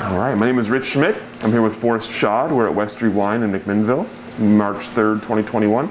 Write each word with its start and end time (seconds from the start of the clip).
All 0.00 0.18
right, 0.18 0.34
my 0.34 0.46
name 0.46 0.58
is 0.58 0.70
Rich 0.70 0.86
Schmidt. 0.86 1.20
I'm 1.42 1.50
here 1.50 1.60
with 1.60 1.76
Forrest 1.76 2.10
Schaad. 2.10 2.50
We're 2.50 2.66
at 2.66 2.74
Westrey 2.74 3.12
Wine 3.12 3.42
in 3.42 3.52
McMinnville. 3.52 4.08
It's 4.26 4.38
March 4.38 4.88
3rd, 4.88 5.16
2021. 5.16 5.88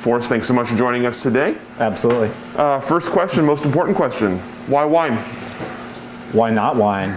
Forrest, 0.00 0.30
thanks 0.30 0.48
so 0.48 0.54
much 0.54 0.68
for 0.68 0.76
joining 0.78 1.04
us 1.04 1.22
today. 1.22 1.54
Absolutely. 1.78 2.30
Uh, 2.56 2.80
first 2.80 3.10
question, 3.10 3.44
most 3.44 3.66
important 3.66 3.98
question 3.98 4.38
why 4.66 4.86
wine? 4.86 5.18
Why 6.32 6.48
not 6.48 6.76
wine? 6.76 7.10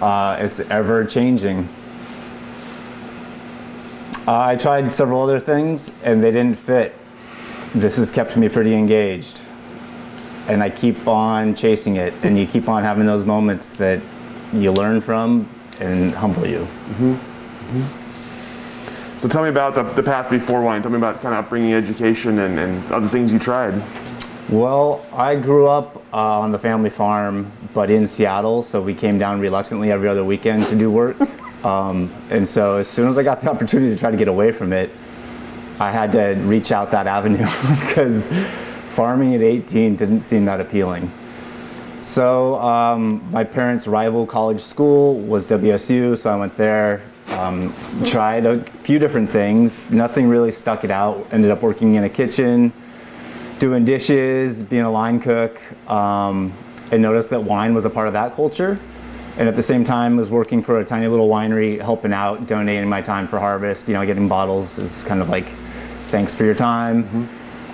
Uh, 0.00 0.36
it's 0.38 0.60
ever 0.60 1.04
changing. 1.04 1.68
Uh, 4.24 4.38
I 4.38 4.54
tried 4.54 4.94
several 4.94 5.20
other 5.20 5.40
things 5.40 5.92
and 6.04 6.22
they 6.22 6.30
didn't 6.30 6.58
fit. 6.58 6.94
This 7.74 7.96
has 7.96 8.12
kept 8.12 8.36
me 8.36 8.48
pretty 8.48 8.72
engaged. 8.72 9.42
And 10.46 10.62
I 10.62 10.70
keep 10.70 11.08
on 11.08 11.56
chasing 11.56 11.96
it, 11.96 12.14
and 12.22 12.38
you 12.38 12.46
keep 12.46 12.68
on 12.68 12.82
having 12.84 13.04
those 13.04 13.24
moments 13.24 13.70
that 13.70 14.00
you 14.52 14.72
learn 14.72 15.00
from 15.00 15.48
and 15.80 16.14
humble 16.14 16.46
you. 16.46 16.66
So 19.18 19.28
tell 19.28 19.42
me 19.42 19.48
about 19.48 19.74
the, 19.74 19.82
the 19.82 20.02
path 20.02 20.30
before 20.30 20.62
wine. 20.62 20.82
Tell 20.82 20.90
me 20.90 20.96
about 20.96 21.20
kind 21.20 21.34
of 21.34 21.44
upbringing, 21.44 21.74
education, 21.74 22.38
and, 22.38 22.58
and 22.58 22.92
other 22.92 23.08
things 23.08 23.32
you 23.32 23.38
tried. 23.38 23.82
Well, 24.48 25.04
I 25.12 25.34
grew 25.34 25.66
up 25.66 25.96
uh, 26.12 26.40
on 26.40 26.52
the 26.52 26.58
family 26.58 26.88
farm, 26.88 27.50
but 27.74 27.90
in 27.90 28.06
Seattle, 28.06 28.62
so 28.62 28.80
we 28.80 28.94
came 28.94 29.18
down 29.18 29.40
reluctantly 29.40 29.90
every 29.90 30.08
other 30.08 30.24
weekend 30.24 30.66
to 30.68 30.76
do 30.76 30.90
work. 30.90 31.16
Um, 31.64 32.08
and 32.30 32.46
so 32.46 32.76
as 32.76 32.86
soon 32.86 33.08
as 33.08 33.18
I 33.18 33.24
got 33.24 33.40
the 33.40 33.50
opportunity 33.50 33.92
to 33.92 33.98
try 33.98 34.12
to 34.12 34.16
get 34.16 34.28
away 34.28 34.52
from 34.52 34.72
it, 34.72 34.90
I 35.80 35.90
had 35.90 36.12
to 36.12 36.34
reach 36.44 36.70
out 36.70 36.92
that 36.92 37.08
avenue 37.08 37.38
because 37.80 38.28
farming 38.86 39.34
at 39.34 39.42
18 39.42 39.96
didn't 39.96 40.20
seem 40.20 40.44
that 40.44 40.60
appealing. 40.60 41.10
So 42.00 42.60
um, 42.60 43.28
my 43.32 43.42
parents' 43.42 43.88
rival 43.88 44.24
college 44.24 44.60
school 44.60 45.18
was 45.20 45.46
WSU, 45.48 46.16
so 46.16 46.30
I 46.30 46.36
went 46.36 46.54
there, 46.54 47.02
um, 47.30 47.74
tried 48.04 48.46
a 48.46 48.62
few 48.62 49.00
different 49.00 49.28
things. 49.28 49.88
Nothing 49.90 50.28
really 50.28 50.52
stuck 50.52 50.84
it 50.84 50.92
out. 50.92 51.26
Ended 51.32 51.50
up 51.50 51.60
working 51.60 51.94
in 51.94 52.04
a 52.04 52.08
kitchen, 52.08 52.72
doing 53.58 53.84
dishes, 53.84 54.62
being 54.62 54.84
a 54.84 54.90
line 54.90 55.18
cook, 55.18 55.60
um, 55.90 56.52
and 56.92 57.02
noticed 57.02 57.30
that 57.30 57.42
wine 57.42 57.74
was 57.74 57.84
a 57.84 57.90
part 57.90 58.06
of 58.06 58.12
that 58.12 58.34
culture. 58.34 58.78
And 59.36 59.48
at 59.48 59.56
the 59.56 59.62
same 59.62 59.84
time, 59.84 60.16
was 60.16 60.30
working 60.30 60.62
for 60.62 60.80
a 60.80 60.84
tiny 60.84 61.08
little 61.08 61.28
winery, 61.28 61.80
helping 61.80 62.12
out, 62.12 62.46
donating 62.46 62.88
my 62.88 63.00
time 63.00 63.26
for 63.26 63.38
harvest. 63.40 63.88
You 63.88 63.94
know, 63.94 64.06
getting 64.06 64.28
bottles 64.28 64.78
is 64.78 65.02
kind 65.04 65.20
of 65.20 65.28
like 65.28 65.48
thanks 66.08 66.34
for 66.34 66.44
your 66.44 66.54
time. 66.54 67.28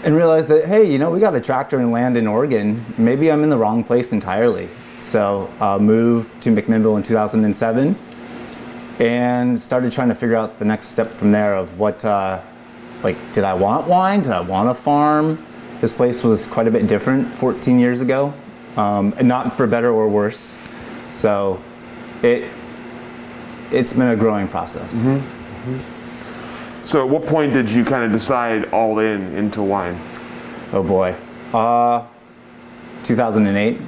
And 0.05 0.14
realized 0.14 0.48
that 0.48 0.66
hey, 0.66 0.84
you 0.84 0.98
know, 0.98 1.10
we 1.10 1.19
got 1.19 1.34
a 1.34 1.41
tractor 1.41 1.78
and 1.78 1.91
land 1.91 2.19
in 2.19 2.27
Oregon. 2.27 2.84
Maybe 2.98 3.33
I'm 3.33 3.42
in 3.42 3.48
the 3.48 3.56
wrong 3.56 3.83
place 3.83 4.12
entirely. 4.12 4.69
So 5.00 5.50
uh, 5.61 5.78
moved 5.78 6.42
to 6.42 6.50
McMinnville 6.50 6.98
in 6.98 7.02
2007 7.02 7.96
and 8.98 9.58
started 9.58 9.92
trying 9.92 10.08
to 10.11 10.14
figure 10.14 10.36
out 10.36 10.58
the 10.58 10.64
next 10.66 10.88
step 10.88 11.11
from 11.11 11.33
there 11.33 11.55
of 11.55 11.78
what 11.78 12.05
uh, 12.05 12.41
like 13.02 13.16
did 13.33 13.44
I 13.44 13.55
want 13.55 13.86
wine? 13.86 14.20
Did 14.20 14.33
I 14.33 14.42
want 14.42 14.69
a 14.69 14.74
farm? 14.74 15.42
This 15.80 15.95
place 15.95 16.23
was 16.23 16.46
quite 16.46 16.67
a 16.67 16.70
bit 16.70 16.86
different 16.86 17.27
14 17.36 17.78
years 17.78 18.01
ago, 18.01 18.33
um, 18.77 19.14
and 19.18 19.27
not 19.27 19.57
for 19.57 19.67
better 19.67 19.90
or 19.90 20.08
worse. 20.08 20.58
So 21.08 21.62
it 22.23 22.51
it's 23.70 23.95
been 23.95 24.08
a 24.08 24.17
growing 24.17 24.48
process. 24.48 25.07
So 26.84 27.02
at 27.02 27.08
what 27.08 27.27
point 27.27 27.55
did 27.55 27.68
you 27.68 27.84
kind 27.84 28.05
of 28.05 28.12
decide 28.12 28.67
all 28.67 28.98
in 28.98 29.34
into 29.34 29.62
wine? 29.62 29.98
Oh 30.72 30.83
boy. 30.83 31.17
Uh, 31.52 32.06
2008. 33.05 33.78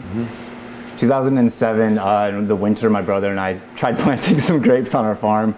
2007, 0.97 1.99
uh, 1.99 2.25
in 2.25 2.49
the 2.49 2.57
winter, 2.57 2.89
my 2.89 3.03
brother 3.03 3.31
and 3.31 3.39
I 3.39 3.61
tried 3.75 3.99
planting 3.99 4.39
some 4.39 4.63
grapes 4.63 4.95
on 4.95 5.05
our 5.05 5.15
farm. 5.15 5.55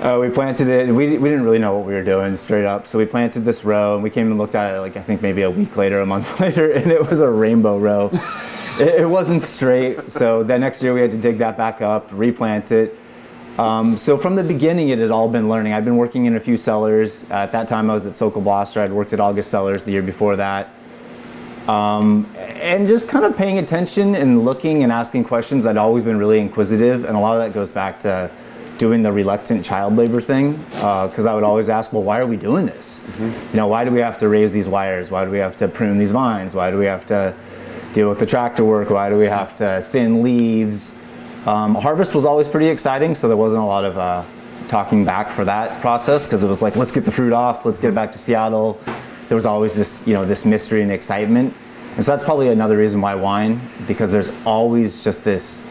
Uh, 0.00 0.18
we 0.20 0.30
planted 0.30 0.68
it. 0.68 0.86
We, 0.88 1.18
we 1.18 1.28
didn't 1.28 1.42
really 1.42 1.58
know 1.58 1.76
what 1.76 1.86
we 1.86 1.94
were 1.94 2.02
doing 2.02 2.34
straight 2.34 2.64
up. 2.64 2.86
So 2.86 2.98
we 2.98 3.06
planted 3.06 3.44
this 3.44 3.64
row 3.64 3.94
and 3.94 4.02
we 4.02 4.10
came 4.10 4.26
and 4.26 4.38
looked 4.38 4.54
at 4.54 4.74
it 4.74 4.80
like 4.80 4.96
I 4.96 5.02
think 5.02 5.22
maybe 5.22 5.42
a 5.42 5.50
week 5.50 5.76
later, 5.76 6.00
a 6.00 6.06
month 6.06 6.40
later, 6.40 6.70
and 6.72 6.90
it 6.90 7.06
was 7.06 7.20
a 7.20 7.30
rainbow 7.30 7.78
row. 7.78 8.10
it, 8.78 9.00
it 9.02 9.08
wasn't 9.08 9.42
straight. 9.42 10.10
So 10.10 10.42
that 10.42 10.60
next 10.60 10.82
year 10.82 10.94
we 10.94 11.00
had 11.00 11.10
to 11.12 11.18
dig 11.18 11.38
that 11.38 11.56
back 11.58 11.82
up, 11.82 12.08
replant 12.12 12.72
it. 12.72 12.98
Um, 13.58 13.96
so 13.96 14.18
from 14.18 14.34
the 14.34 14.42
beginning, 14.42 14.90
it 14.90 14.98
had 14.98 15.10
all 15.10 15.28
been 15.28 15.48
learning. 15.48 15.72
I'd 15.72 15.84
been 15.84 15.96
working 15.96 16.26
in 16.26 16.36
a 16.36 16.40
few 16.40 16.56
cellars. 16.56 17.24
at 17.30 17.52
that 17.52 17.68
time, 17.68 17.90
I 17.90 17.94
was 17.94 18.04
at 18.04 18.14
Sokol 18.14 18.42
Blosser. 18.42 18.82
I'd 18.82 18.92
worked 18.92 19.12
at 19.12 19.20
August 19.20 19.50
Cellars 19.50 19.82
the 19.84 19.92
year 19.92 20.02
before 20.02 20.36
that. 20.36 20.68
Um, 21.66 22.30
and 22.36 22.86
just 22.86 23.08
kind 23.08 23.24
of 23.24 23.36
paying 23.36 23.58
attention 23.58 24.14
and 24.14 24.44
looking 24.44 24.82
and 24.82 24.92
asking 24.92 25.24
questions. 25.24 25.66
I'd 25.66 25.76
always 25.76 26.04
been 26.04 26.18
really 26.18 26.38
inquisitive, 26.38 27.04
and 27.04 27.16
a 27.16 27.20
lot 27.20 27.36
of 27.36 27.42
that 27.42 27.54
goes 27.54 27.72
back 27.72 27.98
to 28.00 28.30
doing 28.78 29.02
the 29.02 29.10
reluctant 29.10 29.64
child 29.64 29.96
labor 29.96 30.20
thing. 30.20 30.52
Because 30.74 31.24
I 31.24 31.34
would 31.34 31.42
always 31.42 31.70
ask, 31.70 31.92
well, 31.94 32.02
why 32.02 32.20
are 32.20 32.26
we 32.26 32.36
doing 32.36 32.66
this? 32.66 33.02
You 33.18 33.56
know, 33.56 33.66
why 33.68 33.84
do 33.84 33.90
we 33.90 34.00
have 34.00 34.18
to 34.18 34.28
raise 34.28 34.52
these 34.52 34.68
wires? 34.68 35.10
Why 35.10 35.24
do 35.24 35.30
we 35.30 35.38
have 35.38 35.56
to 35.56 35.66
prune 35.66 35.98
these 35.98 36.12
vines? 36.12 36.54
Why 36.54 36.70
do 36.70 36.78
we 36.78 36.84
have 36.84 37.06
to 37.06 37.34
deal 37.94 38.10
with 38.10 38.18
the 38.18 38.26
tractor 38.26 38.64
work? 38.64 38.90
Why 38.90 39.08
do 39.08 39.16
we 39.16 39.26
have 39.26 39.56
to 39.56 39.80
thin 39.80 40.22
leaves? 40.22 40.94
Um, 41.46 41.76
harvest 41.76 42.14
was 42.14 42.26
always 42.26 42.48
pretty 42.48 42.66
exciting, 42.66 43.14
so 43.14 43.28
there 43.28 43.36
wasn't 43.36 43.62
a 43.62 43.66
lot 43.66 43.84
of 43.84 43.96
uh, 43.96 44.24
talking 44.66 45.04
back 45.04 45.30
for 45.30 45.44
that 45.44 45.80
process 45.80 46.26
because 46.26 46.42
it 46.42 46.48
was 46.48 46.60
like, 46.60 46.74
let's 46.74 46.90
get 46.90 47.04
the 47.04 47.12
fruit 47.12 47.32
off, 47.32 47.64
let's 47.64 47.78
get 47.78 47.88
it 47.88 47.94
back 47.94 48.10
to 48.12 48.18
Seattle. 48.18 48.80
There 49.28 49.36
was 49.36 49.46
always 49.46 49.76
this, 49.76 50.02
you 50.06 50.12
know, 50.12 50.24
this 50.24 50.44
mystery 50.44 50.82
and 50.82 50.90
excitement, 50.90 51.54
and 51.94 52.04
so 52.04 52.10
that's 52.10 52.24
probably 52.24 52.48
another 52.48 52.76
reason 52.76 53.00
why 53.00 53.14
wine, 53.14 53.60
because 53.86 54.10
there's 54.10 54.32
always 54.44 55.04
just 55.04 55.22
this 55.22 55.64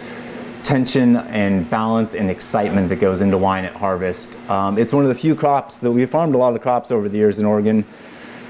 tension 0.63 1.17
and 1.17 1.69
balance 1.69 2.15
and 2.15 2.31
excitement 2.31 2.89
that 2.89 2.95
goes 2.95 3.21
into 3.21 3.37
wine 3.37 3.65
at 3.65 3.73
harvest. 3.75 4.37
Um, 4.49 4.77
it's 4.77 4.93
one 4.93 5.03
of 5.03 5.09
the 5.09 5.15
few 5.15 5.35
crops 5.35 5.79
that 5.79 5.91
we've 5.91 6.09
farmed 6.09 6.35
a 6.35 6.37
lot 6.37 6.55
of 6.55 6.61
crops 6.61 6.89
over 6.89 7.07
the 7.07 7.17
years 7.17 7.37
in 7.37 7.45
Oregon 7.45 7.85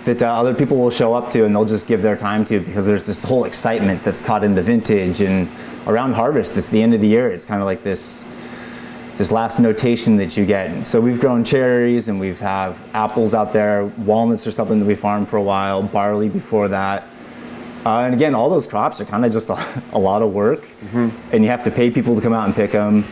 that 0.06 0.22
uh, 0.22 0.28
other 0.28 0.54
people 0.54 0.78
will 0.78 0.92
show 0.92 1.14
up 1.14 1.30
to 1.32 1.44
and 1.46 1.54
they'll 1.54 1.66
just 1.66 1.88
give 1.88 2.02
their 2.02 2.16
time 2.16 2.46
to 2.46 2.60
because 2.60 2.86
there's 2.86 3.06
this 3.06 3.24
whole 3.24 3.44
excitement 3.44 4.02
that's 4.04 4.22
caught 4.22 4.44
in 4.44 4.56
the 4.56 4.62
vintage 4.62 5.20
and 5.20 5.50
around 5.88 6.14
harvest. 6.14 6.58
It's 6.58 6.70
the 6.70 6.82
end 6.82 6.94
of 6.94 7.02
the 7.02 7.08
year. 7.08 7.32
It's 7.32 7.46
kind 7.46 7.62
of 7.62 7.66
like 7.66 7.84
this 7.84 8.26
this 9.16 9.32
last 9.32 9.60
notation 9.60 10.18
that 10.18 10.36
you 10.36 10.46
get. 10.46 10.86
So 10.86 11.00
we've 11.00 11.22
grown 11.22 11.46
cherries 11.46 12.10
and 12.10 12.20
we've 12.20 12.40
have 12.42 12.78
apples 12.94 13.34
out 13.34 13.54
there. 13.54 13.86
Walnuts 13.86 14.46
are 14.46 14.52
something 14.52 14.80
that 14.80 14.86
we 14.86 14.96
farmed 14.96 15.30
for 15.30 15.38
a 15.38 15.42
while. 15.42 15.82
Barley 15.82 16.28
before 16.28 16.68
that. 16.68 17.08
Uh, 17.86 18.02
and 18.02 18.14
again, 18.14 18.36
all 18.36 18.50
those 18.50 18.68
crops 18.68 19.00
are 19.00 19.06
kind 19.06 19.24
of 19.24 19.32
just 19.32 19.50
a, 19.52 19.84
a 19.94 20.00
lot 20.00 20.22
of 20.22 20.34
work, 20.34 20.68
and 21.32 21.44
you 21.44 21.50
have 21.50 21.64
to 21.64 21.72
pay 21.72 21.90
people 21.90 22.16
to 22.16 22.22
come 22.22 22.34
out 22.34 22.46
and 22.46 22.56
pick 22.56 22.72
them. 22.72 23.06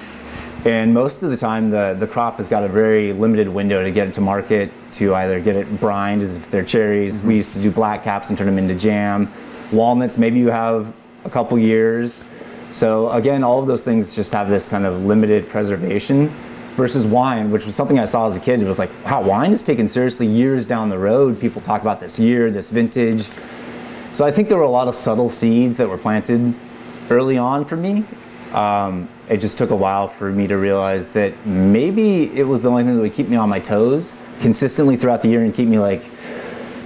And 0.65 0.93
most 0.93 1.23
of 1.23 1.29
the 1.29 1.37
time, 1.37 1.69
the, 1.69 1.95
the 1.99 2.07
crop 2.07 2.37
has 2.37 2.47
got 2.47 2.63
a 2.63 2.69
very 2.69 3.11
limited 3.11 3.49
window 3.49 3.83
to 3.83 3.91
get 3.91 4.07
it 4.07 4.13
to 4.15 4.21
market, 4.21 4.71
to 4.93 5.13
either 5.13 5.41
get 5.41 5.55
it 5.57 5.79
brined 5.79 6.23
as 6.23 6.37
if 6.37 6.49
they're 6.49 6.63
cherries. 6.63 7.21
We 7.21 7.35
used 7.35 7.53
to 7.53 7.61
do 7.61 7.69
black 7.69 8.03
caps 8.03 8.29
and 8.29 8.37
turn 8.37 8.47
them 8.47 8.57
into 8.57 8.73
jam. 8.73 9.31
Walnuts, 9.73 10.17
maybe 10.17 10.39
you 10.39 10.49
have 10.49 10.93
a 11.25 11.29
couple 11.29 11.59
years. 11.59 12.23
So 12.73 13.11
again, 13.11 13.43
all 13.43 13.59
of 13.59 13.67
those 13.67 13.83
things 13.83 14.15
just 14.15 14.33
have 14.33 14.49
this 14.49 14.67
kind 14.67 14.83
of 14.83 15.05
limited 15.05 15.47
preservation 15.47 16.29
versus 16.75 17.05
wine, 17.05 17.51
which 17.51 17.67
was 17.67 17.75
something 17.75 17.99
I 17.99 18.05
saw 18.05 18.25
as 18.25 18.35
a 18.35 18.39
kid. 18.39 18.63
It 18.63 18.67
was 18.67 18.79
like, 18.79 18.89
wow, 19.05 19.21
wine 19.21 19.51
is 19.51 19.61
taken 19.61 19.85
seriously 19.85 20.25
years 20.25 20.65
down 20.65 20.89
the 20.89 20.97
road. 20.97 21.39
People 21.39 21.61
talk 21.61 21.83
about 21.83 21.99
this 21.99 22.17
year, 22.17 22.49
this 22.49 22.71
vintage. 22.71 23.29
So 24.13 24.25
I 24.25 24.31
think 24.31 24.49
there 24.49 24.57
were 24.57 24.63
a 24.63 24.69
lot 24.69 24.87
of 24.87 24.95
subtle 24.95 25.29
seeds 25.29 25.77
that 25.77 25.87
were 25.87 25.99
planted 25.99 26.55
early 27.11 27.37
on 27.37 27.63
for 27.63 27.77
me. 27.77 28.05
Um, 28.53 29.07
it 29.29 29.37
just 29.37 29.55
took 29.59 29.69
a 29.69 29.75
while 29.75 30.07
for 30.07 30.31
me 30.31 30.47
to 30.47 30.57
realize 30.57 31.09
that 31.09 31.45
maybe 31.45 32.35
it 32.35 32.47
was 32.47 32.63
the 32.63 32.71
only 32.71 32.85
thing 32.85 32.95
that 32.95 33.01
would 33.01 33.13
keep 33.13 33.29
me 33.29 33.37
on 33.37 33.49
my 33.49 33.59
toes 33.59 34.15
consistently 34.41 34.95
throughout 34.95 35.21
the 35.21 35.29
year 35.29 35.43
and 35.43 35.53
keep 35.53 35.67
me 35.67 35.77
like 35.77 36.09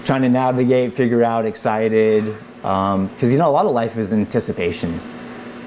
trying 0.03 0.21
to 0.23 0.29
navigate, 0.29 0.91
figure 0.91 1.23
out, 1.23 1.45
excited. 1.45 2.25
Because 2.57 3.31
you 3.31 3.37
know, 3.37 3.49
a 3.49 3.51
lot 3.51 3.65
of 3.65 3.71
life 3.71 3.95
is 3.95 4.11
anticipation. 4.11 4.99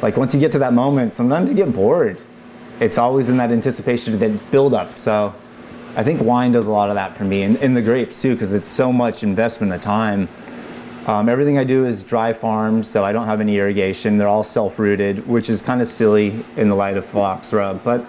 Like 0.02 0.16
once 0.16 0.34
you 0.34 0.40
get 0.40 0.52
to 0.52 0.58
that 0.60 0.72
moment, 0.72 1.14
sometimes 1.14 1.50
you 1.50 1.56
get 1.56 1.72
bored. 1.72 2.18
It's 2.80 2.96
always 2.96 3.28
in 3.28 3.36
that 3.36 3.52
anticipation, 3.52 4.18
that 4.18 4.50
build 4.50 4.72
up. 4.72 4.96
So 4.96 5.34
I 5.96 6.02
think 6.04 6.22
wine 6.22 6.52
does 6.52 6.66
a 6.66 6.70
lot 6.70 6.88
of 6.88 6.94
that 6.94 7.16
for 7.16 7.24
me, 7.24 7.42
and, 7.42 7.56
and 7.56 7.76
the 7.76 7.82
grapes 7.82 8.16
too, 8.16 8.34
because 8.34 8.52
it's 8.52 8.68
so 8.68 8.92
much 8.92 9.22
investment 9.22 9.72
of 9.72 9.80
time. 9.80 10.28
Um, 11.06 11.28
everything 11.28 11.58
I 11.58 11.64
do 11.64 11.86
is 11.86 12.02
dry 12.02 12.32
farmed, 12.32 12.86
so 12.86 13.04
I 13.04 13.12
don't 13.12 13.26
have 13.26 13.40
any 13.40 13.58
irrigation. 13.58 14.16
They're 14.16 14.28
all 14.28 14.42
self-rooted, 14.42 15.26
which 15.26 15.50
is 15.50 15.62
kind 15.62 15.80
of 15.80 15.88
silly 15.88 16.44
in 16.56 16.68
the 16.68 16.74
light 16.74 16.96
of 16.96 17.04
Fox 17.04 17.52
Rub. 17.52 17.82
But 17.82 18.06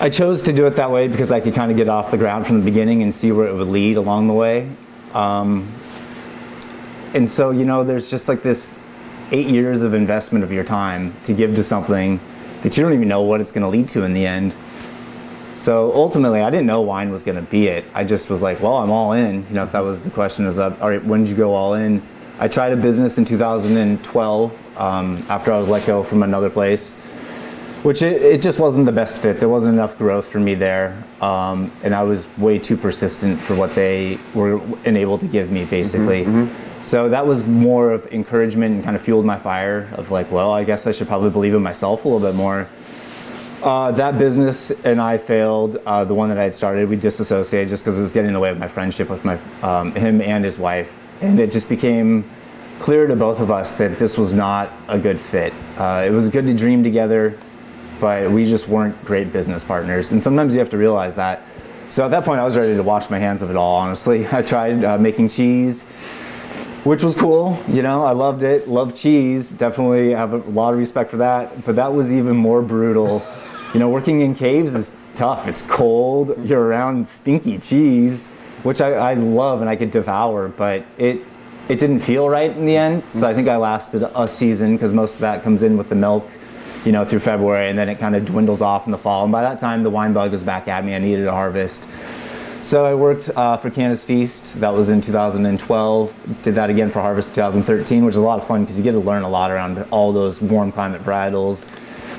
I 0.00 0.08
chose 0.08 0.40
to 0.42 0.52
do 0.52 0.66
it 0.66 0.76
that 0.76 0.90
way 0.90 1.08
because 1.08 1.32
I 1.32 1.40
could 1.40 1.54
kind 1.54 1.70
of 1.70 1.76
get 1.76 1.88
off 1.88 2.10
the 2.10 2.18
ground 2.18 2.46
from 2.46 2.58
the 2.58 2.64
beginning 2.64 3.02
and 3.02 3.12
see 3.12 3.32
where 3.32 3.48
it 3.48 3.54
would 3.54 3.68
lead 3.68 3.96
along 3.96 4.28
the 4.28 4.34
way. 4.34 4.70
Um, 5.14 5.72
and 7.14 7.28
so, 7.28 7.50
you 7.50 7.64
know, 7.64 7.84
there's 7.84 8.10
just 8.10 8.28
like 8.28 8.42
this 8.42 8.78
eight 9.30 9.48
years 9.48 9.82
of 9.82 9.94
investment 9.94 10.44
of 10.44 10.52
your 10.52 10.64
time 10.64 11.14
to 11.24 11.32
give 11.32 11.54
to 11.54 11.62
something 11.62 12.20
that 12.62 12.76
you 12.76 12.82
don't 12.82 12.92
even 12.92 13.08
know 13.08 13.22
what 13.22 13.40
it's 13.40 13.52
going 13.52 13.62
to 13.62 13.68
lead 13.68 13.88
to 13.90 14.04
in 14.04 14.12
the 14.12 14.26
end. 14.26 14.56
So 15.54 15.92
ultimately, 15.92 16.40
I 16.40 16.50
didn't 16.50 16.66
know 16.66 16.80
wine 16.82 17.10
was 17.10 17.22
going 17.22 17.36
to 17.36 17.42
be 17.42 17.66
it. 17.66 17.84
I 17.92 18.04
just 18.04 18.30
was 18.30 18.42
like, 18.42 18.60
well, 18.60 18.76
I'm 18.76 18.90
all 18.90 19.12
in. 19.12 19.46
You 19.48 19.54
know, 19.54 19.64
if 19.64 19.72
that 19.72 19.80
was 19.80 20.00
the 20.00 20.10
question, 20.10 20.46
is 20.46 20.58
all 20.58 20.70
right, 20.70 21.04
when 21.04 21.24
did 21.24 21.30
you 21.30 21.36
go 21.36 21.54
all 21.54 21.74
in? 21.74 22.00
I 22.38 22.46
tried 22.46 22.72
a 22.72 22.76
business 22.76 23.18
in 23.18 23.24
2012 23.24 24.78
um, 24.78 25.26
after 25.28 25.52
I 25.52 25.58
was 25.58 25.68
let 25.68 25.84
go 25.84 26.04
from 26.04 26.22
another 26.22 26.48
place, 26.48 26.94
which 27.82 28.02
it, 28.02 28.22
it, 28.22 28.42
just 28.42 28.60
wasn't 28.60 28.86
the 28.86 28.92
best 28.92 29.20
fit. 29.20 29.40
There 29.40 29.48
wasn't 29.48 29.74
enough 29.74 29.98
growth 29.98 30.28
for 30.28 30.38
me 30.38 30.54
there, 30.54 31.02
um, 31.20 31.72
and 31.82 31.92
I 31.92 32.04
was 32.04 32.28
way 32.38 32.60
too 32.60 32.76
persistent 32.76 33.40
for 33.40 33.56
what 33.56 33.74
they 33.74 34.20
were 34.34 34.60
enabled 34.84 35.22
to 35.22 35.26
give 35.26 35.50
me, 35.50 35.64
basically. 35.64 36.22
Mm-hmm, 36.22 36.44
mm-hmm. 36.44 36.67
So 36.82 37.08
that 37.08 37.26
was 37.26 37.48
more 37.48 37.90
of 37.90 38.06
encouragement 38.12 38.76
and 38.76 38.84
kind 38.84 38.94
of 38.94 39.02
fueled 39.02 39.24
my 39.24 39.38
fire 39.38 39.88
of 39.94 40.10
like, 40.10 40.30
well, 40.30 40.52
I 40.52 40.64
guess 40.64 40.86
I 40.86 40.92
should 40.92 41.08
probably 41.08 41.30
believe 41.30 41.54
in 41.54 41.62
myself 41.62 42.04
a 42.04 42.08
little 42.08 42.26
bit 42.26 42.36
more. 42.36 42.68
Uh, 43.62 43.90
that 43.90 44.18
business 44.18 44.70
and 44.84 45.00
I 45.00 45.18
failed. 45.18 45.76
Uh, 45.84 46.04
the 46.04 46.14
one 46.14 46.28
that 46.28 46.38
I 46.38 46.44
had 46.44 46.54
started, 46.54 46.88
we 46.88 46.94
disassociated 46.94 47.68
just 47.68 47.84
because 47.84 47.98
it 47.98 48.02
was 48.02 48.12
getting 48.12 48.28
in 48.28 48.34
the 48.34 48.40
way 48.40 48.50
of 48.50 48.58
my 48.58 48.68
friendship 48.68 49.10
with 49.10 49.24
my 49.24 49.38
um, 49.62 49.92
him 49.96 50.20
and 50.20 50.44
his 50.44 50.58
wife, 50.58 51.02
and 51.20 51.40
it 51.40 51.50
just 51.50 51.68
became 51.68 52.24
clear 52.78 53.08
to 53.08 53.16
both 53.16 53.40
of 53.40 53.50
us 53.50 53.72
that 53.72 53.98
this 53.98 54.16
was 54.16 54.32
not 54.32 54.72
a 54.86 54.96
good 54.96 55.20
fit. 55.20 55.52
Uh, 55.76 56.04
it 56.06 56.10
was 56.10 56.30
good 56.30 56.46
to 56.46 56.54
dream 56.54 56.84
together, 56.84 57.36
but 57.98 58.30
we 58.30 58.44
just 58.44 58.68
weren't 58.68 59.04
great 59.04 59.32
business 59.32 59.64
partners, 59.64 60.12
and 60.12 60.22
sometimes 60.22 60.54
you 60.54 60.60
have 60.60 60.70
to 60.70 60.78
realize 60.78 61.16
that. 61.16 61.42
So 61.88 62.04
at 62.04 62.12
that 62.12 62.24
point, 62.24 62.40
I 62.40 62.44
was 62.44 62.56
ready 62.56 62.76
to 62.76 62.82
wash 62.84 63.10
my 63.10 63.18
hands 63.18 63.42
of 63.42 63.50
it 63.50 63.56
all. 63.56 63.74
Honestly, 63.74 64.24
I 64.32 64.42
tried 64.42 64.84
uh, 64.84 64.98
making 64.98 65.30
cheese 65.30 65.84
which 66.84 67.02
was 67.02 67.14
cool. 67.14 67.62
You 67.68 67.82
know, 67.82 68.04
I 68.04 68.12
loved 68.12 68.42
it. 68.42 68.68
Love 68.68 68.94
cheese. 68.94 69.52
Definitely 69.52 70.10
have 70.10 70.32
a 70.32 70.38
lot 70.50 70.72
of 70.72 70.78
respect 70.78 71.10
for 71.10 71.18
that. 71.18 71.64
But 71.64 71.76
that 71.76 71.92
was 71.92 72.12
even 72.12 72.36
more 72.36 72.62
brutal 72.62 73.22
you 73.74 73.80
know, 73.80 73.90
working 73.90 74.20
in 74.20 74.34
caves 74.34 74.74
is 74.74 74.90
tough. 75.14 75.46
It's 75.46 75.62
cold. 75.62 76.48
You're 76.48 76.62
around 76.62 77.06
stinky 77.06 77.58
cheese, 77.58 78.26
which 78.62 78.80
I, 78.80 78.92
I 78.92 79.14
love 79.14 79.60
and 79.60 79.68
I 79.68 79.76
could 79.76 79.90
devour, 79.90 80.48
but 80.48 80.86
it 80.96 81.24
it 81.68 81.78
didn't 81.78 82.00
feel 82.00 82.30
right 82.30 82.56
in 82.56 82.64
the 82.64 82.76
end. 82.76 83.02
So 83.10 83.28
I 83.28 83.34
think 83.34 83.46
I 83.46 83.56
lasted 83.56 84.02
a 84.14 84.26
season 84.26 84.74
because 84.74 84.94
most 84.94 85.14
of 85.14 85.20
that 85.20 85.42
comes 85.42 85.62
in 85.62 85.76
with 85.76 85.90
the 85.90 85.94
milk, 85.94 86.26
you 86.86 86.92
know, 86.92 87.04
through 87.04 87.18
February, 87.18 87.68
and 87.68 87.78
then 87.78 87.90
it 87.90 87.98
kind 87.98 88.16
of 88.16 88.24
dwindles 88.24 88.62
off 88.62 88.86
in 88.86 88.90
the 88.90 88.96
fall. 88.96 89.24
And 89.24 89.30
by 89.30 89.42
that 89.42 89.58
time, 89.58 89.82
the 89.82 89.90
wine 89.90 90.14
bug 90.14 90.30
was 90.30 90.42
back 90.42 90.66
at 90.66 90.82
me. 90.82 90.94
I 90.94 90.98
needed 90.98 91.26
a 91.26 91.32
harvest. 91.32 91.86
So 92.62 92.84
I 92.84 92.94
worked 92.94 93.30
uh, 93.34 93.56
for 93.56 93.70
Cana's 93.70 94.04
Feast. 94.04 94.60
That 94.60 94.74
was 94.74 94.88
in 94.88 95.00
2012. 95.00 96.42
Did 96.42 96.54
that 96.56 96.70
again 96.70 96.90
for 96.90 97.00
Harvest 97.00 97.34
2013, 97.34 98.04
which 98.04 98.12
is 98.12 98.18
a 98.18 98.22
lot 98.22 98.38
of 98.40 98.46
fun 98.46 98.62
because 98.62 98.76
you 98.78 98.84
get 98.84 98.92
to 98.92 98.98
learn 98.98 99.22
a 99.22 99.28
lot 99.28 99.50
around 99.50 99.78
all 99.90 100.12
those 100.12 100.42
warm 100.42 100.70
climate 100.72 101.02
varietals 101.02 101.66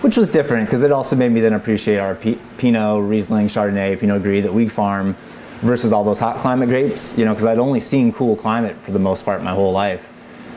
which 0.02 0.16
was 0.16 0.28
different 0.28 0.68
because 0.68 0.84
it 0.84 0.92
also 0.92 1.16
made 1.16 1.32
me 1.32 1.42
then 1.42 1.54
appreciate 1.54 1.98
our 1.98 2.16
P- 2.16 2.40
Pinot, 2.58 3.04
Riesling, 3.04 3.48
Chardonnay, 3.48 4.00
Pinot 4.00 4.24
Gris 4.24 4.44
that 4.44 4.54
we 4.54 4.70
farm 4.70 5.14
versus 5.62 5.92
all 5.92 6.04
those 6.06 6.20
hot 6.20 6.40
climate 6.40 6.70
grapes. 6.70 7.18
You 7.18 7.26
know, 7.26 7.34
because 7.34 7.46
I'd 7.46 7.60
only 7.60 7.80
seen 7.80 8.14
cool 8.14 8.36
climate 8.36 8.78
for 8.78 8.92
the 8.92 9.00
most 9.00 9.26
part 9.26 9.44
my 9.44 9.54
whole 9.54 9.74
life. 9.74 10.12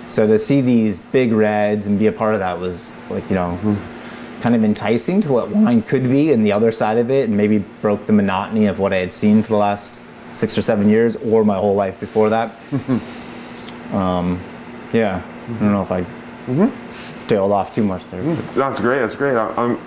So 0.07 0.27
to 0.27 0.39
see 0.39 0.61
these 0.61 1.01
big 1.01 1.33
reds 1.33 1.87
and 1.87 1.99
be 1.99 2.07
a 2.07 2.13
part 2.13 2.35
of 2.35 2.41
that 2.41 2.59
was 2.59 2.93
like 3.11 3.29
you 3.29 3.35
know. 3.35 3.77
Kind 4.43 4.55
of 4.55 4.65
enticing 4.65 5.21
to 5.23 5.33
what 5.33 5.49
wine 5.49 5.81
could 5.83 6.11
be, 6.11 6.33
and 6.33 6.45
the 6.45 6.53
other 6.53 6.71
side 6.71 6.99
of 6.99 7.11
it, 7.11 7.29
and 7.29 7.37
maybe 7.37 7.59
broke 7.81 8.07
the 8.07 8.13
monotony 8.13 8.67
of 8.67 8.79
what 8.79 8.93
I 8.93 8.97
had 8.97 9.13
seen 9.13 9.43
for 9.43 9.49
the 9.49 9.59
last 9.59 10.05
six 10.35 10.59
or 10.59 10.63
seven 10.63 10.89
years, 10.89 11.17
or 11.17 11.45
my 11.45 11.57
whole 11.57 11.75
life 11.75 11.99
before 11.99 12.29
that. 12.29 12.55
um, 13.93 14.39
yeah, 14.93 15.23
I 15.45 15.49
don't 15.61 15.73
know 15.73 15.83
if 15.83 15.93
I 15.93 16.03
mm-hmm 16.03 16.83
tailed 17.33 17.53
off 17.53 17.75
too 17.75 17.85
much 17.85 18.05
there. 18.11 18.23
Mm, 18.23 18.55
that's 18.55 18.81
great. 18.81 19.01
That's 19.01 19.15
great. 19.15 19.37
Um, 19.37 19.81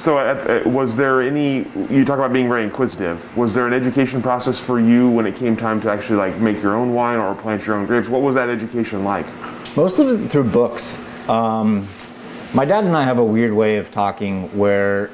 so, 0.00 0.18
uh, 0.18 0.62
was 0.64 0.96
there 0.96 1.22
any? 1.22 1.66
You 1.90 2.04
talk 2.04 2.18
about 2.18 2.32
being 2.32 2.48
very 2.48 2.64
inquisitive. 2.64 3.36
Was 3.36 3.54
there 3.54 3.66
an 3.66 3.72
education 3.72 4.22
process 4.22 4.58
for 4.58 4.80
you 4.80 5.08
when 5.10 5.26
it 5.26 5.36
came 5.36 5.56
time 5.56 5.80
to 5.82 5.90
actually 5.90 6.16
like 6.16 6.36
make 6.38 6.62
your 6.62 6.74
own 6.74 6.94
wine 6.94 7.18
or 7.18 7.34
plant 7.34 7.66
your 7.66 7.76
own 7.76 7.86
grapes? 7.86 8.08
What 8.08 8.22
was 8.22 8.34
that 8.34 8.48
education 8.48 9.04
like? 9.04 9.26
Most 9.76 9.98
of 9.98 10.08
it 10.08 10.28
through 10.28 10.44
books. 10.44 10.98
Um, 11.28 11.86
my 12.54 12.64
dad 12.64 12.84
and 12.84 12.96
I 12.96 13.04
have 13.04 13.18
a 13.18 13.24
weird 13.24 13.52
way 13.52 13.76
of 13.76 13.90
talking 13.90 14.56
where 14.56 15.10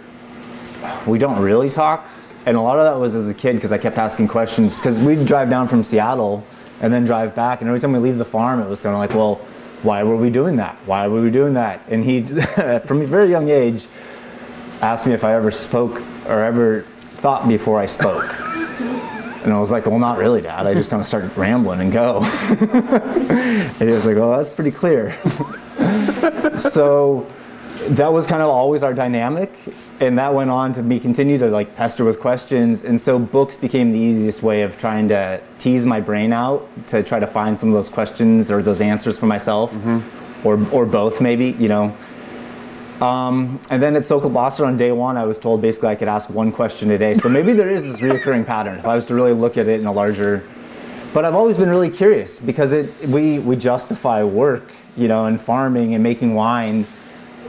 we 1.06 1.18
don't 1.18 1.40
really 1.40 1.68
talk, 1.68 2.08
and 2.46 2.56
a 2.56 2.60
lot 2.60 2.78
of 2.78 2.84
that 2.84 2.98
was 2.98 3.14
as 3.14 3.28
a 3.28 3.34
kid 3.34 3.54
because 3.54 3.72
I 3.72 3.78
kept 3.78 3.98
asking 3.98 4.28
questions. 4.28 4.78
Because 4.78 5.00
we'd 5.00 5.26
drive 5.26 5.50
down 5.50 5.68
from 5.68 5.82
Seattle 5.84 6.44
and 6.80 6.92
then 6.92 7.04
drive 7.04 7.34
back, 7.34 7.60
and 7.60 7.68
every 7.68 7.80
time 7.80 7.92
we 7.92 7.98
leave 7.98 8.18
the 8.18 8.24
farm, 8.24 8.60
it 8.60 8.68
was 8.68 8.82
kind 8.82 8.94
of 8.94 8.98
like, 8.98 9.14
well 9.14 9.40
why 9.82 10.02
were 10.02 10.16
we 10.16 10.30
doing 10.30 10.56
that? 10.56 10.76
Why 10.86 11.06
were 11.08 11.22
we 11.22 11.30
doing 11.30 11.54
that? 11.54 11.86
And 11.88 12.04
he, 12.04 12.22
from 12.84 13.02
a 13.02 13.06
very 13.06 13.30
young 13.30 13.48
age, 13.48 13.88
asked 14.80 15.06
me 15.06 15.12
if 15.12 15.24
I 15.24 15.34
ever 15.34 15.50
spoke 15.50 16.02
or 16.26 16.44
ever 16.44 16.82
thought 17.14 17.48
before 17.48 17.78
I 17.78 17.86
spoke. 17.86 18.45
And 19.46 19.54
I 19.54 19.60
was 19.60 19.70
like, 19.70 19.86
well, 19.86 19.98
not 19.98 20.18
really, 20.18 20.40
Dad. 20.40 20.66
I 20.66 20.74
just 20.74 20.90
kind 20.90 21.00
of 21.00 21.06
started 21.06 21.34
rambling 21.36 21.80
and 21.80 21.92
go. 21.92 22.20
and 22.50 23.78
he 23.78 23.86
was 23.86 24.04
like, 24.04 24.16
well, 24.16 24.36
that's 24.36 24.50
pretty 24.50 24.72
clear. 24.72 25.12
so 26.56 27.26
that 27.88 28.12
was 28.12 28.26
kind 28.26 28.42
of 28.42 28.48
always 28.48 28.82
our 28.82 28.92
dynamic 28.92 29.52
and 30.00 30.18
that 30.18 30.32
went 30.32 30.50
on 30.50 30.72
to 30.72 30.82
me 30.82 30.98
continue 30.98 31.38
to 31.38 31.46
like 31.48 31.74
pester 31.76 32.04
with 32.04 32.18
questions 32.18 32.84
and 32.84 33.00
so 33.00 33.18
books 33.18 33.54
became 33.54 33.92
the 33.92 33.98
easiest 33.98 34.42
way 34.42 34.62
of 34.62 34.76
trying 34.76 35.06
to 35.08 35.40
tease 35.58 35.86
my 35.86 36.00
brain 36.00 36.32
out 36.32 36.68
to 36.88 37.02
try 37.02 37.20
to 37.20 37.26
find 37.26 37.56
some 37.56 37.68
of 37.68 37.74
those 37.74 37.88
questions 37.88 38.50
or 38.50 38.62
those 38.62 38.80
answers 38.80 39.18
for 39.18 39.26
myself 39.26 39.72
mm-hmm. 39.72 40.46
or, 40.46 40.58
or 40.72 40.84
both 40.84 41.20
maybe 41.20 41.52
you 41.52 41.68
know 41.68 41.94
um, 43.02 43.60
and 43.70 43.82
then 43.82 43.96
at 43.96 44.04
Sokol 44.04 44.30
Blosser 44.30 44.66
on 44.66 44.76
day 44.76 44.92
one, 44.92 45.16
I 45.16 45.24
was 45.24 45.38
told 45.38 45.62
basically 45.62 45.88
I 45.90 45.94
could 45.96 46.08
ask 46.08 46.30
one 46.30 46.52
question 46.52 46.90
a 46.90 46.98
day. 46.98 47.14
So 47.14 47.28
maybe 47.28 47.52
there 47.52 47.70
is 47.70 47.84
this 47.84 48.00
reoccurring 48.00 48.46
pattern 48.46 48.78
if 48.78 48.84
I 48.84 48.94
was 48.94 49.06
to 49.06 49.14
really 49.14 49.32
look 49.32 49.56
at 49.56 49.68
it 49.68 49.80
in 49.80 49.86
a 49.86 49.92
larger. 49.92 50.42
But 51.12 51.24
I've 51.24 51.34
always 51.34 51.56
been 51.56 51.70
really 51.70 51.90
curious 51.90 52.38
because 52.38 52.72
it 52.72 53.08
we 53.08 53.38
we 53.38 53.56
justify 53.56 54.22
work, 54.22 54.70
you 54.96 55.08
know, 55.08 55.26
and 55.26 55.40
farming 55.40 55.94
and 55.94 56.02
making 56.02 56.34
wine 56.34 56.86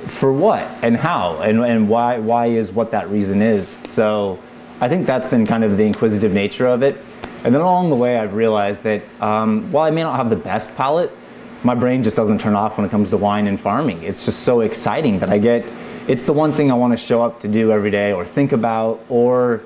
for 0.05 0.31
what 0.31 0.61
and 0.83 0.95
how 0.95 1.39
and, 1.39 1.63
and 1.63 1.89
why 1.89 2.19
why 2.19 2.47
is 2.47 2.71
what 2.71 2.91
that 2.91 3.09
reason 3.09 3.41
is 3.41 3.75
so 3.83 4.39
i 4.79 4.87
think 4.87 5.05
that's 5.05 5.25
been 5.25 5.45
kind 5.45 5.63
of 5.63 5.77
the 5.77 5.83
inquisitive 5.83 6.33
nature 6.33 6.67
of 6.67 6.81
it 6.81 6.97
and 7.43 7.53
then 7.53 7.61
along 7.61 7.89
the 7.89 7.95
way 7.95 8.17
i've 8.17 8.33
realized 8.33 8.83
that 8.83 9.01
um, 9.21 9.69
while 9.71 9.85
i 9.85 9.91
may 9.91 10.03
not 10.03 10.15
have 10.15 10.29
the 10.29 10.35
best 10.35 10.75
palate 10.75 11.11
my 11.63 11.75
brain 11.75 12.03
just 12.03 12.15
doesn't 12.15 12.39
turn 12.39 12.55
off 12.55 12.77
when 12.77 12.85
it 12.85 12.89
comes 12.89 13.09
to 13.09 13.17
wine 13.17 13.47
and 13.47 13.59
farming 13.59 14.01
it's 14.03 14.25
just 14.25 14.43
so 14.43 14.61
exciting 14.61 15.19
that 15.19 15.29
i 15.29 15.37
get 15.37 15.65
it's 16.07 16.23
the 16.23 16.33
one 16.33 16.51
thing 16.51 16.71
i 16.71 16.73
want 16.73 16.93
to 16.93 16.97
show 16.97 17.21
up 17.21 17.39
to 17.39 17.47
do 17.47 17.71
every 17.71 17.91
day 17.91 18.13
or 18.13 18.25
think 18.25 18.51
about 18.51 19.03
or 19.09 19.61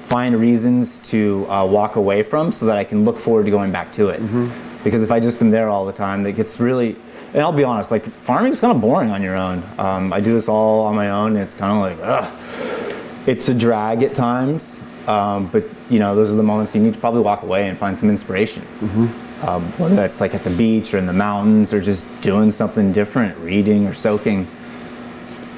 find 0.00 0.36
reasons 0.36 0.98
to 0.98 1.46
uh, 1.48 1.64
walk 1.64 1.96
away 1.96 2.22
from 2.22 2.52
so 2.52 2.66
that 2.66 2.76
i 2.76 2.84
can 2.84 3.04
look 3.04 3.18
forward 3.18 3.44
to 3.44 3.50
going 3.50 3.72
back 3.72 3.92
to 3.92 4.08
it 4.08 4.20
mm-hmm. 4.20 4.48
because 4.84 5.02
if 5.02 5.10
i 5.10 5.20
just 5.20 5.40
am 5.42 5.50
there 5.50 5.68
all 5.68 5.86
the 5.86 5.92
time 5.92 6.26
it 6.26 6.36
gets 6.36 6.60
really 6.60 6.96
and 7.32 7.42
I'll 7.42 7.52
be 7.52 7.64
honest, 7.64 7.90
like 7.90 8.06
farming 8.06 8.52
is 8.52 8.60
kind 8.60 8.74
of 8.74 8.80
boring 8.80 9.10
on 9.10 9.22
your 9.22 9.36
own. 9.36 9.62
Um, 9.78 10.12
I 10.12 10.20
do 10.20 10.34
this 10.34 10.48
all 10.48 10.84
on 10.86 10.96
my 10.96 11.10
own. 11.10 11.36
And 11.36 11.38
it's 11.38 11.54
kind 11.54 11.72
of 11.72 11.78
like, 11.78 11.98
ugh. 12.02 13.28
It's 13.28 13.48
a 13.48 13.54
drag 13.54 14.02
at 14.02 14.14
times, 14.14 14.80
um, 15.06 15.48
but 15.48 15.64
you 15.90 15.98
know, 15.98 16.14
those 16.14 16.32
are 16.32 16.36
the 16.36 16.42
moments 16.42 16.74
you 16.74 16.80
need 16.80 16.94
to 16.94 17.00
probably 17.00 17.20
walk 17.20 17.42
away 17.42 17.68
and 17.68 17.78
find 17.78 17.96
some 17.96 18.08
inspiration. 18.08 18.62
Mm-hmm. 18.80 19.29
Um, 19.42 19.62
whether 19.78 19.94
that's 19.94 20.20
like 20.20 20.34
at 20.34 20.44
the 20.44 20.50
beach 20.50 20.92
or 20.92 20.98
in 20.98 21.06
the 21.06 21.14
mountains 21.14 21.72
or 21.72 21.80
just 21.80 22.04
doing 22.20 22.50
something 22.50 22.92
different, 22.92 23.38
reading 23.38 23.86
or 23.86 23.94
soaking. 23.94 24.46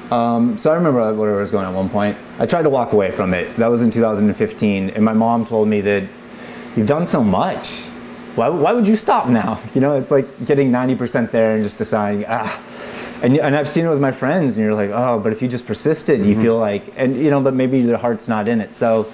Um, 0.09 0.57
so 0.57 0.71
I 0.71 0.75
remember 0.75 1.13
where 1.13 1.37
I 1.37 1.41
was 1.41 1.51
going 1.51 1.65
at 1.65 1.73
one 1.73 1.89
point. 1.89 2.17
I 2.39 2.45
tried 2.45 2.61
to 2.63 2.69
walk 2.69 2.93
away 2.93 3.11
from 3.11 3.33
it. 3.33 3.55
That 3.57 3.67
was 3.67 3.81
in 3.81 3.91
2015, 3.91 4.91
and 4.91 5.03
my 5.03 5.13
mom 5.13 5.45
told 5.45 5.67
me 5.67 5.81
that 5.81 6.03
you've 6.75 6.87
done 6.87 7.05
so 7.05 7.23
much 7.23 7.89
why, 8.35 8.49
why 8.49 8.73
would 8.73 8.87
you 8.87 8.95
stop 8.95 9.27
now? 9.27 9.59
You 9.73 9.81
know, 9.81 9.95
it's 9.95 10.11
like 10.11 10.45
getting 10.45 10.71
90% 10.71 11.31
there 11.31 11.55
and 11.55 11.63
just 11.63 11.77
deciding, 11.77 12.25
ah. 12.27 12.63
And, 13.23 13.37
and 13.37 13.55
I've 13.55 13.69
seen 13.69 13.85
it 13.85 13.89
with 13.89 14.01
my 14.01 14.11
friends, 14.11 14.55
and 14.55 14.63
you're 14.63 14.75
like, 14.75 14.91
oh, 14.91 15.19
but 15.19 15.31
if 15.31 15.41
you 15.41 15.47
just 15.47 15.65
persisted, 15.65 16.21
mm-hmm. 16.21 16.29
you 16.29 16.41
feel 16.41 16.57
like, 16.57 16.93
and 16.95 17.17
you 17.17 17.29
know, 17.31 17.41
but 17.41 17.53
maybe 17.53 17.81
the 17.81 17.97
heart's 17.97 18.27
not 18.27 18.47
in 18.47 18.61
it. 18.61 18.75
So 18.75 19.11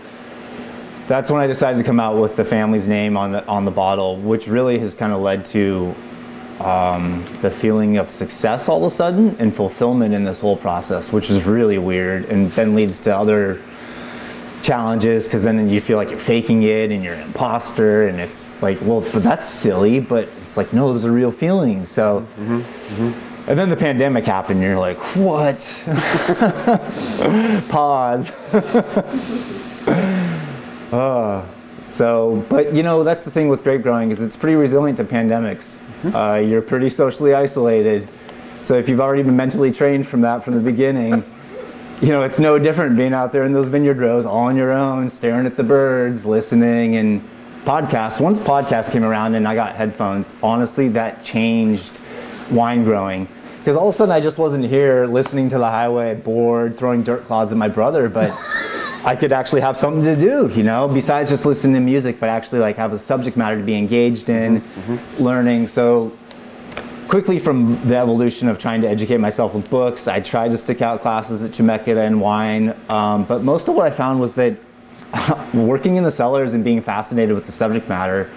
that's 1.09 1.31
when 1.31 1.41
I 1.41 1.47
decided 1.47 1.79
to 1.79 1.83
come 1.83 1.99
out 1.99 2.21
with 2.21 2.35
the 2.35 2.45
family's 2.45 2.87
name 2.87 3.17
on 3.17 3.31
the 3.31 3.45
on 3.47 3.65
the 3.65 3.71
bottle, 3.71 4.17
which 4.17 4.47
really 4.47 4.77
has 4.77 4.93
kind 4.93 5.11
of 5.11 5.21
led 5.21 5.43
to 5.47 5.95
um, 6.59 7.25
the 7.41 7.49
feeling 7.49 7.97
of 7.97 8.11
success 8.11 8.69
all 8.69 8.77
of 8.77 8.83
a 8.83 8.89
sudden 8.91 9.35
and 9.39 9.53
fulfillment 9.53 10.13
in 10.13 10.23
this 10.23 10.39
whole 10.39 10.55
process, 10.55 11.11
which 11.11 11.31
is 11.31 11.45
really 11.45 11.79
weird, 11.79 12.25
and 12.25 12.51
then 12.51 12.75
leads 12.75 12.99
to 12.99 13.15
other 13.15 13.59
challenges 14.61 15.27
because 15.27 15.41
then 15.41 15.67
you 15.67 15.81
feel 15.81 15.97
like 15.97 16.11
you're 16.11 16.19
faking 16.19 16.61
it 16.63 16.91
and 16.91 17.03
you're 17.03 17.13
an 17.13 17.21
imposter 17.21 18.07
and 18.07 18.19
it's 18.19 18.61
like 18.61 18.77
well 18.81 18.99
but 19.13 19.23
that's 19.23 19.47
silly 19.47 20.01
but 20.01 20.27
it's 20.41 20.57
like 20.57 20.73
no 20.73 20.91
those 20.91 21.05
are 21.05 21.13
real 21.13 21.31
feelings 21.31 21.87
so 21.87 22.19
mm-hmm. 22.37 22.59
Mm-hmm. 22.59 23.29
And 23.49 23.57
then 23.57 23.69
the 23.69 23.77
pandemic 23.77 24.25
happened, 24.25 24.59
and 24.59 24.69
you're 24.69 24.77
like, 24.77 24.99
what? 25.15 25.57
Pause. 27.69 28.31
uh, 30.91 31.45
so, 31.83 32.45
but 32.49 32.73
you 32.73 32.83
know, 32.83 33.03
that's 33.03 33.23
the 33.23 33.31
thing 33.31 33.49
with 33.49 33.63
grape 33.63 33.81
growing 33.81 34.11
is 34.11 34.21
it's 34.21 34.35
pretty 34.35 34.55
resilient 34.55 34.97
to 34.97 35.03
pandemics. 35.03 35.81
Uh, 36.13 36.39
you're 36.39 36.61
pretty 36.61 36.89
socially 36.89 37.33
isolated. 37.33 38.07
So 38.61 38.75
if 38.75 38.89
you've 38.89 39.01
already 39.01 39.23
been 39.23 39.37
mentally 39.37 39.71
trained 39.71 40.05
from 40.07 40.21
that 40.21 40.43
from 40.43 40.55
the 40.55 40.61
beginning, 40.61 41.23
you 42.01 42.09
know, 42.09 42.23
it's 42.23 42.39
no 42.39 42.59
different 42.59 42.97
being 42.97 43.13
out 43.13 43.31
there 43.31 43.43
in 43.43 43.51
those 43.51 43.67
vineyard 43.67 43.97
rows 43.97 44.25
all 44.25 44.45
on 44.45 44.55
your 44.55 44.71
own, 44.71 45.09
staring 45.09 45.45
at 45.45 45.57
the 45.57 45.63
birds, 45.63 46.25
listening 46.25 46.95
and 46.95 47.27
podcasts. 47.65 48.21
Once 48.21 48.39
podcasts 48.39 48.91
came 48.91 49.03
around 49.03 49.35
and 49.35 49.47
I 49.47 49.55
got 49.55 49.75
headphones, 49.75 50.31
honestly, 50.41 50.89
that 50.89 51.23
changed 51.23 51.99
wine 52.51 52.83
growing. 52.83 53.27
Because 53.59 53.75
all 53.75 53.89
of 53.89 53.93
a 53.93 53.97
sudden 53.97 54.13
I 54.13 54.19
just 54.19 54.37
wasn't 54.37 54.65
here 54.65 55.05
listening 55.05 55.49
to 55.49 55.57
the 55.57 55.69
highway, 55.69 56.15
bored, 56.15 56.77
throwing 56.77 57.03
dirt 57.03 57.25
clods 57.25 57.51
at 57.51 57.57
my 57.57 57.67
brother, 57.67 58.09
but 58.09 58.37
I 59.05 59.15
could 59.15 59.31
actually 59.31 59.61
have 59.61 59.77
something 59.77 60.03
to 60.03 60.15
do, 60.15 60.51
you 60.53 60.63
know, 60.63 60.87
besides 60.87 61.29
just 61.29 61.45
listening 61.45 61.75
to 61.75 61.79
music, 61.79 62.19
but 62.19 62.27
actually 62.27 62.59
like 62.59 62.75
have 62.77 62.91
a 62.91 62.97
subject 62.97 63.37
matter 63.37 63.57
to 63.57 63.63
be 63.63 63.75
engaged 63.75 64.29
in, 64.29 64.61
mm-hmm. 64.61 65.23
learning. 65.23 65.67
So 65.67 66.11
quickly 67.07 67.39
from 67.39 67.79
the 67.87 67.95
evolution 67.95 68.49
of 68.49 68.59
trying 68.59 68.81
to 68.81 68.89
educate 68.89 69.17
myself 69.17 69.53
with 69.53 69.69
books, 69.69 70.07
I 70.07 70.19
tried 70.19 70.51
to 70.51 70.57
stick 70.57 70.81
out 70.81 71.01
classes 71.01 71.41
at 71.43 71.51
Chemeketa 71.51 72.05
and 72.05 72.19
wine. 72.19 72.75
Um, 72.89 73.23
but 73.23 73.41
most 73.41 73.69
of 73.69 73.75
what 73.75 73.87
I 73.87 73.91
found 73.91 74.19
was 74.19 74.33
that 74.33 74.57
working 75.53 75.95
in 75.95 76.03
the 76.03 76.11
cellars 76.11 76.53
and 76.53 76.63
being 76.63 76.81
fascinated 76.81 77.33
with 77.33 77.45
the 77.45 77.53
subject 77.53 77.87
matter, 77.87 78.29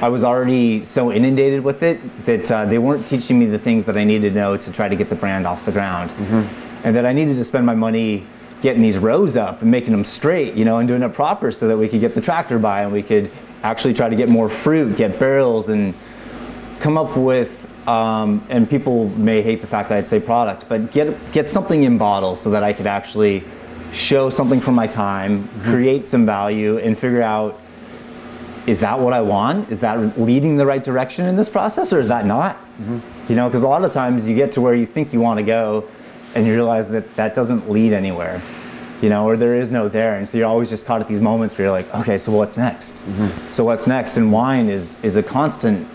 I 0.00 0.08
was 0.08 0.24
already 0.24 0.84
so 0.84 1.12
inundated 1.12 1.62
with 1.62 1.82
it 1.82 2.24
that 2.24 2.50
uh, 2.50 2.64
they 2.64 2.78
weren't 2.78 3.06
teaching 3.06 3.38
me 3.38 3.46
the 3.46 3.58
things 3.58 3.84
that 3.86 3.98
I 3.98 4.04
needed 4.04 4.30
to 4.30 4.34
know 4.34 4.56
to 4.56 4.72
try 4.72 4.88
to 4.88 4.96
get 4.96 5.10
the 5.10 5.16
brand 5.16 5.46
off 5.46 5.66
the 5.66 5.72
ground. 5.72 6.12
Mm-hmm. 6.12 6.86
And 6.86 6.96
that 6.96 7.04
I 7.04 7.12
needed 7.12 7.36
to 7.36 7.44
spend 7.44 7.66
my 7.66 7.74
money 7.74 8.24
getting 8.60 8.82
these 8.82 8.98
rows 8.98 9.36
up 9.36 9.62
and 9.62 9.70
making 9.70 9.92
them 9.92 10.04
straight, 10.04 10.54
you 10.54 10.64
know, 10.64 10.78
and 10.78 10.88
doing 10.88 11.02
it 11.02 11.14
proper 11.14 11.50
so 11.50 11.68
that 11.68 11.76
we 11.76 11.88
could 11.88 12.00
get 12.00 12.14
the 12.14 12.20
tractor 12.20 12.58
by 12.58 12.82
and 12.82 12.92
we 12.92 13.02
could 13.02 13.30
actually 13.62 13.94
try 13.94 14.08
to 14.08 14.16
get 14.16 14.28
more 14.28 14.48
fruit, 14.48 14.96
get 14.96 15.18
barrels, 15.18 15.68
and 15.68 15.94
come 16.80 16.96
up 16.96 17.16
with 17.16 17.58
um, 17.88 18.44
and 18.50 18.68
people 18.68 19.08
may 19.10 19.40
hate 19.40 19.62
the 19.62 19.66
fact 19.66 19.88
that 19.88 19.96
I'd 19.96 20.06
say 20.06 20.20
product, 20.20 20.68
but 20.68 20.92
get 20.92 21.32
get 21.32 21.48
something 21.48 21.84
in 21.84 21.96
bottles 21.96 22.40
so 22.40 22.50
that 22.50 22.62
I 22.62 22.74
could 22.74 22.86
actually 22.86 23.42
show 23.92 24.28
something 24.28 24.60
from 24.60 24.74
my 24.74 24.86
time, 24.86 25.44
mm-hmm. 25.44 25.70
create 25.70 26.06
some 26.06 26.26
value, 26.26 26.76
and 26.78 26.98
figure 26.98 27.22
out 27.22 27.58
is 28.66 28.80
that 28.80 29.00
what 29.00 29.14
I 29.14 29.22
want? 29.22 29.70
Is 29.70 29.80
that 29.80 30.18
leading 30.20 30.58
the 30.58 30.66
right 30.66 30.84
direction 30.84 31.24
in 31.24 31.36
this 31.36 31.48
process, 31.48 31.90
or 31.90 31.98
is 31.98 32.08
that 32.08 32.26
not? 32.26 32.56
Mm-hmm. 32.78 32.98
You 33.30 33.36
know, 33.36 33.48
because 33.48 33.62
a 33.62 33.68
lot 33.68 33.82
of 33.82 33.92
times 33.92 34.28
you 34.28 34.36
get 34.36 34.52
to 34.52 34.60
where 34.60 34.74
you 34.74 34.84
think 34.84 35.14
you 35.14 35.20
want 35.20 35.38
to 35.38 35.42
go, 35.42 35.88
and 36.38 36.46
you 36.46 36.54
realize 36.54 36.88
that 36.90 37.14
that 37.16 37.34
doesn't 37.34 37.70
lead 37.70 37.92
anywhere. 37.92 38.40
You 39.02 39.10
know, 39.10 39.26
or 39.26 39.36
there 39.36 39.54
is 39.54 39.70
no 39.70 39.88
there, 39.88 40.16
and 40.16 40.28
so 40.28 40.38
you're 40.38 40.48
always 40.48 40.70
just 40.70 40.84
caught 40.84 41.00
at 41.00 41.06
these 41.06 41.20
moments 41.20 41.56
where 41.56 41.66
you're 41.66 41.72
like, 41.72 41.94
okay, 41.94 42.18
so 42.18 42.32
what's 42.32 42.56
next? 42.56 43.04
Mm-hmm. 43.04 43.50
So 43.50 43.64
what's 43.64 43.86
next? 43.86 44.16
And 44.16 44.32
wine 44.32 44.68
is 44.68 44.96
is 45.04 45.14
a 45.14 45.22
constant 45.22 45.86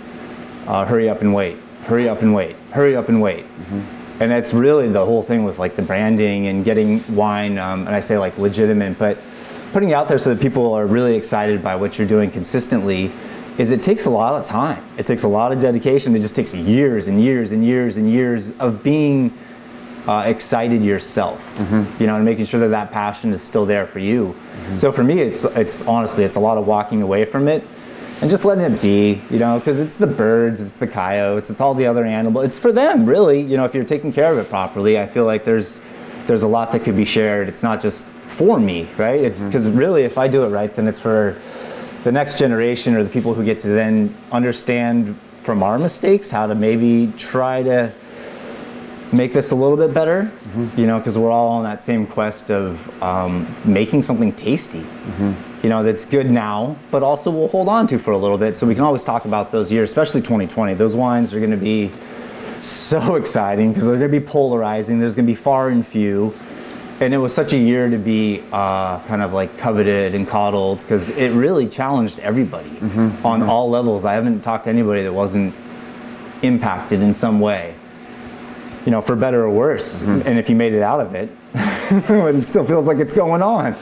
uh, 0.67 0.85
hurry 0.85 1.09
up 1.09 1.19
and 1.21 1.33
wait 1.33 1.57
hurry 1.83 2.07
up 2.07 2.21
and 2.21 2.33
wait, 2.33 2.55
hurry 2.71 2.95
up 2.95 3.09
and 3.09 3.21
wait. 3.21 3.45
Mm-hmm. 3.45 4.21
And 4.21 4.31
that's 4.31 4.53
really 4.53 4.87
the 4.89 5.05
whole 5.05 5.21
thing 5.21 5.43
with 5.43 5.59
like 5.59 5.75
the 5.75 5.81
branding 5.81 6.47
and 6.47 6.63
getting 6.63 7.03
wine, 7.15 7.57
um, 7.57 7.87
and 7.87 7.95
I 7.95 7.99
say 7.99 8.17
like 8.17 8.37
legitimate, 8.37 8.97
but 8.97 9.17
putting 9.73 9.89
it 9.89 9.93
out 9.93 10.07
there 10.07 10.17
so 10.17 10.33
that 10.33 10.41
people 10.41 10.73
are 10.73 10.85
really 10.85 11.15
excited 11.15 11.63
by 11.63 11.75
what 11.75 11.97
you're 11.97 12.07
doing 12.07 12.29
consistently 12.29 13.11
is 13.57 13.71
it 13.71 13.83
takes 13.83 14.05
a 14.05 14.09
lot 14.09 14.33
of 14.33 14.45
time. 14.45 14.83
It 14.97 15.05
takes 15.05 15.23
a 15.23 15.27
lot 15.27 15.51
of 15.51 15.59
dedication. 15.59 16.15
It 16.15 16.21
just 16.21 16.35
takes 16.35 16.55
years 16.55 17.07
and 17.07 17.21
years 17.21 17.51
and 17.51 17.65
years 17.65 17.97
and 17.97 18.09
years 18.09 18.51
of 18.59 18.81
being 18.81 19.37
uh, 20.07 20.23
excited 20.25 20.83
yourself, 20.83 21.39
mm-hmm. 21.57 22.01
you 22.01 22.07
know, 22.07 22.15
and 22.15 22.25
making 22.25 22.45
sure 22.45 22.59
that 22.59 22.69
that 22.69 22.91
passion 22.91 23.31
is 23.31 23.41
still 23.41 23.65
there 23.65 23.85
for 23.85 23.99
you. 23.99 24.35
Mm-hmm. 24.35 24.77
So 24.77 24.91
for 24.91 25.03
me, 25.03 25.19
it's 25.19 25.45
it's 25.45 25.81
honestly 25.83 26.23
it's 26.23 26.35
a 26.35 26.39
lot 26.39 26.57
of 26.57 26.67
walking 26.67 27.01
away 27.01 27.25
from 27.25 27.47
it 27.47 27.65
and 28.21 28.29
just 28.29 28.45
letting 28.45 28.63
it 28.63 28.81
be, 28.81 29.21
you 29.29 29.39
know, 29.39 29.59
because 29.59 29.79
it's 29.79 29.95
the 29.95 30.07
birds, 30.07 30.61
it's 30.61 30.75
the 30.75 30.87
coyotes, 30.87 31.49
it's 31.49 31.61
all 31.61 31.73
the 31.73 31.85
other 31.85 32.05
animals. 32.05 32.45
It's 32.45 32.59
for 32.59 32.71
them, 32.71 33.05
really. 33.05 33.41
You 33.41 33.57
know, 33.57 33.65
if 33.65 33.73
you're 33.73 33.83
taking 33.83 34.13
care 34.13 34.31
of 34.31 34.37
it 34.37 34.49
properly, 34.49 34.99
I 34.99 35.07
feel 35.07 35.25
like 35.25 35.43
there's 35.43 35.79
there's 36.25 36.43
a 36.43 36.47
lot 36.47 36.71
that 36.71 36.83
could 36.83 36.95
be 36.95 37.05
shared. 37.05 37.47
It's 37.49 37.63
not 37.63 37.81
just 37.81 38.03
for 38.03 38.59
me, 38.59 38.87
right? 38.97 39.19
It's 39.19 39.43
because 39.43 39.67
mm-hmm. 39.67 39.77
really, 39.77 40.03
if 40.03 40.17
I 40.17 40.27
do 40.27 40.43
it 40.43 40.49
right, 40.49 40.73
then 40.73 40.87
it's 40.87 40.99
for 40.99 41.37
the 42.03 42.11
next 42.11 42.37
generation 42.37 42.95
or 42.95 43.03
the 43.03 43.09
people 43.09 43.33
who 43.33 43.43
get 43.43 43.59
to 43.59 43.67
then 43.67 44.15
understand 44.31 45.17
from 45.37 45.63
our 45.63 45.77
mistakes 45.77 46.29
how 46.29 46.47
to 46.47 46.55
maybe 46.55 47.11
try 47.17 47.63
to 47.63 47.93
make 49.13 49.33
this 49.33 49.51
a 49.51 49.55
little 49.55 49.77
bit 49.77 49.93
better, 49.93 50.23
mm-hmm. 50.23 50.79
you 50.79 50.87
know, 50.87 50.97
because 50.97 51.17
we're 51.17 51.31
all 51.31 51.49
on 51.49 51.63
that 51.63 51.81
same 51.81 52.05
quest 52.05 52.51
of 52.51 53.03
um, 53.03 53.47
making 53.65 54.03
something 54.03 54.33
tasty. 54.33 54.81
Mm-hmm 54.81 55.53
you 55.63 55.69
know, 55.69 55.81
that's 55.81 56.03
good 56.03 56.29
now, 56.29 56.75
but 56.91 57.03
also 57.03 57.31
we'll 57.31 57.47
hold 57.47 57.69
on 57.69 57.87
to 57.87 57.97
for 57.97 58.11
a 58.11 58.17
little 58.17 58.37
bit. 58.37 58.55
So 58.55 58.67
we 58.67 58.75
can 58.75 58.83
always 58.83 59.03
talk 59.03 59.23
about 59.23 59.51
those 59.51 59.71
years, 59.71 59.89
especially 59.89 60.19
2020. 60.19 60.73
Those 60.73 60.93
wines 60.93 61.33
are 61.33 61.39
going 61.39 61.51
to 61.51 61.57
be 61.57 61.89
so 62.61 63.15
exciting 63.15 63.69
because 63.69 63.87
they're 63.87 63.97
going 63.97 64.11
to 64.11 64.19
be 64.19 64.25
polarizing. 64.25 64.99
There's 64.99 65.15
going 65.15 65.25
to 65.25 65.31
be 65.31 65.35
far 65.35 65.69
and 65.69 65.87
few. 65.87 66.33
And 66.99 67.13
it 67.13 67.17
was 67.17 67.33
such 67.33 67.53
a 67.53 67.57
year 67.57 67.89
to 67.89 67.97
be 67.97 68.43
uh, 68.51 68.99
kind 69.05 69.21
of 69.21 69.31
like 69.31 69.57
coveted 69.57 70.13
and 70.15 70.27
coddled 70.27 70.81
because 70.81 71.09
it 71.09 71.29
really 71.29 71.67
challenged 71.67 72.19
everybody 72.19 72.69
mm-hmm, 72.69 73.25
on 73.25 73.39
mm-hmm. 73.39 73.49
all 73.49 73.69
levels. 73.69 74.03
I 74.05 74.13
haven't 74.13 74.41
talked 74.41 74.65
to 74.65 74.69
anybody 74.69 75.01
that 75.03 75.13
wasn't 75.13 75.55
impacted 76.41 77.01
in 77.01 77.13
some 77.13 77.39
way, 77.39 77.75
you 78.85 78.91
know, 78.91 79.01
for 79.01 79.15
better 79.15 79.43
or 79.43 79.49
worse. 79.49 80.03
Mm-hmm. 80.03 80.27
And 80.27 80.39
if 80.39 80.49
you 80.49 80.55
made 80.55 80.73
it 80.73 80.81
out 80.81 80.99
of 80.99 81.15
it, 81.15 81.29
it 81.55 82.43
still 82.43 82.65
feels 82.65 82.87
like 82.87 82.97
it's 82.97 83.13
going 83.13 83.41
on. 83.41 83.73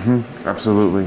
Mm-hmm. 0.00 0.48
Absolutely. 0.48 1.06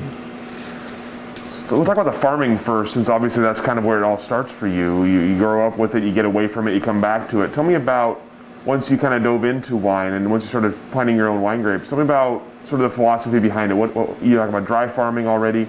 So 1.49 1.77
we'll 1.77 1.85
talk 1.85 1.97
about 1.97 2.11
the 2.11 2.19
farming 2.19 2.57
first, 2.57 2.93
since 2.93 3.09
obviously 3.09 3.41
that's 3.41 3.61
kind 3.61 3.79
of 3.79 3.85
where 3.85 3.97
it 3.97 4.03
all 4.03 4.17
starts 4.17 4.51
for 4.51 4.67
you. 4.67 5.05
you. 5.05 5.21
You 5.21 5.37
grow 5.37 5.65
up 5.65 5.77
with 5.77 5.95
it, 5.95 6.03
you 6.03 6.11
get 6.11 6.25
away 6.25 6.47
from 6.47 6.67
it, 6.67 6.73
you 6.73 6.81
come 6.81 6.99
back 6.99 7.29
to 7.29 7.41
it. 7.41 7.53
Tell 7.53 7.63
me 7.63 7.75
about 7.75 8.21
once 8.65 8.91
you 8.91 8.97
kind 8.97 9.13
of 9.13 9.23
dove 9.23 9.43
into 9.45 9.75
wine 9.75 10.13
and 10.13 10.29
once 10.29 10.43
you 10.43 10.49
started 10.49 10.75
planting 10.91 11.15
your 11.15 11.29
own 11.29 11.41
wine 11.41 11.61
grapes. 11.61 11.89
Tell 11.89 11.97
me 11.97 12.03
about 12.03 12.43
sort 12.65 12.81
of 12.81 12.91
the 12.91 12.95
philosophy 12.95 13.39
behind 13.39 13.71
it. 13.71 13.75
What, 13.75 13.95
what 13.95 14.21
you 14.21 14.35
talk 14.35 14.49
about 14.49 14.65
dry 14.65 14.87
farming 14.87 15.27
already? 15.27 15.65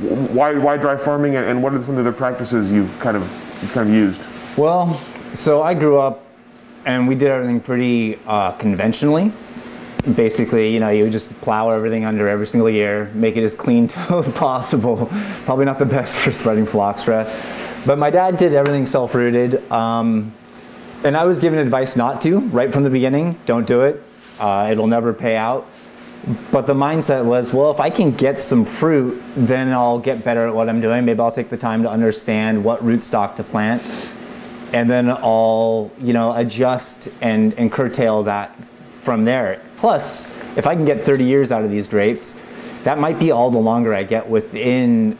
Why 0.00 0.54
why 0.54 0.76
dry 0.76 0.96
farming, 0.96 1.36
and 1.36 1.62
what 1.62 1.72
are 1.72 1.82
some 1.82 1.96
of 1.96 2.04
the 2.04 2.12
practices 2.12 2.70
you've 2.70 2.98
kind 2.98 3.16
of 3.16 3.22
you've 3.62 3.72
kind 3.72 3.88
of 3.88 3.94
used? 3.94 4.20
Well, 4.58 5.00
so 5.34 5.62
I 5.62 5.74
grew 5.74 5.98
up, 5.98 6.24
and 6.86 7.06
we 7.06 7.14
did 7.14 7.28
everything 7.28 7.60
pretty 7.60 8.18
uh, 8.26 8.52
conventionally 8.52 9.32
basically, 10.12 10.72
you 10.72 10.80
know, 10.80 10.90
you 10.90 11.08
just 11.08 11.30
plow 11.40 11.70
everything 11.70 12.04
under 12.04 12.28
every 12.28 12.46
single 12.46 12.68
year, 12.68 13.10
make 13.14 13.36
it 13.36 13.42
as 13.42 13.54
clean 13.54 13.84
as 14.10 14.28
possible. 14.30 15.08
Probably 15.44 15.64
not 15.64 15.78
the 15.78 15.86
best 15.86 16.16
for 16.16 16.30
spreading 16.30 16.66
phylloxera. 16.66 17.24
But 17.86 17.98
my 17.98 18.10
dad 18.10 18.36
did 18.36 18.54
everything 18.54 18.86
self-rooted. 18.86 19.70
Um, 19.70 20.32
and 21.04 21.16
I 21.16 21.24
was 21.24 21.38
given 21.38 21.58
advice 21.58 21.96
not 21.96 22.20
to 22.22 22.40
right 22.40 22.72
from 22.72 22.82
the 22.82 22.90
beginning. 22.90 23.38
Don't 23.44 23.66
do 23.66 23.82
it. 23.82 24.02
Uh, 24.38 24.68
it'll 24.70 24.86
never 24.86 25.12
pay 25.12 25.36
out. 25.36 25.66
But 26.50 26.66
the 26.66 26.72
mindset 26.72 27.22
was, 27.26 27.52
well, 27.52 27.70
if 27.70 27.80
I 27.80 27.90
can 27.90 28.10
get 28.10 28.40
some 28.40 28.64
fruit, 28.64 29.22
then 29.36 29.70
I'll 29.72 29.98
get 29.98 30.24
better 30.24 30.46
at 30.46 30.54
what 30.54 30.70
I'm 30.70 30.80
doing. 30.80 31.04
Maybe 31.04 31.20
I'll 31.20 31.30
take 31.30 31.50
the 31.50 31.58
time 31.58 31.82
to 31.82 31.90
understand 31.90 32.64
what 32.64 32.82
rootstock 32.82 33.36
to 33.36 33.44
plant. 33.44 33.82
And 34.74 34.90
then 34.90 35.08
I'll, 35.08 35.92
you 36.00 36.12
know, 36.12 36.34
adjust 36.34 37.08
and, 37.20 37.54
and 37.54 37.70
curtail 37.70 38.24
that 38.24 38.58
from 39.02 39.24
there. 39.24 39.62
Plus, 39.76 40.26
if 40.56 40.66
I 40.66 40.74
can 40.74 40.84
get 40.84 41.00
30 41.00 41.22
years 41.22 41.52
out 41.52 41.62
of 41.62 41.70
these 41.70 41.86
grapes, 41.86 42.34
that 42.82 42.98
might 42.98 43.20
be 43.20 43.30
all 43.30 43.52
the 43.52 43.58
longer 43.58 43.94
I 43.94 44.02
get 44.02 44.28
within 44.28 45.16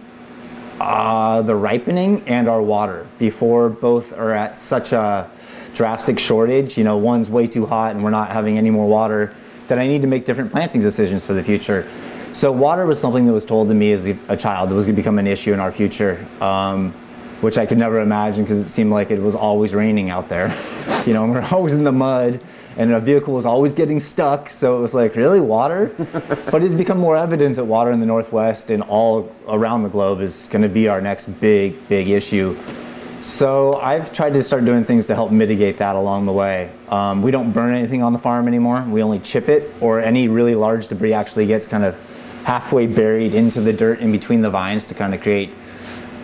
uh, 0.80 1.40
the 1.42 1.54
ripening 1.54 2.26
and 2.26 2.48
our 2.48 2.60
water 2.60 3.06
before 3.20 3.70
both 3.70 4.12
are 4.12 4.32
at 4.32 4.58
such 4.58 4.92
a 4.92 5.30
drastic 5.72 6.18
shortage. 6.18 6.76
You 6.76 6.82
know, 6.82 6.96
one's 6.96 7.30
way 7.30 7.46
too 7.46 7.64
hot 7.64 7.94
and 7.94 8.02
we're 8.02 8.10
not 8.10 8.30
having 8.30 8.58
any 8.58 8.70
more 8.70 8.88
water, 8.88 9.32
that 9.68 9.78
I 9.78 9.86
need 9.86 10.02
to 10.02 10.08
make 10.08 10.24
different 10.24 10.50
planting 10.50 10.80
decisions 10.80 11.24
for 11.24 11.32
the 11.32 11.44
future. 11.44 11.88
So, 12.32 12.50
water 12.50 12.86
was 12.86 12.98
something 12.98 13.24
that 13.26 13.32
was 13.32 13.44
told 13.44 13.68
to 13.68 13.74
me 13.74 13.92
as 13.92 14.06
a 14.06 14.36
child 14.36 14.68
that 14.68 14.74
was 14.74 14.86
going 14.86 14.96
to 14.96 15.00
become 15.00 15.20
an 15.20 15.28
issue 15.28 15.52
in 15.52 15.60
our 15.60 15.70
future, 15.70 16.26
um, 16.40 16.92
which 17.44 17.58
I 17.58 17.66
could 17.66 17.78
never 17.78 18.00
imagine 18.00 18.42
because 18.42 18.58
it 18.58 18.68
seemed 18.68 18.90
like 18.90 19.10
it 19.10 19.20
was 19.20 19.34
always 19.34 19.74
raining 19.74 20.08
out 20.08 20.30
there. 20.30 20.48
you 21.06 21.12
know, 21.12 21.26
we're 21.28 21.46
always 21.52 21.74
in 21.74 21.84
the 21.84 21.92
mud 21.92 22.40
and 22.76 22.90
a 22.90 22.98
vehicle 22.98 23.34
was 23.34 23.46
always 23.46 23.74
getting 23.74 24.00
stuck. 24.00 24.50
So 24.50 24.78
it 24.78 24.80
was 24.80 24.94
like, 24.94 25.14
really, 25.14 25.40
water? 25.40 25.94
but 26.50 26.62
it's 26.62 26.74
become 26.74 26.98
more 26.98 27.16
evident 27.16 27.56
that 27.56 27.64
water 27.64 27.90
in 27.92 28.00
the 28.00 28.06
Northwest 28.06 28.70
and 28.70 28.82
all 28.82 29.30
around 29.46 29.82
the 29.82 29.88
globe 29.88 30.20
is 30.20 30.48
going 30.50 30.62
to 30.62 30.68
be 30.68 30.88
our 30.88 31.00
next 31.00 31.26
big, 31.40 31.88
big 31.88 32.08
issue. 32.08 32.56
So 33.20 33.74
I've 33.74 34.12
tried 34.12 34.34
to 34.34 34.42
start 34.42 34.64
doing 34.64 34.84
things 34.84 35.06
to 35.06 35.14
help 35.14 35.30
mitigate 35.30 35.76
that 35.76 35.96
along 35.96 36.24
the 36.24 36.32
way. 36.32 36.70
Um, 36.88 37.22
we 37.22 37.30
don't 37.30 37.52
burn 37.52 37.74
anything 37.74 38.02
on 38.02 38.12
the 38.12 38.18
farm 38.18 38.48
anymore. 38.48 38.84
We 38.86 39.02
only 39.02 39.18
chip 39.18 39.48
it, 39.48 39.72
or 39.80 40.00
any 40.00 40.28
really 40.28 40.54
large 40.54 40.88
debris 40.88 41.14
actually 41.14 41.46
gets 41.46 41.66
kind 41.66 41.84
of 41.84 41.96
halfway 42.44 42.86
buried 42.86 43.32
into 43.32 43.62
the 43.62 43.72
dirt 43.72 44.00
in 44.00 44.12
between 44.12 44.42
the 44.42 44.50
vines 44.50 44.84
to 44.86 44.94
kind 44.94 45.14
of 45.14 45.22
create 45.22 45.50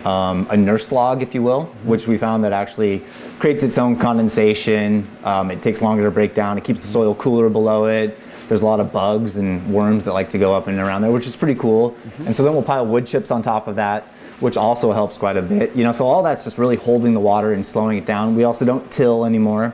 um, 0.05 0.47
a 0.49 0.57
nurse 0.57 0.91
log, 0.91 1.21
if 1.21 1.35
you 1.35 1.43
will, 1.43 1.65
which 1.83 2.07
we 2.07 2.17
found 2.17 2.43
that 2.43 2.53
actually 2.53 3.03
creates 3.39 3.63
its 3.63 3.77
own 3.77 3.97
condensation. 3.97 5.07
Um, 5.23 5.51
it 5.51 5.61
takes 5.61 5.81
longer 5.81 6.03
to 6.03 6.11
break 6.11 6.33
down. 6.33 6.57
It 6.57 6.63
keeps 6.63 6.81
the 6.81 6.87
soil 6.87 7.15
cooler 7.15 7.49
below 7.49 7.85
it. 7.85 8.17
There's 8.47 8.63
a 8.63 8.65
lot 8.65 8.79
of 8.79 8.91
bugs 8.91 9.37
and 9.37 9.73
worms 9.73 10.03
that 10.05 10.13
like 10.13 10.29
to 10.31 10.37
go 10.37 10.53
up 10.53 10.67
and 10.67 10.77
around 10.77 11.03
there, 11.03 11.11
which 11.11 11.25
is 11.25 11.35
pretty 11.35 11.57
cool. 11.57 11.95
And 12.25 12.35
so 12.35 12.43
then 12.43 12.53
we'll 12.53 12.63
pile 12.63 12.85
wood 12.85 13.05
chips 13.05 13.31
on 13.31 13.41
top 13.41 13.67
of 13.67 13.77
that, 13.77 14.03
which 14.41 14.57
also 14.57 14.91
helps 14.91 15.17
quite 15.17 15.37
a 15.37 15.41
bit. 15.41 15.73
You 15.75 15.83
know, 15.83 15.91
so 15.91 16.05
all 16.05 16.21
that's 16.21 16.43
just 16.43 16.57
really 16.57 16.75
holding 16.75 17.13
the 17.13 17.19
water 17.19 17.53
and 17.53 17.65
slowing 17.65 17.97
it 17.97 18.05
down. 18.05 18.35
We 18.35 18.43
also 18.43 18.65
don't 18.65 18.91
till 18.91 19.25
anymore. 19.25 19.73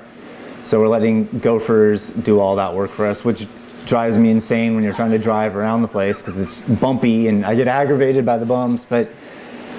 So 0.63 0.79
we're 0.79 0.89
letting 0.89 1.39
gophers 1.39 2.09
do 2.09 2.39
all 2.39 2.57
that 2.57 2.75
work 2.75 2.91
for 2.91 3.05
us, 3.05 3.23
which 3.25 3.47
drives 3.87 4.17
me 4.17 4.29
insane 4.29 4.75
when 4.75 4.83
you're 4.83 4.93
trying 4.93 5.11
to 5.11 5.17
drive 5.17 5.55
around 5.55 5.81
the 5.81 5.87
place 5.87 6.21
because 6.21 6.37
it's 6.37 6.61
bumpy 6.61 7.29
and 7.29 7.45
I 7.45 7.55
get 7.55 7.67
aggravated 7.67 8.25
by 8.25 8.37
the 8.37 8.45
bumps. 8.45 8.85
But 8.85 9.09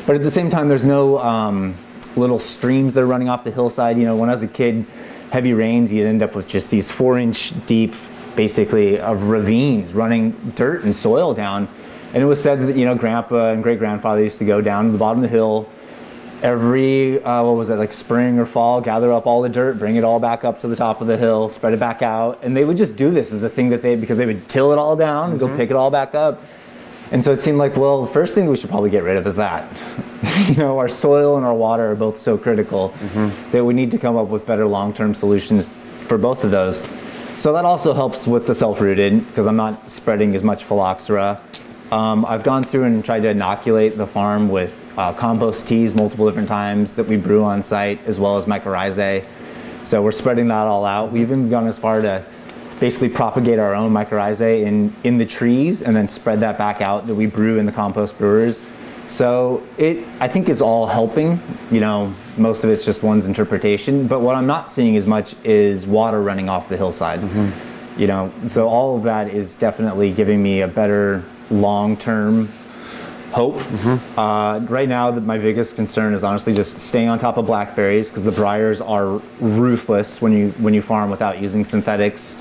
but 0.09 0.17
at 0.17 0.23
the 0.23 0.31
same 0.31 0.49
time, 0.49 0.71
there's 0.71 0.87
no 0.87 1.19
um, 1.19 1.75
little 2.17 2.39
streams 2.39 2.95
that 2.95 3.03
are 3.03 3.07
running 3.07 3.29
off 3.29 3.45
the 3.45 3.51
hillside. 3.51 3.99
You 3.99 4.07
know, 4.07 4.17
when 4.17 4.31
I 4.31 4.33
was 4.33 4.43
a 4.43 4.49
kid, 4.49 4.87
heavy 5.31 5.53
rains, 5.53 5.93
you'd 5.93 6.07
end 6.07 6.23
up 6.23 6.35
with 6.35 6.49
just 6.49 6.71
these 6.71 6.91
four 6.91 7.19
inch 7.19 7.53
deep, 7.67 7.93
basically, 8.35 8.99
of 8.99 9.25
ravines 9.25 9.93
running 9.93 10.31
dirt 10.55 10.83
and 10.85 10.95
soil 10.95 11.35
down. 11.35 11.69
And 12.15 12.23
it 12.23 12.25
was 12.25 12.43
said 12.43 12.59
that, 12.63 12.75
you 12.75 12.87
know, 12.87 12.95
grandpa 12.95 13.51
and 13.51 13.63
great 13.63 13.79
grandfather 13.79 14.23
used 14.23 14.39
to 14.39 14.47
go 14.47 14.63
down 14.63 14.87
to 14.87 14.93
the 14.93 14.97
bottom 14.97 15.23
of 15.23 15.31
the 15.31 15.37
hill 15.37 15.69
every, 16.43 17.23
uh, 17.23 17.43
what 17.43 17.57
was 17.57 17.69
it, 17.69 17.75
like 17.75 17.93
spring 17.93 18.39
or 18.39 18.47
fall, 18.47 18.81
gather 18.81 19.13
up 19.13 19.27
all 19.27 19.43
the 19.43 19.49
dirt, 19.51 19.79
bring 19.79 19.97
it 19.97 20.05
all 20.05 20.21
back 20.21 20.43
up 20.43 20.61
to 20.61 20.69
the 20.69 20.77
top 20.77 21.03
of 21.03 21.07
the 21.07 21.19
hill, 21.19 21.51
spread 21.51 21.75
it 21.75 21.81
back 21.81 22.01
out. 22.01 22.39
And 22.41 22.57
they 22.57 22.65
would 22.65 22.79
just 22.79 22.97
do 22.97 23.11
this 23.11 23.31
as 23.31 23.43
a 23.43 23.51
thing 23.51 23.69
that 23.71 23.83
they, 23.83 23.95
because 23.95 24.17
they 24.17 24.25
would 24.25 24.49
till 24.49 24.73
it 24.73 24.79
all 24.79 24.97
down 24.97 25.33
and 25.33 25.39
go 25.39 25.55
pick 25.55 25.69
it 25.69 25.77
all 25.77 25.91
back 25.91 26.15
up. 26.15 26.41
And 27.11 27.25
so 27.25 27.33
it 27.33 27.39
seemed 27.39 27.59
like, 27.59 27.77
well, 27.77 28.03
the 28.05 28.13
first 28.13 28.35
thing 28.35 28.49
we 28.49 28.57
should 28.57 28.71
probably 28.71 28.91
get 28.91 29.03
rid 29.03 29.17
of 29.17 29.27
is 29.27 29.37
that. 29.37 29.67
you 30.49 30.57
know, 30.57 30.79
our 30.79 30.89
soil 30.89 31.37
and 31.37 31.47
our 31.47 31.55
water 31.55 31.91
are 31.91 31.95
both 31.95 32.19
so 32.19 32.37
critical 32.37 32.89
that 33.53 33.65
we 33.65 33.75
need 33.75 33.91
to 33.91 33.99
come 33.99 34.17
up 34.17 34.29
with 34.29 34.45
better 34.47 34.67
long 34.67 34.93
term 34.93 35.15
solutions 35.15 35.71
for 36.01 36.19
both 36.19 36.45
of 36.45 36.51
those. 36.51 36.83
So 37.39 37.53
that 37.53 37.65
also 37.65 37.95
helps 37.95 38.27
with 38.27 38.47
the 38.47 38.55
self 38.55 38.81
rooted 38.81 39.27
because 39.29 39.47
I'm 39.47 39.57
not 39.57 39.89
spreading 39.89 40.35
as 40.35 40.43
much 40.43 40.65
phylloxera. 40.65 41.41
Um, 41.93 42.27
I've 42.27 42.43
gone 42.43 42.63
through 42.63 42.85
and 42.85 43.03
tried 43.05 43.21
to 43.21 43.29
inoculate 43.29 43.97
the 43.97 44.07
farm 44.07 44.49
with 44.49 44.85
uh, 44.99 45.13
compost 45.15 45.67
teas 45.67 45.95
multiple 45.95 46.27
different 46.27 46.49
times 46.49 46.95
that 46.95 47.05
we 47.05 47.17
brew 47.17 47.45
on 47.45 47.63
site, 47.63 48.05
as 48.07 48.19
well 48.21 48.37
as 48.37 48.45
mycorrhizae. 48.45 49.25
So 49.83 50.03
we're 50.03 50.13
spreading 50.13 50.49
that 50.49 50.67
all 50.67 50.85
out. 50.85 51.13
We've 51.13 51.23
even 51.23 51.49
gone 51.49 51.67
as 51.67 51.79
far 51.79 52.03
to 52.03 52.25
basically 52.81 53.09
propagate 53.09 53.59
our 53.59 53.75
own 53.75 53.93
mycorrhizae 53.93 54.63
in, 54.63 54.95
in 55.05 55.19
the 55.19 55.27
trees 55.27 55.83
and 55.83 55.97
then 55.97 56.07
spread 56.07 56.41
that 56.41 56.59
back 56.59 56.81
out 56.81 57.07
that 57.07 57.15
we 57.15 57.27
brew 57.27 57.59
in 57.59 57.67
the 57.67 57.73
compost 57.73 58.19
brewers. 58.19 58.63
So 59.07 59.67
it, 59.79 60.07
I 60.21 60.29
think, 60.29 60.49
is 60.49 60.61
all 60.61 60.87
helping. 60.87 61.41
You 61.71 61.81
know, 61.81 62.15
most 62.37 62.63
of 62.63 62.71
it's 62.71 62.85
just 62.85 63.03
one's 63.03 63.27
interpretation. 63.27 64.07
But 64.07 64.21
what 64.21 64.37
I'm 64.37 64.47
not 64.47 64.71
seeing 64.71 64.97
as 64.97 65.07
much 65.07 65.35
is 65.45 65.87
water 65.87 66.21
running 66.21 66.49
off 66.49 66.69
the 66.69 66.77
hillside. 66.77 67.21
Mm-hmm. 67.21 68.01
You 68.01 68.07
know, 68.07 68.33
so 68.47 68.69
all 68.69 68.97
of 68.97 69.05
that 69.05 69.29
is 69.29 69.55
definitely 69.55 70.13
giving 70.13 70.43
me 70.43 70.61
a 70.61 70.69
better 70.69 71.25
long-term 71.51 72.49
hope. 73.33 73.61
Uh, 74.17 74.61
right 74.69 74.89
now, 74.89 75.11
the, 75.11 75.21
my 75.21 75.39
biggest 75.39 75.77
concern 75.77 76.15
is 76.15 76.23
honestly 76.23 76.55
just 76.55 76.79
staying 76.79 77.09
on 77.09 77.19
top 77.19 77.37
of 77.37 77.47
blackberries 77.47 78.11
because 78.11 78.23
the 78.23 78.33
briars 78.33 78.81
are 78.81 79.21
ruthless 79.41 80.21
when 80.21 80.33
you 80.33 80.51
when 80.59 80.75
you 80.75 80.83
farm 80.83 81.11
without 81.11 81.41
using 81.41 81.65
synthetics, 81.65 82.37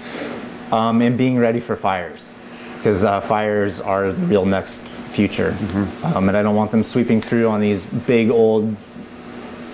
um, 0.71 1.01
and 1.01 1.17
being 1.17 1.37
ready 1.37 1.59
for 1.59 1.75
fires 1.75 2.33
because 2.77 3.03
uh, 3.03 3.19
fires 3.21 3.81
are 3.81 4.11
the 4.11 4.25
real 4.27 4.45
next 4.45 4.81
future, 5.11 5.55
um, 6.03 6.29
and 6.29 6.37
I 6.37 6.41
don't 6.41 6.55
want 6.55 6.71
them 6.71 6.83
sweeping 6.83 7.21
through 7.21 7.47
on 7.47 7.59
these 7.59 7.85
big 7.85 8.29
old 8.29 8.75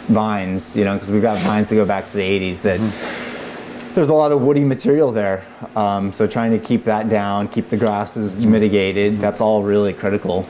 vines, 0.08 0.76
you 0.76 0.84
know, 0.84 0.94
because 0.94 1.10
we've 1.10 1.22
got 1.22 1.38
vines 1.40 1.70
that 1.70 1.76
go 1.76 1.86
back 1.86 2.08
to 2.08 2.14
the 2.14 2.22
80s 2.22 2.62
that 2.64 2.80
there's 3.94 4.10
a 4.10 4.14
lot 4.14 4.32
of 4.32 4.42
woody 4.42 4.64
material 4.64 5.12
there. 5.12 5.46
Um, 5.76 6.12
so 6.12 6.26
trying 6.26 6.52
to 6.52 6.60
keep 6.60 6.86
that 6.86 7.10
down, 7.10 7.48
keep 7.48 7.70
the 7.70 7.78
grasses 7.78 8.36
mitigated, 8.36 9.20
that's 9.20 9.40
all 9.40 9.64
really 9.64 9.94
critical. 9.94 10.48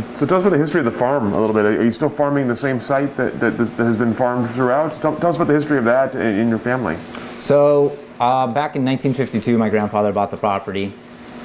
So, 0.00 0.14
so 0.16 0.26
tell 0.26 0.38
us 0.38 0.42
about 0.42 0.50
the 0.50 0.58
history 0.58 0.80
of 0.80 0.86
the 0.86 0.90
farm 0.90 1.32
a 1.32 1.40
little 1.40 1.54
bit. 1.54 1.64
Are 1.64 1.84
you 1.84 1.92
still 1.92 2.08
farming 2.08 2.48
the 2.48 2.56
same 2.56 2.80
site 2.80 3.16
that, 3.16 3.38
that, 3.40 3.56
that 3.58 3.76
has 3.76 3.96
been 3.96 4.14
farmed 4.14 4.48
throughout? 4.50 4.94
Tell, 4.94 5.14
tell 5.16 5.30
us 5.30 5.36
about 5.36 5.48
the 5.48 5.54
history 5.54 5.78
of 5.78 5.84
that 5.84 6.14
in, 6.14 6.20
in 6.20 6.48
your 6.48 6.58
family. 6.58 6.96
So 7.38 7.98
uh, 8.18 8.46
back 8.46 8.76
in 8.76 8.84
1952, 8.84 9.58
my 9.58 9.68
grandfather 9.68 10.12
bought 10.12 10.30
the 10.30 10.36
property 10.36 10.92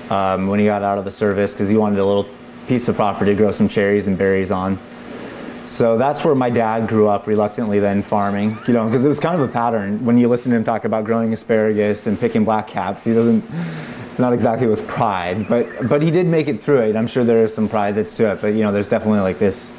um, 0.10 0.48
when 0.48 0.60
he 0.60 0.66
got 0.66 0.84
out 0.84 0.98
of 0.98 1.06
the 1.06 1.12
service 1.12 1.54
because 1.54 1.68
he 1.68 1.76
wanted 1.76 2.00
a 2.00 2.06
little 2.06 2.28
piece 2.68 2.88
of 2.88 2.96
property 2.96 3.32
to 3.32 3.38
grow 3.38 3.52
some 3.52 3.68
cherries 3.68 4.08
and 4.08 4.18
berries 4.18 4.52
on. 4.52 4.80
So 5.66 5.98
that's 5.98 6.24
where 6.24 6.36
my 6.36 6.50
dad 6.50 6.88
grew 6.88 7.08
up 7.08 7.28
reluctantly 7.28 7.80
then 7.80 8.04
farming, 8.04 8.58
you 8.68 8.74
know, 8.74 8.86
because 8.86 9.04
it 9.04 9.08
was 9.08 9.20
kind 9.20 9.36
of 9.36 9.50
a 9.50 9.52
pattern. 9.52 10.06
When 10.06 10.18
you 10.18 10.28
listen 10.28 10.52
to 10.52 10.58
him 10.58 10.64
talk 10.64 10.86
about 10.86 11.06
growing 11.06 11.34
asparagus 11.34 12.06
and 12.06 12.20
picking 12.20 12.46
black 12.46 12.68
caps, 12.68 13.04
he 13.04 13.14
doesn't, 13.14 13.44
it's 14.16 14.22
not 14.22 14.32
exactly 14.32 14.66
with 14.66 14.88
pride, 14.88 15.46
but, 15.50 15.90
but 15.90 16.02
he 16.02 16.10
did 16.10 16.26
make 16.26 16.48
it 16.48 16.64
through 16.64 16.84
it. 16.84 16.96
I'm 16.96 17.06
sure 17.06 17.26
there 17.26 17.44
is 17.44 17.54
some 17.54 17.68
pride 17.68 17.96
that's 17.96 18.14
to 18.14 18.32
it, 18.32 18.40
but 18.40 18.54
you 18.54 18.62
know, 18.62 18.72
there's 18.72 18.88
definitely 18.88 19.20
like 19.20 19.40
this, 19.40 19.74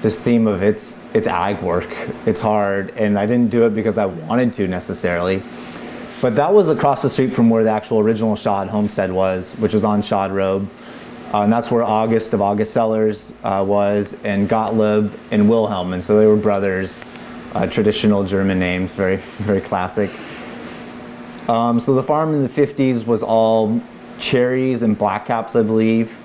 this 0.00 0.18
theme 0.18 0.48
of 0.48 0.64
it's, 0.64 0.96
it's 1.14 1.28
ag 1.28 1.62
work, 1.62 1.88
it's 2.26 2.40
hard, 2.40 2.90
and 2.96 3.16
I 3.16 3.26
didn't 3.26 3.48
do 3.48 3.66
it 3.66 3.76
because 3.76 3.96
I 3.96 4.06
wanted 4.06 4.52
to 4.54 4.66
necessarily. 4.66 5.40
But 6.20 6.34
that 6.34 6.52
was 6.52 6.68
across 6.68 7.02
the 7.02 7.08
street 7.08 7.32
from 7.32 7.48
where 7.48 7.62
the 7.62 7.70
actual 7.70 8.00
original 8.00 8.34
Schaad 8.34 8.66
homestead 8.66 9.12
was, 9.12 9.52
which 9.52 9.72
was 9.72 9.84
on 9.84 10.02
Schaad 10.02 10.32
Road. 10.32 10.68
Uh, 11.32 11.42
and 11.42 11.52
that's 11.52 11.70
where 11.70 11.84
August 11.84 12.34
of 12.34 12.42
August 12.42 12.72
Cellars 12.72 13.32
uh, 13.44 13.64
was, 13.64 14.16
and 14.24 14.48
Gottlieb 14.48 15.12
and 15.30 15.48
Wilhelm. 15.48 15.92
And 15.92 16.02
so 16.02 16.18
they 16.18 16.26
were 16.26 16.34
brothers, 16.34 17.04
uh, 17.54 17.68
traditional 17.68 18.24
German 18.24 18.58
names, 18.58 18.96
very, 18.96 19.18
very 19.38 19.60
classic. 19.60 20.10
Um, 21.50 21.80
so 21.80 21.94
the 21.94 22.02
farm 22.04 22.32
in 22.32 22.44
the 22.44 22.48
50s 22.48 23.04
was 23.04 23.24
all 23.24 23.80
cherries 24.20 24.84
and 24.84 24.96
blackcaps, 24.96 25.58
I 25.58 25.64
believe, 25.64 26.16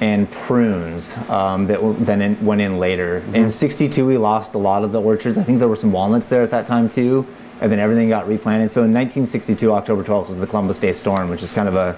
and 0.00 0.28
prunes 0.28 1.16
um, 1.28 1.68
that 1.68 1.80
were, 1.80 1.92
then 1.92 2.20
in, 2.20 2.44
went 2.44 2.60
in 2.60 2.80
later. 2.80 3.18
In 3.32 3.48
62, 3.48 4.04
we 4.04 4.18
lost 4.18 4.54
a 4.54 4.58
lot 4.58 4.82
of 4.82 4.90
the 4.90 5.00
orchards. 5.00 5.38
I 5.38 5.44
think 5.44 5.60
there 5.60 5.68
were 5.68 5.76
some 5.76 5.92
walnuts 5.92 6.26
there 6.26 6.42
at 6.42 6.50
that 6.50 6.66
time 6.66 6.90
too, 6.90 7.28
and 7.60 7.70
then 7.70 7.78
everything 7.78 8.08
got 8.08 8.26
replanted. 8.26 8.72
So 8.72 8.80
in 8.80 8.92
1962, 8.92 9.72
October 9.72 10.02
12th 10.02 10.26
was 10.26 10.40
the 10.40 10.48
Columbus 10.48 10.80
Day 10.80 10.94
storm, 10.94 11.30
which 11.30 11.44
is 11.44 11.52
kind 11.52 11.68
of 11.68 11.76
a 11.76 11.96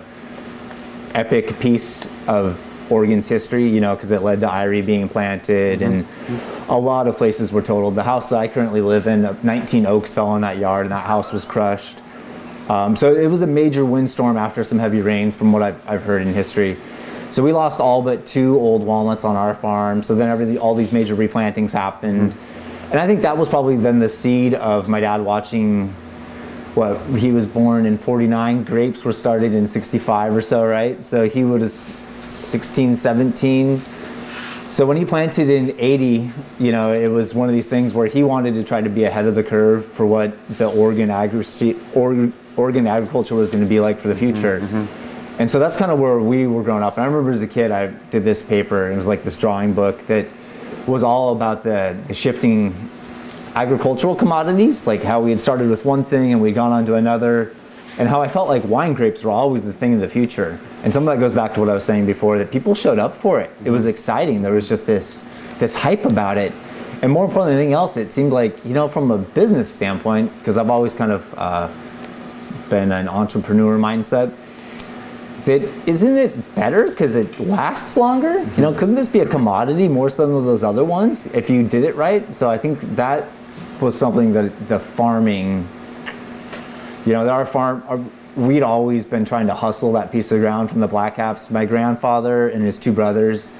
epic 1.14 1.58
piece 1.58 2.10
of 2.28 2.62
Oregon's 2.92 3.28
history, 3.28 3.66
you 3.66 3.80
know, 3.80 3.94
because 3.94 4.10
it 4.10 4.20
led 4.20 4.40
to 4.40 4.52
Eyrie 4.52 4.82
being 4.82 5.08
planted 5.08 5.80
and 5.80 6.06
a 6.68 6.78
lot 6.78 7.06
of 7.06 7.16
places 7.16 7.50
were 7.50 7.62
totaled. 7.62 7.94
The 7.94 8.02
house 8.02 8.26
that 8.26 8.38
I 8.38 8.46
currently 8.46 8.82
live 8.82 9.06
in, 9.06 9.24
uh, 9.24 9.34
19 9.42 9.86
oaks 9.86 10.12
fell 10.12 10.28
on 10.28 10.42
that 10.42 10.58
yard 10.58 10.84
and 10.84 10.92
that 10.92 11.06
house 11.06 11.32
was 11.32 11.46
crushed. 11.46 12.02
Um, 12.68 12.96
so 12.96 13.14
it 13.14 13.26
was 13.26 13.42
a 13.42 13.46
major 13.46 13.84
windstorm 13.84 14.36
after 14.36 14.64
some 14.64 14.78
heavy 14.78 15.00
rains, 15.00 15.36
from 15.36 15.52
what 15.52 15.62
I've, 15.62 15.88
I've 15.88 16.02
heard 16.02 16.22
in 16.22 16.32
history. 16.32 16.76
So 17.30 17.42
we 17.42 17.52
lost 17.52 17.80
all 17.80 18.02
but 18.02 18.26
two 18.26 18.58
old 18.58 18.82
walnuts 18.82 19.24
on 19.24 19.36
our 19.36 19.54
farm. 19.54 20.02
So 20.02 20.14
then 20.14 20.28
everything, 20.28 20.58
all 20.58 20.74
these 20.74 20.92
major 20.92 21.16
replantings 21.16 21.72
happened. 21.72 22.36
And 22.90 23.00
I 23.00 23.06
think 23.06 23.22
that 23.22 23.38
was 23.38 23.48
probably 23.48 23.76
then 23.76 23.98
the 24.00 24.08
seed 24.08 24.54
of 24.54 24.86
my 24.88 25.00
dad 25.00 25.22
watching 25.22 25.94
what 26.74 26.98
he 27.18 27.32
was 27.32 27.46
born 27.46 27.86
in 27.86 27.98
49 27.98 28.64
grapes 28.64 29.04
were 29.04 29.12
started 29.12 29.52
in 29.52 29.66
65 29.66 30.34
or 30.34 30.40
so 30.40 30.64
right 30.64 31.04
so 31.04 31.28
he 31.28 31.44
was 31.44 31.98
16 32.30 32.96
17 32.96 33.82
so 34.70 34.86
when 34.86 34.96
he 34.96 35.04
planted 35.04 35.50
in 35.50 35.78
80 35.78 36.30
you 36.58 36.72
know 36.72 36.92
it 36.94 37.08
was 37.08 37.34
one 37.34 37.48
of 37.48 37.54
these 37.54 37.66
things 37.66 37.92
where 37.92 38.06
he 38.06 38.22
wanted 38.22 38.54
to 38.54 38.64
try 38.64 38.80
to 38.80 38.88
be 38.88 39.04
ahead 39.04 39.26
of 39.26 39.34
the 39.34 39.42
curve 39.42 39.84
for 39.84 40.06
what 40.06 40.32
the 40.56 40.66
oregon, 40.66 41.10
agri- 41.10 41.44
Oregon, 42.56 42.86
agriculture 42.86 43.34
was 43.34 43.50
going 43.50 43.62
to 43.62 43.68
be 43.68 43.80
like 43.80 43.98
for 43.98 44.08
the 44.08 44.14
mm-hmm, 44.14 44.34
future 44.34 44.60
mm-hmm. 44.60 45.40
and 45.40 45.50
so 45.50 45.58
that's 45.58 45.76
kind 45.76 45.90
of 45.90 45.98
where 45.98 46.20
we 46.20 46.46
were 46.46 46.62
growing 46.62 46.82
up 46.82 46.96
and 46.96 47.04
i 47.04 47.06
remember 47.06 47.30
as 47.30 47.42
a 47.42 47.46
kid 47.46 47.70
i 47.70 47.86
did 48.10 48.24
this 48.24 48.42
paper 48.42 48.90
it 48.90 48.96
was 48.96 49.08
like 49.08 49.22
this 49.22 49.36
drawing 49.36 49.72
book 49.72 50.06
that 50.06 50.26
was 50.86 51.02
all 51.02 51.32
about 51.32 51.62
the, 51.62 51.96
the 52.06 52.14
shifting 52.14 52.74
agricultural 53.54 54.14
commodities, 54.14 54.86
like 54.86 55.02
how 55.02 55.20
we 55.20 55.30
had 55.30 55.40
started 55.40 55.68
with 55.68 55.84
one 55.84 56.02
thing 56.04 56.32
and 56.32 56.40
we'd 56.40 56.54
gone 56.54 56.72
on 56.72 56.84
to 56.86 56.94
another, 56.94 57.52
and 57.98 58.08
how 58.08 58.22
I 58.22 58.28
felt 58.28 58.48
like 58.48 58.64
wine 58.64 58.94
grapes 58.94 59.24
were 59.24 59.30
always 59.30 59.62
the 59.62 59.72
thing 59.72 59.94
of 59.94 60.00
the 60.00 60.08
future. 60.08 60.58
And 60.82 60.92
some 60.92 61.06
of 61.06 61.14
that 61.14 61.20
goes 61.20 61.34
back 61.34 61.52
to 61.54 61.60
what 61.60 61.68
I 61.68 61.74
was 61.74 61.84
saying 61.84 62.06
before 62.06 62.38
that 62.38 62.50
people 62.50 62.74
showed 62.74 62.98
up 62.98 63.14
for 63.14 63.40
it. 63.40 63.50
It 63.64 63.70
was 63.70 63.82
mm-hmm. 63.82 63.90
exciting. 63.90 64.42
There 64.42 64.52
was 64.52 64.68
just 64.68 64.86
this 64.86 65.26
this 65.58 65.74
hype 65.74 66.04
about 66.04 66.38
it. 66.38 66.52
And 67.02 67.10
more 67.10 67.24
importantly 67.24 67.54
than 67.54 67.62
anything 67.62 67.74
else, 67.74 67.96
it 67.96 68.10
seemed 68.10 68.32
like, 68.32 68.64
you 68.64 68.74
know, 68.74 68.88
from 68.88 69.10
a 69.10 69.18
business 69.18 69.68
standpoint, 69.72 70.32
because 70.38 70.56
I've 70.56 70.70
always 70.70 70.94
kind 70.94 71.10
of 71.10 71.34
uh, 71.36 71.68
been 72.72 72.90
an 72.90 73.06
entrepreneur 73.06 73.78
mindset, 73.78 74.34
that 75.44 75.62
isn't 75.86 76.16
it 76.16 76.54
better 76.54 76.88
because 76.88 77.16
it 77.16 77.38
lasts 77.38 77.98
longer? 77.98 78.42
You 78.56 78.62
know, 78.62 78.72
couldn't 78.72 78.94
this 78.94 79.08
be 79.08 79.20
a 79.20 79.26
commodity 79.26 79.88
more 79.88 80.08
so 80.08 80.26
than 80.26 80.46
those 80.46 80.64
other 80.64 80.82
ones 80.82 81.26
if 81.26 81.50
you 81.50 81.68
did 81.68 81.84
it 81.84 81.94
right? 81.96 82.34
So 82.34 82.48
I 82.48 82.56
think 82.56 82.80
that 82.96 83.28
was 83.78 83.98
something 83.98 84.32
that 84.32 84.68
the 84.68 84.78
farming, 84.78 85.68
you 87.04 87.12
know, 87.12 87.28
our 87.28 87.44
farm, 87.44 87.84
our, 87.88 88.00
we'd 88.36 88.62
always 88.62 89.04
been 89.04 89.26
trying 89.26 89.48
to 89.48 89.54
hustle 89.54 89.92
that 89.92 90.10
piece 90.10 90.32
of 90.32 90.40
ground 90.40 90.70
from 90.70 90.80
the 90.80 90.88
Black 90.88 91.16
Caps. 91.16 91.50
My 91.50 91.66
grandfather 91.66 92.48
and 92.48 92.64
his 92.64 92.78
two 92.78 92.92
brothers, 92.92 93.52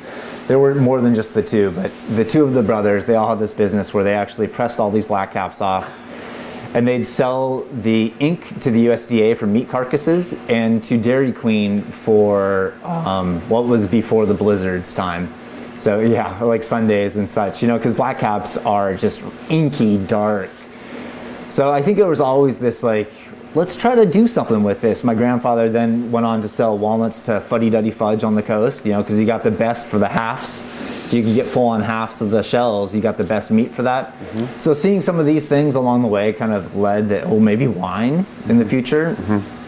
there 0.46 0.58
were 0.58 0.74
more 0.74 1.02
than 1.02 1.14
just 1.14 1.34
the 1.34 1.42
two, 1.42 1.70
but 1.72 1.90
the 2.16 2.24
two 2.24 2.44
of 2.44 2.54
the 2.54 2.62
brothers, 2.62 3.04
they 3.04 3.16
all 3.16 3.28
had 3.28 3.38
this 3.38 3.52
business 3.52 3.92
where 3.92 4.04
they 4.04 4.14
actually 4.14 4.46
pressed 4.46 4.80
all 4.80 4.90
these 4.90 5.04
Black 5.04 5.32
Caps 5.32 5.60
off 5.60 5.92
and 6.74 6.88
they'd 6.88 7.04
sell 7.04 7.60
the 7.82 8.12
ink 8.18 8.60
to 8.60 8.70
the 8.70 8.86
USDA 8.86 9.36
for 9.36 9.46
meat 9.46 9.68
carcasses 9.68 10.34
and 10.48 10.82
to 10.84 10.96
Dairy 10.98 11.32
Queen 11.32 11.82
for 11.82 12.74
um, 12.82 13.40
what 13.48 13.66
was 13.66 13.86
before 13.86 14.24
the 14.24 14.34
blizzards 14.34 14.94
time. 14.94 15.32
So 15.76 16.00
yeah, 16.00 16.38
like 16.44 16.64
sundaes 16.64 17.16
and 17.16 17.28
such, 17.28 17.62
you 17.62 17.68
know, 17.68 17.76
because 17.76 17.94
black 17.94 18.18
caps 18.18 18.56
are 18.56 18.96
just 18.96 19.22
inky 19.50 19.98
dark. 19.98 20.50
So 21.50 21.70
I 21.70 21.82
think 21.82 21.98
it 21.98 22.06
was 22.06 22.20
always 22.20 22.58
this 22.58 22.82
like, 22.82 23.12
let's 23.54 23.76
try 23.76 23.94
to 23.94 24.06
do 24.06 24.26
something 24.26 24.62
with 24.62 24.80
this. 24.80 25.04
My 25.04 25.14
grandfather 25.14 25.68
then 25.68 26.10
went 26.10 26.24
on 26.24 26.40
to 26.40 26.48
sell 26.48 26.78
walnuts 26.78 27.18
to 27.20 27.42
Fuddy 27.42 27.68
Duddy 27.68 27.90
Fudge 27.90 28.24
on 28.24 28.34
the 28.34 28.42
coast, 28.42 28.86
you 28.86 28.92
know, 28.92 29.02
because 29.02 29.18
he 29.18 29.26
got 29.26 29.42
the 29.42 29.50
best 29.50 29.86
for 29.86 29.98
the 29.98 30.08
halves 30.08 30.64
you 31.16 31.22
could 31.22 31.34
get 31.34 31.46
full 31.46 31.68
on 31.68 31.82
halves 31.82 32.20
of 32.20 32.30
the 32.30 32.42
shells. 32.42 32.94
You 32.94 33.00
got 33.00 33.18
the 33.18 33.24
best 33.24 33.50
meat 33.50 33.72
for 33.72 33.82
that. 33.82 34.12
Mm-hmm. 34.18 34.58
So 34.58 34.72
seeing 34.72 35.00
some 35.00 35.18
of 35.18 35.26
these 35.26 35.44
things 35.44 35.74
along 35.74 36.02
the 36.02 36.08
way 36.08 36.32
kind 36.32 36.52
of 36.52 36.76
led 36.76 37.08
that 37.10 37.24
oh 37.24 37.40
maybe 37.40 37.68
wine 37.68 38.26
in 38.48 38.58
the 38.58 38.64
future. 38.64 39.14
Mm-hmm. 39.14 39.62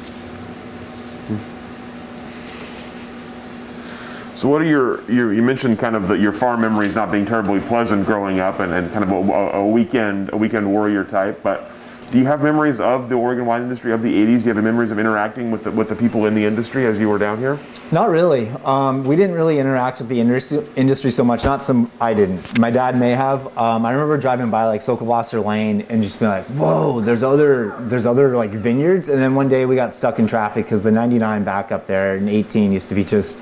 So 4.44 4.50
what 4.50 4.60
are 4.60 4.66
your, 4.66 5.10
your, 5.10 5.32
you 5.32 5.40
mentioned 5.40 5.78
kind 5.78 5.96
of 5.96 6.08
the, 6.08 6.18
your 6.18 6.32
farm 6.32 6.60
memories 6.60 6.94
not 6.94 7.10
being 7.10 7.24
terribly 7.24 7.60
pleasant 7.60 8.04
growing 8.04 8.40
up 8.40 8.60
and, 8.60 8.74
and 8.74 8.92
kind 8.92 9.02
of 9.02 9.10
a, 9.10 9.32
a, 9.56 9.66
weekend 9.66 10.30
a 10.34 10.36
weekend 10.36 10.70
warrior 10.70 11.02
type, 11.02 11.42
but 11.42 11.70
do 12.10 12.18
you 12.18 12.26
have 12.26 12.42
memories 12.42 12.80
of 12.80 13.08
the 13.08 13.14
Oregon 13.14 13.46
wine 13.46 13.62
industry 13.62 13.92
of 13.92 14.02
the 14.02 14.12
80s? 14.12 14.42
Do 14.42 14.48
you 14.48 14.54
have 14.54 14.62
memories 14.64 14.90
of 14.90 14.98
interacting 14.98 15.50
with 15.50 15.64
the, 15.64 15.70
with 15.70 15.88
the 15.88 15.96
people 15.96 16.26
in 16.26 16.34
the 16.34 16.44
industry 16.44 16.86
as 16.86 16.98
you 16.98 17.08
were 17.08 17.18
down 17.18 17.38
here? 17.38 17.58
Not 17.90 18.08
really. 18.08 18.48
Um, 18.64 19.04
we 19.04 19.16
didn't 19.16 19.34
really 19.34 19.58
interact 19.58 19.98
with 19.98 20.08
the 20.08 20.20
industry, 20.20 20.64
industry 20.76 21.10
so 21.10 21.24
much. 21.24 21.44
Not 21.44 21.62
some, 21.62 21.90
I 22.00 22.14
didn't. 22.14 22.58
My 22.58 22.70
dad 22.70 22.98
may 22.98 23.12
have. 23.12 23.46
Um, 23.58 23.84
I 23.84 23.92
remember 23.92 24.16
driving 24.16 24.50
by 24.50 24.66
like 24.66 24.82
Sokol 24.82 25.06
Blosser 25.06 25.44
Lane 25.44 25.82
and 25.88 26.02
just 26.02 26.18
being 26.18 26.30
like, 26.30 26.46
"Whoa, 26.46 27.00
there's 27.00 27.22
other, 27.22 27.74
there's 27.80 28.06
other 28.06 28.36
like 28.36 28.50
vineyards." 28.50 29.08
And 29.08 29.20
then 29.20 29.34
one 29.34 29.48
day 29.48 29.66
we 29.66 29.74
got 29.74 29.92
stuck 29.92 30.18
in 30.18 30.26
traffic 30.26 30.64
because 30.66 30.82
the 30.82 30.90
99 30.90 31.44
back 31.44 31.72
up 31.72 31.86
there 31.86 32.16
in 32.16 32.28
18 32.28 32.72
used 32.72 32.88
to 32.88 32.94
be 32.94 33.04
just 33.04 33.38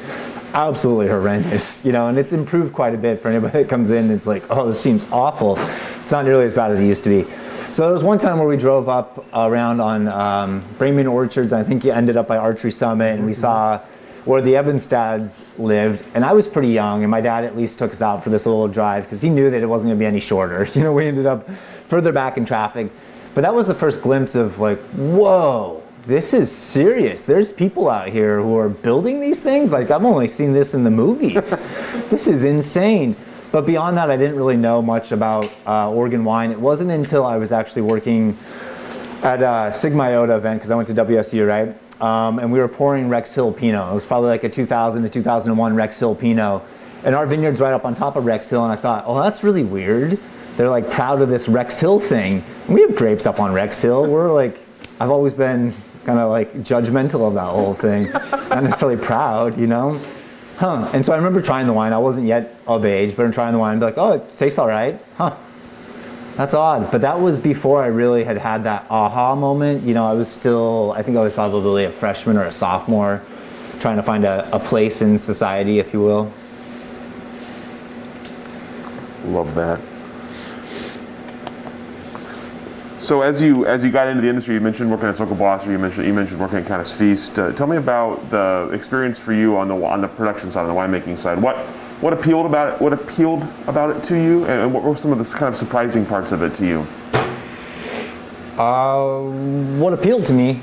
absolutely 0.55 1.09
horrendous, 1.09 1.85
you 1.85 1.93
know. 1.93 2.09
And 2.09 2.19
it's 2.19 2.33
improved 2.33 2.73
quite 2.75 2.95
a 2.95 2.99
bit 2.99 3.21
for 3.21 3.29
anybody 3.29 3.63
that 3.63 3.69
comes 3.69 3.91
in. 3.91 4.05
and 4.05 4.13
It's 4.13 4.27
like, 4.27 4.45
oh, 4.51 4.67
this 4.67 4.81
seems 4.81 5.07
awful. 5.13 5.57
It's 6.01 6.13
not 6.13 6.25
nearly 6.25 6.45
as 6.45 6.55
bad 6.55 6.71
as 6.71 6.81
it 6.81 6.87
used 6.87 7.05
to 7.05 7.11
be. 7.11 7.31
So 7.73 7.85
there 7.85 7.93
was 7.93 8.05
one 8.05 8.19
time 8.19 8.39
where 8.39 8.47
we 8.47 8.59
drove 8.59 8.91
up 8.91 9.25
around 9.33 9.81
on 9.81 10.07
um, 10.07 10.63
Breyman 10.77 11.11
Orchards. 11.11 11.55
I 11.55 11.63
think 11.63 11.87
you 11.87 11.91
ended 11.91 12.19
up 12.19 12.29
by 12.29 12.37
Archery 12.37 12.71
Summit, 12.71 13.15
and 13.15 13.25
we 13.25 13.33
saw 13.33 13.79
where 14.27 14.43
the 14.43 14.53
Evenstads 14.53 15.45
lived, 15.57 16.05
and 16.15 16.23
I 16.23 16.35
was 16.35 16.47
pretty 16.47 16.69
young, 16.69 17.03
and 17.03 17.11
my 17.11 17.23
dad 17.23 17.45
at 17.45 17.57
least 17.57 17.79
took 17.79 17.93
us 17.93 18.03
out 18.03 18.23
for 18.23 18.29
this 18.29 18.45
little 18.45 18.69
drive 18.69 19.05
because 19.05 19.23
he 19.23 19.31
knew 19.31 19.51
that 19.51 19.63
it 19.63 19.67
wasn't 19.67 19.89
going 19.89 19.99
to 19.99 20.03
be 20.03 20.07
any 20.07 20.21
shorter. 20.21 20.67
You 20.75 20.83
know, 20.83 20.93
we 20.93 21.07
ended 21.07 21.25
up 21.25 21.49
further 21.49 22.13
back 22.13 22.37
in 22.37 22.45
traffic, 22.45 22.93
but 23.35 23.41
that 23.41 23.55
was 23.55 23.65
the 23.65 23.75
first 23.75 24.03
glimpse 24.03 24.35
of 24.35 24.59
like, 24.59 24.79
whoa, 24.91 25.83
this 26.05 26.35
is 26.35 26.53
serious. 26.55 27.25
There's 27.25 27.53
people 27.53 27.89
out 27.89 28.09
here 28.09 28.39
who 28.43 28.55
are 28.59 28.69
building 28.69 29.19
these 29.19 29.41
things. 29.41 29.73
Like 29.73 29.91
I've 29.91 30.05
only 30.05 30.29
seen 30.29 30.53
this 30.53 30.75
in 30.75 30.85
the 30.85 30.91
movies. 30.91 31.59
this 32.11 32.27
is 32.27 32.45
insane. 32.45 33.17
But 33.53 33.67
beyond 33.67 33.97
that, 33.99 34.11
I 34.11 34.17
didn't 34.17 34.37
really 34.37 34.57
know 34.57 34.83
much 34.83 35.13
about 35.13 35.53
uh, 35.67 35.91
Oregon 35.93 36.25
wine. 36.25 36.51
It 36.51 36.59
wasn't 36.59 36.91
until 36.91 37.25
I 37.25 37.37
was 37.37 37.53
actually 37.53 37.83
working 37.83 38.37
at 39.23 39.43
a 39.43 39.71
Sigma 39.71 40.05
Iota 40.05 40.37
event 40.37 40.59
because 40.59 40.71
I 40.71 40.75
went 40.75 40.89
to 40.89 40.95
WSU, 40.95 41.47
right? 41.47 41.77
um, 42.03 42.41
and 42.41 42.53
we 42.53 42.59
were 42.59 42.69
pouring 42.69 43.09
Rex 43.09 43.33
Hill 43.33 43.53
Pinot. 43.53 43.91
It 43.91 43.95
was 43.95 44.05
probably 44.05 44.29
like 44.29 44.45
a 44.45 44.49
2000 44.49 45.05
to 45.05 45.09
2001 45.09 45.75
Rex 45.75 45.99
Hill 45.99 46.15
Pinot. 46.15 46.63
And 47.05 47.15
our 47.15 47.27
vineyard's 47.27 47.61
right 47.61 47.73
up 47.73 47.85
on 47.85 47.95
top 47.95 48.17
of 48.17 48.27
Rex 48.27 48.51
Hill, 48.51 48.65
and 48.65 48.73
I 48.73 48.77
thought, 48.77 49.05
oh, 49.07 49.21
that's 49.23 49.43
really 49.43 49.65
weird. 49.65 50.19
They're 50.57 50.71
like 50.71 50.91
proud 50.91 51.23
of 51.23 51.29
this 51.29 51.49
Rex 51.49 51.79
Hill 51.79 51.99
thing. 51.99 52.45
We 52.69 52.81
have 52.83 52.95
grapes 52.97 53.27
up 53.27 53.41
on 53.41 53.53
Rex 53.53 53.81
Hill. 53.81 54.07
We're 54.07 54.33
like, 54.33 54.59
I've 55.01 55.11
always 55.11 55.33
been 55.33 55.73
kind 56.05 56.19
of 56.19 56.31
like 56.31 56.53
judgmental 56.59 57.27
of 57.27 57.35
that 57.35 57.47
whole 57.47 57.75
thing, 57.75 58.11
not 58.11 58.65
necessarily 58.65 59.01
proud, 59.01 59.57
you 59.57 59.69
know? 59.69 60.01
Huh. 60.63 60.89
And 60.93 61.05
so 61.05 61.13
I 61.13 61.17
remember 61.17 61.43
trying 61.43 61.67
the 61.67 61.73
wine. 61.73 61.93
I 61.93 61.99
wasn't 61.99 62.29
yet 62.29 62.55
of 62.69 62.85
age, 62.85 63.17
but 63.17 63.27
I'm 63.27 63.33
trying 63.33 63.53
the 63.53 63.59
wine 63.59 63.73
and 63.73 63.81
be 63.81 63.87
like, 63.87 63.99
oh, 63.99 64.13
it 64.13 64.29
tastes 64.29 64.61
all 64.61 64.69
right. 64.69 64.97
Huh. 65.17 65.35
That's 66.37 66.55
odd, 66.55 66.93
but 66.93 67.01
that 67.01 67.19
was 67.21 67.41
before 67.41 67.83
I 67.83 67.89
really 67.89 68.23
had 68.23 68.39
had 68.39 68.63
that 68.63 68.87
aha 68.89 69.35
moment. 69.35 69.83
You 69.83 69.93
know, 69.93 70.07
I 70.07 70.13
was 70.13 70.31
still, 70.31 70.93
I 70.93 71.03
think 71.03 71.17
I 71.17 71.21
was 71.21 71.35
probably 71.35 71.85
a 71.87 71.91
freshman 71.91 72.37
or 72.37 72.45
a 72.45 72.53
sophomore, 72.53 73.25
trying 73.81 73.97
to 73.97 74.05
find 74.05 74.25
a, 74.25 74.49
a 74.55 74.61
place 74.61 75.03
in 75.03 75.19
society, 75.19 75.81
if 75.81 75.93
you 75.93 76.01
will. 76.01 76.33
Love 79.25 79.53
that. 79.57 79.81
So 83.03 83.23
as 83.23 83.43
you 83.43 83.67
as 83.67 83.83
you 83.83 83.91
got 83.91 84.07
into 84.07 84.23
the 84.23 84.29
industry, 84.29 84.55
you 84.55 84.61
mentioned 84.61 84.89
working 84.89 85.09
at 85.09 85.17
Sokol 85.17 85.35
Blosser, 85.35 85.67
you 85.67 85.77
mentioned 85.77 86.07
you 86.07 86.15
mentioned 86.15 86.39
working 86.39 86.59
at 86.59 86.67
Cana's 86.69 86.93
Feast. 86.93 87.37
Uh, 87.37 87.51
tell 87.51 87.67
me 87.67 87.77
about 87.77 88.31
the 88.31 88.71
experience 88.73 89.19
for 89.19 89.33
you 89.33 89.57
on 89.57 89.67
the 89.67 89.75
on 89.75 90.01
the 90.01 90.07
production 90.07 90.53
side, 90.53 90.69
on 90.69 90.69
the 90.69 90.99
winemaking 90.99 91.19
side. 91.19 91.43
What 91.43 91.57
what 92.01 92.13
appealed 92.13 92.47
about 92.47 92.75
it? 92.75 92.81
What 92.81 92.93
appealed 92.93 93.45
about 93.67 93.97
it 93.97 94.05
to 94.05 94.15
you, 94.15 94.45
and 94.45 94.73
what 94.73 94.85
were 94.85 94.95
some 94.95 95.11
of 95.11 95.19
the 95.19 95.25
kind 95.25 95.49
of 95.49 95.57
surprising 95.57 96.07
parts 96.07 96.31
of 96.31 96.45
it 96.45 96.55
to 96.55 96.65
you? 96.65 96.87
Uh, 98.57 99.23
what 99.81 99.93
appealed 99.93 100.25
to 100.27 100.33
me 100.33 100.61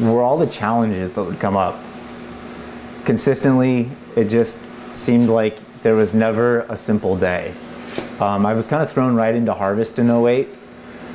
were 0.00 0.20
all 0.20 0.38
the 0.38 0.48
challenges 0.48 1.12
that 1.12 1.22
would 1.22 1.38
come 1.38 1.56
up. 1.56 1.78
Consistently, 3.04 3.88
it 4.16 4.24
just 4.24 4.58
seemed 4.96 5.28
like 5.28 5.60
there 5.82 5.94
was 5.94 6.12
never 6.12 6.62
a 6.62 6.76
simple 6.76 7.16
day. 7.16 7.54
Um, 8.18 8.44
I 8.46 8.52
was 8.54 8.66
kind 8.66 8.82
of 8.82 8.90
thrown 8.90 9.14
right 9.14 9.32
into 9.32 9.54
harvest 9.54 10.00
in 10.00 10.10
08. 10.10 10.48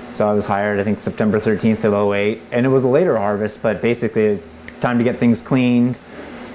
So 0.09 0.27
I 0.27 0.33
was 0.33 0.45
hired, 0.45 0.79
I 0.79 0.83
think, 0.83 0.99
September 0.99 1.39
13th 1.39 1.83
of 1.83 2.13
08. 2.13 2.41
And 2.51 2.65
it 2.65 2.69
was 2.69 2.83
a 2.83 2.87
later 2.87 3.17
harvest, 3.17 3.61
but 3.61 3.81
basically 3.81 4.25
it's 4.25 4.49
time 4.79 4.97
to 4.97 5.03
get 5.03 5.15
things 5.15 5.41
cleaned, 5.41 5.99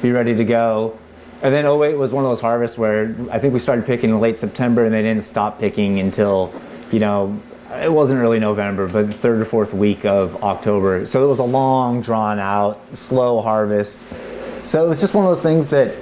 be 0.01 0.11
ready 0.11 0.35
to 0.35 0.45
go. 0.45 0.99
And 1.43 1.53
then 1.53 1.67
08 1.67 1.97
was 1.97 2.13
one 2.13 2.25
of 2.25 2.31
those 2.31 2.41
harvests 2.41 2.79
where 2.79 3.15
I 3.31 3.39
think 3.39 3.53
we 3.53 3.59
started 3.59 3.85
picking 3.85 4.11
in 4.11 4.21
late 4.21 4.39
September 4.39 4.85
and 4.85 4.95
they 4.95 5.03
didn't 5.03 5.25
stop 5.25 5.59
picking 5.59 5.99
until, 5.99 6.53
you 6.91 7.01
know, 7.01 7.41
it 7.73 7.93
wasn't 7.93 8.21
early 8.21 8.39
November, 8.39 8.87
but 8.87 9.09
the 9.09 9.13
third 9.13 9.41
or 9.41 9.45
fourth 9.45 9.75
week 9.75 10.05
of 10.05 10.43
October. 10.43 11.07
So 11.07 11.25
it 11.25 11.29
was 11.29 11.39
a 11.39 11.45
long, 11.45 12.01
drawn 12.01 12.39
out, 12.39 12.81
slow 12.97 13.41
harvest. 13.41 13.99
So 14.65 14.85
it 14.85 14.89
was 14.89 15.01
just 15.01 15.15
one 15.15 15.25
of 15.25 15.31
those 15.31 15.41
things 15.41 15.67
that 15.69 15.95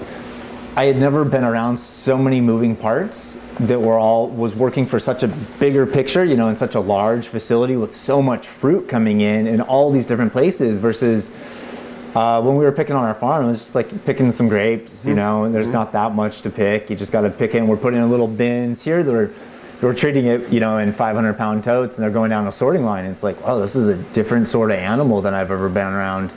I 0.81 0.85
had 0.85 0.97
never 0.97 1.27
been 1.27 1.45
around 1.45 1.77
so 1.77 2.17
many 2.17 2.41
moving 2.41 2.75
parts 2.75 3.39
that 3.59 3.79
were 3.79 3.99
all 3.99 4.31
was 4.31 4.57
working 4.57 4.87
for 4.87 4.99
such 4.99 5.23
a 5.23 5.29
bigger 5.29 5.87
picture, 5.87 6.25
you 6.25 6.37
know, 6.39 6.49
in 6.49 6.57
such 6.57 6.75
a 6.75 6.81
large 6.81 7.29
facility 7.29 7.77
with 7.77 7.95
so 7.95 8.23
much 8.23 8.49
fruit 8.49 8.89
coming 8.89 9.21
in 9.21 9.47
in 9.47 9.61
all 9.61 9.91
these 9.91 10.07
different 10.07 10.33
places 10.33 10.79
versus 10.79 11.31
uh, 12.15 12.41
when 12.41 12.57
we 12.57 12.65
were 12.65 12.73
picking 12.73 12.97
on 12.97 13.05
our 13.05 13.15
farm, 13.15 13.45
it 13.45 13.49
was 13.49 13.59
just 13.59 13.75
like 13.75 14.07
picking 14.07 14.31
some 14.31 14.49
grapes, 14.49 15.05
you 15.05 15.11
mm-hmm. 15.11 15.19
know, 15.19 15.45
and 15.45 15.55
there's 15.55 15.67
mm-hmm. 15.67 15.75
not 15.75 15.93
that 15.93 16.15
much 16.15 16.41
to 16.41 16.49
pick. 16.49 16.89
You 16.89 16.97
just 16.97 17.13
got 17.13 17.21
to 17.21 17.31
pick 17.31 17.55
in. 17.55 17.69
we're 17.69 17.77
putting 17.77 18.01
in 18.01 18.11
little 18.11 18.27
bins 18.27 18.83
here 18.83 19.03
that 19.03 19.15
are, 19.15 19.31
we're 19.83 19.93
treating 19.93 20.25
it, 20.25 20.49
you 20.49 20.61
know, 20.61 20.79
in 20.79 20.95
500 20.95 21.37
pound 21.37 21.63
totes, 21.63 21.99
and 21.99 22.03
they're 22.03 22.11
going 22.11 22.31
down 22.31 22.47
a 22.47 22.53
sorting 22.53 22.85
line. 22.85 23.05
And 23.05 23.13
it's 23.13 23.23
like, 23.23 23.37
oh, 23.45 23.61
this 23.61 23.77
is 23.77 23.89
a 23.89 23.97
different 24.15 24.49
sort 24.49 24.71
of 24.71 24.79
animal 24.79 25.21
than 25.21 25.35
I've 25.35 25.51
ever 25.51 25.69
been 25.69 25.89
around. 25.89 26.33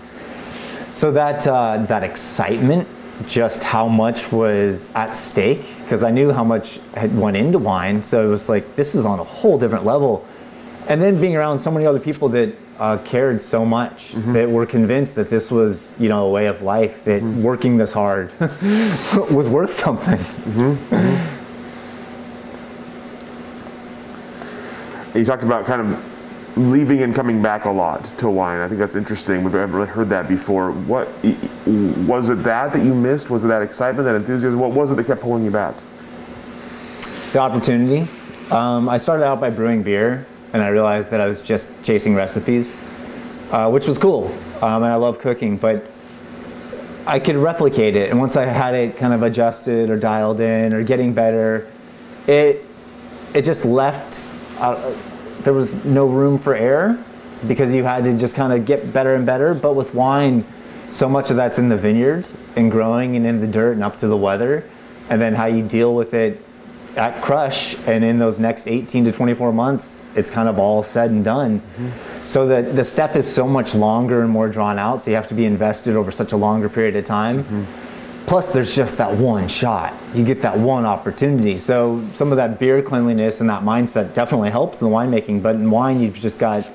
So 0.91 1.11
that 1.11 1.47
uh, 1.47 1.77
that 1.87 2.03
excitement, 2.03 2.89
just 3.27 3.63
how 3.63 3.87
much 3.87 4.31
was 4.31 4.85
at 4.95 5.15
stake, 5.15 5.65
because 5.81 6.03
I 6.03 6.11
knew 6.11 6.31
how 6.31 6.43
much 6.43 6.79
had 6.95 7.17
went 7.17 7.37
into 7.37 7.59
wine. 7.59 8.03
So 8.03 8.27
it 8.27 8.29
was 8.29 8.49
like, 8.49 8.75
this 8.75 8.95
is 8.95 9.05
on 9.05 9.19
a 9.19 9.23
whole 9.23 9.57
different 9.57 9.85
level. 9.85 10.25
And 10.87 11.01
then 11.01 11.19
being 11.19 11.35
around 11.35 11.59
so 11.59 11.71
many 11.71 11.85
other 11.85 11.99
people 11.99 12.29
that 12.29 12.53
uh, 12.79 12.97
cared 13.05 13.43
so 13.43 13.65
much 13.65 14.13
mm-hmm. 14.13 14.33
that 14.33 14.49
were 14.49 14.65
convinced 14.65 15.15
that 15.15 15.29
this 15.29 15.51
was, 15.51 15.93
you 15.99 16.09
know, 16.09 16.25
a 16.27 16.29
way 16.29 16.47
of 16.47 16.61
life, 16.61 17.03
that 17.05 17.21
mm-hmm. 17.21 17.43
working 17.43 17.77
this 17.77 17.93
hard 17.93 18.31
was 19.31 19.47
worth 19.47 19.71
something. 19.71 20.17
Mm-hmm. 20.17 20.95
mm-hmm. 20.95 21.39
You 25.17 25.23
talked 25.25 25.43
about 25.43 25.65
kind 25.65 25.79
of 25.79 26.12
leaving 26.55 27.01
and 27.01 27.15
coming 27.15 27.41
back 27.41 27.65
a 27.65 27.69
lot 27.69 28.05
to 28.19 28.29
wine. 28.29 28.59
I 28.59 28.67
think 28.67 28.79
that's 28.79 28.95
interesting. 28.95 29.43
We've 29.43 29.53
never 29.53 29.77
really 29.77 29.89
heard 29.89 30.09
that 30.09 30.27
before. 30.27 30.71
What 30.71 31.07
was 31.65 32.29
it 32.29 32.43
that 32.43 32.73
that 32.73 32.83
you 32.83 32.93
missed? 32.93 33.29
Was 33.29 33.43
it 33.43 33.47
that 33.47 33.61
excitement, 33.61 34.05
that 34.05 34.15
enthusiasm? 34.15 34.59
What 34.59 34.71
was 34.71 34.91
it 34.91 34.95
that 34.95 35.05
kept 35.07 35.21
pulling 35.21 35.43
you 35.43 35.51
back? 35.51 35.75
The 37.31 37.39
opportunity. 37.39 38.07
Um, 38.51 38.87
I 38.87 38.97
started 38.97 39.25
out 39.25 39.41
by 39.41 39.49
brewing 39.49 39.81
beer 39.81 40.27
and 40.53 40.61
I 40.61 40.67
realized 40.67 41.09
that 41.09 41.19
I 41.19 41.25
was 41.25 41.41
just 41.41 41.69
chasing 41.83 42.13
recipes, 42.13 42.75
uh, 43.51 43.69
which 43.71 43.87
was 43.87 43.97
cool. 43.97 44.27
Um, 44.61 44.83
and 44.83 44.91
I 44.91 44.95
love 44.95 45.19
cooking, 45.19 45.57
but 45.57 45.89
I 47.07 47.19
could 47.19 47.35
replicate 47.35 47.95
it. 47.95 48.11
And 48.11 48.19
once 48.19 48.37
I 48.37 48.45
had 48.45 48.75
it 48.75 48.97
kind 48.97 49.13
of 49.13 49.23
adjusted 49.23 49.89
or 49.89 49.97
dialed 49.97 50.39
in 50.39 50.73
or 50.73 50.83
getting 50.83 51.13
better, 51.13 51.69
it 52.27 52.65
it 53.33 53.43
just 53.43 53.65
left. 53.65 54.31
Uh, 54.59 54.93
there 55.43 55.53
was 55.53 55.83
no 55.85 56.07
room 56.07 56.37
for 56.37 56.55
error. 56.55 56.97
because 57.47 57.73
you 57.73 57.83
had 57.83 58.05
to 58.05 58.17
just 58.17 58.35
kind 58.35 58.53
of 58.53 58.65
get 58.65 58.93
better 58.93 59.15
and 59.15 59.25
better. 59.25 59.53
But 59.53 59.73
with 59.75 59.93
wine, 59.93 60.45
so 60.89 61.09
much 61.09 61.29
of 61.29 61.35
that's 61.35 61.59
in 61.59 61.69
the 61.69 61.77
vineyard 61.77 62.27
and 62.55 62.71
growing 62.71 63.15
and 63.15 63.25
in 63.25 63.41
the 63.41 63.47
dirt 63.47 63.73
and 63.73 63.83
up 63.83 63.97
to 63.97 64.07
the 64.07 64.15
weather, 64.17 64.63
and 65.09 65.21
then 65.21 65.35
how 65.35 65.45
you 65.47 65.61
deal 65.61 65.93
with 65.93 66.13
it 66.13 66.41
at 66.95 67.21
crush 67.23 67.75
and 67.87 68.03
in 68.03 68.19
those 68.19 68.39
next 68.39 68.67
18 68.67 69.05
to 69.05 69.11
24 69.11 69.51
months, 69.51 70.05
it's 70.15 70.29
kind 70.29 70.47
of 70.47 70.59
all 70.59 70.83
said 70.83 71.09
and 71.09 71.25
done. 71.25 71.59
Mm-hmm. 71.59 72.25
So 72.25 72.47
the, 72.47 72.61
the 72.61 72.83
step 72.83 73.15
is 73.15 73.31
so 73.31 73.47
much 73.47 73.73
longer 73.73 74.21
and 74.21 74.29
more 74.29 74.47
drawn 74.47 74.77
out, 74.77 75.01
so 75.01 75.09
you 75.09 75.15
have 75.15 75.27
to 75.29 75.33
be 75.33 75.45
invested 75.45 75.95
over 75.95 76.11
such 76.11 76.31
a 76.31 76.37
longer 76.37 76.69
period 76.69 76.95
of 76.95 77.03
time. 77.03 77.43
Mm-hmm. 77.43 77.82
Plus, 78.25 78.49
there's 78.49 78.75
just 78.75 78.97
that 78.97 79.13
one 79.13 79.47
shot. 79.47 79.93
You 80.13 80.23
get 80.23 80.41
that 80.43 80.57
one 80.57 80.85
opportunity. 80.85 81.57
So 81.57 82.03
some 82.13 82.31
of 82.31 82.37
that 82.37 82.57
beer 82.57 82.81
cleanliness 82.81 83.41
and 83.41 83.49
that 83.49 83.63
mindset 83.63 84.13
definitely 84.13 84.49
helps 84.49 84.81
in 84.81 84.89
the 84.89 84.95
winemaking. 84.95 85.41
But 85.41 85.55
in 85.55 85.69
wine, 85.69 85.99
you've 85.99 86.17
just 86.17 86.39
got 86.39 86.65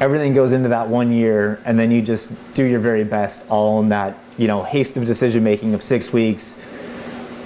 everything 0.00 0.32
goes 0.32 0.52
into 0.52 0.70
that 0.70 0.88
one 0.88 1.12
year, 1.12 1.60
and 1.64 1.78
then 1.78 1.90
you 1.90 2.00
just 2.00 2.32
do 2.54 2.64
your 2.64 2.80
very 2.80 3.04
best 3.04 3.42
all 3.48 3.80
in 3.80 3.90
that 3.90 4.18
you 4.38 4.46
know 4.46 4.62
haste 4.62 4.96
of 4.96 5.04
decision 5.04 5.44
making 5.44 5.74
of 5.74 5.82
six 5.82 6.12
weeks 6.12 6.56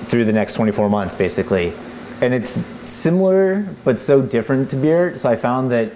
through 0.05 0.25
the 0.25 0.33
next 0.33 0.55
24 0.55 0.89
months, 0.89 1.15
basically. 1.15 1.73
And 2.21 2.33
it's 2.33 2.61
similar 2.85 3.67
but 3.85 3.99
so 3.99 4.23
different 4.23 4.71
to 4.71 4.77
beer. 4.77 5.17
So 5.17 5.29
I 5.29 5.37
found 5.37 5.71
that 5.73 5.93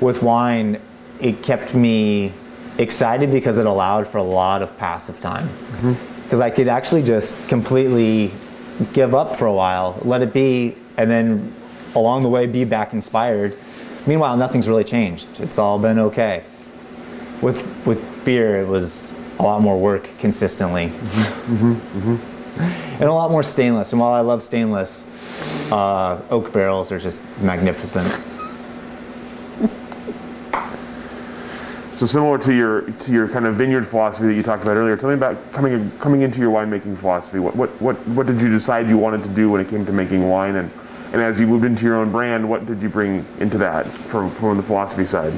with 0.00 0.22
wine, 0.22 0.80
it 1.20 1.42
kept 1.42 1.74
me 1.74 2.32
excited 2.78 3.30
because 3.30 3.58
it 3.58 3.66
allowed 3.66 4.08
for 4.08 4.18
a 4.18 4.22
lot 4.22 4.62
of 4.62 4.76
passive 4.76 5.20
time. 5.20 5.48
Mm-hmm. 5.48 6.11
Because. 6.32 6.40
I 6.40 6.50
could 6.50 6.68
actually 6.68 7.02
just 7.02 7.48
completely 7.48 8.32
give 8.92 9.14
up 9.14 9.36
for 9.36 9.46
a 9.46 9.52
while, 9.52 9.98
let 10.02 10.22
it 10.22 10.32
be, 10.32 10.74
and 10.96 11.10
then 11.10 11.54
along 11.94 12.22
the 12.22 12.28
way 12.28 12.46
be 12.46 12.64
back 12.64 12.92
inspired. 12.92 13.56
Meanwhile, 14.06 14.36
nothing's 14.38 14.66
really 14.66 14.84
changed. 14.84 15.28
It's 15.40 15.58
all 15.58 15.78
been 15.78 15.98
okay. 15.98 16.44
With 17.42 17.66
with 17.86 18.24
beer, 18.24 18.56
it 18.56 18.66
was 18.66 19.12
a 19.38 19.42
lot 19.42 19.60
more 19.60 19.78
work 19.78 20.08
consistently. 20.18 20.86
Mm-hmm. 20.88 21.54
Mm-hmm. 21.54 21.98
mm-hmm 21.98 22.32
and 22.56 23.04
a 23.04 23.12
lot 23.12 23.30
more 23.30 23.42
stainless. 23.42 23.92
And 23.92 24.00
while 24.00 24.12
I 24.12 24.20
love 24.20 24.42
stainless, 24.42 25.06
uh, 25.70 26.20
oak 26.30 26.52
barrels 26.52 26.92
are 26.92 26.98
just 26.98 27.22
magnificent. 27.40 28.12
So 32.02 32.06
similar 32.06 32.36
to 32.38 32.52
your 32.52 32.80
to 32.80 33.12
your 33.12 33.28
kind 33.28 33.46
of 33.46 33.54
vineyard 33.54 33.86
philosophy 33.86 34.26
that 34.26 34.34
you 34.34 34.42
talked 34.42 34.64
about 34.64 34.76
earlier, 34.76 34.96
tell 34.96 35.08
me 35.08 35.14
about 35.14 35.52
coming 35.52 35.88
coming 36.00 36.22
into 36.22 36.40
your 36.40 36.50
winemaking 36.50 36.98
philosophy. 36.98 37.38
What 37.38 37.54
what 37.54 37.70
what 37.80 37.94
what 38.08 38.26
did 38.26 38.40
you 38.40 38.48
decide 38.50 38.88
you 38.88 38.98
wanted 38.98 39.22
to 39.22 39.28
do 39.28 39.48
when 39.48 39.60
it 39.60 39.68
came 39.68 39.86
to 39.86 39.92
making 39.92 40.28
wine, 40.28 40.56
and 40.56 40.68
and 41.12 41.22
as 41.22 41.38
you 41.38 41.46
moved 41.46 41.64
into 41.64 41.84
your 41.84 41.94
own 41.94 42.10
brand, 42.10 42.50
what 42.50 42.66
did 42.66 42.82
you 42.82 42.88
bring 42.88 43.24
into 43.38 43.56
that 43.58 43.86
from 43.86 44.32
from 44.32 44.56
the 44.56 44.64
philosophy 44.64 45.04
side? 45.04 45.32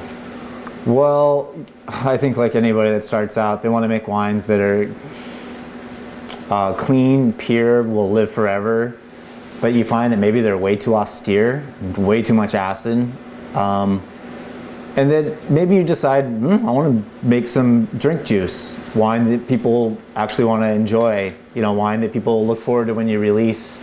Well, 0.86 1.54
I 1.86 2.16
think 2.16 2.38
like 2.38 2.54
anybody 2.54 2.88
that 2.92 3.04
starts 3.04 3.36
out, 3.36 3.62
they 3.62 3.68
want 3.68 3.84
to 3.84 3.88
make 3.88 4.08
wines 4.08 4.46
that 4.46 4.60
are 4.60 4.90
uh, 6.48 6.72
clean, 6.72 7.34
pure, 7.34 7.82
will 7.82 8.10
live 8.10 8.30
forever, 8.30 8.96
but 9.60 9.74
you 9.74 9.84
find 9.84 10.10
that 10.14 10.18
maybe 10.18 10.40
they're 10.40 10.56
way 10.56 10.76
too 10.76 10.94
austere, 10.94 11.62
way 11.98 12.22
too 12.22 12.32
much 12.32 12.54
acid. 12.54 13.12
Um, 13.54 14.02
and 14.96 15.10
then 15.10 15.36
maybe 15.48 15.74
you 15.74 15.82
decide, 15.82 16.24
mm, 16.24 16.64
I 16.64 16.70
want 16.70 17.04
to 17.04 17.26
make 17.26 17.48
some 17.48 17.86
drink 17.98 18.24
juice, 18.24 18.76
wine 18.94 19.26
that 19.26 19.48
people 19.48 19.98
actually 20.14 20.44
want 20.44 20.62
to 20.62 20.68
enjoy, 20.68 21.34
you 21.54 21.62
know, 21.62 21.72
wine 21.72 22.00
that 22.02 22.12
people 22.12 22.46
look 22.46 22.60
forward 22.60 22.86
to 22.86 22.94
when 22.94 23.08
you 23.08 23.18
release, 23.18 23.80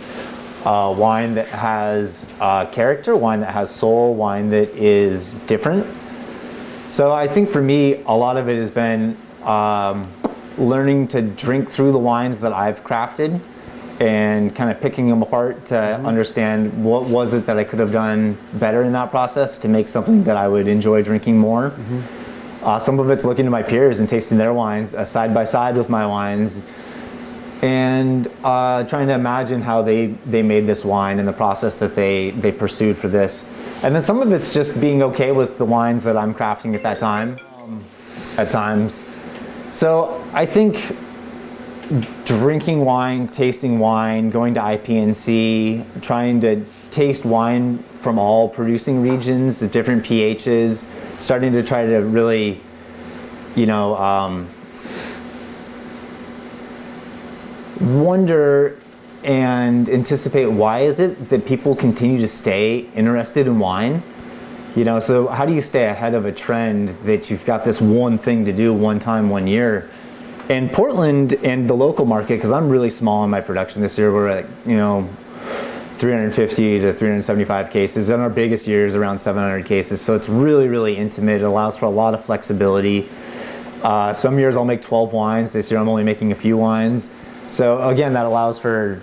uh, 0.64 0.94
wine 0.96 1.34
that 1.34 1.48
has 1.48 2.26
uh, 2.40 2.64
character, 2.66 3.14
wine 3.14 3.40
that 3.40 3.52
has 3.52 3.70
soul, 3.70 4.14
wine 4.14 4.48
that 4.50 4.70
is 4.70 5.34
different. 5.46 5.86
So 6.88 7.12
I 7.12 7.28
think 7.28 7.50
for 7.50 7.60
me, 7.60 8.02
a 8.04 8.12
lot 8.12 8.36
of 8.36 8.48
it 8.48 8.56
has 8.56 8.70
been 8.70 9.16
um, 9.42 10.10
learning 10.56 11.08
to 11.08 11.20
drink 11.20 11.68
through 11.68 11.92
the 11.92 11.98
wines 11.98 12.40
that 12.40 12.52
I've 12.52 12.82
crafted 12.84 13.40
and 14.02 14.54
kind 14.56 14.68
of 14.68 14.80
picking 14.80 15.08
them 15.08 15.22
apart 15.22 15.64
to 15.64 15.74
mm-hmm. 15.74 16.04
understand 16.04 16.84
what 16.84 17.04
was 17.04 17.32
it 17.32 17.46
that 17.46 17.56
I 17.56 17.62
could 17.62 17.78
have 17.78 17.92
done 17.92 18.36
better 18.54 18.82
in 18.82 18.92
that 18.94 19.12
process 19.12 19.56
to 19.58 19.68
make 19.68 19.86
something 19.86 20.24
that 20.24 20.36
I 20.36 20.48
would 20.48 20.66
enjoy 20.66 21.04
drinking 21.04 21.38
more. 21.38 21.70
Mm-hmm. 21.70 22.66
Uh, 22.66 22.78
some 22.80 22.98
of 22.98 23.10
it's 23.10 23.24
looking 23.24 23.44
to 23.44 23.50
my 23.50 23.62
peers 23.62 24.00
and 24.00 24.08
tasting 24.08 24.38
their 24.38 24.52
wines 24.52 24.92
uh, 24.92 25.04
side 25.04 25.32
by 25.32 25.44
side 25.44 25.76
with 25.76 25.88
my 25.88 26.04
wines 26.04 26.62
and 27.62 28.28
uh, 28.42 28.82
trying 28.84 29.06
to 29.06 29.14
imagine 29.14 29.62
how 29.62 29.82
they, 29.82 30.06
they 30.26 30.42
made 30.42 30.66
this 30.66 30.84
wine 30.84 31.20
and 31.20 31.28
the 31.28 31.32
process 31.32 31.76
that 31.76 31.94
they, 31.94 32.30
they 32.30 32.50
pursued 32.50 32.98
for 32.98 33.06
this. 33.06 33.48
And 33.84 33.94
then 33.94 34.02
some 34.02 34.20
of 34.20 34.32
it's 34.32 34.52
just 34.52 34.80
being 34.80 35.00
okay 35.04 35.30
with 35.30 35.58
the 35.58 35.64
wines 35.64 36.02
that 36.02 36.16
I'm 36.16 36.34
crafting 36.34 36.74
at 36.74 36.82
that 36.82 36.98
time 36.98 37.38
um, 37.56 37.84
at 38.36 38.50
times. 38.50 39.04
So 39.70 40.24
I 40.32 40.44
think 40.44 40.96
drinking 42.24 42.84
wine, 42.84 43.28
tasting 43.28 43.78
wine, 43.78 44.30
going 44.30 44.54
to 44.54 44.60
IPNC, 44.60 46.02
trying 46.02 46.40
to 46.40 46.64
taste 46.90 47.24
wine 47.24 47.78
from 48.00 48.18
all 48.18 48.48
producing 48.48 49.02
regions, 49.02 49.60
the 49.60 49.68
different 49.68 50.04
pHs, 50.04 50.86
starting 51.20 51.52
to 51.52 51.62
try 51.62 51.86
to 51.86 51.98
really, 51.98 52.60
you 53.54 53.66
know, 53.66 53.96
um, 53.96 54.48
wonder 57.80 58.78
and 59.24 59.88
anticipate 59.88 60.46
why 60.46 60.80
is 60.80 60.98
it 60.98 61.28
that 61.28 61.46
people 61.46 61.76
continue 61.76 62.20
to 62.20 62.28
stay 62.28 62.78
interested 62.94 63.46
in 63.46 63.58
wine 63.58 64.02
you 64.74 64.84
know, 64.84 65.00
so 65.00 65.28
how 65.28 65.44
do 65.44 65.52
you 65.52 65.60
stay 65.60 65.84
ahead 65.84 66.14
of 66.14 66.24
a 66.24 66.32
trend 66.32 66.88
that 67.04 67.30
you've 67.30 67.44
got 67.44 67.62
this 67.62 67.78
one 67.78 68.16
thing 68.16 68.46
to 68.46 68.54
do 68.54 68.72
one 68.72 68.98
time, 68.98 69.28
one 69.28 69.46
year? 69.46 69.90
And 70.48 70.72
Portland 70.72 71.34
and 71.44 71.68
the 71.68 71.74
local 71.74 72.04
market, 72.04 72.34
because 72.34 72.52
I'm 72.52 72.68
really 72.68 72.90
small 72.90 73.24
in 73.24 73.30
my 73.30 73.40
production 73.40 73.80
this 73.80 73.96
year, 73.96 74.12
we're 74.12 74.28
at, 74.28 74.46
you 74.66 74.76
know, 74.76 75.08
350 75.96 76.80
to 76.80 76.92
375 76.92 77.70
cases, 77.70 78.08
and 78.08 78.20
our 78.20 78.28
biggest 78.28 78.66
year 78.66 78.86
is 78.86 78.96
around 78.96 79.20
700 79.20 79.64
cases. 79.64 80.00
So 80.00 80.14
it's 80.16 80.28
really, 80.28 80.68
really 80.68 80.96
intimate. 80.96 81.40
It 81.40 81.44
allows 81.44 81.76
for 81.76 81.86
a 81.86 81.90
lot 81.90 82.12
of 82.12 82.24
flexibility. 82.24 83.08
Uh, 83.82 84.12
some 84.12 84.38
years 84.38 84.56
I'll 84.56 84.64
make 84.64 84.82
12 84.82 85.12
wines. 85.12 85.52
This 85.52 85.70
year 85.70 85.78
I'm 85.80 85.88
only 85.88 86.04
making 86.04 86.32
a 86.32 86.36
few 86.36 86.56
wines. 86.56 87.10
So 87.46 87.88
again, 87.88 88.12
that 88.14 88.26
allows 88.26 88.58
for 88.58 89.02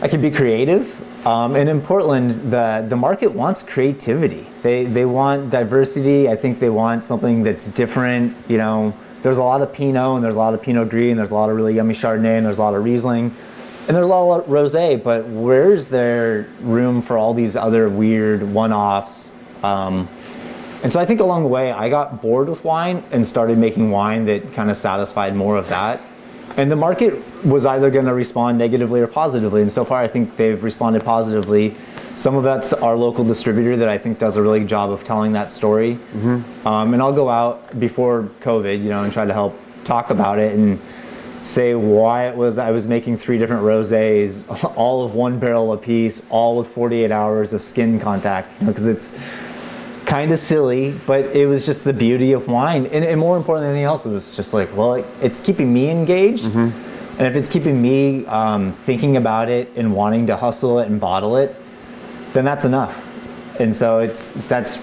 I 0.00 0.08
can 0.08 0.20
be 0.20 0.30
creative 0.30 1.04
um, 1.26 1.56
and 1.56 1.68
in 1.68 1.82
Portland, 1.82 2.32
the, 2.50 2.86
the 2.88 2.96
market 2.96 3.32
wants 3.32 3.62
creativity. 3.62 4.46
They, 4.62 4.84
they 4.84 5.04
want 5.04 5.50
diversity. 5.50 6.28
I 6.28 6.36
think 6.36 6.60
they 6.60 6.70
want 6.70 7.04
something 7.04 7.42
that's 7.42 7.68
different. 7.68 8.34
You 8.48 8.58
know, 8.58 8.94
there's 9.22 9.38
a 9.38 9.42
lot 9.42 9.62
of 9.62 9.72
Pinot 9.72 10.16
and 10.16 10.24
there's 10.24 10.34
a 10.34 10.38
lot 10.38 10.54
of 10.54 10.62
Pinot 10.62 10.88
Gris 10.88 11.10
and 11.10 11.18
there's 11.18 11.30
a 11.30 11.34
lot 11.34 11.50
of 11.50 11.56
really 11.56 11.74
yummy 11.74 11.94
Chardonnay 11.94 12.36
and 12.36 12.46
there's 12.46 12.58
a 12.58 12.62
lot 12.62 12.74
of 12.74 12.84
Riesling 12.84 13.34
and 13.88 13.96
there's 13.96 14.06
a 14.06 14.08
lot 14.08 14.40
of 14.40 14.46
rosé. 14.46 15.02
But 15.02 15.26
where's 15.26 15.88
there 15.88 16.46
room 16.60 17.02
for 17.02 17.16
all 17.16 17.34
these 17.34 17.56
other 17.56 17.88
weird 17.88 18.42
one-offs? 18.42 19.32
Um, 19.62 20.08
and 20.82 20.92
so 20.92 21.00
I 21.00 21.06
think 21.06 21.20
along 21.20 21.42
the 21.42 21.48
way, 21.48 21.72
I 21.72 21.88
got 21.88 22.22
bored 22.22 22.48
with 22.48 22.62
wine 22.62 23.02
and 23.10 23.26
started 23.26 23.58
making 23.58 23.90
wine 23.90 24.26
that 24.26 24.52
kind 24.52 24.70
of 24.70 24.76
satisfied 24.76 25.34
more 25.34 25.56
of 25.56 25.68
that. 25.70 26.00
And 26.56 26.70
the 26.70 26.76
market 26.76 27.22
was 27.44 27.66
either 27.66 27.90
going 27.90 28.04
to 28.04 28.14
respond 28.14 28.58
negatively 28.58 29.00
or 29.00 29.06
positively. 29.06 29.62
And 29.62 29.72
so 29.72 29.84
far, 29.84 30.00
I 30.00 30.08
think 30.08 30.36
they've 30.36 30.62
responded 30.62 31.04
positively. 31.04 31.74
Some 32.18 32.34
of 32.34 32.42
that's 32.42 32.72
our 32.72 32.96
local 32.96 33.24
distributor 33.24 33.76
that 33.76 33.88
I 33.88 33.96
think 33.96 34.18
does 34.18 34.36
a 34.36 34.42
really 34.42 34.58
good 34.58 34.68
job 34.68 34.90
of 34.90 35.04
telling 35.04 35.34
that 35.34 35.52
story. 35.52 35.94
Mm-hmm. 35.94 36.66
Um, 36.66 36.92
and 36.92 37.00
I'll 37.00 37.12
go 37.12 37.30
out 37.30 37.78
before 37.78 38.28
COVID, 38.40 38.82
you 38.82 38.88
know, 38.88 39.04
and 39.04 39.12
try 39.12 39.24
to 39.24 39.32
help 39.32 39.56
talk 39.84 40.10
about 40.10 40.40
it 40.40 40.58
and 40.58 40.80
say 41.38 41.76
why 41.76 42.26
it 42.26 42.36
was 42.36 42.58
I 42.58 42.72
was 42.72 42.88
making 42.88 43.18
three 43.18 43.38
different 43.38 43.62
rosés, 43.62 44.44
all 44.76 45.04
of 45.04 45.14
one 45.14 45.38
barrel 45.38 45.72
a 45.72 45.76
piece, 45.76 46.20
all 46.28 46.58
with 46.58 46.66
48 46.66 47.12
hours 47.12 47.52
of 47.52 47.62
skin 47.62 48.00
contact, 48.00 48.50
because 48.66 48.84
you 48.84 48.90
know, 48.90 48.96
it's 48.96 49.16
kind 50.04 50.32
of 50.32 50.40
silly, 50.40 50.98
but 51.06 51.24
it 51.26 51.46
was 51.46 51.64
just 51.64 51.84
the 51.84 51.92
beauty 51.92 52.32
of 52.32 52.48
wine. 52.48 52.86
And, 52.86 53.04
and, 53.04 53.20
more 53.20 53.36
important 53.36 53.66
than 53.66 53.70
anything 53.74 53.84
else, 53.84 54.06
it 54.06 54.10
was 54.10 54.34
just 54.34 54.52
like, 54.52 54.76
well, 54.76 54.94
it's 55.22 55.38
keeping 55.38 55.72
me 55.72 55.88
engaged. 55.88 56.46
Mm-hmm. 56.46 57.20
And 57.20 57.26
if 57.28 57.36
it's 57.36 57.48
keeping 57.48 57.80
me 57.80 58.26
um, 58.26 58.72
thinking 58.72 59.16
about 59.16 59.48
it 59.48 59.70
and 59.76 59.94
wanting 59.94 60.26
to 60.26 60.36
hustle 60.36 60.80
it 60.80 60.88
and 60.88 61.00
bottle 61.00 61.36
it, 61.36 61.54
then 62.38 62.44
that's 62.44 62.64
enough. 62.64 63.04
And 63.58 63.74
so 63.74 63.98
it's 63.98 64.28
that's 64.46 64.76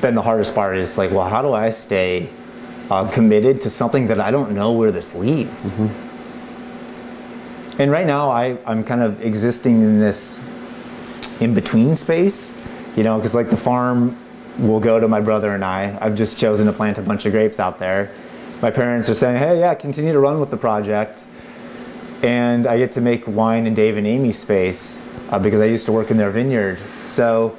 been 0.00 0.14
the 0.14 0.22
hardest 0.22 0.54
part 0.54 0.76
is 0.76 0.96
like, 0.96 1.10
well, 1.10 1.28
how 1.28 1.42
do 1.42 1.52
I 1.52 1.70
stay 1.70 2.30
uh, 2.88 3.10
committed 3.10 3.60
to 3.62 3.70
something 3.70 4.06
that 4.06 4.20
I 4.20 4.30
don't 4.30 4.52
know 4.52 4.70
where 4.70 4.92
this 4.92 5.12
leads? 5.12 5.74
Mm-hmm. 5.74 5.88
And 7.82 7.90
right 7.90 8.06
now, 8.06 8.30
I, 8.30 8.58
I'm 8.64 8.84
kind 8.84 9.02
of 9.02 9.20
existing 9.22 9.82
in 9.82 9.98
this 9.98 10.40
in 11.40 11.52
between 11.52 11.96
space, 11.96 12.52
you 12.94 13.02
know, 13.02 13.16
because 13.16 13.34
like 13.34 13.50
the 13.50 13.56
farm 13.56 14.16
will 14.58 14.78
go 14.78 15.00
to 15.00 15.08
my 15.08 15.20
brother 15.20 15.52
and 15.52 15.64
I. 15.64 15.98
I've 16.00 16.14
just 16.14 16.38
chosen 16.38 16.66
to 16.66 16.72
plant 16.72 16.96
a 16.98 17.02
bunch 17.02 17.26
of 17.26 17.32
grapes 17.32 17.58
out 17.58 17.80
there. 17.80 18.12
My 18.62 18.70
parents 18.70 19.10
are 19.10 19.14
saying, 19.14 19.38
hey, 19.38 19.58
yeah, 19.58 19.74
continue 19.74 20.12
to 20.12 20.20
run 20.20 20.38
with 20.38 20.50
the 20.50 20.58
project. 20.58 21.26
And 22.22 22.68
I 22.68 22.78
get 22.78 22.92
to 22.92 23.00
make 23.00 23.26
wine 23.26 23.66
in 23.66 23.74
Dave 23.74 23.96
and 23.96 24.06
Amy's 24.06 24.38
space 24.38 25.00
uh, 25.30 25.38
because 25.38 25.60
I 25.60 25.66
used 25.66 25.86
to 25.86 25.92
work 25.92 26.10
in 26.10 26.16
their 26.16 26.30
vineyard. 26.30 26.78
So 27.04 27.56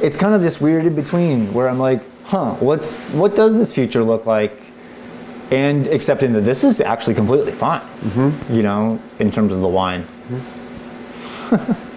it's 0.00 0.16
kind 0.16 0.34
of 0.34 0.42
this 0.42 0.60
weird 0.60 0.84
in 0.86 0.94
between 0.94 1.52
where 1.54 1.68
I'm 1.68 1.78
like, 1.78 2.00
huh, 2.24 2.54
what's 2.54 2.94
what 3.12 3.34
does 3.34 3.56
this 3.56 3.72
future 3.72 4.02
look 4.02 4.26
like? 4.26 4.60
And 5.50 5.86
accepting 5.86 6.32
that 6.32 6.40
this 6.40 6.64
is 6.64 6.80
actually 6.80 7.14
completely 7.14 7.52
fine, 7.52 7.82
you 8.50 8.62
know, 8.62 9.00
in 9.18 9.30
terms 9.30 9.52
of 9.54 9.60
the 9.60 9.68
wine. 9.68 10.06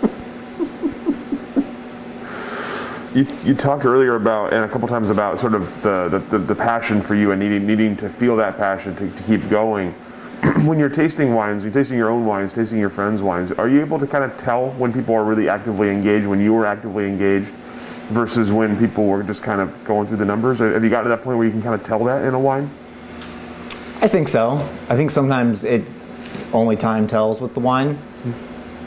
You, 3.17 3.25
you 3.43 3.55
talked 3.55 3.83
earlier 3.83 4.13
about, 4.13 4.53
and 4.53 4.63
a 4.63 4.67
couple 4.67 4.87
times 4.87 5.09
about 5.09 5.39
sort 5.39 5.55
of 5.55 5.81
the, 5.81 6.07
the, 6.07 6.19
the, 6.19 6.37
the 6.37 6.53
passion 6.55 7.01
for 7.01 7.15
you 7.15 7.31
and 7.31 7.41
needing, 7.41 7.65
needing 7.65 7.97
to 7.97 8.09
feel 8.09 8.35
that 8.35 8.57
passion 8.57 8.95
to, 8.97 9.09
to 9.09 9.23
keep 9.23 9.49
going. 9.49 9.95
when 10.65 10.77
you're 10.77 10.89
tasting 10.89 11.33
wines, 11.33 11.63
you're 11.63 11.73
tasting 11.73 11.97
your 11.97 12.09
own 12.09 12.25
wines, 12.25 12.53
tasting 12.53 12.79
your 12.79 12.89
friends' 12.89 13.21
wines, 13.21 13.51
are 13.53 13.67
you 13.67 13.81
able 13.81 13.99
to 13.99 14.07
kind 14.07 14.23
of 14.23 14.37
tell 14.37 14.69
when 14.71 14.93
people 14.93 15.15
are 15.15 15.23
really 15.23 15.49
actively 15.49 15.89
engaged, 15.89 16.27
when 16.27 16.39
you 16.39 16.53
were 16.53 16.65
actively 16.65 17.05
engaged, 17.07 17.51
versus 18.09 18.51
when 18.51 18.77
people 18.77 19.05
were 19.05 19.23
just 19.23 19.41
kind 19.41 19.59
of 19.59 19.83
going 19.83 20.07
through 20.07 20.17
the 20.17 20.25
numbers? 20.25 20.59
Have 20.59 20.83
you 20.83 20.89
got 20.89 21.01
to 21.01 21.09
that 21.09 21.23
point 21.23 21.37
where 21.37 21.45
you 21.45 21.51
can 21.51 21.61
kind 21.61 21.75
of 21.75 21.85
tell 21.85 22.03
that 22.05 22.23
in 22.23 22.33
a 22.33 22.39
wine? 22.39 22.69
I 23.99 24.07
think 24.07 24.27
so. 24.27 24.57
I 24.89 24.95
think 24.95 25.09
sometimes 25.09 25.63
it 25.63 25.83
only 26.53 26.75
time 26.75 27.07
tells 27.07 27.41
with 27.41 27.53
the 27.53 27.59
wine. 27.59 27.99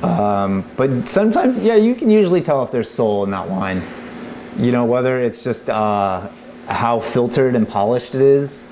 Um, 0.02 0.64
but 0.76 1.08
sometimes, 1.08 1.58
yeah, 1.58 1.74
you 1.74 1.94
can 1.94 2.10
usually 2.10 2.40
tell 2.40 2.62
if 2.62 2.70
there's 2.70 2.88
soul 2.88 3.24
in 3.24 3.30
that 3.32 3.48
wine. 3.48 3.82
You 4.56 4.72
know, 4.72 4.84
whether 4.84 5.18
it's 5.18 5.44
just 5.44 5.68
uh, 5.68 6.28
how 6.68 7.00
filtered 7.00 7.56
and 7.56 7.68
polished 7.68 8.14
it 8.14 8.22
is 8.22 8.68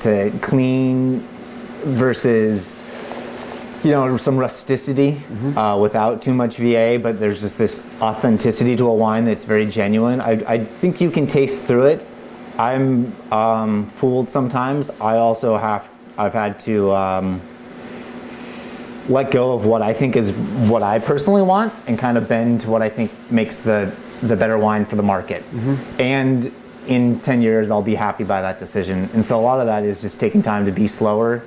to 0.00 0.32
clean 0.42 1.26
versus, 1.84 2.74
you 3.82 3.90
know, 3.90 4.16
some 4.16 4.36
rusticity 4.36 5.20
uh, 5.56 5.78
without 5.78 6.22
too 6.22 6.34
much 6.34 6.56
VA, 6.56 6.98
but 7.02 7.20
there's 7.20 7.40
just 7.40 7.58
this 7.58 7.82
authenticity 8.00 8.76
to 8.76 8.88
a 8.88 8.94
wine 8.94 9.24
that's 9.24 9.44
very 9.44 9.66
genuine. 9.66 10.20
I, 10.20 10.32
I 10.46 10.64
think 10.64 11.00
you 11.00 11.10
can 11.10 11.26
taste 11.26 11.62
through 11.62 11.86
it. 11.86 12.06
I'm 12.58 13.14
um, 13.32 13.86
fooled 13.86 14.28
sometimes. 14.28 14.90
I 15.00 15.16
also 15.16 15.56
have, 15.56 15.88
I've 16.16 16.34
had 16.34 16.60
to, 16.60 16.92
um, 16.92 17.40
let 19.08 19.30
go 19.30 19.52
of 19.52 19.66
what 19.66 19.82
I 19.82 19.92
think 19.92 20.16
is 20.16 20.32
what 20.32 20.82
I 20.82 20.98
personally 20.98 21.42
want 21.42 21.74
and 21.86 21.98
kind 21.98 22.16
of 22.16 22.26
bend 22.26 22.62
to 22.62 22.70
what 22.70 22.80
I 22.80 22.88
think 22.88 23.10
makes 23.30 23.58
the 23.58 23.94
the 24.22 24.36
better 24.36 24.56
wine 24.56 24.86
for 24.86 24.96
the 24.96 25.02
market. 25.02 25.44
And 25.98 26.50
in 26.86 27.20
10 27.20 27.42
years 27.42 27.70
I'll 27.70 27.82
be 27.82 27.94
happy 27.94 28.24
by 28.24 28.42
that 28.42 28.58
decision. 28.58 29.08
And 29.14 29.24
so 29.24 29.38
a 29.38 29.42
lot 29.42 29.60
of 29.60 29.66
that 29.66 29.84
is 29.84 30.00
just 30.00 30.20
taking 30.20 30.42
time 30.42 30.66
to 30.66 30.72
be 30.72 30.86
slower 30.86 31.42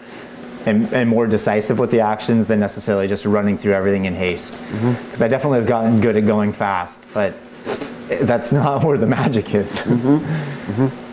and, 0.65 0.91
and 0.93 1.09
more 1.09 1.27
decisive 1.27 1.79
with 1.79 1.91
the 1.91 2.01
actions 2.01 2.47
than 2.47 2.59
necessarily 2.59 3.07
just 3.07 3.25
running 3.25 3.57
through 3.57 3.73
everything 3.73 4.05
in 4.05 4.13
haste. 4.13 4.55
Mm-hmm. 4.55 5.05
Because 5.05 5.21
I 5.21 5.27
definitely 5.27 5.59
have 5.59 5.67
gotten 5.67 6.01
good 6.01 6.17
at 6.17 6.25
going 6.25 6.51
fast, 6.53 6.99
but 7.13 7.33
that's 8.07 8.51
not 8.53 8.83
where 8.83 8.97
the 8.97 9.07
magic 9.07 9.53
is. 9.53 9.79
Mm-hmm. 9.79 10.17
Mm-hmm. 10.71 11.03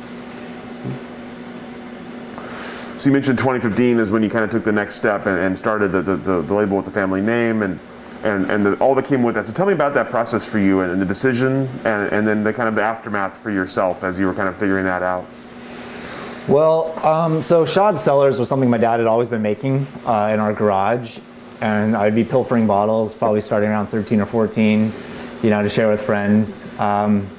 So 2.98 3.10
you 3.10 3.12
mentioned 3.12 3.38
2015 3.38 3.98
is 3.98 4.10
when 4.10 4.22
you 4.22 4.30
kind 4.30 4.44
of 4.44 4.50
took 4.50 4.64
the 4.64 4.72
next 4.72 4.94
step 4.94 5.26
and, 5.26 5.38
and 5.38 5.58
started 5.58 5.92
the, 5.92 6.00
the, 6.02 6.16
the, 6.16 6.42
the 6.42 6.54
label 6.54 6.76
with 6.76 6.86
the 6.86 6.92
family 6.92 7.20
name 7.20 7.62
and 7.62 7.78
and, 8.24 8.50
and 8.50 8.66
the, 8.66 8.74
all 8.76 8.94
that 8.94 9.04
came 9.04 9.22
with 9.22 9.34
that. 9.34 9.46
So 9.46 9.52
tell 9.52 9.66
me 9.66 9.72
about 9.72 9.94
that 9.94 10.10
process 10.10 10.44
for 10.44 10.58
you 10.58 10.80
and, 10.80 10.90
and 10.90 11.00
the 11.00 11.06
decision 11.06 11.68
and, 11.84 12.12
and 12.12 12.26
then 12.26 12.42
the 12.42 12.52
kind 12.52 12.68
of 12.68 12.74
the 12.74 12.82
aftermath 12.82 13.36
for 13.36 13.50
yourself 13.50 14.02
as 14.02 14.18
you 14.18 14.26
were 14.26 14.34
kind 14.34 14.48
of 14.48 14.56
figuring 14.56 14.84
that 14.84 15.02
out. 15.02 15.26
Well, 16.48 16.98
um, 17.06 17.42
so 17.42 17.64
Schaad 17.64 17.98
Cellars 17.98 18.38
was 18.38 18.48
something 18.48 18.68
my 18.68 18.78
dad 18.78 19.00
had 19.00 19.06
always 19.06 19.28
been 19.28 19.40
making 19.40 19.86
uh, 20.04 20.30
in 20.32 20.40
our 20.40 20.52
garage, 20.52 21.18
and 21.62 21.96
I'd 21.96 22.14
be 22.14 22.24
pilfering 22.24 22.66
bottles, 22.66 23.14
probably 23.14 23.40
starting 23.40 23.70
around 23.70 23.86
13 23.86 24.20
or 24.20 24.26
14, 24.26 24.92
you 25.42 25.50
know, 25.50 25.62
to 25.62 25.68
share 25.70 25.88
with 25.88 26.02
friends. 26.02 26.66
Um, 26.78 27.30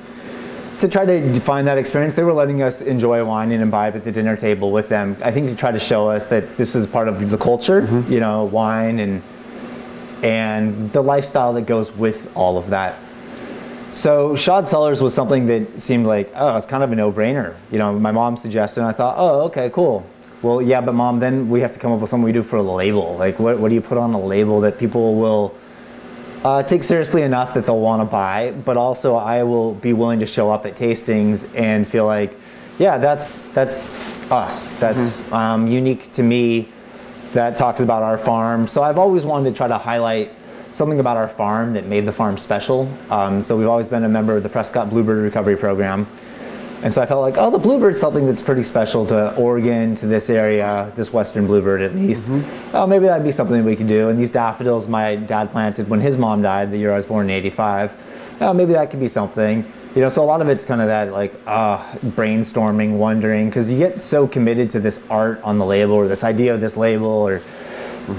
to 0.80 0.88
try 0.88 1.06
to 1.06 1.40
find 1.40 1.68
that 1.68 1.78
experience, 1.78 2.16
they 2.16 2.24
were 2.24 2.34
letting 2.34 2.64
us 2.64 2.82
enjoy 2.82 3.24
wine 3.24 3.52
and 3.52 3.62
imbibe 3.62 3.96
at 3.96 4.04
the 4.04 4.12
dinner 4.12 4.36
table 4.36 4.72
with 4.72 4.90
them. 4.90 5.16
I 5.24 5.32
think 5.32 5.50
to 5.50 5.56
try 5.56 5.72
to 5.72 5.80
show 5.80 6.08
us 6.08 6.26
that 6.28 6.58
this 6.58 6.76
is 6.76 6.88
part 6.88 7.08
of 7.08 7.30
the 7.30 7.38
culture, 7.38 7.88
you 8.10 8.20
know, 8.20 8.46
wine 8.46 9.00
and 9.00 9.22
and 10.26 10.92
the 10.92 11.04
lifestyle 11.04 11.54
that 11.54 11.68
goes 11.68 11.96
with 11.96 12.36
all 12.36 12.58
of 12.58 12.72
that. 12.72 12.98
So 13.92 14.32
Schaad 14.32 14.68
Cellars 14.68 15.00
was 15.00 15.14
something 15.14 15.46
that 15.46 15.80
seemed 15.80 16.08
like, 16.08 16.32
oh, 16.36 16.58
it's 16.58 16.66
kind 16.66 16.84
of 16.84 16.92
a 16.92 16.96
no-brainer. 16.96 17.56
You 17.72 17.78
know, 17.78 17.98
my 18.00 18.12
mom 18.12 18.36
suggested, 18.36 18.82
and 18.82 18.90
I 18.90 18.92
thought, 18.92 19.16
oh, 19.18 19.42
okay, 19.44 19.70
cool. 19.70 20.04
Well, 20.42 20.64
yeah, 20.64 20.82
but 20.82 20.94
mom, 20.96 21.20
then 21.20 21.48
we 21.48 21.62
have 21.62 21.72
to 21.74 21.80
come 21.80 21.92
up 21.92 22.00
with 22.00 22.10
something 22.10 22.26
we 22.26 22.32
do 22.32 22.42
for 22.42 22.58
a 22.58 22.64
label. 22.64 23.16
Like, 23.18 23.38
what, 23.38 23.60
what 23.60 23.70
do 23.70 23.76
you 23.76 23.82
put 23.82 24.00
on 24.00 24.14
a 24.14 24.20
label 24.20 24.62
that 24.62 24.80
people 24.80 25.16
will 25.16 25.56
uh, 26.44 26.64
take 26.64 26.82
seriously 26.82 27.22
enough 27.22 27.54
that 27.54 27.68
they'll 27.68 27.80
want 27.80 28.02
to 28.02 28.06
buy, 28.06 28.52
but 28.52 28.78
also 28.78 29.16
I 29.16 29.44
will 29.44 29.76
be 29.76 29.94
willing 29.94 30.20
to 30.22 30.26
show 30.26 30.50
up 30.50 30.66
at 30.66 30.76
tastings 30.76 31.48
and 31.56 31.88
feel 31.88 32.06
like, 32.06 32.36
yeah, 32.80 32.98
that's 32.98 33.40
that's 33.54 33.92
us. 34.32 34.72
That's 34.74 35.32
um, 35.32 35.68
unique 35.68 36.12
to 36.14 36.24
me. 36.24 36.70
That 37.36 37.58
talks 37.58 37.82
about 37.82 38.02
our 38.02 38.18
farm. 38.18 38.66
So 38.66 38.82
I've 38.82 38.98
always 38.98 39.26
wanted 39.26 39.50
to 39.50 39.58
try 39.58 39.68
to 39.68 39.78
highlight 39.78 40.32
something 40.72 41.02
about 41.02 41.18
our 41.18 41.28
farm 41.28 41.74
that 41.74 41.86
made 41.86 42.06
the 42.06 42.14
farm 42.14 42.38
special. 42.38 42.90
Um, 43.10 43.42
so 43.42 43.58
we've 43.58 43.68
always 43.68 43.90
been 43.90 44.06
a 44.06 44.10
member 44.10 44.38
of 44.38 44.44
the 44.44 44.48
Prescott 44.48 44.90
Bluebird 44.90 45.22
Recovery 45.22 45.58
Program. 45.58 46.08
And 46.82 46.94
so 46.94 47.02
I 47.02 47.06
felt 47.06 47.20
like, 47.20 47.36
oh, 47.38 47.52
the 47.52 47.58
bluebird's 47.58 48.00
something 48.00 48.26
that's 48.26 48.42
pretty 48.42 48.64
special 48.64 49.06
to 49.08 49.36
Oregon, 49.36 49.96
to 49.96 50.08
this 50.08 50.30
area, 50.30 50.90
this 50.96 51.12
western 51.12 51.46
bluebird 51.46 51.82
at 51.82 51.94
least. 51.94 52.26
Oh, 52.74 52.88
maybe 52.88 53.04
that'd 53.04 53.26
be 53.26 53.34
something 53.34 53.66
we 53.66 53.76
could 53.76 53.90
do. 53.90 54.08
And 54.08 54.18
these 54.18 54.32
daffodils 54.32 54.88
my 54.88 55.18
dad 55.18 55.52
planted 55.52 55.90
when 55.90 56.00
his 56.00 56.18
mom 56.18 56.42
died, 56.42 56.72
the 56.72 56.78
year 56.78 56.94
I 56.94 56.96
was 56.96 57.06
born 57.06 57.26
in 57.26 57.32
85. 57.32 58.38
Oh, 58.40 58.54
maybe 58.54 58.72
that 58.72 58.92
could 58.92 59.02
be 59.02 59.10
something. 59.10 59.70
You 59.96 60.02
know, 60.02 60.10
so 60.10 60.22
a 60.22 60.26
lot 60.26 60.42
of 60.42 60.50
it's 60.50 60.66
kind 60.66 60.82
of 60.82 60.88
that 60.88 61.14
like 61.14 61.34
uh, 61.48 61.78
brainstorming, 62.04 62.98
wondering, 62.98 63.48
because 63.48 63.72
you 63.72 63.80
get 63.80 64.02
so 64.02 64.28
committed 64.28 64.70
to 64.72 64.82
this 64.82 65.00
art 65.10 65.42
on 65.42 65.58
the 65.58 65.66
label 65.66 65.94
or 65.94 66.10
this 66.10 66.26
idea 66.26 66.54
of 66.54 66.60
this 66.60 66.76
label 66.76 67.08
or 67.08 67.42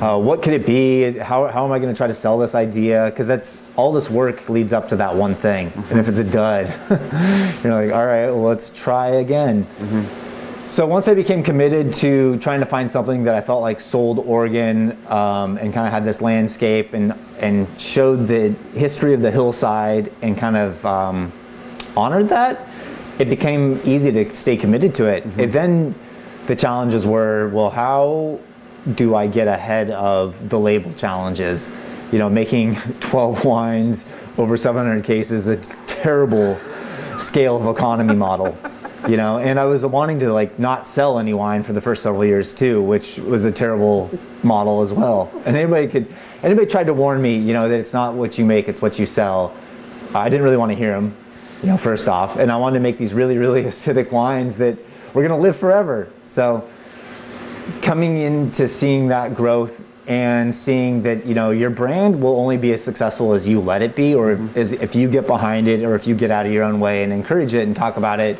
uh, 0.00 0.18
what 0.18 0.42
could 0.42 0.54
it 0.54 0.64
be? 0.64 1.02
Is, 1.02 1.16
how, 1.16 1.48
how 1.48 1.66
am 1.66 1.72
I 1.72 1.78
going 1.78 1.92
to 1.92 1.96
try 1.96 2.06
to 2.06 2.14
sell 2.14 2.38
this 2.38 2.54
idea? 2.54 3.04
Because 3.04 3.26
that's 3.26 3.60
all 3.76 3.92
this 3.92 4.08
work 4.08 4.48
leads 4.48 4.72
up 4.72 4.88
to 4.88 4.96
that 4.96 5.14
one 5.14 5.34
thing. 5.34 5.70
And 5.90 6.00
if 6.00 6.08
it's 6.08 6.18
a 6.18 6.24
dud, 6.24 6.68
you're 7.62 7.74
like, 7.74 7.94
all 7.94 8.06
right, 8.06 8.30
well, 8.30 8.42
let's 8.42 8.70
try 8.70 9.08
again. 9.08 9.66
So 10.70 10.86
once 10.86 11.08
I 11.08 11.14
became 11.14 11.42
committed 11.42 11.92
to 11.94 12.38
trying 12.38 12.60
to 12.60 12.66
find 12.66 12.90
something 12.90 13.24
that 13.24 13.34
I 13.34 13.42
felt 13.42 13.60
like 13.60 13.80
sold 13.80 14.18
Oregon 14.20 14.96
um, 15.08 15.58
and 15.58 15.74
kind 15.74 15.86
of 15.86 15.92
had 15.92 16.06
this 16.06 16.22
landscape 16.22 16.94
and 16.94 17.14
and 17.38 17.68
showed 17.78 18.26
the 18.26 18.48
history 18.72 19.12
of 19.12 19.20
the 19.20 19.30
hillside 19.30 20.10
and 20.22 20.36
kind 20.36 20.56
of 20.56 20.84
um, 20.84 21.32
honored 21.96 22.28
that, 22.28 22.68
it 23.18 23.30
became 23.30 23.80
easy 23.84 24.12
to 24.12 24.32
stay 24.32 24.56
committed 24.56 24.94
to 24.96 25.06
it. 25.06 25.24
Mm-hmm. 25.24 25.40
And 25.40 25.52
then 25.52 25.94
the 26.46 26.56
challenges 26.56 27.06
were, 27.06 27.48
well, 27.48 27.70
how 27.70 28.38
do 28.94 29.14
I 29.14 29.26
get 29.26 29.48
ahead 29.48 29.90
of 29.90 30.48
the 30.48 30.58
label 30.58 30.92
challenges? 30.92 31.70
You 32.12 32.18
know, 32.18 32.28
making 32.28 32.74
12 33.00 33.44
wines 33.44 34.04
over 34.38 34.56
700 34.56 35.02
cases, 35.04 35.48
a 35.48 35.56
terrible 35.86 36.56
scale 37.18 37.56
of 37.56 37.76
economy 37.76 38.14
model. 38.14 38.56
You 39.06 39.16
know, 39.16 39.38
and 39.38 39.60
I 39.60 39.66
was 39.66 39.86
wanting 39.86 40.18
to 40.20 40.32
like 40.32 40.58
not 40.58 40.84
sell 40.84 41.20
any 41.20 41.32
wine 41.32 41.62
for 41.62 41.72
the 41.72 41.80
first 41.80 42.02
several 42.02 42.24
years 42.24 42.52
too, 42.52 42.82
which 42.82 43.18
was 43.20 43.44
a 43.44 43.52
terrible 43.52 44.10
model 44.42 44.80
as 44.80 44.92
well. 44.92 45.30
And 45.44 45.56
anybody 45.56 45.86
could, 45.86 46.12
anybody 46.42 46.66
tried 46.66 46.88
to 46.88 46.94
warn 46.94 47.22
me, 47.22 47.38
you 47.38 47.52
know, 47.52 47.68
that 47.68 47.78
it's 47.78 47.92
not 47.92 48.14
what 48.14 48.36
you 48.36 48.44
make, 48.44 48.68
it's 48.68 48.82
what 48.82 48.98
you 48.98 49.06
sell. 49.06 49.54
I 50.12 50.28
didn't 50.28 50.42
really 50.42 50.56
want 50.56 50.72
to 50.72 50.76
hear 50.76 50.90
them, 50.90 51.16
you 51.62 51.68
know, 51.68 51.76
first 51.76 52.08
off. 52.08 52.36
And 52.36 52.50
I 52.50 52.56
wanted 52.56 52.78
to 52.78 52.82
make 52.82 52.98
these 52.98 53.14
really, 53.14 53.38
really 53.38 53.62
acidic 53.64 54.10
wines 54.12 54.56
that 54.56 54.78
were 55.14 55.22
going 55.22 55.36
to 55.36 55.42
live 55.42 55.56
forever. 55.56 56.10
So 56.26 56.68
coming 57.82 58.18
into 58.18 58.68
seeing 58.68 59.08
that 59.08 59.34
growth 59.34 59.82
and 60.06 60.54
seeing 60.54 61.02
that 61.02 61.26
you 61.26 61.34
know 61.34 61.50
your 61.50 61.70
brand 61.70 62.22
will 62.22 62.38
only 62.38 62.56
be 62.56 62.72
as 62.72 62.82
successful 62.82 63.32
as 63.32 63.48
you 63.48 63.60
let 63.60 63.82
it 63.82 63.96
be 63.96 64.14
or 64.14 64.36
mm-hmm. 64.36 64.58
as 64.58 64.72
if 64.72 64.94
you 64.94 65.08
get 65.08 65.26
behind 65.26 65.66
it 65.66 65.82
or 65.82 65.94
if 65.94 66.06
you 66.06 66.14
get 66.14 66.30
out 66.30 66.46
of 66.46 66.52
your 66.52 66.62
own 66.62 66.78
way 66.78 67.02
and 67.02 67.12
encourage 67.12 67.54
it 67.54 67.66
and 67.66 67.74
talk 67.74 67.96
about 67.96 68.20
it 68.20 68.38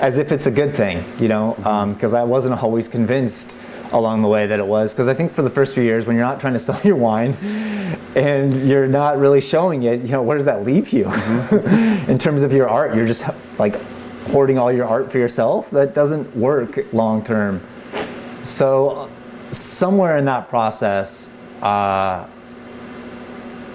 as 0.00 0.16
if 0.16 0.32
it's 0.32 0.46
a 0.46 0.50
good 0.50 0.74
thing 0.74 1.04
you 1.18 1.28
know 1.28 1.52
mm-hmm. 1.52 1.66
um, 1.66 1.92
because 1.92 2.14
i 2.14 2.22
wasn't 2.22 2.62
always 2.62 2.88
convinced 2.88 3.54
along 3.94 4.20
the 4.20 4.28
way 4.28 4.46
that 4.46 4.58
it 4.58 4.66
was 4.66 4.92
because 4.92 5.08
i 5.08 5.14
think 5.14 5.32
for 5.32 5.42
the 5.42 5.50
first 5.50 5.74
few 5.74 5.82
years 5.82 6.04
when 6.06 6.14
you're 6.14 6.24
not 6.24 6.38
trying 6.38 6.52
to 6.52 6.58
sell 6.58 6.80
your 6.84 6.96
wine 6.96 7.32
and 8.14 8.54
you're 8.68 8.86
not 8.86 9.18
really 9.18 9.40
showing 9.40 9.84
it 9.84 10.02
you 10.02 10.08
know 10.08 10.22
where 10.22 10.36
does 10.36 10.44
that 10.44 10.64
leave 10.64 10.92
you 10.92 11.10
in 12.08 12.18
terms 12.18 12.42
of 12.42 12.52
your 12.52 12.68
art 12.68 12.94
you're 12.94 13.06
just 13.06 13.24
like 13.58 13.80
hoarding 14.28 14.58
all 14.58 14.72
your 14.72 14.86
art 14.86 15.10
for 15.10 15.18
yourself 15.18 15.70
that 15.70 15.94
doesn't 15.94 16.36
work 16.36 16.92
long 16.92 17.24
term 17.24 17.62
so, 18.44 19.10
somewhere 19.52 20.18
in 20.18 20.26
that 20.26 20.50
process, 20.50 21.30
uh, 21.62 22.26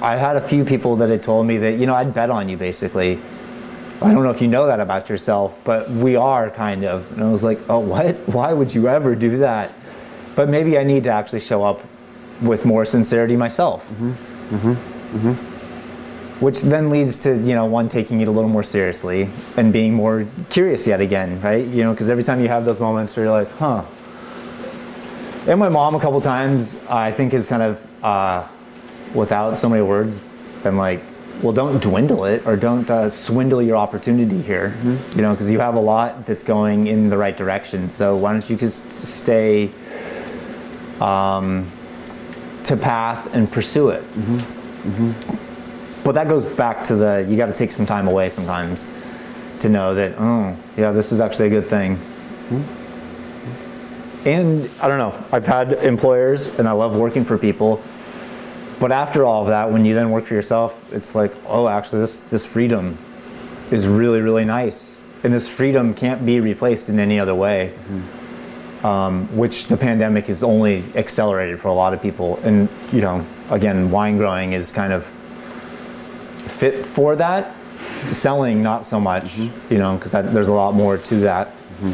I 0.01 0.15
had 0.15 0.35
a 0.35 0.41
few 0.41 0.63
people 0.63 0.95
that 0.97 1.09
had 1.09 1.23
told 1.23 1.47
me 1.47 1.57
that, 1.57 1.79
you 1.79 1.87
know, 1.87 1.95
I'd 1.95 2.13
bet 2.13 2.29
on 2.29 2.47
you 2.47 2.55
basically. 2.55 3.19
I 3.99 4.13
don't 4.13 4.23
know 4.23 4.29
if 4.29 4.41
you 4.41 4.47
know 4.47 4.67
that 4.67 4.79
about 4.79 5.09
yourself, 5.09 5.59
but 5.63 5.89
we 5.89 6.15
are 6.15 6.51
kind 6.51 6.85
of. 6.85 7.11
And 7.13 7.23
I 7.23 7.31
was 7.31 7.43
like, 7.43 7.59
oh, 7.67 7.79
what? 7.79 8.15
Why 8.29 8.53
would 8.53 8.73
you 8.73 8.87
ever 8.87 9.15
do 9.15 9.39
that? 9.39 9.71
But 10.39 10.47
maybe 10.47 10.77
I 10.77 10.85
need 10.85 11.03
to 11.03 11.09
actually 11.09 11.41
show 11.41 11.65
up 11.65 11.81
with 12.41 12.63
more 12.63 12.85
sincerity 12.85 13.35
myself. 13.35 13.85
which 16.39 16.61
then 16.61 16.89
leads 16.89 17.17
to 17.17 17.35
you 17.35 17.55
know 17.55 17.65
one 17.65 17.89
taking 17.89 18.21
it 18.21 18.29
a 18.29 18.31
little 18.31 18.49
more 18.49 18.63
seriously 18.63 19.29
and 19.57 19.73
being 19.73 19.93
more 19.93 20.25
curious 20.49 20.87
yet 20.87 21.01
again, 21.01 21.41
right? 21.41 21.65
You 21.67 21.83
know, 21.83 21.91
because 21.91 22.09
every 22.09 22.23
time 22.23 22.39
you 22.39 22.47
have 22.47 22.63
those 22.63 22.79
moments 22.79 23.17
where 23.17 23.25
you're 23.25 23.37
like, 23.37 23.51
huh. 23.57 23.83
And 25.45 25.59
my 25.59 25.67
mom 25.67 25.95
a 25.95 25.99
couple 25.99 26.21
times 26.21 26.81
I 26.87 27.11
think 27.11 27.33
is 27.33 27.45
kind 27.45 27.61
of 27.61 27.85
uh, 28.01 28.47
without 29.13 29.57
so 29.57 29.67
many 29.67 29.81
words 29.81 30.21
been 30.63 30.77
like, 30.77 31.01
well, 31.43 31.51
don't 31.51 31.83
dwindle 31.83 32.23
it 32.23 32.47
or 32.47 32.55
don't 32.55 32.89
uh, 32.89 33.09
swindle 33.09 33.61
your 33.61 33.75
opportunity 33.75 34.41
here, 34.41 34.69
mm-hmm. 34.69 35.17
you 35.17 35.21
know, 35.21 35.31
because 35.31 35.51
you 35.51 35.59
have 35.59 35.75
a 35.75 35.81
lot 35.81 36.25
that's 36.25 36.43
going 36.43 36.87
in 36.87 37.09
the 37.09 37.17
right 37.17 37.35
direction. 37.35 37.89
So 37.89 38.15
why 38.15 38.31
don't 38.31 38.49
you 38.49 38.55
just 38.55 38.89
stay 38.93 39.69
um, 41.01 41.69
to 42.63 42.77
path 42.77 43.33
and 43.33 43.51
pursue 43.51 43.89
it? 43.89 44.03
Mm-hmm. 44.13 44.89
Mm-hmm. 44.89 46.03
But 46.03 46.13
that 46.13 46.27
goes 46.27 46.45
back 46.45 46.83
to 46.85 46.95
the 46.95 47.25
you 47.29 47.37
got 47.37 47.47
to 47.47 47.53
take 47.53 47.71
some 47.71 47.85
time 47.85 48.07
away 48.07 48.29
sometimes 48.29 48.89
to 49.59 49.69
know 49.69 49.93
that 49.95 50.15
oh 50.17 50.55
yeah 50.77 50.91
this 50.91 51.11
is 51.11 51.19
actually 51.19 51.47
a 51.47 51.49
good 51.49 51.65
thing. 51.65 51.97
Mm-hmm. 51.97 54.27
And 54.27 54.69
I 54.81 54.87
don't 54.87 54.97
know 54.97 55.23
I've 55.31 55.45
had 55.45 55.73
employers 55.73 56.49
and 56.59 56.67
I 56.67 56.71
love 56.71 56.95
working 56.95 57.23
for 57.23 57.37
people 57.37 57.83
but 58.79 58.93
after 58.93 59.25
all 59.25 59.41
of 59.41 59.49
that, 59.49 59.71
when 59.71 59.83
you 59.83 59.93
then 59.93 60.09
work 60.09 60.25
for 60.25 60.33
yourself, 60.33 60.93
it's 60.93 61.13
like, 61.13 61.33
oh, 61.45 61.67
actually, 61.67 61.99
this 61.99 62.19
this 62.19 62.45
freedom 62.45 62.97
is 63.71 63.87
really 63.87 64.21
really 64.21 64.45
nice, 64.45 65.03
and 65.23 65.33
this 65.33 65.49
freedom 65.49 65.93
can't 65.93 66.25
be 66.25 66.39
replaced 66.39 66.89
in 66.89 66.99
any 66.99 67.19
other 67.19 67.35
way. 67.35 67.73
Um, 68.83 69.27
which 69.35 69.67
the 69.67 69.75
pandemic 69.75 70.27
has 70.27 70.41
only 70.41 70.85
accelerated 70.95 71.59
for 71.59 71.67
a 71.67 71.73
lot 71.73 71.93
of 71.93 72.01
people, 72.01 72.39
and 72.43 72.69
you 72.93 73.01
know, 73.01 73.25
again, 73.49 73.91
wine 73.91 74.17
growing 74.17 74.53
is 74.53 74.71
kind 74.71 74.93
of 74.93 75.05
fit 76.47 76.85
for 76.85 77.17
that. 77.17 77.53
Selling, 78.13 78.63
not 78.63 78.85
so 78.85 78.97
much, 78.97 79.35
mm-hmm. 79.35 79.73
you 79.73 79.79
know, 79.79 79.97
because 79.97 80.13
there's 80.13 80.47
a 80.47 80.53
lot 80.53 80.75
more 80.75 80.97
to 80.97 81.15
that. 81.17 81.49
Mm-hmm. 81.81 81.89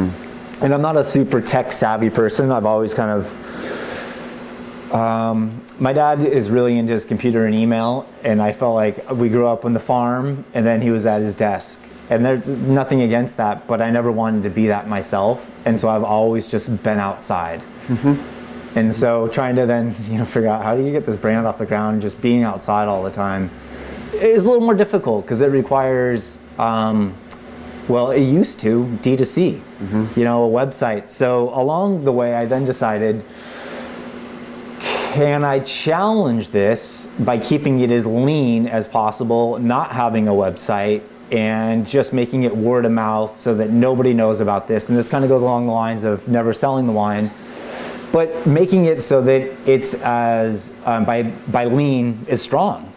mm-hmm. 0.00 0.64
And 0.64 0.72
I'm 0.72 0.80
not 0.80 0.96
a 0.96 1.02
super 1.02 1.40
tech 1.40 1.72
savvy 1.72 2.08
person. 2.08 2.52
I've 2.52 2.66
always 2.66 2.94
kind 2.94 3.10
of 3.10 4.92
um, 4.92 5.60
my 5.78 5.92
dad 5.92 6.24
is 6.24 6.50
really 6.50 6.78
into 6.78 6.92
his 6.92 7.04
computer 7.04 7.46
and 7.46 7.54
email, 7.54 8.08
and 8.22 8.40
I 8.40 8.52
felt 8.52 8.74
like 8.74 9.10
we 9.10 9.28
grew 9.28 9.46
up 9.46 9.64
on 9.64 9.74
the 9.74 9.80
farm, 9.80 10.44
and 10.54 10.66
then 10.66 10.80
he 10.80 10.90
was 10.90 11.06
at 11.06 11.20
his 11.20 11.34
desk. 11.34 11.82
And 12.08 12.24
there's 12.24 12.48
nothing 12.48 13.02
against 13.02 13.36
that, 13.38 13.66
but 13.66 13.82
I 13.82 13.90
never 13.90 14.12
wanted 14.12 14.44
to 14.44 14.50
be 14.50 14.68
that 14.68 14.88
myself, 14.88 15.50
and 15.64 15.78
so 15.78 15.88
I've 15.88 16.04
always 16.04 16.48
just 16.48 16.82
been 16.82 16.98
outside. 17.00 17.60
Mm-hmm. 17.88 18.78
And 18.78 18.94
so 18.94 19.26
trying 19.28 19.56
to 19.56 19.66
then 19.66 19.94
you 20.04 20.18
know 20.18 20.24
figure 20.24 20.48
out 20.48 20.62
how 20.62 20.76
do 20.76 20.84
you 20.84 20.92
get 20.92 21.04
this 21.04 21.16
brand 21.16 21.46
off 21.46 21.58
the 21.58 21.66
ground, 21.66 22.00
just 22.00 22.20
being 22.20 22.42
outside 22.42 22.86
all 22.86 23.02
the 23.02 23.10
time, 23.10 23.50
is 24.14 24.44
a 24.44 24.48
little 24.48 24.64
more 24.64 24.74
difficult 24.74 25.24
because 25.24 25.40
it 25.40 25.48
requires. 25.48 26.38
Um, 26.58 27.14
well, 27.88 28.10
it 28.10 28.22
used 28.22 28.58
to 28.60 28.84
D2C, 29.00 29.60
mm-hmm. 29.60 30.18
you 30.18 30.24
know, 30.24 30.44
a 30.44 30.66
website. 30.66 31.08
So 31.08 31.50
along 31.54 32.02
the 32.02 32.12
way, 32.12 32.34
I 32.34 32.44
then 32.44 32.64
decided 32.64 33.24
can 35.16 35.44
I 35.44 35.60
challenge 35.60 36.50
this 36.50 37.06
by 37.20 37.38
keeping 37.38 37.80
it 37.80 37.90
as 37.90 38.04
lean 38.04 38.66
as 38.66 38.86
possible, 38.86 39.58
not 39.58 39.92
having 39.92 40.28
a 40.28 40.32
website, 40.32 41.02
and 41.30 41.86
just 41.86 42.12
making 42.12 42.44
it 42.44 42.56
word 42.56 42.84
of 42.84 42.92
mouth 42.92 43.36
so 43.36 43.54
that 43.54 43.70
nobody 43.70 44.14
knows 44.14 44.40
about 44.40 44.68
this? 44.68 44.88
And 44.88 44.96
this 44.96 45.08
kind 45.08 45.24
of 45.24 45.30
goes 45.30 45.42
along 45.42 45.66
the 45.66 45.72
lines 45.72 46.04
of 46.04 46.26
never 46.28 46.52
selling 46.52 46.86
the 46.86 46.92
wine, 46.92 47.30
but 48.12 48.46
making 48.46 48.84
it 48.84 49.02
so 49.02 49.20
that 49.22 49.42
it's 49.68 49.94
as 49.94 50.72
um, 50.84 51.04
by 51.04 51.22
by 51.22 51.64
lean 51.64 52.24
is 52.28 52.42
strong. 52.42 52.92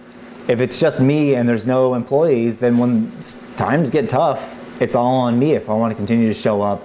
If 0.48 0.62
it's 0.62 0.80
just 0.80 1.00
me 1.00 1.36
and 1.36 1.48
there's 1.48 1.68
no 1.68 1.94
employees, 1.94 2.58
then 2.58 2.78
when 2.78 3.12
times 3.56 3.90
get 3.90 4.10
tough, 4.10 4.56
it's 4.82 4.96
all 4.96 5.16
on 5.16 5.38
me 5.38 5.54
if 5.54 5.70
I 5.70 5.74
want 5.74 5.92
to 5.92 5.96
continue 5.96 6.28
to 6.28 6.34
show 6.34 6.62
up. 6.62 6.84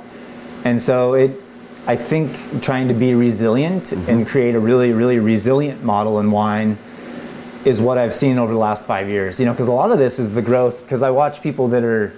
And 0.65 0.81
so 0.81 1.15
it 1.15 1.41
I 1.87 1.97
think 1.97 2.63
trying 2.63 2.89
to 2.89 2.95
be 2.95 3.15
resilient 3.15 3.85
mm-hmm. 3.85 4.11
and 4.11 4.27
create 4.27 4.55
a 4.55 4.61
really, 4.61 4.93
really 4.93 5.19
resilient 5.19 5.83
model 5.83 6.19
in 6.21 6.31
wine 6.31 6.79
is 7.65 7.81
what 7.81 7.99
I've 7.99 8.15
seen 8.15 8.39
over 8.39 8.53
the 8.53 8.59
last 8.59 8.85
five 8.85 9.09
years. 9.09 9.41
You 9.41 9.47
know, 9.47 9.53
because 9.53 9.69
a 9.69 9.73
lot 9.73 9.91
of 9.91 9.99
this 9.99 10.19
is 10.19 10.33
the 10.35 10.43
growth. 10.43 10.83
Because 10.83 11.03
I 11.03 11.11
watch 11.11 11.43
people 11.43 11.69
that 11.69 11.85
are 11.85 12.13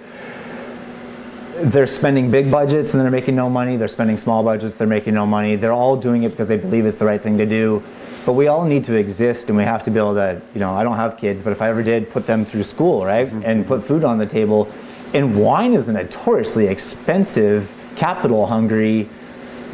they're 1.59 1.87
spending 1.87 2.29
big 2.29 2.51
budgets 2.51 2.93
and 2.93 3.01
they're 3.01 3.09
making 3.09 3.35
no 3.35 3.49
money. 3.49 3.77
They're 3.77 3.87
spending 3.87 4.17
small 4.17 4.43
budgets. 4.43 4.77
They're 4.77 4.87
making 4.87 5.15
no 5.15 5.25
money. 5.25 5.55
They're 5.55 5.73
all 5.73 5.95
doing 5.95 6.23
it 6.23 6.29
because 6.29 6.47
they 6.47 6.57
believe 6.57 6.85
it's 6.85 6.97
the 6.97 7.05
right 7.05 7.21
thing 7.21 7.37
to 7.39 7.45
do. 7.45 7.83
But 8.25 8.33
we 8.33 8.47
all 8.47 8.65
need 8.65 8.83
to 8.85 8.93
exist, 8.93 9.47
and 9.47 9.57
we 9.57 9.63
have 9.63 9.83
to 9.83 9.91
be 9.91 9.97
able 9.97 10.15
to. 10.15 10.41
You 10.53 10.59
know, 10.59 10.75
I 10.75 10.83
don't 10.83 10.97
have 10.97 11.17
kids, 11.17 11.41
but 11.41 11.51
if 11.51 11.61
I 11.61 11.69
ever 11.69 11.81
did, 11.81 12.09
put 12.09 12.27
them 12.27 12.45
through 12.45 12.63
school, 12.63 13.05
right, 13.05 13.27
mm-hmm. 13.27 13.43
and 13.45 13.65
put 13.65 13.83
food 13.83 14.03
on 14.03 14.17
the 14.17 14.25
table. 14.25 14.71
And 15.13 15.39
wine 15.39 15.73
is 15.73 15.87
a 15.87 15.93
notoriously 15.93 16.67
expensive, 16.67 17.71
capital-hungry 17.95 19.09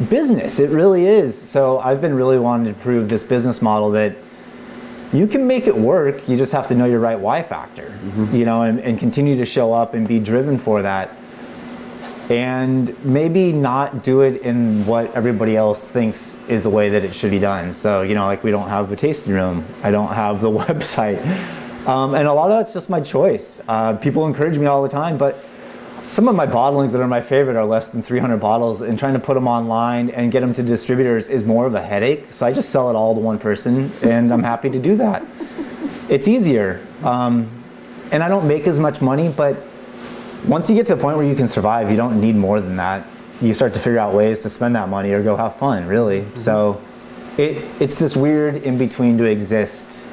business. 0.09 0.59
It 0.59 0.69
really 0.69 1.05
is. 1.05 1.39
So 1.39 1.80
I've 1.80 2.01
been 2.01 2.13
really 2.13 2.38
wanting 2.38 2.71
to 2.74 2.80
prove 2.80 3.09
this 3.09 3.24
business 3.24 3.61
model 3.61 3.89
that 3.91 4.15
you 5.14 5.28
can 5.28 5.45
make 5.45 5.68
it 5.68 5.78
work. 5.78 6.28
You 6.28 6.36
just 6.36 6.51
have 6.51 6.68
to 6.68 6.76
know 6.76 6.86
your 6.86 6.99
right 6.99 7.20
why 7.20 7.43
factor, 7.43 7.89
mm-hmm. 8.03 8.36
you 8.36 8.45
know, 8.45 8.64
and, 8.64 8.80
and 8.80 8.97
continue 8.97 9.38
to 9.38 9.45
show 9.45 9.72
up 9.72 9.93
and 9.93 10.07
be 10.07 10.20
driven 10.20 10.57
for 10.57 10.82
that. 10.82 11.16
And 12.30 12.95
maybe 13.05 13.51
not 13.51 14.03
do 14.03 14.22
it 14.22 14.41
in 14.41 14.86
what 14.86 15.14
everybody 15.14 15.55
else 15.55 15.84
thinks 15.84 16.41
is 16.47 16.64
the 16.64 16.70
way 16.70 16.89
that 16.89 17.03
it 17.03 17.14
should 17.14 17.32
be 17.32 17.39
done. 17.39 17.74
So, 17.74 18.01
you 18.01 18.16
know, 18.16 18.26
like 18.26 18.43
we 18.43 18.49
don't 18.49 18.70
have 18.70 18.91
a 18.91 18.95
tasting 18.95 19.34
room, 19.34 19.66
I 19.84 19.91
don't 19.91 20.14
have 20.14 20.41
the 20.41 20.51
website. 20.51 21.22
Um, 21.86 22.16
and 22.16 22.28
a 22.28 22.34
lot 22.34 22.49
of 22.49 22.57
that's 22.57 22.74
just 22.74 22.89
my 22.89 23.01
choice. 23.01 23.61
Uh, 23.68 23.93
people 23.97 24.26
encourage 24.26 24.57
me 24.57 24.66
all 24.66 24.82
the 24.82 24.89
time, 24.89 25.18
but 25.18 25.45
some 26.14 26.28
of 26.28 26.36
my 26.36 26.45
bottlings 26.45 26.91
that 26.91 27.01
are 27.01 27.07
my 27.07 27.22
favorite 27.22 27.55
are 27.55 27.66
less 27.66 27.88
than 27.88 28.03
300 28.03 28.38
bottles, 28.38 28.82
and 28.82 28.99
trying 28.99 29.14
to 29.14 29.20
put 29.20 29.34
them 29.34 29.47
online 29.47 30.11
and 30.11 30.32
get 30.32 30.41
them 30.41 30.53
to 30.53 30.61
distributors 30.61 31.28
is 31.28 31.43
more 31.43 31.66
of 31.66 31.74
a 31.74 31.82
headache. 31.82 32.32
So 32.32 32.45
I 32.45 32.53
just 32.53 32.70
sell 32.70 32.91
it 32.91 32.95
all 32.95 33.16
to 33.16 33.20
one 33.20 33.39
person, 33.39 33.91
and 34.03 34.32
I'm 34.32 34.43
happy 34.43 34.70
to 34.70 34.78
do 34.78 34.95
that. 34.97 35.26
It's 36.09 36.28
easier. 36.28 36.86
Um, 37.01 37.49
and 38.11 38.22
I 38.22 38.28
don't 38.28 38.47
make 38.47 38.68
as 38.68 38.78
much 38.78 39.01
money, 39.01 39.28
but 39.28 39.57
once 40.45 40.70
you 40.70 40.76
get 40.76 40.86
to 40.88 40.93
a 40.93 40.97
point 40.97 41.18
where 41.18 41.26
you 41.26 41.34
can 41.34 41.47
survive, 41.47 41.89
you 41.89 41.97
don't 41.97 42.22
need 42.22 42.36
more 42.36 42.61
than 42.61 42.76
that. 42.76 43.07
You 43.41 43.51
start 43.51 43.74
to 43.74 43.80
figure 43.80 43.97
out 43.97 44.14
ways 44.14 44.39
to 44.41 44.49
spend 44.49 44.76
that 44.76 44.89
money 44.89 45.14
or 45.14 45.24
go 45.24 45.36
have 45.36 45.55
fun, 45.55 45.88
really. 45.88 46.22
Mm-hmm. 46.22 46.38
So 46.38 46.80
it, 47.39 47.66
it's 47.82 47.97
this 47.97 48.16
weird 48.16 48.57
in 48.57 48.78
between 48.78 49.18
to 49.18 49.24
exist 49.24 50.05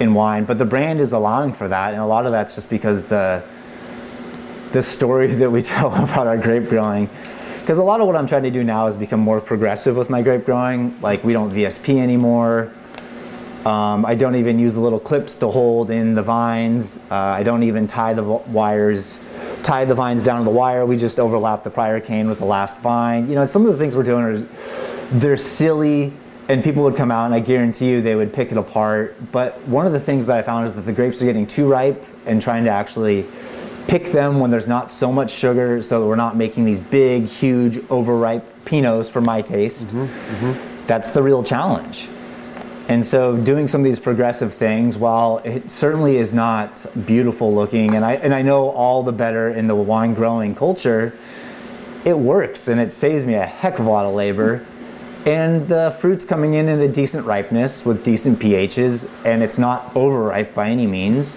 in 0.00 0.14
wine, 0.14 0.46
but 0.46 0.56
the 0.56 0.64
brand 0.64 0.98
is 0.98 1.12
allowing 1.12 1.52
for 1.52 1.68
that, 1.68 1.92
and 1.92 2.00
a 2.00 2.06
lot 2.06 2.24
of 2.24 2.32
that's 2.32 2.54
just 2.54 2.70
because 2.70 3.04
the 3.04 3.44
the 4.72 4.82
story 4.82 5.26
that 5.34 5.50
we 5.50 5.62
tell 5.62 5.94
about 6.04 6.26
our 6.26 6.36
grape 6.38 6.68
growing. 6.68 7.08
Because 7.60 7.78
a 7.78 7.82
lot 7.82 8.00
of 8.00 8.06
what 8.06 8.16
I'm 8.16 8.26
trying 8.26 8.42
to 8.42 8.50
do 8.50 8.64
now 8.64 8.88
is 8.88 8.96
become 8.96 9.20
more 9.20 9.40
progressive 9.40 9.96
with 9.96 10.10
my 10.10 10.20
grape 10.20 10.44
growing. 10.44 11.00
Like 11.00 11.22
we 11.22 11.32
don't 11.32 11.52
VSP 11.52 11.98
anymore. 11.98 12.72
Um, 13.64 14.04
I 14.04 14.16
don't 14.16 14.34
even 14.34 14.58
use 14.58 14.74
the 14.74 14.80
little 14.80 14.98
clips 14.98 15.36
to 15.36 15.48
hold 15.48 15.90
in 15.90 16.16
the 16.16 16.22
vines. 16.22 16.98
Uh, 17.08 17.14
I 17.14 17.44
don't 17.44 17.62
even 17.62 17.86
tie 17.86 18.12
the 18.12 18.24
wires, 18.24 19.20
tie 19.62 19.84
the 19.84 19.94
vines 19.94 20.24
down 20.24 20.38
to 20.40 20.44
the 20.44 20.50
wire. 20.50 20.84
We 20.84 20.96
just 20.96 21.20
overlap 21.20 21.62
the 21.62 21.70
prior 21.70 22.00
cane 22.00 22.28
with 22.28 22.40
the 22.40 22.44
last 22.44 22.78
vine. 22.80 23.28
You 23.28 23.36
know, 23.36 23.44
some 23.44 23.64
of 23.64 23.70
the 23.70 23.78
things 23.78 23.94
we're 23.94 24.02
doing 24.02 24.24
are 24.24 24.38
they're 25.12 25.36
silly, 25.36 26.12
and 26.48 26.64
people 26.64 26.82
would 26.82 26.96
come 26.96 27.12
out, 27.12 27.26
and 27.26 27.34
I 27.34 27.38
guarantee 27.38 27.90
you 27.90 28.02
they 28.02 28.16
would 28.16 28.32
pick 28.32 28.50
it 28.50 28.58
apart. 28.58 29.14
But 29.30 29.60
one 29.68 29.86
of 29.86 29.92
the 29.92 30.00
things 30.00 30.26
that 30.26 30.36
I 30.36 30.42
found 30.42 30.66
is 30.66 30.74
that 30.74 30.82
the 30.82 30.92
grapes 30.92 31.22
are 31.22 31.26
getting 31.26 31.46
too 31.46 31.68
ripe 31.68 32.04
and 32.26 32.42
trying 32.42 32.64
to 32.64 32.70
actually 32.70 33.26
pick 33.88 34.06
them 34.06 34.40
when 34.40 34.50
there's 34.50 34.66
not 34.66 34.90
so 34.90 35.12
much 35.12 35.30
sugar 35.30 35.82
so 35.82 36.00
that 36.00 36.06
we're 36.06 36.16
not 36.16 36.36
making 36.36 36.64
these 36.64 36.80
big, 36.80 37.26
huge, 37.26 37.78
overripe 37.90 38.64
Pinots 38.64 39.10
for 39.10 39.20
my 39.20 39.42
taste. 39.42 39.88
Mm-hmm, 39.88 40.46
mm-hmm. 40.46 40.86
That's 40.86 41.10
the 41.10 41.22
real 41.22 41.42
challenge. 41.42 42.08
And 42.88 43.04
so 43.04 43.36
doing 43.36 43.68
some 43.68 43.80
of 43.80 43.84
these 43.84 44.00
progressive 44.00 44.52
things, 44.52 44.98
while 44.98 45.38
it 45.44 45.70
certainly 45.70 46.16
is 46.16 46.34
not 46.34 46.84
beautiful 47.06 47.54
looking, 47.54 47.94
and 47.94 48.04
I, 48.04 48.14
and 48.14 48.34
I 48.34 48.42
know 48.42 48.70
all 48.70 49.02
the 49.02 49.12
better 49.12 49.50
in 49.50 49.66
the 49.66 49.74
wine 49.74 50.14
growing 50.14 50.54
culture, 50.54 51.16
it 52.04 52.18
works 52.18 52.66
and 52.68 52.80
it 52.80 52.90
saves 52.90 53.24
me 53.24 53.34
a 53.34 53.46
heck 53.46 53.78
of 53.78 53.86
a 53.86 53.90
lot 53.90 54.04
of 54.04 54.14
labor. 54.14 54.66
And 55.24 55.68
the 55.68 55.96
fruit's 56.00 56.24
coming 56.24 56.54
in 56.54 56.68
at 56.68 56.80
a 56.80 56.88
decent 56.88 57.24
ripeness 57.24 57.86
with 57.86 58.02
decent 58.02 58.40
pHs, 58.40 59.08
and 59.24 59.42
it's 59.42 59.58
not 59.58 59.94
overripe 59.94 60.52
by 60.52 60.68
any 60.68 60.88
means 60.88 61.36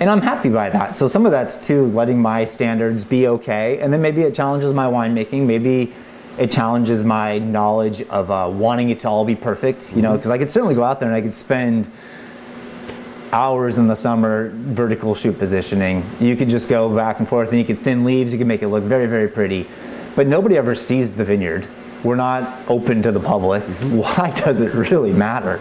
and 0.00 0.08
I'm 0.08 0.20
happy 0.20 0.48
by 0.48 0.70
that. 0.70 0.96
So 0.96 1.06
some 1.06 1.26
of 1.26 1.32
that's 1.32 1.56
too 1.56 1.86
letting 1.86 2.20
my 2.20 2.44
standards 2.44 3.04
be 3.04 3.28
okay, 3.28 3.78
and 3.80 3.92
then 3.92 4.02
maybe 4.02 4.22
it 4.22 4.34
challenges 4.34 4.72
my 4.72 4.86
winemaking. 4.86 5.46
Maybe 5.46 5.92
it 6.38 6.50
challenges 6.50 7.02
my 7.02 7.38
knowledge 7.38 8.02
of 8.02 8.30
uh, 8.30 8.50
wanting 8.52 8.90
it 8.90 9.00
to 9.00 9.08
all 9.08 9.24
be 9.24 9.34
perfect. 9.34 9.94
You 9.94 10.02
know, 10.02 10.12
because 10.12 10.26
mm-hmm. 10.26 10.34
I 10.34 10.38
could 10.38 10.50
certainly 10.50 10.74
go 10.74 10.84
out 10.84 11.00
there 11.00 11.08
and 11.08 11.16
I 11.16 11.20
could 11.20 11.34
spend 11.34 11.90
hours 13.32 13.76
in 13.76 13.88
the 13.88 13.96
summer 13.96 14.50
vertical 14.54 15.14
shoot 15.14 15.38
positioning. 15.38 16.08
You 16.18 16.34
could 16.36 16.48
just 16.48 16.68
go 16.68 16.94
back 16.94 17.18
and 17.18 17.28
forth, 17.28 17.50
and 17.50 17.58
you 17.58 17.64
could 17.64 17.78
thin 17.78 18.04
leaves. 18.04 18.32
You 18.32 18.38
could 18.38 18.46
make 18.46 18.62
it 18.62 18.68
look 18.68 18.84
very, 18.84 19.06
very 19.06 19.28
pretty, 19.28 19.66
but 20.16 20.26
nobody 20.26 20.56
ever 20.56 20.74
sees 20.74 21.12
the 21.12 21.24
vineyard. 21.24 21.68
We're 22.04 22.14
not 22.14 22.56
open 22.68 23.02
to 23.02 23.10
the 23.10 23.20
public. 23.20 23.62
Mm-hmm. 23.64 23.98
Why 23.98 24.30
does 24.30 24.60
it 24.60 24.72
really 24.74 25.12
matter? 25.12 25.60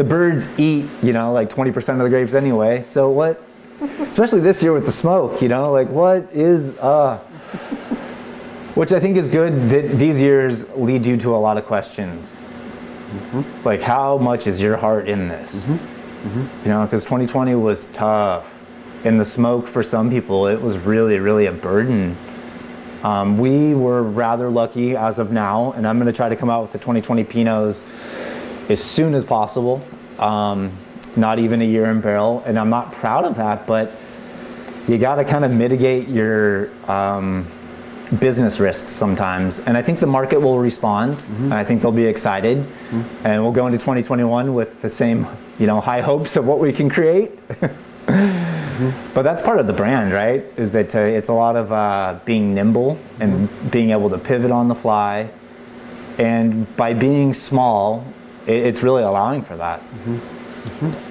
the 0.00 0.04
birds 0.04 0.48
eat, 0.58 0.86
you 1.02 1.12
know, 1.12 1.30
like 1.30 1.50
20% 1.50 1.76
of 1.92 1.98
the 1.98 2.08
grapes 2.08 2.32
anyway. 2.32 2.80
So 2.80 3.10
what? 3.10 3.42
Especially 3.82 4.40
this 4.40 4.62
year 4.62 4.72
with 4.72 4.86
the 4.86 4.92
smoke, 4.92 5.40
you 5.40 5.48
know, 5.48 5.72
like 5.72 5.88
what 5.88 6.28
is 6.32 6.76
uh 6.78 7.18
which 8.74 8.92
I 8.92 9.00
think 9.00 9.16
is 9.16 9.28
good 9.28 9.68
that 9.70 9.98
these 9.98 10.20
years 10.20 10.68
lead 10.70 11.04
you 11.04 11.16
to 11.18 11.34
a 11.34 11.36
lot 11.36 11.58
of 11.58 11.66
questions. 11.66 12.38
Mm-hmm. 12.38 13.66
Like 13.66 13.80
how 13.80 14.16
much 14.18 14.46
is 14.46 14.60
your 14.60 14.76
heart 14.76 15.08
in 15.08 15.28
this? 15.28 15.68
Mm-hmm. 15.68 16.28
Mm-hmm. 16.28 16.64
You 16.64 16.72
know, 16.72 16.84
because 16.84 17.04
2020 17.04 17.54
was 17.56 17.86
tough. 17.86 18.56
And 19.04 19.18
the 19.18 19.24
smoke 19.24 19.66
for 19.66 19.82
some 19.82 20.10
people, 20.10 20.46
it 20.46 20.60
was 20.60 20.78
really, 20.78 21.18
really 21.18 21.46
a 21.46 21.52
burden. 21.52 22.16
Um, 23.02 23.38
we 23.38 23.74
were 23.74 24.02
rather 24.02 24.50
lucky 24.50 24.94
as 24.94 25.18
of 25.18 25.32
now, 25.32 25.72
and 25.72 25.86
I'm 25.86 25.96
going 25.96 26.06
to 26.06 26.12
try 26.12 26.28
to 26.28 26.36
come 26.36 26.50
out 26.50 26.60
with 26.60 26.72
the 26.72 26.78
2020 26.78 27.24
Pinots 27.24 27.82
as 28.70 28.84
soon 28.84 29.14
as 29.14 29.24
possible. 29.24 29.82
Um, 30.18 30.70
not 31.16 31.38
even 31.38 31.60
a 31.62 31.64
year 31.64 31.86
in 31.86 32.00
barrel, 32.00 32.42
and 32.46 32.58
I'm 32.58 32.70
not 32.70 32.92
proud 32.92 33.24
of 33.24 33.36
that, 33.36 33.66
but 33.66 33.92
you 34.88 34.98
got 34.98 35.16
to 35.16 35.24
kind 35.24 35.44
of 35.44 35.52
mitigate 35.52 36.08
your 36.08 36.70
um, 36.90 37.46
business 38.18 38.58
risks 38.58 38.92
sometimes. 38.92 39.60
And 39.60 39.76
I 39.76 39.82
think 39.82 40.00
the 40.00 40.06
market 40.06 40.40
will 40.40 40.58
respond. 40.58 41.18
Mm-hmm. 41.18 41.52
I 41.52 41.64
think 41.64 41.82
they'll 41.82 41.92
be 41.92 42.06
excited, 42.06 42.58
mm-hmm. 42.58 43.26
and 43.26 43.42
we'll 43.42 43.52
go 43.52 43.66
into 43.66 43.78
2021 43.78 44.54
with 44.54 44.80
the 44.80 44.88
same, 44.88 45.26
you 45.58 45.66
know, 45.66 45.80
high 45.80 46.00
hopes 46.00 46.36
of 46.36 46.46
what 46.46 46.58
we 46.58 46.72
can 46.72 46.88
create. 46.88 47.38
Mm-hmm. 48.80 49.12
But 49.14 49.22
that's 49.22 49.42
part 49.42 49.60
of 49.60 49.66
the 49.66 49.72
brand, 49.72 50.12
right? 50.12 50.44
Is 50.56 50.72
that 50.72 50.94
uh, 50.94 51.00
it's 51.00 51.28
a 51.28 51.32
lot 51.32 51.54
of 51.54 51.70
uh, 51.70 52.18
being 52.24 52.54
nimble 52.54 52.98
and 53.20 53.48
mm-hmm. 53.48 53.68
being 53.68 53.90
able 53.90 54.10
to 54.10 54.18
pivot 54.18 54.50
on 54.50 54.68
the 54.68 54.74
fly. 54.74 55.30
And 56.18 56.74
by 56.76 56.94
being 56.94 57.34
small, 57.34 58.04
it, 58.46 58.66
it's 58.66 58.82
really 58.82 59.02
allowing 59.02 59.42
for 59.42 59.56
that. 59.56 59.82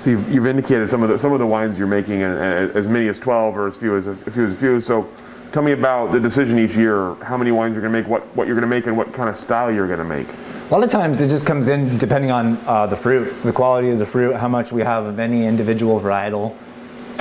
So 0.00 0.08
you've, 0.08 0.32
you've, 0.32 0.46
indicated 0.46 0.88
some 0.88 1.02
of 1.02 1.10
the 1.10 1.18
some 1.18 1.34
of 1.34 1.40
the 1.40 1.46
wines 1.46 1.76
you're 1.78 1.86
making, 1.86 2.22
and, 2.22 2.38
and 2.38 2.74
as 2.74 2.88
many 2.88 3.06
as 3.08 3.18
12 3.18 3.54
or 3.54 3.66
as 3.66 3.76
few 3.76 3.98
as 3.98 4.06
a, 4.06 4.16
few 4.16 4.46
as 4.46 4.52
a 4.52 4.56
few. 4.56 4.80
So 4.80 5.06
tell 5.52 5.62
me 5.62 5.72
about 5.72 6.12
the 6.12 6.18
decision 6.18 6.58
each 6.58 6.74
year, 6.74 7.14
how 7.16 7.36
many 7.36 7.50
wines 7.50 7.74
you're 7.74 7.82
going 7.82 7.92
to 7.92 8.00
make, 8.00 8.08
what, 8.08 8.22
what 8.36 8.46
you're 8.46 8.56
going 8.56 8.62
to 8.62 8.74
make, 8.74 8.86
and 8.86 8.96
what 8.96 9.12
kind 9.12 9.28
of 9.28 9.36
style 9.36 9.70
you're 9.70 9.86
going 9.86 9.98
to 9.98 10.04
make. 10.04 10.26
A 10.70 10.72
lot 10.72 10.82
of 10.84 10.90
times 10.90 11.20
it 11.20 11.28
just 11.28 11.44
comes 11.44 11.68
in 11.68 11.98
depending 11.98 12.30
on 12.30 12.56
uh, 12.66 12.86
the 12.86 12.96
fruit, 12.96 13.42
the 13.42 13.52
quality 13.52 13.90
of 13.90 13.98
the 13.98 14.06
fruit, 14.06 14.36
how 14.36 14.48
much 14.48 14.72
we 14.72 14.82
have 14.82 15.04
of 15.04 15.18
any 15.18 15.44
individual 15.44 16.00
varietal. 16.00 16.56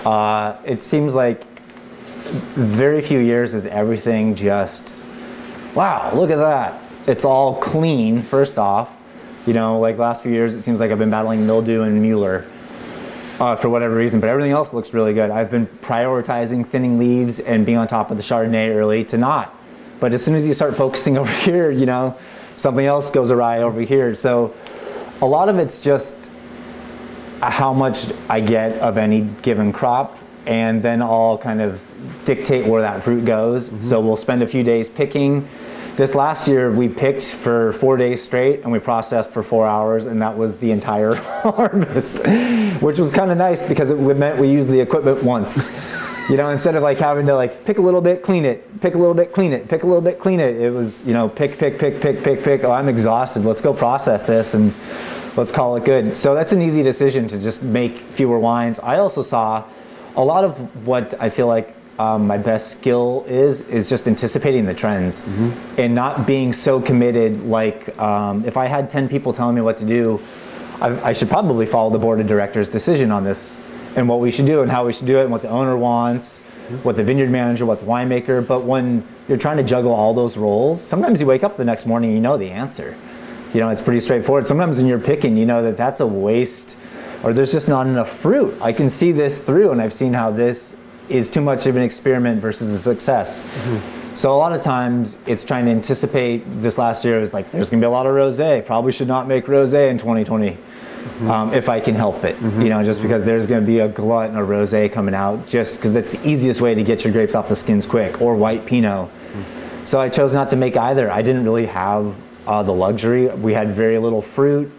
Uh, 0.06 0.56
it 0.64 0.84
seems 0.84 1.16
like 1.16 1.44
very 2.56 3.02
few 3.02 3.20
years 3.20 3.54
is 3.54 3.66
everything 3.66 4.36
just, 4.36 5.02
wow, 5.74 6.14
look 6.14 6.30
at 6.30 6.38
that. 6.38 6.80
It's 7.08 7.26
all 7.26 7.60
clean, 7.60 8.22
first 8.22 8.58
off. 8.58 8.96
You 9.50 9.56
know, 9.56 9.80
like 9.80 9.98
last 9.98 10.22
few 10.22 10.32
years, 10.32 10.54
it 10.54 10.62
seems 10.62 10.80
like 10.80 10.92
I've 10.92 11.00
been 11.00 11.10
battling 11.10 11.48
mildew 11.48 11.82
and 11.82 12.00
Mueller. 12.00 12.46
Uh, 13.40 13.56
for 13.56 13.68
whatever 13.68 13.96
reason, 13.96 14.20
but 14.20 14.30
everything 14.30 14.52
else 14.52 14.74
looks 14.74 14.94
really 14.94 15.14
good. 15.14 15.32
I've 15.32 15.50
been 15.50 15.66
prioritizing 15.66 16.68
thinning 16.68 17.00
leaves 17.00 17.40
and 17.40 17.66
being 17.66 17.80
on 17.80 17.88
top 17.88 18.12
of 18.12 18.18
the 18.18 18.22
Chardonnay 18.22 18.76
early 18.76 19.04
to 19.06 19.18
not. 19.18 19.58
But 20.00 20.14
as 20.14 20.24
soon 20.24 20.36
as 20.36 20.46
you 20.46 20.54
start 20.54 20.76
focusing 20.76 21.18
over 21.22 21.32
here, 21.32 21.72
you 21.72 21.88
know, 21.88 22.16
something 22.58 22.86
else 22.86 23.10
goes 23.10 23.32
awry 23.32 23.64
over 23.64 23.82
here. 23.82 24.14
So 24.14 24.54
a 25.22 25.26
lot 25.26 25.50
of 25.50 25.58
it's 25.58 25.82
just 25.82 26.30
how 27.42 27.74
much 27.74 28.12
I 28.30 28.42
get 28.42 28.78
of 28.80 29.00
any 29.00 29.22
given 29.42 29.74
crop, 29.74 30.20
and 30.46 30.84
then 30.84 31.02
I'll 31.02 31.40
kind 31.40 31.62
of 31.62 31.84
dictate 32.24 32.68
where 32.68 32.84
that 32.84 33.04
fruit 33.04 33.26
goes. 33.26 33.72
Mm-hmm. 33.72 33.80
So 33.80 34.00
we'll 34.00 34.16
spend 34.16 34.44
a 34.44 34.48
few 34.48 34.62
days 34.62 34.90
picking. 34.90 35.48
This 36.00 36.16
last 36.16 36.48
year, 36.48 36.72
we 36.72 36.88
picked 36.88 37.26
for 37.26 37.74
four 37.74 37.98
days 37.98 38.24
straight 38.24 38.62
and 38.62 38.72
we 38.72 38.80
processed 38.80 39.32
for 39.32 39.44
four 39.44 39.68
hours, 39.68 40.06
and 40.06 40.22
that 40.22 40.38
was 40.38 40.56
the 40.56 40.72
entire 40.72 41.14
harvest, 41.44 42.26
which 42.82 43.00
was 43.00 43.12
kind 43.12 43.32
of 43.32 43.38
nice 43.38 43.62
because 43.62 43.92
it 43.92 43.98
meant 43.98 44.40
we 44.40 44.50
used 44.50 44.70
the 44.70 44.80
equipment 44.80 45.22
once. 45.22 45.78
You 46.30 46.38
know, 46.38 46.52
instead 46.52 46.76
of 46.76 46.84
like 46.84 47.00
having 47.00 47.26
to 47.26 47.36
like 47.36 47.66
pick 47.66 47.80
a 47.80 47.82
little 47.82 48.00
bit, 48.00 48.24
clean 48.24 48.46
it, 48.46 48.80
pick 48.80 48.96
a 48.96 48.98
little 48.98 49.14
bit, 49.14 49.34
clean 49.34 49.52
it, 49.52 49.68
pick 49.68 49.84
a 49.84 49.86
little 49.86 50.02
bit, 50.02 50.20
clean 50.20 50.40
it. 50.40 50.56
It 50.56 50.70
was, 50.70 51.04
you 51.04 51.14
know, 51.14 51.28
pick, 51.28 51.58
pick, 51.58 51.78
pick, 51.78 52.00
pick, 52.00 52.24
pick, 52.24 52.46
pick. 52.46 52.64
Oh, 52.64 52.72
I'm 52.72 52.88
exhausted. 52.88 53.44
Let's 53.44 53.60
go 53.60 53.74
process 53.74 54.26
this 54.26 54.54
and 54.54 54.74
let's 55.36 55.52
call 55.52 55.76
it 55.76 55.84
good. 55.84 56.16
So 56.16 56.34
that's 56.34 56.54
an 56.54 56.62
easy 56.62 56.82
decision 56.82 57.28
to 57.28 57.38
just 57.38 57.62
make 57.62 57.98
fewer 57.98 58.40
wines. 58.40 58.80
I 58.80 59.00
also 59.00 59.22
saw 59.22 59.66
a 60.16 60.24
lot 60.24 60.46
of 60.46 60.88
what 60.88 61.14
I 61.20 61.30
feel 61.30 61.48
like 61.48 61.76
um, 62.00 62.26
my 62.26 62.38
best 62.38 62.72
skill 62.72 63.26
is 63.28 63.62
is 63.62 63.88
just 63.88 64.08
anticipating 64.08 64.66
the 64.66 64.74
trends 64.74 65.22
mm-hmm. 65.22 65.80
and 65.80 65.94
not 65.94 66.26
being 66.26 66.54
so 66.54 66.82
committed. 66.82 67.44
Like 67.44 67.98
um, 68.00 68.46
if 68.46 68.56
I 68.56 68.68
had 68.68 68.90
ten 68.90 69.10
people 69.10 69.34
telling 69.34 69.56
me 69.56 69.62
what 69.62 69.78
to 69.78 69.86
do, 69.86 70.20
I, 70.82 71.10
I 71.10 71.14
should 71.14 71.30
probably 71.30 71.66
follow 71.66 71.90
the 71.90 72.00
board 72.00 72.22
of 72.22 72.28
directors' 72.28 72.70
decision 72.70 73.12
on 73.12 73.26
this 73.26 73.58
and 73.96 74.08
what 74.08 74.22
we 74.22 74.32
should 74.32 74.46
do 74.46 74.62
and 74.62 74.72
how 74.72 74.86
we 74.86 74.94
should 74.94 75.08
do 75.08 75.20
it 75.20 75.24
and 75.24 75.32
what 75.32 75.42
the 75.42 75.50
owner 75.50 75.76
wants, 75.76 76.42
what 76.84 76.96
the 76.96 77.04
vineyard 77.04 77.30
manager, 77.30 77.66
what 77.66 77.82
the 77.82 77.86
winemaker. 77.86 78.48
But 78.48 78.64
when 78.64 79.06
you're 79.28 79.38
trying 79.38 79.58
to 79.58 79.64
juggle 79.64 79.92
all 79.92 80.14
those 80.14 80.38
roles, 80.38 80.82
sometimes 80.82 81.20
you 81.20 81.28
wake 81.28 81.44
up 81.44 81.58
the 81.58 81.66
next 81.66 81.86
morning, 81.86 82.14
you 82.14 82.22
know 82.22 82.38
the 82.38 82.50
answer. 82.50 82.96
You 83.54 83.60
know, 83.60 83.70
it's 83.70 83.82
pretty 83.82 84.00
straightforward. 84.00 84.48
Sometimes 84.48 84.78
when 84.78 84.88
you're 84.88 85.00
picking, 85.00 85.36
you 85.36 85.46
know 85.46 85.64
that 85.64 85.76
that's 85.76 86.00
a 86.00 86.08
waste 86.08 86.78
or 87.24 87.34
there's 87.34 87.52
just 87.52 87.68
not 87.68 87.88
enough 87.88 88.10
fruit. 88.10 88.56
I 88.62 88.72
can 88.72 88.88
see 88.88 89.12
this 89.12 89.38
through 89.38 89.72
and 89.72 89.82
I've 89.82 89.94
seen 89.94 90.14
how 90.14 90.32
this 90.32 90.78
is 91.10 91.30
too 91.30 91.42
much 91.42 91.66
of 91.66 91.76
an 91.76 91.82
experiment 91.82 92.42
versus 92.42 92.72
a 92.72 92.80
success. 92.80 93.42
Mm-hmm. 93.42 94.16
So 94.16 94.36
a 94.36 94.38
lot 94.38 94.54
of 94.54 94.62
times 94.62 95.18
it's 95.28 95.44
trying 95.44 95.66
to 95.66 95.72
anticipate. 95.72 96.44
This 96.62 96.78
last 96.78 97.06
year 97.06 97.20
was 97.20 97.34
like, 97.34 97.52
there's 97.52 97.70
gonna 97.70 97.82
be 97.82 97.86
a 97.86 97.90
lot 97.90 98.06
of 98.06 98.14
rosé. 98.14 98.66
Probably 98.66 98.92
should 98.92 99.08
not 99.08 99.28
make 99.28 99.46
rosé 99.46 99.90
in 99.90 99.98
2020 99.98 100.58
mm-hmm. 101.00 101.30
um, 101.30 101.54
if 101.54 101.70
I 101.70 101.80
can 101.80 101.96
help 101.96 102.24
it. 102.24 102.36
Mm-hmm. 102.38 102.62
You 102.62 102.70
know, 102.70 102.84
just 102.84 103.02
because 103.02 103.24
there's 103.26 103.48
going 103.48 103.62
to 103.62 103.68
be 103.68 103.80
a 103.80 103.88
glut 103.88 104.30
and 104.30 104.38
a 104.38 104.42
rosé 104.42 104.92
coming 104.92 105.16
out, 105.16 105.48
just 105.48 105.78
because 105.78 105.96
it's 105.96 106.12
the 106.12 106.28
easiest 106.28 106.62
way 106.62 106.76
to 106.76 106.84
get 106.84 107.04
your 107.04 107.14
grapes 107.14 107.36
off 107.36 107.48
the 107.48 107.56
skins 107.56 107.86
quick, 107.86 108.22
or 108.22 108.36
white 108.36 108.66
Pinot. 108.66 109.10
Mm-hmm. 109.10 109.86
So 109.86 110.00
I 110.00 110.10
chose 110.10 110.34
not 110.34 110.50
to 110.52 110.56
make 110.56 110.78
either. 110.78 111.12
I 111.12 111.22
didn't 111.22 111.44
really 111.44 111.66
have 111.68 112.16
uh, 112.48 112.64
the 112.64 112.74
luxury. 112.74 113.28
We 113.28 113.54
had 113.54 113.70
very 113.70 113.98
little 113.98 114.22
fruit, 114.22 114.72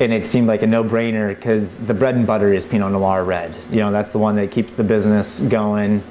and 0.00 0.14
it 0.14 0.24
seemed 0.24 0.48
like 0.48 0.62
a 0.62 0.66
no-brainer 0.66 1.28
because 1.28 1.76
the 1.76 1.92
bread 1.92 2.14
and 2.14 2.26
butter 2.26 2.52
is 2.54 2.64
Pinot 2.64 2.90
Noir 2.90 3.22
red. 3.22 3.54
You 3.70 3.76
know, 3.76 3.92
that's 3.92 4.10
the 4.10 4.18
one 4.18 4.34
that 4.36 4.50
keeps 4.50 4.72
the 4.72 4.82
business 4.82 5.40
going 5.42 6.02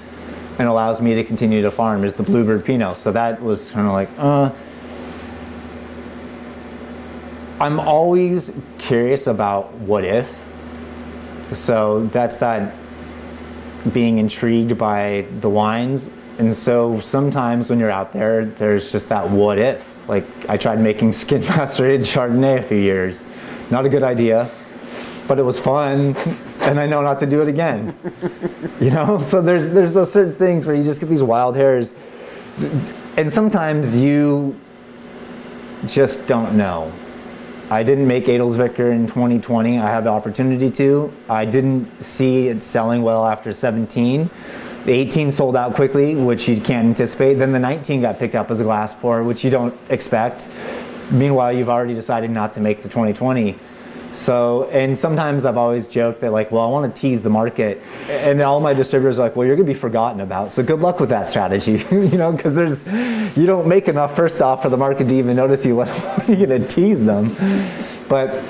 and 0.60 0.68
allows 0.68 1.02
me 1.02 1.16
to 1.16 1.24
continue 1.24 1.64
to 1.64 1.72
farm 1.72 2.04
is 2.04 2.16
the 2.16 2.24
Bluebird 2.24 2.64
Pinot. 2.64 2.98
So 2.98 3.12
that 3.12 3.42
was 3.42 3.72
kind 3.72 3.88
of 3.88 3.94
like, 3.94 4.10
uh, 4.18 4.52
I'm 7.60 7.80
always 7.80 8.54
curious 8.78 9.26
about 9.26 9.74
what 9.74 10.06
if. 10.06 10.30
So 11.52 12.06
that's 12.08 12.36
that 12.38 12.76
being 13.92 14.20
intrigued 14.20 14.78
by 14.78 15.26
the 15.40 15.50
wines. 15.50 16.12
And 16.38 16.56
so 16.56 17.00
sometimes 17.00 17.70
when 17.70 17.80
you're 17.80 17.90
out 17.90 18.14
there, 18.14 18.46
there's 18.46 18.92
just 18.92 19.10
that 19.10 19.30
what 19.30 19.58
if. 19.58 19.96
Like 20.08 20.26
I 20.48 20.58
tried 20.58 20.80
making 20.80 21.14
skin 21.14 21.42
macerated 21.42 22.02
Chardonnay 22.06 22.60
a 22.60 22.64
few 22.64 22.78
years. 22.78 23.26
Not 23.70 23.86
a 23.86 23.90
good 23.90 24.04
idea, 24.04 24.50
but 25.28 25.38
it 25.38 25.44
was 25.44 25.60
fun, 25.60 26.16
and 26.62 26.80
I 26.80 26.88
know 26.88 27.02
not 27.02 27.20
to 27.20 27.26
do 27.26 27.42
it 27.42 27.48
again. 27.48 27.96
you 28.82 28.90
know, 28.90 29.20
so 29.22 29.42
there's 29.42 29.70
there's 29.70 29.94
those 29.94 30.12
certain 30.12 30.34
things 30.34 30.66
where 30.66 30.76
you 30.76 30.84
just 30.84 31.00
get 31.00 31.10
these 31.10 31.24
wild 31.24 31.56
hairs, 31.56 31.94
and 33.16 33.32
sometimes 33.32 34.02
you 34.02 34.60
just 35.86 36.28
don't 36.28 36.58
know. 36.58 36.92
I 37.72 37.84
didn't 37.84 38.08
make 38.08 38.26
Edelzwicker 38.26 38.92
in 38.92 39.06
2020. 39.06 39.78
I 39.78 39.92
had 39.92 40.04
the 40.04 40.10
opportunity 40.10 40.72
to. 40.72 41.14
I 41.30 41.46
didn't 41.46 42.02
see 42.02 42.48
it 42.48 42.64
selling 42.64 43.04
well 43.04 43.28
after 43.28 43.54
17. 43.54 44.28
The 44.86 44.92
18 44.92 45.30
sold 45.30 45.56
out 45.56 45.76
quickly, 45.76 46.16
which 46.16 46.50
you 46.50 46.60
can't 46.60 46.88
anticipate. 46.88 47.36
Then 47.36 47.52
the 47.52 47.60
19 47.60 48.02
got 48.02 48.18
picked 48.18 48.34
up 48.34 48.50
as 48.50 48.60
a 48.60 48.64
glass 48.64 48.96
pour, 48.96 49.24
which 49.24 49.44
you 49.44 49.52
don't 49.52 49.78
expect. 49.90 50.50
Meanwhile, 51.12 51.54
you've 51.54 51.70
already 51.70 51.94
decided 51.94 52.32
not 52.32 52.54
to 52.54 52.62
make 52.62 52.82
the 52.82 52.90
2020. 52.90 53.58
So, 54.12 54.68
and 54.72 54.98
sometimes 54.98 55.46
I've 55.46 55.58
always 55.58 55.86
joked 55.86 56.22
that 56.22 56.32
like, 56.32 56.52
well, 56.52 56.64
I 56.64 56.68
want 56.68 56.94
to 56.94 57.02
tease 57.02 57.22
the 57.22 57.30
market, 57.30 57.82
and 58.10 58.42
all 58.42 58.60
my 58.60 58.74
distributors 58.74 59.20
are 59.20 59.24
like, 59.24 59.36
well, 59.36 59.46
you're 59.46 59.56
gonna 59.56 59.68
be 59.68 59.74
forgotten 59.76 60.22
about. 60.22 60.52
So 60.52 60.64
good 60.64 60.80
luck 60.80 61.00
with 61.00 61.10
that 61.10 61.28
strategy, 61.28 61.86
you 61.92 62.18
know, 62.18 62.32
because 62.32 62.56
there's, 62.56 62.88
you 63.38 63.46
don't 63.46 63.68
make 63.68 63.88
enough 63.88 64.16
first 64.16 64.42
off 64.42 64.64
for 64.64 64.70
the 64.70 64.78
market 64.78 65.10
to 65.10 65.16
even 65.16 65.36
notice 65.36 65.66
you. 65.66 65.76
Let 65.76 66.28
you 66.28 66.48
gonna 66.48 66.68
tease 66.68 67.00
them, 67.00 67.36
but 68.08 68.44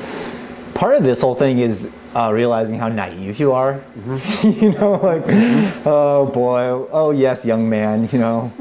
part 0.76 0.96
of 0.96 1.04
this 1.04 1.20
whole 1.20 1.36
thing 1.36 1.60
is 1.60 1.90
uh, 2.16 2.32
realizing 2.34 2.80
how 2.80 2.88
naive 2.88 3.40
you 3.40 3.52
are. 3.52 3.84
Mm-hmm. 3.98 4.64
you 4.66 4.72
know, 4.72 4.94
like, 4.94 5.26
mm-hmm. 5.26 5.88
oh 5.88 6.26
boy, 6.28 6.88
oh 6.92 7.12
yes, 7.12 7.46
young 7.46 7.70
man, 7.70 8.08
you 8.14 8.20
know. 8.20 8.52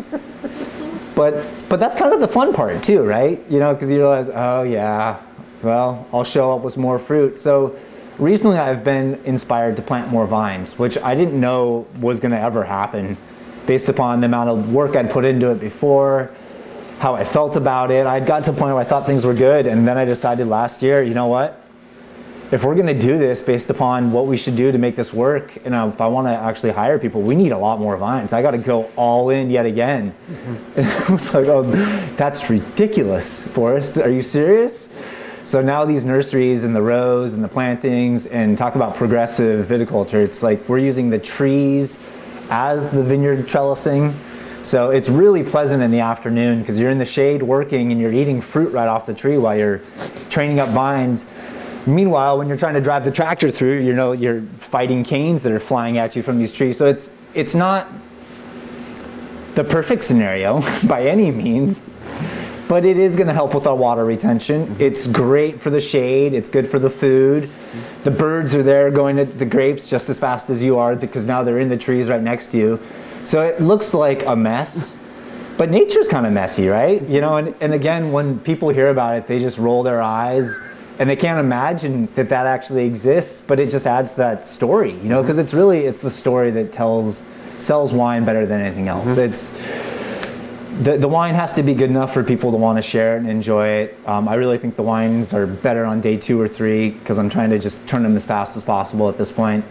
But 1.19 1.35
but 1.69 1.81
that's 1.81 1.97
kind 1.97 2.15
of 2.15 2.21
the 2.21 2.29
fun 2.29 2.53
part 2.53 2.81
too, 2.85 3.03
right? 3.03 3.43
You 3.51 3.59
know, 3.59 3.75
because 3.75 3.91
you 3.91 3.97
realize, 3.99 4.31
oh 4.33 4.63
yeah, 4.63 5.21
well, 5.63 6.07
I'll 6.13 6.23
show 6.23 6.55
up 6.55 6.63
with 6.63 6.77
more 6.77 6.97
fruit. 7.01 7.41
So 7.41 7.77
recently 8.19 8.57
I've 8.57 8.85
been 8.85 9.21
inspired 9.25 9.75
to 9.77 9.83
plant 9.83 10.13
more 10.13 10.29
vines, 10.29 10.79
which 10.79 10.97
I 10.99 11.17
didn't 11.17 11.39
know 11.39 11.89
was 11.99 12.21
to 12.21 12.41
ever 12.41 12.63
happen 12.63 13.17
based 13.67 13.89
upon 13.89 14.21
the 14.21 14.27
amount 14.27 14.51
of 14.51 14.73
work 14.73 14.95
I'd 14.95 15.11
put 15.11 15.25
into 15.25 15.51
it 15.51 15.59
before. 15.59 16.31
how 17.01 17.15
I 17.17 17.25
felt 17.25 17.57
about 17.57 17.91
it. 17.91 18.07
I'd 18.07 18.25
got 18.25 18.45
to 18.45 18.53
a 18.53 18.55
point 18.55 18.75
where 18.75 18.85
I 18.85 18.85
thought 18.85 19.05
things 19.05 19.27
were 19.27 19.35
good, 19.35 19.67
and 19.67 19.89
then 19.89 19.99
I 19.99 20.05
decided 20.05 20.47
last 20.47 20.83
year, 20.83 21.03
you 21.03 21.15
know 21.15 21.27
what? 21.27 21.61
If 22.51 22.65
we're 22.65 22.75
going 22.75 22.87
to 22.87 22.99
do 22.99 23.19
this 23.19 23.43
based 23.43 23.69
upon 23.69 24.11
what 24.11 24.27
we 24.27 24.37
should 24.37 24.57
do 24.57 24.73
to 24.73 24.79
make 24.79 24.97
this 24.97 25.13
work, 25.13 25.57
and 25.65 25.75
if 25.75 26.01
I 26.01 26.07
want 26.07 26.29
to 26.29 26.33
actually 26.33 26.73
hire 26.73 26.99
people, 26.99 27.21
we 27.21 27.35
need 27.35 27.53
a 27.53 27.59
lot 27.59 27.79
more 27.79 27.97
vines. 27.97 28.33
I 28.33 28.41
got 28.41 28.53
to 28.53 28.59
go 28.59 28.91
all 28.97 29.31
in 29.31 29.51
yet 29.51 29.67
again. 29.67 30.15
Mm-hmm. 30.31 30.81
And 30.81 30.87
I 31.09 31.13
was 31.13 31.35
like, 31.35 31.47
oh, 31.47 31.63
that's 32.17 32.49
ridiculous, 32.49 33.47
Forrest. 33.49 33.99
Are 33.99 34.11
you 34.11 34.23
serious? 34.23 34.89
So 35.45 35.61
now 35.61 35.85
these 35.85 36.05
nurseries 36.05 36.63
and 36.63 36.75
the 36.75 36.83
rows 36.83 37.35
and 37.35 37.45
the 37.45 37.49
plantings 37.49 38.27
and 38.27 38.57
talk 38.57 38.75
about 38.75 38.97
progressive 38.97 39.67
viticulture. 39.67 40.25
It's 40.25 40.43
like 40.43 40.69
we're 40.69 40.79
using 40.79 41.11
the 41.11 41.19
trees 41.19 41.99
as 42.51 42.89
the 42.89 43.03
vineyard 43.03 43.47
trellising 43.47 44.15
so 44.63 44.91
it's 44.91 45.09
really 45.09 45.45
pleasant 45.45 45.83
in 45.83 45.91
the 45.91 46.01
afternoon 46.01 46.61
because 46.61 46.81
you're 46.81 46.91
in 46.91 46.99
the 46.99 47.07
shade 47.07 47.43
working 47.43 47.93
and 47.93 48.01
you're 48.01 48.13
eating 48.13 48.41
fruit 48.41 48.73
right 48.73 48.89
off 48.89 49.07
the 49.07 49.15
tree 49.15 49.39
while 49.39 49.57
you're 49.57 49.81
training 50.31 50.59
up 50.59 50.71
vines. 50.71 51.27
Meanwhile, 51.87 52.39
when 52.39 52.49
you're 52.49 52.57
trying 52.57 52.75
to 52.75 52.81
drive 52.81 53.05
the 53.05 53.11
tractor 53.11 53.51
through, 53.51 53.81
you 53.81 53.95
know 53.95 54.13
you're 54.13 54.43
fighting 54.59 55.05
canes 55.05 55.43
that 55.43 55.53
are 55.53 55.61
flying 55.61 55.99
at 55.99 56.17
you 56.17 56.23
from 56.23 56.39
these 56.39 56.53
trees. 56.53 56.77
So 56.77 56.87
it's 56.87 57.11
it's 57.35 57.55
not 57.55 57.89
the 59.55 59.65
perfect 59.65 60.05
scenario 60.05 60.61
by 60.87 61.03
any 61.07 61.31
means, 61.31 61.91
but 62.69 62.85
it 62.85 62.97
is 62.97 63.17
going 63.17 63.27
to 63.27 63.33
help 63.33 63.55
with 63.55 63.67
our 63.67 63.75
water 63.75 64.05
retention. 64.05 64.67
Mm-hmm. 64.67 64.83
It's 64.83 65.07
great 65.07 65.61
for 65.61 65.71
the 65.71 65.81
shade. 65.81 66.35
It's 66.35 66.49
good 66.49 66.69
for 66.69 66.79
the 66.79 66.91
food. 66.91 67.51
The 68.05 68.11
birds 68.11 68.55
are 68.55 68.63
there 68.63 68.91
going 68.91 69.17
to 69.17 69.25
the 69.25 69.47
grapes 69.47 69.91
just 69.91 70.09
as 70.09 70.19
fast 70.19 70.51
as 70.51 70.63
you 70.63 70.79
are 70.79 70.95
because 70.95 71.27
now 71.27 71.43
they're 71.43 71.59
in 71.59 71.69
the 71.69 71.77
trees 71.77 72.09
right 72.09 72.23
next 72.23 72.53
to 72.53 72.59
you. 72.59 72.81
So 73.25 73.43
it 73.43 73.61
looks 73.61 73.95
like 73.95 74.25
a 74.27 74.37
mess, 74.37 74.95
but 75.59 75.71
nature's 75.71 76.09
kind 76.09 76.25
of 76.25 76.33
messy, 76.33 76.69
right? 76.69 77.03
You 77.03 77.21
know, 77.21 77.37
and, 77.37 77.55
and 77.61 77.75
again, 77.75 78.13
when 78.13 78.39
people 78.41 78.69
hear 78.69 78.91
about 78.91 79.17
it, 79.17 79.27
they 79.27 79.39
just 79.39 79.59
roll 79.59 79.83
their 79.83 80.01
eyes 80.01 80.59
and 80.99 81.09
they 81.09 81.17
can't 81.17 81.39
imagine 81.39 82.07
that 82.15 82.29
that 82.29 82.47
actually 82.47 82.85
exists, 82.85 83.41
but 83.41 83.61
it 83.61 83.71
just 83.71 83.87
adds 83.87 84.13
to 84.13 84.19
that 84.19 84.45
story, 84.45 84.93
you 84.93 85.09
know, 85.09 85.23
because 85.23 85.37
mm-hmm. 85.37 85.45
it's 85.45 85.55
really, 85.55 85.81
it's 85.81 86.03
the 86.03 86.11
story 86.11 86.51
that 86.53 86.73
tells, 86.73 87.25
sells 87.59 87.93
wine 87.93 88.25
better 88.25 88.47
than 88.47 88.61
anything 88.61 88.89
else. 88.89 89.17
Mm-hmm. 89.17 89.31
It's, 89.31 89.51
the, 90.83 90.97
the 90.97 91.09
wine 91.09 91.35
has 91.35 91.55
to 91.55 91.63
be 91.63 91.75
good 91.75 91.91
enough 91.91 92.15
for 92.15 92.23
people 92.23 92.51
to 92.51 92.57
want 92.57 92.79
to 92.79 92.83
share 92.83 93.17
it 93.17 93.21
and 93.21 93.29
enjoy 93.29 93.69
it. 93.69 93.99
Um, 94.07 94.29
I 94.29 94.35
really 94.35 94.59
think 94.59 94.77
the 94.77 94.83
wines 94.83 95.33
are 95.33 95.47
better 95.47 95.85
on 95.85 96.01
day 96.01 96.17
two 96.17 96.41
or 96.41 96.47
three 96.47 96.91
because 96.91 97.19
I'm 97.19 97.29
trying 97.29 97.51
to 97.51 97.59
just 97.59 97.87
turn 97.87 98.03
them 98.03 98.15
as 98.15 98.25
fast 98.25 98.57
as 98.57 98.65
possible 98.65 99.09
at 99.09 99.17
this 99.17 99.33
point 99.33 99.65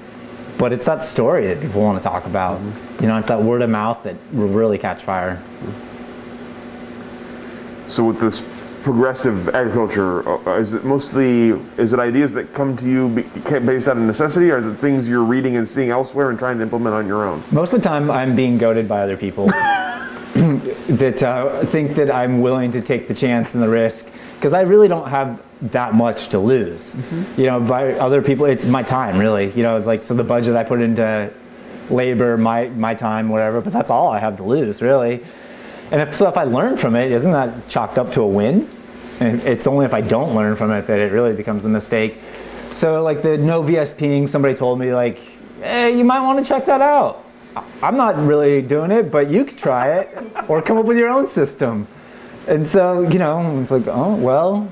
but 0.57 0.73
it's 0.73 0.87
that 0.87 1.03
story 1.03 1.45
that 1.47 1.61
people 1.61 1.81
want 1.81 2.01
to 2.01 2.03
talk 2.03 2.25
about. 2.25 2.59
Mm-hmm. 2.59 3.03
You 3.03 3.09
know, 3.09 3.17
it's 3.17 3.27
that 3.27 3.41
word 3.41 3.61
of 3.61 3.69
mouth 3.69 4.01
that 4.03 4.15
will 4.33 4.47
really 4.47 4.77
catch 4.77 5.03
fire. 5.03 5.41
So 7.87 8.03
with 8.05 8.19
this 8.19 8.43
progressive 8.87 9.49
agriculture, 9.49 10.25
uh, 10.47 10.57
is 10.57 10.71
it 10.71 10.85
mostly 10.85 11.49
is 11.77 11.91
it 11.91 11.99
ideas 11.99 12.31
that 12.31 12.53
come 12.53 12.77
to 12.77 12.85
you 12.85 13.09
based 13.09 13.89
out 13.89 13.97
of 13.97 14.03
necessity, 14.03 14.49
or 14.49 14.57
is 14.57 14.65
it 14.65 14.75
things 14.75 15.09
you're 15.09 15.25
reading 15.25 15.57
and 15.57 15.67
seeing 15.67 15.89
elsewhere 15.89 16.29
and 16.29 16.39
trying 16.39 16.55
to 16.55 16.63
implement 16.63 16.95
on 16.95 17.05
your 17.05 17.27
own? 17.27 17.43
Most 17.51 17.73
of 17.73 17.81
the 17.81 17.83
time, 17.83 18.09
I'm 18.09 18.33
being 18.33 18.57
goaded 18.57 18.87
by 18.87 19.01
other 19.01 19.17
people 19.17 19.47
that 20.87 21.21
uh, 21.21 21.65
think 21.65 21.95
that 21.95 22.09
I'm 22.09 22.39
willing 22.39 22.71
to 22.71 22.79
take 22.79 23.09
the 23.09 23.13
chance 23.13 23.53
and 23.53 23.61
the 23.61 23.67
risk 23.67 24.09
because 24.35 24.53
I 24.53 24.61
really 24.61 24.87
don't 24.87 25.09
have 25.09 25.43
that 25.73 25.93
much 25.93 26.29
to 26.29 26.39
lose. 26.39 26.95
Mm-hmm. 26.95 27.41
You 27.41 27.47
know, 27.47 27.59
by 27.59 27.91
other 27.95 28.21
people, 28.21 28.45
it's 28.45 28.65
my 28.65 28.83
time 28.83 29.17
really. 29.17 29.51
You 29.51 29.63
know, 29.63 29.79
like 29.79 30.05
so 30.05 30.13
the 30.13 30.23
budget 30.23 30.55
I 30.55 30.63
put 30.63 30.79
into 30.79 31.33
labor, 31.89 32.37
my 32.37 32.69
my 32.69 32.95
time, 32.95 33.27
whatever. 33.27 33.59
But 33.59 33.73
that's 33.73 33.89
all 33.89 34.07
I 34.13 34.19
have 34.19 34.37
to 34.37 34.43
lose 34.43 34.81
really. 34.81 35.25
And 35.91 36.01
if, 36.01 36.15
so 36.15 36.27
if 36.27 36.37
I 36.37 36.43
learn 36.43 36.75
from 36.77 36.95
it, 36.95 37.11
isn't 37.11 37.31
that 37.31 37.67
chalked 37.69 37.97
up 37.97 38.11
to 38.13 38.21
a 38.21 38.27
win? 38.27 38.69
It's 39.19 39.67
only 39.67 39.85
if 39.85 39.93
I 39.93 40.01
don't 40.01 40.35
learn 40.35 40.55
from 40.55 40.71
it 40.71 40.87
that 40.87 40.99
it 40.99 41.11
really 41.11 41.33
becomes 41.33 41.65
a 41.65 41.69
mistake. 41.69 42.17
So 42.71 43.03
like 43.03 43.21
the 43.21 43.37
no 43.37 43.63
VSPing, 43.63 44.29
somebody 44.29 44.53
told 44.53 44.79
me 44.79 44.93
like, 44.93 45.19
hey, 45.61 45.97
you 45.97 46.03
might 46.03 46.21
want 46.21 46.39
to 46.39 46.45
check 46.45 46.65
that 46.65 46.81
out. 46.81 47.23
I'm 47.81 47.97
not 47.97 48.15
really 48.17 48.61
doing 48.61 48.91
it, 48.91 49.11
but 49.11 49.29
you 49.29 49.43
could 49.45 49.57
try 49.57 49.99
it 49.99 50.33
or 50.47 50.61
come 50.61 50.77
up 50.77 50.85
with 50.85 50.97
your 50.97 51.09
own 51.09 51.25
system. 51.25 51.87
And 52.47 52.67
so, 52.67 53.01
you 53.01 53.19
know, 53.19 53.59
it's 53.59 53.71
like, 53.71 53.87
oh, 53.87 54.15
well, 54.15 54.69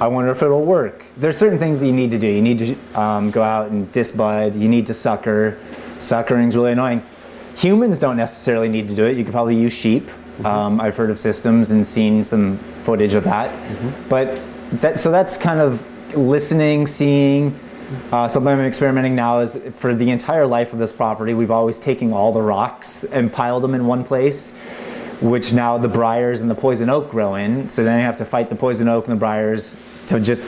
I 0.00 0.08
wonder 0.08 0.30
if 0.30 0.42
it'll 0.42 0.64
work. 0.64 1.04
There's 1.16 1.36
certain 1.36 1.58
things 1.58 1.80
that 1.80 1.86
you 1.86 1.92
need 1.92 2.10
to 2.10 2.18
do. 2.18 2.26
You 2.26 2.42
need 2.42 2.58
to 2.58 3.00
um, 3.00 3.30
go 3.30 3.42
out 3.42 3.70
and 3.70 3.90
disbud. 3.92 4.58
You 4.58 4.68
need 4.68 4.86
to 4.86 4.94
sucker. 4.94 5.58
Suckering 5.98 6.48
is 6.48 6.56
really 6.56 6.72
annoying. 6.72 7.02
Humans 7.56 8.00
don't 8.00 8.16
necessarily 8.16 8.68
need 8.68 8.88
to 8.88 8.94
do 8.94 9.06
it. 9.06 9.16
You 9.16 9.24
could 9.24 9.32
probably 9.32 9.56
use 9.56 9.72
sheep. 9.72 10.10
Mm-hmm. 10.34 10.46
Um, 10.46 10.80
I've 10.80 10.96
heard 10.96 11.10
of 11.10 11.18
systems 11.18 11.70
and 11.70 11.86
seen 11.86 12.24
some 12.24 12.58
footage 12.58 13.14
of 13.14 13.24
that. 13.24 13.50
Mm-hmm. 13.50 14.08
But 14.08 14.40
that, 14.80 14.98
so 14.98 15.10
that's 15.10 15.36
kind 15.36 15.60
of 15.60 15.86
listening, 16.16 16.86
seeing. 16.86 17.58
Uh, 18.10 18.26
something 18.26 18.50
I'm 18.50 18.60
experimenting 18.60 19.14
now 19.14 19.40
is 19.40 19.60
for 19.76 19.94
the 19.94 20.10
entire 20.10 20.46
life 20.46 20.72
of 20.72 20.78
this 20.78 20.90
property, 20.90 21.34
we've 21.34 21.50
always 21.50 21.78
taken 21.78 22.12
all 22.12 22.32
the 22.32 22.42
rocks 22.42 23.04
and 23.04 23.32
piled 23.32 23.62
them 23.62 23.74
in 23.74 23.86
one 23.86 24.04
place 24.04 24.52
which 25.20 25.52
now 25.52 25.78
the 25.78 25.88
briars 25.88 26.40
and 26.42 26.50
the 26.50 26.54
poison 26.54 26.90
oak 26.90 27.10
grow 27.10 27.34
in. 27.34 27.68
So 27.68 27.84
then 27.84 27.98
you 27.98 28.04
have 28.04 28.16
to 28.18 28.24
fight 28.24 28.50
the 28.50 28.56
poison 28.56 28.88
oak 28.88 29.06
and 29.06 29.12
the 29.16 29.18
briars 29.18 29.78
to 30.08 30.20
just 30.20 30.44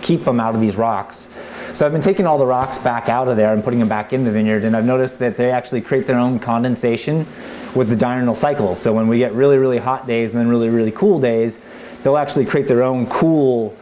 keep 0.00 0.24
them 0.24 0.40
out 0.40 0.54
of 0.54 0.60
these 0.60 0.76
rocks. 0.76 1.28
So 1.72 1.84
I've 1.84 1.92
been 1.92 2.00
taking 2.00 2.26
all 2.26 2.38
the 2.38 2.46
rocks 2.46 2.78
back 2.78 3.08
out 3.08 3.28
of 3.28 3.36
there 3.36 3.52
and 3.52 3.64
putting 3.64 3.78
them 3.78 3.88
back 3.88 4.12
in 4.12 4.24
the 4.24 4.30
vineyard, 4.30 4.64
and 4.64 4.76
I've 4.76 4.84
noticed 4.84 5.18
that 5.18 5.36
they 5.36 5.50
actually 5.50 5.80
create 5.80 6.06
their 6.06 6.18
own 6.18 6.38
condensation 6.38 7.26
with 7.74 7.88
the 7.88 7.96
diurnal 7.96 8.34
cycles. 8.34 8.80
So 8.80 8.92
when 8.92 9.08
we 9.08 9.18
get 9.18 9.32
really, 9.32 9.58
really 9.58 9.78
hot 9.78 10.06
days 10.06 10.30
and 10.30 10.38
then 10.38 10.48
really, 10.48 10.68
really 10.68 10.92
cool 10.92 11.20
days, 11.20 11.58
they'll 12.02 12.16
actually 12.16 12.46
create 12.46 12.68
their 12.68 12.82
own 12.82 13.06
cool 13.06 13.76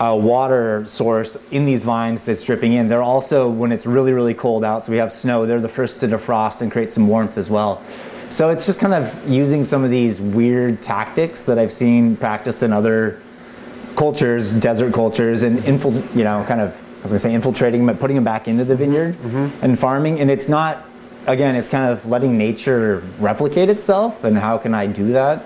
uh, 0.00 0.16
water 0.20 0.84
source 0.86 1.36
in 1.50 1.64
these 1.64 1.84
vines 1.84 2.22
that's 2.22 2.44
dripping 2.44 2.72
in. 2.72 2.88
They're 2.88 3.02
also, 3.02 3.48
when 3.48 3.72
it's 3.72 3.86
really, 3.86 4.12
really 4.12 4.34
cold 4.34 4.64
out, 4.64 4.84
so 4.84 4.92
we 4.92 4.98
have 4.98 5.12
snow, 5.12 5.46
they're 5.46 5.60
the 5.60 5.68
first 5.68 6.00
to 6.00 6.06
defrost 6.06 6.62
and 6.62 6.70
create 6.70 6.92
some 6.92 7.08
warmth 7.08 7.36
as 7.36 7.50
well. 7.50 7.82
So 8.30 8.50
it's 8.50 8.66
just 8.66 8.78
kind 8.78 8.94
of 8.94 9.28
using 9.28 9.64
some 9.64 9.84
of 9.84 9.90
these 9.90 10.20
weird 10.20 10.82
tactics 10.82 11.42
that 11.44 11.58
I've 11.58 11.72
seen 11.72 12.16
practiced 12.16 12.62
in 12.62 12.72
other 12.72 13.20
cultures, 13.96 14.52
desert 14.52 14.94
cultures, 14.94 15.42
and 15.42 15.58
infil- 15.60 16.14
you 16.14 16.24
know, 16.24 16.44
kind 16.46 16.60
of 16.60 16.80
I 16.98 17.02
was 17.02 17.12
gonna 17.12 17.18
say 17.20 17.32
infiltrating, 17.32 17.86
but 17.86 18.00
putting 18.00 18.16
them 18.16 18.24
back 18.24 18.48
into 18.48 18.64
the 18.64 18.76
vineyard 18.76 19.14
mm-hmm. 19.14 19.64
and 19.64 19.78
farming. 19.78 20.20
And 20.20 20.30
it's 20.30 20.48
not, 20.48 20.84
again, 21.28 21.54
it's 21.54 21.68
kind 21.68 21.92
of 21.92 22.04
letting 22.06 22.36
nature 22.36 23.04
replicate 23.18 23.68
itself. 23.68 24.24
And 24.24 24.36
how 24.36 24.58
can 24.58 24.74
I 24.74 24.86
do 24.86 25.12
that? 25.12 25.44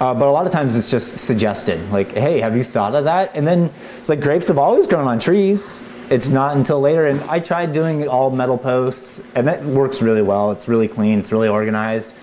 Uh, 0.00 0.12
but 0.12 0.28
a 0.28 0.32
lot 0.32 0.46
of 0.46 0.52
times 0.52 0.76
it's 0.76 0.90
just 0.90 1.18
suggested, 1.18 1.80
like, 1.90 2.12
hey, 2.12 2.40
have 2.40 2.56
you 2.56 2.64
thought 2.64 2.94
of 2.94 3.04
that? 3.04 3.30
And 3.34 3.46
then 3.46 3.70
it's 3.98 4.08
like 4.08 4.20
grapes 4.20 4.48
have 4.48 4.58
always 4.58 4.86
grown 4.86 5.06
on 5.06 5.18
trees 5.18 5.82
it's 6.10 6.28
not 6.28 6.56
until 6.56 6.80
later. 6.80 7.06
And 7.06 7.20
I 7.22 7.40
tried 7.40 7.72
doing 7.72 8.06
all 8.08 8.30
metal 8.30 8.58
posts, 8.58 9.22
and 9.34 9.46
that 9.48 9.64
works 9.64 10.02
really 10.02 10.22
well. 10.22 10.52
It's 10.52 10.68
really 10.68 10.88
clean, 10.88 11.18
it's 11.18 11.32
really 11.32 11.48
organized. 11.48 12.14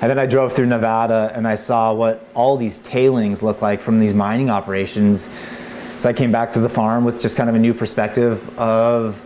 And 0.00 0.10
then 0.10 0.18
I 0.18 0.26
drove 0.26 0.52
through 0.52 0.66
Nevada 0.66 1.32
and 1.34 1.46
I 1.46 1.56
saw 1.56 1.92
what 1.92 2.24
all 2.32 2.56
these 2.56 2.78
tailings 2.80 3.42
look 3.42 3.62
like 3.62 3.80
from 3.80 3.98
these 3.98 4.14
mining 4.14 4.48
operations. 4.48 5.28
So 5.98 6.08
I 6.08 6.12
came 6.12 6.30
back 6.30 6.52
to 6.52 6.60
the 6.60 6.68
farm 6.68 7.04
with 7.04 7.18
just 7.18 7.36
kind 7.36 7.48
of 7.48 7.56
a 7.56 7.58
new 7.58 7.74
perspective 7.74 8.56
of 8.56 9.20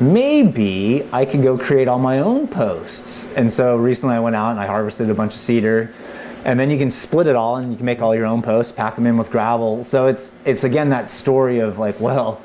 maybe 0.00 1.06
I 1.12 1.24
could 1.24 1.42
go 1.42 1.58
create 1.58 1.88
all 1.88 1.98
my 1.98 2.20
own 2.20 2.48
posts. 2.48 3.30
And 3.34 3.52
so 3.52 3.76
recently 3.76 4.14
I 4.14 4.20
went 4.20 4.36
out 4.36 4.52
and 4.52 4.60
I 4.60 4.66
harvested 4.66 5.10
a 5.10 5.14
bunch 5.14 5.34
of 5.34 5.40
cedar. 5.40 5.92
And 6.44 6.58
then 6.58 6.70
you 6.70 6.78
can 6.78 6.88
split 6.88 7.26
it 7.26 7.36
all 7.36 7.56
and 7.56 7.70
you 7.70 7.76
can 7.76 7.84
make 7.84 8.00
all 8.00 8.14
your 8.14 8.24
own 8.24 8.40
posts, 8.40 8.72
pack 8.72 8.94
them 8.94 9.06
in 9.06 9.18
with 9.18 9.30
gravel. 9.30 9.84
So 9.84 10.06
it's 10.06 10.32
it's 10.46 10.64
again 10.64 10.88
that 10.88 11.10
story 11.10 11.58
of 11.58 11.78
like, 11.78 12.00
well, 12.00 12.40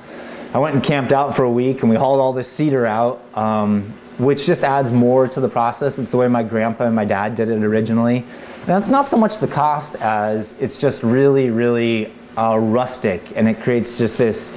I 0.54 0.58
went 0.58 0.76
and 0.76 0.84
camped 0.84 1.14
out 1.14 1.36
for 1.36 1.44
a 1.44 1.52
week 1.52 1.82
and 1.82 1.90
we 1.90 1.96
hauled 1.96 2.20
all 2.20 2.34
this 2.34 2.52
cedar 2.52 2.86
out, 2.86 3.24
um, 3.38 3.94
which 4.18 4.46
just 4.46 4.64
adds 4.64 4.92
more 4.92 5.28
to 5.30 5.40
the 5.40 5.50
process. 5.50 5.98
It's 5.98 6.12
the 6.12 6.18
way 6.18 6.28
my 6.28 6.44
grandpa 6.44 6.86
and 6.86 6.96
my 6.96 7.06
dad 7.06 7.36
did 7.36 7.50
it 7.50 7.64
originally. 7.64 8.26
And 8.68 8.78
it's 8.78 8.90
not 8.90 9.08
so 9.08 9.16
much 9.16 9.40
the 9.40 9.48
cost 9.48 9.96
as 9.98 10.60
it's 10.60 10.78
just 10.78 11.04
really, 11.04 11.50
really 11.52 12.12
uh, 12.38 12.58
rustic 12.60 13.32
and 13.38 13.48
it 13.48 13.62
creates 13.62 13.98
just 13.98 14.18
this 14.18 14.50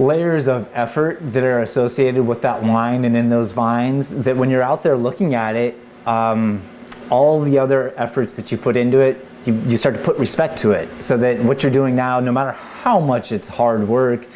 layers 0.00 0.48
of 0.48 0.68
effort 0.72 1.18
that 1.32 1.44
are 1.44 1.60
associated 1.60 2.22
with 2.22 2.42
that 2.42 2.62
wine 2.62 3.04
and 3.04 3.16
in 3.16 3.28
those 3.28 3.52
vines 3.52 4.14
that 4.14 4.36
when 4.36 4.50
you're 4.50 4.62
out 4.62 4.82
there 4.82 4.96
looking 4.96 5.34
at 5.34 5.54
it, 5.54 5.76
um, 6.06 6.62
all 7.10 7.40
the 7.40 7.58
other 7.58 7.92
efforts 7.96 8.34
that 8.34 8.50
you 8.50 8.58
put 8.58 8.76
into 8.76 8.98
it, 9.00 9.24
you, 9.44 9.54
you 9.66 9.76
start 9.76 9.94
to 9.94 10.00
put 10.00 10.16
respect 10.18 10.58
to 10.58 10.72
it 10.72 10.88
so 11.02 11.16
that 11.16 11.38
what 11.40 11.62
you're 11.62 11.72
doing 11.72 11.94
now, 11.94 12.20
no 12.20 12.32
matter 12.32 12.52
how 12.52 12.98
much 13.00 13.32
it's 13.32 13.48
hard 13.48 13.86
work, 13.86 14.26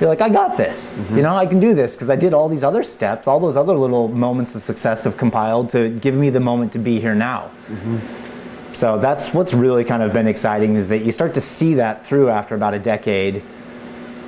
you're 0.00 0.08
like, 0.08 0.20
I 0.20 0.28
got 0.28 0.56
this. 0.56 0.96
Mm-hmm. 0.96 1.16
You 1.16 1.22
know, 1.22 1.36
I 1.36 1.46
can 1.46 1.60
do 1.60 1.74
this 1.74 1.94
because 1.94 2.10
I 2.10 2.16
did 2.16 2.34
all 2.34 2.48
these 2.48 2.64
other 2.64 2.82
steps, 2.82 3.28
all 3.28 3.38
those 3.38 3.56
other 3.56 3.74
little 3.74 4.08
moments 4.08 4.54
of 4.54 4.62
success 4.62 5.04
have 5.04 5.16
compiled 5.16 5.70
to 5.70 5.88
give 5.88 6.14
me 6.14 6.30
the 6.30 6.40
moment 6.40 6.72
to 6.72 6.78
be 6.78 7.00
here 7.00 7.14
now. 7.14 7.50
Mm-hmm. 7.68 8.74
So 8.74 8.98
that's 8.98 9.32
what's 9.32 9.54
really 9.54 9.84
kind 9.84 10.02
of 10.02 10.12
been 10.12 10.26
exciting 10.26 10.74
is 10.74 10.88
that 10.88 11.04
you 11.04 11.12
start 11.12 11.32
to 11.34 11.40
see 11.40 11.74
that 11.74 12.04
through 12.04 12.28
after 12.28 12.56
about 12.56 12.74
a 12.74 12.78
decade 12.78 13.42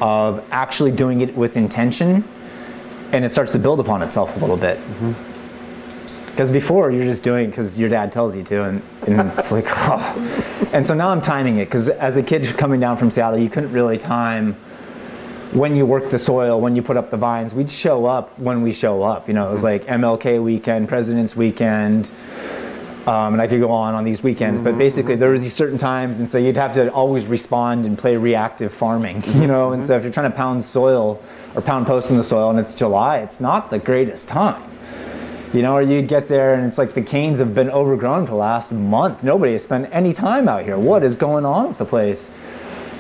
of 0.00 0.44
actually 0.50 0.92
doing 0.92 1.20
it 1.20 1.36
with 1.36 1.56
intention 1.56 2.24
and 3.12 3.24
it 3.24 3.30
starts 3.30 3.52
to 3.52 3.58
build 3.58 3.80
upon 3.80 4.02
itself 4.02 4.36
a 4.36 4.40
little 4.40 4.56
bit. 4.56 4.78
Mm-hmm. 4.78 6.26
Because 6.30 6.50
before 6.50 6.90
you're 6.90 7.04
just 7.04 7.22
doing 7.22 7.48
because 7.48 7.78
your 7.78 7.88
dad 7.88 8.12
tells 8.12 8.36
you 8.36 8.42
to, 8.44 8.64
and, 8.64 8.82
and 9.06 9.32
it's 9.32 9.50
like, 9.50 9.64
oh. 9.68 10.68
And 10.72 10.86
so 10.86 10.92
now 10.92 11.08
I'm 11.08 11.22
timing 11.22 11.58
it 11.58 11.64
because 11.64 11.88
as 11.88 12.18
a 12.18 12.22
kid 12.22 12.44
coming 12.58 12.78
down 12.78 12.98
from 12.98 13.10
Seattle, 13.10 13.38
you 13.38 13.48
couldn't 13.48 13.72
really 13.72 13.96
time 13.96 14.54
when 15.52 15.74
you 15.74 15.86
work 15.86 16.10
the 16.10 16.18
soil, 16.18 16.60
when 16.60 16.76
you 16.76 16.82
put 16.82 16.98
up 16.98 17.10
the 17.10 17.16
vines. 17.16 17.54
We'd 17.54 17.70
show 17.70 18.04
up 18.04 18.38
when 18.38 18.60
we 18.60 18.72
show 18.72 19.02
up. 19.02 19.28
You 19.28 19.34
know, 19.34 19.48
it 19.48 19.52
was 19.52 19.64
like 19.64 19.86
MLK 19.86 20.42
weekend, 20.42 20.88
President's 20.88 21.34
weekend. 21.34 22.10
Um, 23.06 23.34
and 23.34 23.40
I 23.40 23.46
could 23.46 23.60
go 23.60 23.70
on 23.70 23.94
on 23.94 24.02
these 24.02 24.24
weekends, 24.24 24.60
but 24.60 24.76
basically 24.76 25.14
there 25.14 25.30
were 25.30 25.38
these 25.38 25.54
certain 25.54 25.78
times, 25.78 26.18
and 26.18 26.28
so 26.28 26.38
you'd 26.38 26.56
have 26.56 26.72
to 26.72 26.90
always 26.92 27.28
respond 27.28 27.86
and 27.86 27.96
play 27.96 28.16
reactive 28.16 28.74
farming, 28.74 29.22
you 29.36 29.46
know. 29.46 29.72
And 29.72 29.84
so 29.84 29.96
if 29.96 30.02
you're 30.02 30.12
trying 30.12 30.30
to 30.30 30.36
pound 30.36 30.64
soil 30.64 31.22
or 31.54 31.62
pound 31.62 31.86
post 31.86 32.10
in 32.10 32.16
the 32.16 32.24
soil, 32.24 32.50
and 32.50 32.58
it's 32.58 32.74
July, 32.74 33.18
it's 33.18 33.40
not 33.40 33.70
the 33.70 33.78
greatest 33.78 34.26
time, 34.26 34.60
you 35.52 35.62
know. 35.62 35.74
Or 35.74 35.82
you'd 35.82 36.08
get 36.08 36.26
there 36.26 36.54
and 36.54 36.66
it's 36.66 36.78
like 36.78 36.94
the 36.94 37.02
canes 37.02 37.38
have 37.38 37.54
been 37.54 37.70
overgrown 37.70 38.26
for 38.26 38.32
the 38.32 38.38
last 38.38 38.72
month. 38.72 39.22
Nobody 39.22 39.52
has 39.52 39.62
spent 39.62 39.88
any 39.92 40.12
time 40.12 40.48
out 40.48 40.64
here. 40.64 40.76
What 40.76 41.04
is 41.04 41.14
going 41.14 41.44
on 41.44 41.68
with 41.68 41.78
the 41.78 41.84
place? 41.84 42.28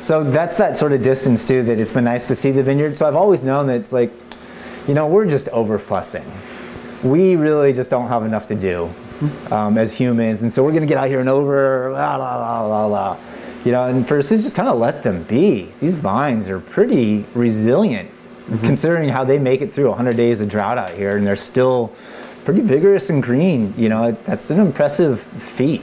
So 0.02 0.22
that's 0.22 0.56
that 0.58 0.76
sort 0.76 0.92
of 0.92 1.02
distance 1.02 1.42
too. 1.42 1.64
That 1.64 1.80
it's 1.80 1.90
been 1.90 2.04
nice 2.04 2.28
to 2.28 2.36
see 2.36 2.52
the 2.52 2.62
vineyard. 2.62 2.96
So 2.96 3.08
I've 3.08 3.16
always 3.16 3.42
known 3.42 3.66
that 3.66 3.80
it's 3.80 3.92
like, 3.92 4.12
you 4.86 4.94
know, 4.94 5.08
we're 5.08 5.26
just 5.26 5.48
over 5.48 5.80
fussing. 5.80 6.30
We 7.02 7.34
really 7.34 7.72
just 7.72 7.90
don't 7.90 8.06
have 8.06 8.24
enough 8.24 8.46
to 8.46 8.54
do 8.54 8.94
um, 9.50 9.78
as 9.78 9.96
humans, 9.96 10.42
and 10.42 10.52
so 10.52 10.62
we're 10.62 10.72
gonna 10.72 10.86
get 10.86 10.98
out 10.98 11.08
here 11.08 11.20
and 11.20 11.28
over 11.28 11.90
la 11.92 12.16
la 12.16 12.36
la 12.36 12.66
la 12.66 12.86
la, 12.86 13.18
you 13.64 13.72
know. 13.72 13.84
And 13.84 14.06
first, 14.06 14.32
is 14.32 14.42
just 14.42 14.56
kind 14.56 14.68
of 14.68 14.78
let 14.78 15.02
them 15.02 15.22
be. 15.24 15.72
These 15.80 15.98
vines 15.98 16.48
are 16.48 16.60
pretty 16.60 17.26
resilient, 17.34 18.10
considering 18.62 19.08
how 19.08 19.24
they 19.24 19.38
make 19.38 19.60
it 19.62 19.70
through 19.70 19.88
100 19.88 20.16
days 20.16 20.40
of 20.40 20.48
drought 20.48 20.78
out 20.78 20.90
here, 20.90 21.16
and 21.16 21.26
they're 21.26 21.36
still 21.36 21.92
pretty 22.44 22.60
vigorous 22.60 23.10
and 23.10 23.22
green. 23.22 23.74
You 23.76 23.88
know, 23.88 24.12
that's 24.24 24.50
an 24.50 24.60
impressive 24.60 25.20
feat. 25.20 25.82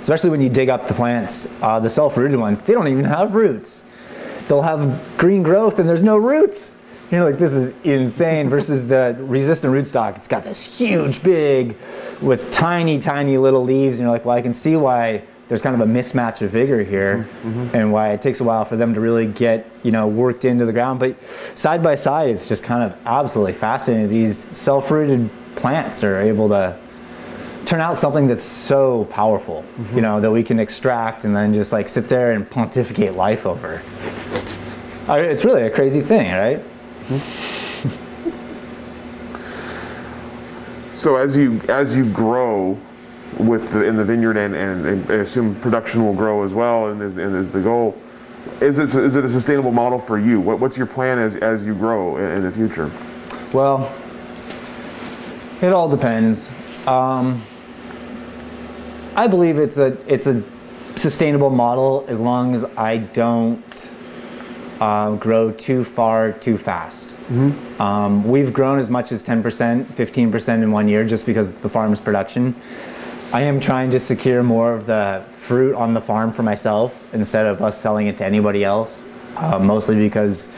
Especially 0.00 0.30
when 0.30 0.42
you 0.42 0.50
dig 0.50 0.68
up 0.68 0.86
the 0.86 0.94
plants, 0.94 1.48
uh, 1.62 1.80
the 1.80 1.88
self-rooted 1.88 2.38
ones, 2.38 2.60
they 2.60 2.74
don't 2.74 2.88
even 2.88 3.04
have 3.04 3.34
roots. 3.34 3.84
They'll 4.48 4.62
have 4.62 5.02
green 5.16 5.42
growth 5.42 5.78
and 5.78 5.88
there's 5.88 6.02
no 6.02 6.18
roots. 6.18 6.76
You're 7.10 7.24
like, 7.24 7.38
this 7.38 7.54
is 7.54 7.74
insane. 7.84 8.48
Versus 8.48 8.86
the 8.86 9.16
resistant 9.20 9.72
rootstock, 9.72 10.16
it's 10.16 10.28
got 10.28 10.44
this 10.44 10.78
huge, 10.78 11.22
big, 11.22 11.76
with 12.20 12.50
tiny, 12.50 12.98
tiny 12.98 13.36
little 13.38 13.62
leaves, 13.62 13.98
and 13.98 14.06
you're 14.06 14.12
like, 14.12 14.24
well, 14.24 14.36
I 14.36 14.42
can 14.42 14.52
see 14.52 14.76
why 14.76 15.22
there's 15.48 15.60
kind 15.60 15.80
of 15.80 15.86
a 15.86 15.90
mismatch 15.90 16.40
of 16.40 16.50
vigor 16.50 16.82
here, 16.82 17.18
mm-hmm. 17.18 17.48
Mm-hmm. 17.48 17.76
and 17.76 17.92
why 17.92 18.10
it 18.10 18.22
takes 18.22 18.40
a 18.40 18.44
while 18.44 18.64
for 18.64 18.76
them 18.76 18.94
to 18.94 19.00
really 19.00 19.26
get, 19.26 19.70
you 19.82 19.92
know, 19.92 20.08
worked 20.08 20.44
into 20.44 20.64
the 20.64 20.72
ground. 20.72 21.00
But 21.00 21.16
side 21.54 21.82
by 21.82 21.94
side, 21.94 22.30
it's 22.30 22.48
just 22.48 22.64
kind 22.64 22.82
of 22.82 22.98
absolutely 23.06 23.52
fascinating. 23.52 24.08
These 24.08 24.56
self-rooted 24.56 25.28
plants 25.56 26.02
are 26.02 26.20
able 26.20 26.48
to 26.48 26.78
turn 27.66 27.80
out 27.80 27.98
something 27.98 28.26
that's 28.26 28.44
so 28.44 29.04
powerful, 29.06 29.62
mm-hmm. 29.62 29.96
you 29.96 30.02
know, 30.02 30.20
that 30.20 30.30
we 30.30 30.42
can 30.42 30.58
extract 30.58 31.24
and 31.24 31.36
then 31.36 31.52
just 31.52 31.72
like 31.72 31.88
sit 31.88 32.08
there 32.08 32.32
and 32.32 32.48
pontificate 32.48 33.14
life 33.14 33.46
over. 33.46 33.82
I, 35.06 35.20
it's 35.20 35.44
really 35.44 35.62
a 35.62 35.70
crazy 35.70 36.00
thing, 36.00 36.32
right? 36.32 36.64
So 41.04 41.16
as 41.16 41.36
you 41.36 41.60
as 41.68 41.94
you 41.94 42.08
grow 42.08 42.78
with 43.36 43.72
the, 43.72 43.84
in 43.84 43.96
the 43.96 44.04
vineyard 44.04 44.38
and, 44.38 44.54
and, 44.54 45.10
I 45.10 45.16
assume 45.16 45.54
production 45.56 46.02
will 46.02 46.14
grow 46.14 46.44
as 46.44 46.54
well 46.54 46.86
and 46.86 47.02
is, 47.02 47.18
and 47.18 47.36
is 47.36 47.50
the 47.50 47.60
goal. 47.60 47.94
Is 48.62 48.78
it, 48.78 48.94
is 48.94 49.14
it 49.14 49.22
a 49.22 49.28
sustainable 49.28 49.70
model 49.70 49.98
for 49.98 50.18
you? 50.18 50.40
What, 50.40 50.60
what's 50.60 50.78
your 50.78 50.86
plan 50.86 51.18
as, 51.18 51.36
as 51.36 51.66
you 51.66 51.74
grow 51.74 52.16
in, 52.16 52.30
in 52.30 52.42
the 52.44 52.50
future? 52.50 52.90
Well, 53.52 53.92
it 55.60 55.74
all 55.74 55.90
depends. 55.90 56.50
Um, 56.86 57.42
I 59.14 59.26
believe 59.26 59.58
it's 59.58 59.76
a 59.76 59.98
it's 60.06 60.26
a 60.26 60.42
sustainable 60.96 61.50
model 61.50 62.06
as 62.08 62.18
long 62.18 62.54
as 62.54 62.64
I 62.78 62.96
don't 62.96 63.62
uh, 64.80 65.14
grow 65.16 65.50
too 65.50 65.84
far 65.84 66.32
too 66.32 66.58
fast. 66.58 67.16
Um, 67.80 68.24
we've 68.24 68.52
grown 68.52 68.78
as 68.78 68.90
much 68.90 69.12
as 69.12 69.22
10%, 69.22 69.84
15% 69.84 70.62
in 70.62 70.72
one 70.72 70.88
year 70.88 71.04
just 71.04 71.26
because 71.26 71.50
of 71.50 71.62
the 71.62 71.68
farm's 71.68 72.00
production. 72.00 72.54
I 73.32 73.42
am 73.42 73.60
trying 73.60 73.90
to 73.90 74.00
secure 74.00 74.42
more 74.42 74.72
of 74.72 74.86
the 74.86 75.24
fruit 75.32 75.74
on 75.74 75.94
the 75.94 76.00
farm 76.00 76.32
for 76.32 76.42
myself 76.42 77.12
instead 77.14 77.46
of 77.46 77.62
us 77.62 77.78
selling 77.78 78.06
it 78.06 78.18
to 78.18 78.24
anybody 78.24 78.64
else, 78.64 79.06
uh, 79.36 79.58
mostly 79.58 79.96
because 79.96 80.48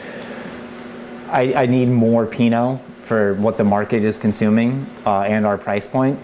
I, 1.29 1.53
I 1.53 1.65
need 1.65 1.87
more 1.87 2.25
Pinot 2.25 2.79
for 3.03 3.33
what 3.35 3.57
the 3.57 3.63
market 3.63 4.03
is 4.03 4.17
consuming 4.17 4.85
uh, 5.05 5.21
and 5.21 5.45
our 5.45 5.57
price 5.57 5.87
point. 5.87 6.19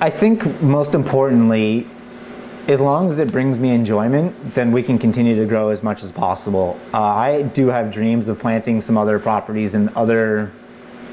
I 0.00 0.10
think 0.10 0.62
most 0.62 0.94
importantly, 0.94 1.86
as 2.68 2.82
long 2.82 3.08
as 3.08 3.18
it 3.18 3.32
brings 3.32 3.58
me 3.58 3.70
enjoyment, 3.70 4.54
then 4.54 4.72
we 4.72 4.82
can 4.82 4.98
continue 4.98 5.34
to 5.34 5.46
grow 5.46 5.70
as 5.70 5.82
much 5.82 6.02
as 6.02 6.12
possible. 6.12 6.78
Uh, 6.92 7.00
I 7.00 7.42
do 7.42 7.68
have 7.68 7.90
dreams 7.90 8.28
of 8.28 8.38
planting 8.38 8.82
some 8.82 8.98
other 8.98 9.18
properties 9.18 9.74
in 9.74 9.88
other 9.96 10.52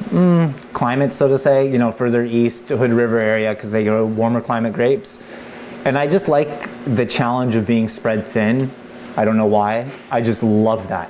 mm, 0.09 0.53
climates, 0.73 1.15
so 1.15 1.29
to 1.29 1.37
say, 1.37 1.71
you 1.71 1.77
know, 1.77 1.93
further 1.93 2.25
east, 2.25 2.67
Hood 2.67 2.91
River 2.91 3.19
area, 3.19 3.53
because 3.53 3.71
they 3.71 3.85
grow 3.85 4.05
warmer 4.05 4.41
climate 4.41 4.73
grapes. 4.73 5.23
And 5.85 5.97
I 5.97 6.07
just 6.07 6.27
like 6.27 6.69
the 6.93 7.05
challenge 7.05 7.55
of 7.55 7.65
being 7.65 7.87
spread 7.87 8.27
thin. 8.27 8.69
I 9.15 9.23
don't 9.23 9.37
know 9.37 9.45
why. 9.45 9.89
I 10.11 10.19
just 10.19 10.43
love 10.43 10.89
that. 10.89 11.09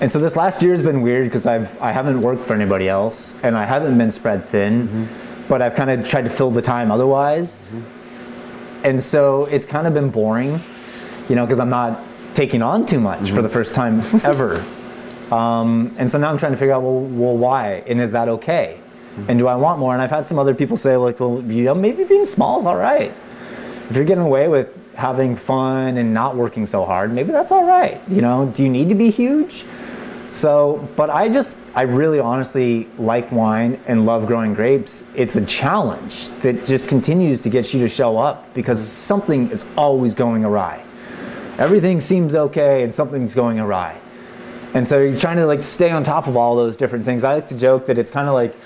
And 0.00 0.08
so 0.08 0.20
this 0.20 0.36
last 0.36 0.62
year 0.62 0.70
has 0.70 0.84
been 0.84 1.02
weird 1.02 1.24
because 1.24 1.46
I've 1.46 1.80
I 1.80 1.90
haven't 1.90 2.20
worked 2.20 2.44
for 2.44 2.52
anybody 2.52 2.88
else 2.88 3.34
and 3.42 3.56
I 3.56 3.64
haven't 3.64 3.96
been 3.96 4.10
spread 4.10 4.48
thin, 4.48 5.08
but 5.48 5.62
I've 5.62 5.74
kind 5.74 5.90
of 5.90 6.08
tried 6.08 6.26
to 6.26 6.30
fill 6.30 6.50
the 6.50 6.62
time 6.62 6.92
otherwise. 6.92 7.58
And 8.84 9.02
so 9.02 9.46
it's 9.46 9.66
kind 9.66 9.86
of 9.86 9.94
been 9.94 10.10
boring, 10.10 10.60
you 11.28 11.34
know, 11.34 11.44
because 11.44 11.58
I'm 11.58 11.70
not 11.70 12.00
taking 12.34 12.62
on 12.62 12.84
too 12.84 13.00
much 13.00 13.30
for 13.30 13.42
the 13.42 13.48
first 13.48 13.74
time 13.74 14.00
ever. 14.24 14.64
Um, 15.32 15.94
and 15.98 16.10
so 16.10 16.18
now 16.18 16.30
I'm 16.30 16.36
trying 16.36 16.52
to 16.52 16.58
figure 16.58 16.74
out, 16.74 16.82
well, 16.82 17.00
well, 17.00 17.36
why? 17.36 17.82
And 17.86 18.00
is 18.00 18.12
that 18.12 18.28
okay? 18.28 18.80
And 19.28 19.38
do 19.38 19.46
I 19.46 19.54
want 19.54 19.78
more? 19.78 19.92
And 19.92 20.02
I've 20.02 20.10
had 20.10 20.26
some 20.26 20.40
other 20.40 20.54
people 20.54 20.76
say, 20.76 20.96
like, 20.96 21.20
well, 21.20 21.40
you 21.42 21.62
know, 21.62 21.74
maybe 21.74 22.04
being 22.04 22.24
small 22.24 22.58
is 22.58 22.64
all 22.64 22.76
right. 22.76 23.12
If 23.88 23.94
you're 23.94 24.04
getting 24.04 24.24
away 24.24 24.48
with 24.48 24.76
having 24.96 25.36
fun 25.36 25.96
and 25.98 26.12
not 26.12 26.36
working 26.36 26.66
so 26.66 26.84
hard, 26.84 27.12
maybe 27.12 27.30
that's 27.30 27.52
all 27.52 27.64
right. 27.64 28.00
You 28.08 28.22
know, 28.22 28.50
do 28.52 28.64
you 28.64 28.68
need 28.68 28.88
to 28.88 28.94
be 28.96 29.10
huge? 29.10 29.64
So, 30.34 30.88
but 30.96 31.10
I 31.10 31.28
just, 31.28 31.60
I 31.76 31.82
really 31.82 32.18
honestly 32.18 32.88
like 32.98 33.30
wine 33.30 33.78
and 33.86 34.04
love 34.04 34.26
growing 34.26 34.52
grapes. 34.52 35.04
It's 35.14 35.36
a 35.36 35.46
challenge 35.46 36.26
that 36.40 36.66
just 36.66 36.88
continues 36.88 37.40
to 37.42 37.48
get 37.48 37.72
you 37.72 37.78
to 37.82 37.88
show 37.88 38.18
up 38.18 38.52
because 38.52 38.80
mm-hmm. 38.80 38.88
something 38.88 39.50
is 39.52 39.64
always 39.76 40.12
going 40.12 40.44
awry. 40.44 40.84
Everything 41.56 42.00
seems 42.00 42.34
okay 42.34 42.82
and 42.82 42.92
something's 42.92 43.32
going 43.32 43.60
awry. 43.60 44.00
And 44.74 44.84
so 44.84 45.00
you're 45.00 45.16
trying 45.16 45.36
to 45.36 45.46
like 45.46 45.62
stay 45.62 45.92
on 45.92 46.02
top 46.02 46.26
of 46.26 46.36
all 46.36 46.56
those 46.56 46.74
different 46.74 47.04
things. 47.04 47.22
I 47.22 47.34
like 47.34 47.46
to 47.46 47.56
joke 47.56 47.86
that 47.86 47.96
it's 47.96 48.10
kind 48.10 48.26
of 48.26 48.34
like 48.34 48.56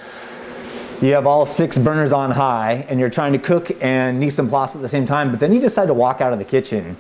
you 1.03 1.13
have 1.13 1.27
all 1.27 1.45
six 1.45 1.77
burners 1.77 2.15
on 2.15 2.31
high 2.31 2.87
and 2.89 2.99
you're 2.99 3.11
trying 3.11 3.35
to 3.35 3.39
cook 3.39 3.71
and 3.83 4.19
mise 4.19 4.39
en 4.39 4.49
place 4.49 4.75
at 4.75 4.81
the 4.81 4.89
same 4.89 5.05
time, 5.05 5.31
but 5.31 5.39
then 5.39 5.53
you 5.53 5.61
decide 5.61 5.89
to 5.89 5.95
walk 5.95 6.23
out 6.23 6.33
of 6.33 6.39
the 6.39 6.47
kitchen 6.47 6.97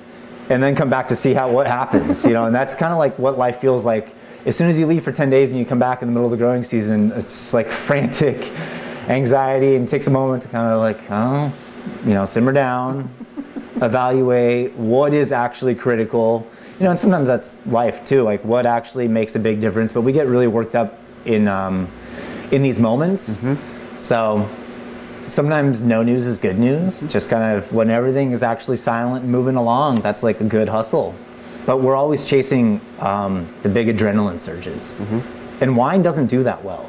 and 0.50 0.62
then 0.62 0.76
come 0.76 0.90
back 0.90 1.08
to 1.08 1.16
see 1.16 1.32
how 1.32 1.50
what 1.50 1.66
happens, 1.66 2.26
you 2.26 2.34
know, 2.34 2.44
and 2.44 2.54
that's 2.54 2.74
kind 2.74 2.92
of 2.92 2.98
like 2.98 3.18
what 3.18 3.38
life 3.38 3.62
feels 3.62 3.86
like. 3.86 4.14
As 4.46 4.56
soon 4.56 4.68
as 4.68 4.78
you 4.78 4.86
leave 4.86 5.02
for 5.02 5.12
10 5.12 5.30
days 5.30 5.50
and 5.50 5.58
you 5.58 5.66
come 5.66 5.78
back 5.78 6.00
in 6.00 6.08
the 6.08 6.12
middle 6.12 6.26
of 6.26 6.30
the 6.30 6.36
growing 6.36 6.62
season, 6.62 7.12
it's 7.12 7.52
like 7.52 7.70
frantic 7.70 8.50
anxiety 9.08 9.74
and 9.74 9.88
it 9.88 9.90
takes 9.90 10.06
a 10.06 10.10
moment 10.10 10.42
to 10.42 10.48
kind 10.48 10.68
of 10.68 10.80
like, 10.80 10.98
oh, 11.10 11.50
you 12.04 12.14
know, 12.14 12.24
simmer 12.24 12.52
down, 12.52 13.10
evaluate 13.82 14.72
what 14.74 15.12
is 15.12 15.32
actually 15.32 15.74
critical. 15.74 16.46
You 16.78 16.84
know, 16.84 16.90
and 16.90 16.98
sometimes 16.98 17.26
that's 17.26 17.56
life 17.66 18.04
too, 18.04 18.22
like 18.22 18.44
what 18.44 18.64
actually 18.64 19.08
makes 19.08 19.34
a 19.34 19.40
big 19.40 19.60
difference. 19.60 19.92
But 19.92 20.02
we 20.02 20.12
get 20.12 20.26
really 20.28 20.46
worked 20.46 20.76
up 20.76 20.98
in 21.24 21.48
um, 21.48 21.88
in 22.52 22.62
these 22.62 22.78
moments. 22.78 23.40
So 23.96 24.48
sometimes 25.26 25.82
no 25.82 26.02
news 26.02 26.26
is 26.26 26.38
good 26.38 26.58
news. 26.58 27.00
Just 27.02 27.28
kind 27.28 27.56
of 27.56 27.72
when 27.72 27.90
everything 27.90 28.30
is 28.30 28.42
actually 28.42 28.76
silent 28.76 29.24
and 29.24 29.32
moving 29.32 29.56
along, 29.56 29.96
that's 29.96 30.22
like 30.22 30.40
a 30.40 30.44
good 30.44 30.68
hustle. 30.68 31.14
But 31.68 31.82
we're 31.82 31.96
always 31.96 32.24
chasing 32.24 32.80
um, 32.98 33.46
the 33.62 33.68
big 33.68 33.88
adrenaline 33.88 34.40
surges, 34.40 34.96
and 35.60 35.76
wine 35.76 36.00
doesn't 36.00 36.28
do 36.28 36.42
that 36.44 36.64
well. 36.64 36.88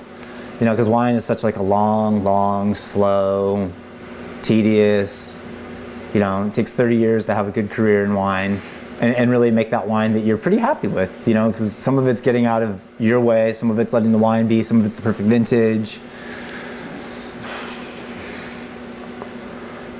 You 0.58 0.66
know, 0.66 0.72
because 0.72 0.88
wine 0.88 1.16
is 1.16 1.26
such 1.26 1.44
like 1.44 1.58
a 1.58 1.62
long, 1.62 2.24
long, 2.24 2.74
slow, 2.76 3.74
tedious. 4.42 5.42
You 6.14 6.22
know, 6.22 6.48
it 6.48 6.54
takes 6.54 6.72
30 6.72 6.96
years 6.96 7.26
to 7.26 7.36
have 7.36 7.46
a 7.46 7.52
good 7.52 7.70
career 7.70 8.06
in 8.06 8.14
wine. 8.14 8.62
And, 9.02 9.14
and 9.16 9.30
really 9.30 9.52
make 9.52 9.70
that 9.72 9.86
wine 9.86 10.14
that 10.14 10.22
you're 10.22 10.38
pretty 10.38 10.58
happy 10.58 10.88
with, 10.88 11.28
you 11.28 11.34
know, 11.34 11.52
because 11.52 11.74
some 11.74 11.98
of 11.98 12.08
it's 12.08 12.22
getting 12.22 12.46
out 12.46 12.62
of 12.64 12.82
your 13.00 13.20
way, 13.20 13.52
some 13.52 13.72
of 13.72 13.80
it's 13.80 13.92
letting 13.92 14.14
the 14.14 14.18
wine 14.18 14.48
be, 14.48 14.62
some 14.62 14.80
of 14.80 14.86
it's 14.86 14.96
the 14.96 15.02
perfect 15.02 15.28
vintage. 15.28 16.00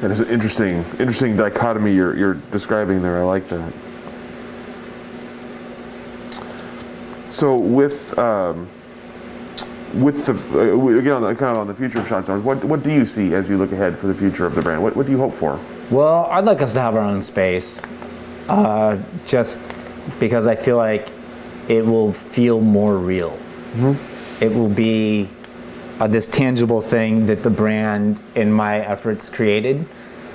That 0.02 0.12
is 0.12 0.22
an 0.22 0.28
interesting, 0.28 0.86
interesting 1.00 1.36
dichotomy 1.36 1.94
you're, 1.94 2.16
you're 2.18 2.34
describing 2.52 3.02
there. 3.02 3.20
I 3.20 3.24
like 3.24 3.48
that. 3.50 3.74
So 7.40 7.56
with 7.56 8.20
um, 8.20 8.68
with 9.94 10.26
the 10.26 10.34
uh, 10.60 10.98
again 11.00 11.14
on 11.14 11.22
the, 11.22 11.36
kind 11.36 11.56
of 11.56 11.60
on 11.60 11.68
the 11.68 11.74
future 11.74 12.00
of 12.00 12.06
Schaad 12.06 12.26
Cellars, 12.26 12.44
what 12.44 12.62
what 12.66 12.84
do 12.84 12.92
you 12.92 13.06
see 13.06 13.34
as 13.34 13.50
you 13.50 13.58
look 13.58 13.72
ahead 13.72 13.98
for 13.98 14.08
the 14.08 14.14
future 14.14 14.46
of 14.46 14.56
the 14.56 14.62
brand? 14.62 14.84
What 14.84 14.94
what 14.98 15.06
do 15.06 15.14
you 15.14 15.18
hope 15.18 15.34
for? 15.34 15.58
Well, 15.90 16.26
I'd 16.26 16.44
like 16.44 16.62
us 16.62 16.74
to 16.74 16.82
have 16.82 16.98
our 16.98 17.02
own 17.02 17.22
space, 17.22 17.82
uh, 18.50 18.98
just 19.26 19.62
because 20.20 20.48
I 20.48 20.58
feel 20.58 20.76
like 20.76 21.08
it 21.70 21.86
will 21.86 22.12
feel 22.12 22.60
more 22.60 22.98
real. 22.98 23.40
It 24.42 24.52
will 24.54 24.68
be 24.68 25.30
uh, 26.02 26.08
this 26.08 26.28
tangible 26.28 26.82
thing 26.82 27.26
that 27.28 27.40
the 27.40 27.50
brand 27.50 28.22
in 28.36 28.52
my 28.52 28.80
efforts 28.80 29.30
created, 29.30 29.88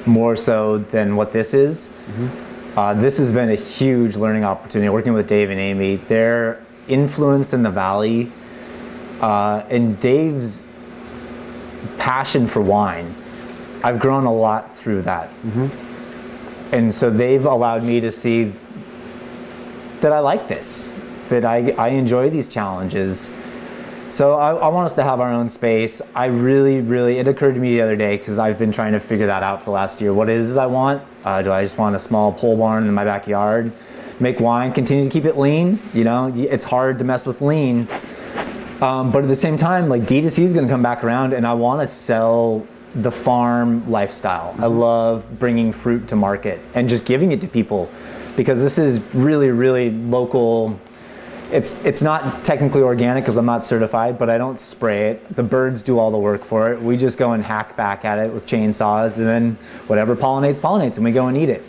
more 0.07 0.37
so 0.37 0.79
than 0.79 1.17
what 1.17 1.33
this 1.33 1.53
is. 1.53 1.91
Uh, 2.77 2.95
this 2.95 3.19
has 3.19 3.31
been 3.31 3.51
a 3.51 3.57
huge 3.57 4.17
learning 4.17 4.45
opportunity. 4.45 4.89
Working 4.89 5.13
with 5.13 5.29
Dave 5.29 5.51
and 5.51 5.61
Amy, 5.61 5.97
their 5.97 6.64
influence 6.89 7.53
in 7.53 7.63
the 7.63 7.71
valley, 7.71 8.31
uh, 9.21 9.65
and 9.71 9.99
Dave's 10.01 10.65
passion 11.99 12.47
for 12.47 12.61
wine. 12.61 13.15
I've 13.83 13.99
grown 14.01 14.25
a 14.25 14.33
lot 14.33 14.75
through 14.77 15.03
that. 15.03 15.29
And 16.73 16.93
so 16.93 17.11
they've 17.11 17.45
allowed 17.45 17.85
me 17.85 18.01
to 18.01 18.11
see 18.11 18.53
that 20.01 20.13
I 20.13 20.19
like 20.21 20.47
this, 20.47 20.99
that 21.29 21.45
I, 21.45 21.71
I 21.73 21.89
enjoy 21.89 22.31
these 22.31 22.49
challenges. 22.49 23.31
So 24.11 24.35
I, 24.35 24.55
I 24.55 24.69
want 24.69 24.87
us 24.87 24.95
to 24.95 25.03
have 25.03 25.21
our 25.21 25.33
own 25.33 25.49
space. 25.49 26.01
I 26.15 26.27
really, 26.27 26.81
really, 26.81 27.19
it 27.19 27.29
occurred 27.29 27.55
to 27.55 27.61
me 27.61 27.75
the 27.77 27.83
other 27.83 27.97
day 27.97 28.17
because 28.17 28.39
I've 28.39 28.59
been 28.59 28.73
trying 28.73 28.93
to 28.93 29.01
figure 29.01 29.27
that 29.27 29.43
out 29.43 29.61
for 29.61 29.67
the 29.67 29.71
last 29.73 30.01
year. 30.01 30.13
What 30.15 30.29
it 30.29 30.37
is 30.37 30.57
I 30.57 30.67
want? 30.67 31.03
Uh, 31.25 31.43
do 31.43 31.53
I 31.53 31.63
just 31.63 31.79
want 31.79 31.97
a 31.97 31.99
small 31.99 32.33
pole 32.33 32.57
barn 32.57 32.87
in 32.87 32.95
my 32.95 33.05
backyard? 33.05 33.73
Make 34.21 34.41
wine, 34.41 34.73
continue 34.73 35.05
to 35.05 35.11
keep 35.11 35.25
it 35.25 35.37
lean. 35.37 35.79
You 35.93 36.05
know, 36.05 36.33
it's 36.35 36.65
hard 36.65 36.99
to 37.01 37.05
mess 37.05 37.27
with 37.27 37.41
lean. 37.41 37.89
Um, 38.81 39.11
but 39.11 39.23
at 39.23 39.29
the 39.29 39.37
same 39.37 39.57
time, 39.57 39.89
like 39.89 40.03
D2C 40.03 40.41
is 40.41 40.53
going 40.53 40.67
to 40.67 40.73
come 40.73 40.83
back 40.83 41.05
around, 41.05 41.33
and 41.33 41.47
I 41.47 41.55
want 41.55 41.81
to 41.81 41.87
sell 41.87 42.67
the 42.95 43.11
farm 43.11 43.91
lifestyle. 43.91 44.55
I 44.59 44.67
love 44.67 45.39
bringing 45.39 45.73
fruit 45.73 46.07
to 46.09 46.17
market 46.17 46.61
and 46.75 46.89
just 46.89 47.05
giving 47.05 47.33
it 47.33 47.41
to 47.41 47.49
people 47.49 47.91
because 48.37 48.63
this 48.63 48.79
is 48.79 49.01
really, 49.15 49.51
really 49.51 49.91
local. 49.91 50.79
It's 51.51 51.81
it's 51.85 52.03
not 52.03 52.45
technically 52.45 52.83
organic 52.83 53.25
because 53.25 53.37
I'm 53.37 53.47
not 53.47 53.65
certified, 53.65 54.19
but 54.19 54.31
I 54.31 54.39
don't 54.39 54.59
spray 54.59 55.11
it. 55.11 55.35
The 55.35 55.43
birds 55.43 55.83
do 55.83 55.99
all 55.99 56.11
the 56.11 56.19
work 56.19 56.45
for 56.45 56.73
it. 56.73 56.81
We 56.81 56.97
just 56.97 57.19
go 57.19 57.33
and 57.33 57.43
hack 57.43 57.77
back 57.77 58.05
at 58.05 58.19
it 58.19 58.33
with 58.33 58.47
chainsaws, 58.47 59.19
and 59.19 59.27
then 59.27 59.59
whatever 59.87 60.17
pollinates 60.17 60.59
pollinates, 60.59 60.97
and 60.97 61.05
we 61.05 61.13
go 61.13 61.27
and 61.27 61.37
eat 61.37 61.49
it. 61.49 61.65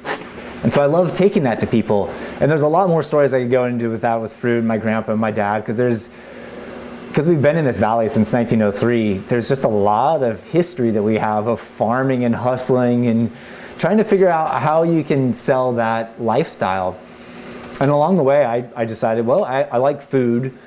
And 0.66 0.74
so 0.74 0.82
I 0.82 0.88
love 0.88 1.14
taking 1.14 1.44
that 1.44 1.60
to 1.60 1.68
people. 1.68 2.08
And 2.40 2.50
there's 2.50 2.64
a 2.64 2.68
lot 2.68 2.90
more 2.90 3.04
stories 3.04 3.36
I 3.36 3.42
could 3.42 3.52
go 3.52 3.66
into 3.66 3.88
with 3.88 4.02
that 4.02 4.20
with 4.20 4.36
fruit, 4.36 4.64
my 4.64 4.80
grandpa, 4.80 5.12
and 5.12 5.22
my 5.22 5.30
dad, 5.30 5.60
because 5.60 5.78
there's 5.78 6.10
because 7.08 7.30
we've 7.30 7.40
been 7.40 7.56
in 7.56 7.66
this 7.66 7.78
valley 7.78 8.08
since 8.08 8.34
1903, 8.34 9.20
there's 9.28 9.48
just 9.48 9.64
a 9.64 9.68
lot 9.68 10.24
of 10.24 10.44
history 10.48 10.90
that 10.90 11.04
we 11.04 11.20
have 11.20 11.46
of 11.46 11.60
farming 11.60 12.26
and 12.26 12.34
hustling 12.34 13.06
and 13.06 13.32
trying 13.78 14.00
to 14.00 14.04
figure 14.04 14.28
out 14.28 14.60
how 14.60 14.82
you 14.82 15.04
can 15.04 15.34
sell 15.34 15.74
that 15.74 16.20
lifestyle. 16.20 16.98
And 17.80 17.92
along 17.92 18.16
the 18.16 18.24
way, 18.24 18.44
I, 18.44 18.68
I 18.76 18.86
decided, 18.86 19.28
well, 19.28 19.46
I, 19.46 19.62
I 19.72 19.78
like 19.78 20.02
food 20.02 20.58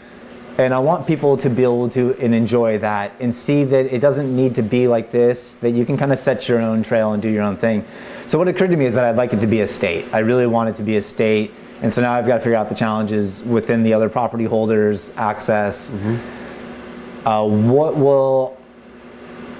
and 0.58 0.74
I 0.74 0.80
want 0.80 1.06
people 1.06 1.36
to 1.36 1.48
be 1.48 1.62
able 1.62 1.88
to 1.90 2.16
and 2.18 2.34
enjoy 2.34 2.78
that 2.78 3.12
and 3.20 3.32
see 3.32 3.62
that 3.64 3.86
it 3.86 4.00
doesn't 4.00 4.34
need 4.34 4.56
to 4.56 4.62
be 4.62 4.88
like 4.88 5.12
this, 5.12 5.54
that 5.56 5.70
you 5.70 5.86
can 5.86 5.96
kind 5.96 6.12
of 6.12 6.18
set 6.18 6.48
your 6.48 6.60
own 6.60 6.82
trail 6.82 7.12
and 7.12 7.22
do 7.22 7.28
your 7.28 7.44
own 7.44 7.56
thing. 7.56 7.84
So 8.26 8.38
what 8.38 8.48
occurred 8.48 8.72
to 8.72 8.76
me 8.76 8.84
is 8.84 8.94
that 8.94 9.04
I'd 9.04 9.16
like 9.16 9.32
it 9.32 9.40
to 9.40 9.46
be 9.46 9.60
a 9.60 9.66
state. 9.68 10.06
I 10.12 10.18
really 10.18 10.48
want 10.48 10.68
it 10.68 10.76
to 10.76 10.82
be 10.82 10.96
a 10.96 11.00
state. 11.00 11.52
And 11.80 11.94
so 11.94 12.02
now 12.02 12.12
I've 12.12 12.26
got 12.26 12.34
to 12.34 12.40
figure 12.40 12.56
out 12.56 12.68
the 12.68 12.74
challenges 12.74 13.44
within 13.44 13.84
the 13.84 13.94
other 13.94 14.08
property 14.08 14.44
holders, 14.44 15.12
access. 15.16 15.92
Uh, 17.24 17.46
what 17.46 17.96
will 17.96 18.56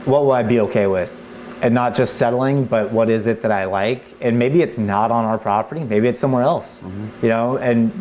what 0.05 0.25
will 0.25 0.33
I 0.33 0.43
be 0.43 0.61
okay 0.61 0.89
with? 0.89 1.15
And 1.63 1.75
not 1.75 1.95
just 1.95 2.17
settling, 2.17 2.65
but 2.65 2.91
what 2.91 3.09
is 3.09 3.27
it 3.27 3.43
that 3.43 3.53
I 3.53 3.67
like? 3.67 4.03
And 4.21 4.39
maybe 4.39 4.63
it's 4.63 4.79
not 4.79 5.13
on 5.13 5.25
our 5.25 5.39
property, 5.39 5.85
maybe 5.85 6.09
it's 6.09 6.19
somewhere 6.19 6.43
else. 6.43 6.83
You 7.23 7.29
know, 7.29 7.57
and 7.59 7.93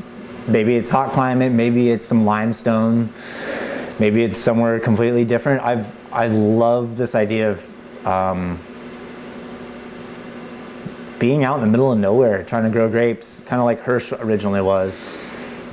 maybe 0.48 0.76
it's 0.76 0.90
hot 0.90 1.12
climate, 1.12 1.52
maybe 1.52 1.90
it's 1.90 2.06
some 2.06 2.26
limestone, 2.26 3.14
maybe 4.00 4.24
it's 4.24 4.38
somewhere 4.38 4.80
completely 4.80 5.26
different. 5.26 5.62
I've 5.64 5.96
I 6.12 6.28
love 6.28 6.98
this 6.98 7.16
idea 7.16 7.52
of 7.52 8.06
um, 8.08 8.60
being 11.20 11.44
out 11.44 11.56
in 11.56 11.62
the 11.62 11.68
middle 11.68 11.92
of 11.92 12.00
nowhere 12.00 12.44
trying 12.44 12.64
to 12.64 12.70
grow 12.70 12.90
grapes, 12.90 13.42
kind 13.42 13.60
of 13.60 13.66
like 13.66 13.82
Hirsch 13.82 14.14
originally 14.14 14.62
was. 14.62 15.08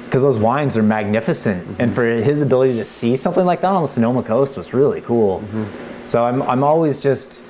Because 0.04 0.22
those 0.22 0.38
wines 0.38 0.76
are 0.76 0.82
magnificent, 0.82 1.80
and 1.80 1.92
for 1.92 2.04
his 2.04 2.40
ability 2.40 2.74
to 2.74 2.84
see 2.84 3.16
something 3.16 3.44
like 3.44 3.60
that 3.62 3.72
on 3.72 3.82
the 3.82 3.88
Sonoma 3.88 4.22
coast 4.22 4.56
was 4.56 4.72
really 4.72 5.00
cool. 5.00 5.42
So 6.04 6.24
I'm, 6.24 6.40
I'm 6.42 6.62
always 6.62 7.00
just, 7.00 7.42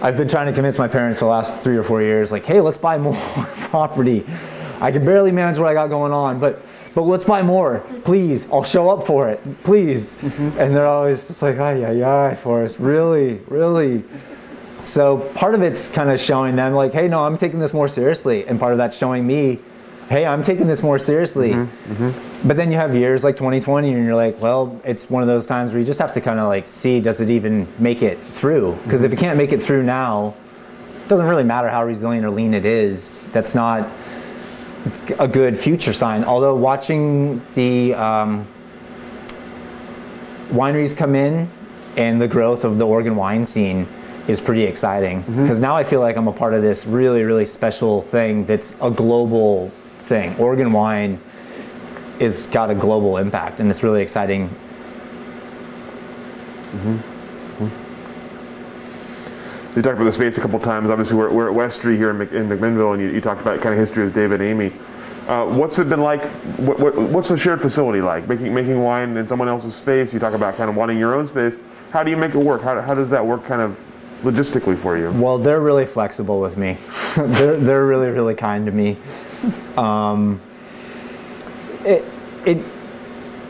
I've 0.00 0.16
been 0.16 0.28
trying 0.28 0.46
to 0.46 0.52
convince 0.52 0.78
my 0.78 0.88
parents 0.88 1.18
for 1.18 1.26
the 1.26 1.30
last 1.30 1.58
three 1.58 1.76
or 1.76 1.82
four 1.82 2.00
years, 2.00 2.32
like, 2.32 2.46
hey, 2.46 2.62
let's 2.62 2.78
buy 2.78 2.96
more 2.96 3.14
property. 3.68 4.24
I 4.80 4.92
can 4.92 5.04
barely 5.04 5.32
manage 5.32 5.58
what 5.58 5.68
I 5.68 5.74
got 5.74 5.88
going 5.88 6.12
on, 6.12 6.38
but 6.38 6.62
but 6.94 7.02
let's 7.02 7.24
buy 7.24 7.42
more, 7.42 7.80
please. 8.04 8.50
I'll 8.50 8.64
show 8.64 8.90
up 8.90 9.04
for 9.04 9.28
it, 9.28 9.40
please. 9.62 10.16
Mm-hmm. 10.16 10.58
And 10.58 10.74
they're 10.74 10.86
always 10.86 11.28
just 11.28 11.42
like, 11.42 11.56
ay, 11.58 11.84
ay, 11.84 12.02
ay, 12.02 12.34
Forrest, 12.34 12.80
really, 12.80 13.40
really. 13.46 14.02
So 14.80 15.18
part 15.34 15.54
of 15.54 15.62
it's 15.62 15.88
kind 15.88 16.10
of 16.10 16.18
showing 16.18 16.56
them 16.56 16.72
like, 16.72 16.92
hey, 16.92 17.06
no, 17.06 17.24
I'm 17.24 17.36
taking 17.36 17.60
this 17.60 17.72
more 17.72 17.86
seriously, 17.86 18.46
and 18.48 18.58
part 18.58 18.72
of 18.72 18.78
that's 18.78 18.98
showing 18.98 19.26
me, 19.26 19.60
hey, 20.08 20.26
I'm 20.26 20.42
taking 20.42 20.66
this 20.66 20.82
more 20.82 20.98
seriously. 20.98 21.52
Mm-hmm. 21.52 21.92
Mm-hmm. 22.04 22.48
But 22.48 22.56
then 22.56 22.72
you 22.72 22.78
have 22.78 22.94
years 22.96 23.22
like 23.22 23.36
2020, 23.36 23.92
and 23.92 24.04
you're 24.04 24.16
like, 24.16 24.40
well, 24.40 24.80
it's 24.84 25.08
one 25.10 25.22
of 25.22 25.28
those 25.28 25.46
times 25.46 25.72
where 25.72 25.80
you 25.80 25.86
just 25.86 26.00
have 26.00 26.12
to 26.12 26.20
kind 26.20 26.40
of 26.40 26.48
like 26.48 26.66
see, 26.66 26.98
does 27.00 27.20
it 27.20 27.30
even 27.30 27.68
make 27.78 28.02
it 28.02 28.18
through? 28.20 28.76
Because 28.84 29.04
if 29.04 29.12
it 29.12 29.18
can't 29.18 29.36
make 29.36 29.52
it 29.52 29.62
through 29.62 29.82
now, 29.82 30.34
it 31.04 31.08
doesn't 31.08 31.26
really 31.26 31.44
matter 31.44 31.68
how 31.68 31.84
resilient 31.84 32.24
or 32.24 32.30
lean 32.30 32.54
it 32.54 32.64
is. 32.64 33.18
That's 33.32 33.54
not 33.54 33.88
a 35.18 35.28
good 35.28 35.56
future 35.56 35.92
sign. 35.92 36.24
Although 36.24 36.54
watching 36.56 37.42
the 37.54 37.94
um, 37.94 38.46
wineries 40.50 40.96
come 40.96 41.14
in 41.14 41.50
and 41.96 42.20
the 42.20 42.28
growth 42.28 42.64
of 42.64 42.78
the 42.78 42.86
Oregon 42.86 43.16
wine 43.16 43.44
scene 43.44 43.86
is 44.28 44.40
pretty 44.40 44.64
exciting 44.64 45.22
because 45.22 45.58
now 45.58 45.74
I 45.74 45.84
feel 45.84 46.00
like 46.00 46.16
I'm 46.16 46.28
a 46.28 46.32
part 46.32 46.52
of 46.52 46.62
this 46.62 46.86
really, 46.86 47.22
really 47.22 47.46
special 47.46 48.02
thing 48.02 48.44
that's 48.44 48.74
a 48.80 48.90
global 48.90 49.70
thing. 50.00 50.36
Oregon 50.36 50.72
wine 50.72 51.18
is 52.20 52.46
got 52.48 52.70
a 52.70 52.74
global 52.74 53.16
impact 53.16 53.58
and 53.58 53.70
it's 53.70 53.82
really 53.82 54.02
exciting. 54.02 54.50
You 59.78 59.82
talked 59.82 59.94
about 59.94 60.06
the 60.06 60.12
space 60.12 60.36
a 60.36 60.40
couple 60.40 60.58
times. 60.58 60.90
Obviously, 60.90 61.16
we're, 61.16 61.30
we're 61.30 61.48
at 61.48 61.54
Westrey 61.54 61.94
here 61.94 62.10
in, 62.10 62.18
Mc, 62.18 62.32
in 62.32 62.48
McMinnville, 62.48 62.94
and 62.94 63.00
you, 63.00 63.10
you 63.10 63.20
talked 63.20 63.40
about 63.40 63.60
kind 63.60 63.72
of 63.72 63.78
history 63.78 64.02
with 64.02 64.12
David 64.12 64.40
and 64.40 64.50
Amy. 64.50 64.72
Uh, 65.28 65.46
what's 65.46 65.78
it 65.78 65.88
been 65.88 66.00
like? 66.00 66.24
What, 66.58 66.80
what, 66.80 66.96
what's 66.96 67.28
the 67.28 67.38
shared 67.38 67.62
facility 67.62 68.00
like? 68.00 68.28
Making 68.28 68.52
making 68.52 68.82
wine 68.82 69.16
in 69.16 69.28
someone 69.28 69.46
else's 69.46 69.76
space. 69.76 70.12
You 70.12 70.18
talk 70.18 70.34
about 70.34 70.56
kind 70.56 70.68
of 70.68 70.74
wanting 70.74 70.98
your 70.98 71.14
own 71.14 71.28
space. 71.28 71.56
How 71.92 72.02
do 72.02 72.10
you 72.10 72.16
make 72.16 72.34
it 72.34 72.38
work? 72.38 72.60
How, 72.60 72.80
how 72.80 72.92
does 72.92 73.08
that 73.10 73.24
work 73.24 73.44
kind 73.44 73.62
of 73.62 73.80
logistically 74.24 74.76
for 74.76 74.98
you? 74.98 75.12
Well, 75.12 75.38
they're 75.38 75.60
really 75.60 75.86
flexible 75.86 76.40
with 76.40 76.56
me. 76.56 76.76
they're, 77.16 77.56
they're 77.56 77.86
really, 77.86 78.08
really 78.08 78.34
kind 78.34 78.66
to 78.66 78.72
me. 78.72 78.96
Um, 79.76 80.40
it, 81.84 82.04
it, 82.44 82.64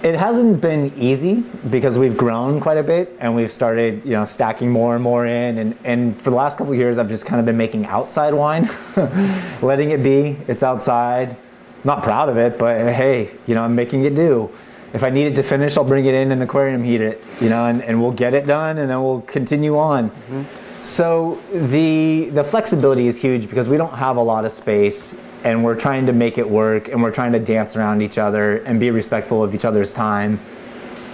it 0.03 0.15
hasn't 0.15 0.61
been 0.61 0.93
easy 0.97 1.43
because 1.71 1.99
we've 1.99 2.17
grown 2.17 2.61
quite 2.61 2.79
a 2.79 2.83
bit 2.83 3.17
and 3.21 3.35
we've 3.35 3.51
started, 3.51 4.05
you 4.05 4.13
know, 4.13 4.25
stacking 4.25 4.71
more 4.71 4.95
and 4.95 5.03
more 5.03 5.27
in. 5.27 5.59
And, 5.59 5.79
and 5.85 6.21
for 6.21 6.31
the 6.31 6.37
last 6.37 6.59
couple 6.59 6.73
of 6.73 6.79
years, 6.79 6.99
I've 6.99 7.09
just 7.09 7.27
kind 7.27 7.41
of 7.41 7.47
been 7.47 7.57
making 7.57 7.87
outside 7.87 8.33
wine, 8.33 8.69
letting 9.63 9.91
it 9.91 10.03
be. 10.03 10.39
It's 10.47 10.63
outside. 10.63 11.37
Not 11.85 12.03
proud 12.03 12.29
of 12.29 12.37
it, 12.37 12.59
but 12.59 12.93
hey, 12.93 13.31
you 13.47 13.55
know, 13.55 13.63
I'm 13.63 13.75
making 13.75 14.05
it 14.05 14.15
do. 14.15 14.51
If 14.93 15.05
I 15.05 15.11
need 15.11 15.27
it 15.27 15.37
to 15.37 15.43
finish, 15.43 15.77
I'll 15.77 15.85
bring 15.85 16.07
it 16.07 16.15
in 16.15 16.33
and 16.33 16.43
aquarium 16.43 16.83
heat 16.83 17.01
it, 17.01 17.25
you 17.41 17.49
know, 17.49 17.67
and, 17.67 17.83
and 17.83 18.01
we'll 18.01 18.13
get 18.13 18.35
it 18.35 18.47
done 18.47 18.79
and 18.79 18.89
then 18.91 19.03
we'll 19.03 19.21
continue 19.23 19.77
on. 19.77 20.11
Mm-hmm. 20.11 20.43
So 20.83 21.41
the 21.53 22.31
the 22.31 22.45
flexibility 22.45 23.09
is 23.09 23.21
huge 23.21 23.49
because 23.49 23.69
we 23.69 23.77
don't 23.77 23.95
have 23.95 24.17
a 24.17 24.23
lot 24.23 24.45
of 24.45 24.53
space 24.53 25.17
and 25.45 25.65
we're 25.65 25.75
trying 25.75 26.07
to 26.07 26.13
make 26.13 26.39
it 26.39 26.49
work 26.49 26.89
and 26.89 27.03
we're 27.03 27.13
trying 27.13 27.33
to 27.33 27.39
dance 27.39 27.77
around 27.77 28.03
each 28.03 28.19
other 28.19 28.59
and 28.59 28.81
be 28.81 28.91
respectful 28.91 29.43
of 29.43 29.55
each 29.55 29.65
other's 29.65 29.93
time 29.93 30.41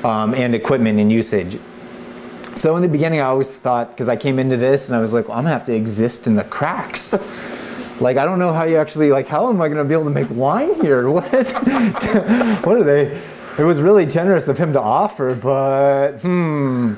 um, 0.03 0.35
and 0.35 0.55
equipment 0.55 0.99
and 0.99 1.11
usage. 1.11 1.59
So 2.55 2.77
in 2.77 2.83
the 2.83 2.89
beginning, 2.89 3.21
I 3.21 3.25
always 3.25 3.51
thought 3.53 3.91
because 3.91 4.09
I 4.09 4.17
came 4.17 4.39
into 4.39 4.57
this 4.57 4.89
and 4.89 4.97
I 4.97 5.01
was 5.01 5.13
like, 5.13 5.29
well, 5.29 5.37
I'm 5.37 5.45
gonna 5.45 5.55
have 5.55 5.65
to 5.67 5.75
exist 5.75 6.27
in 6.27 6.35
the 6.35 6.45
cracks. 6.45 7.15
like 8.01 8.17
I 8.17 8.25
don't 8.25 8.39
know 8.39 8.53
how 8.53 8.65
you 8.65 8.77
actually 8.77 9.11
like 9.11 9.27
how 9.27 9.49
am 9.49 9.61
I 9.61 9.69
gonna 9.69 9.85
be 9.85 9.95
able 9.95 10.05
to 10.05 10.11
make 10.11 10.31
wine 10.31 10.81
here? 10.81 11.09
What? 11.15 11.25
what 12.65 12.77
are 12.77 12.85
they? 12.85 13.21
It 13.59 13.63
was 13.63 13.81
really 13.81 14.05
generous 14.07 14.49
of 14.49 14.59
him 14.59 14.73
to 14.73 14.81
offer, 14.81 15.35
but 15.35 16.19
hmm. 16.19 16.95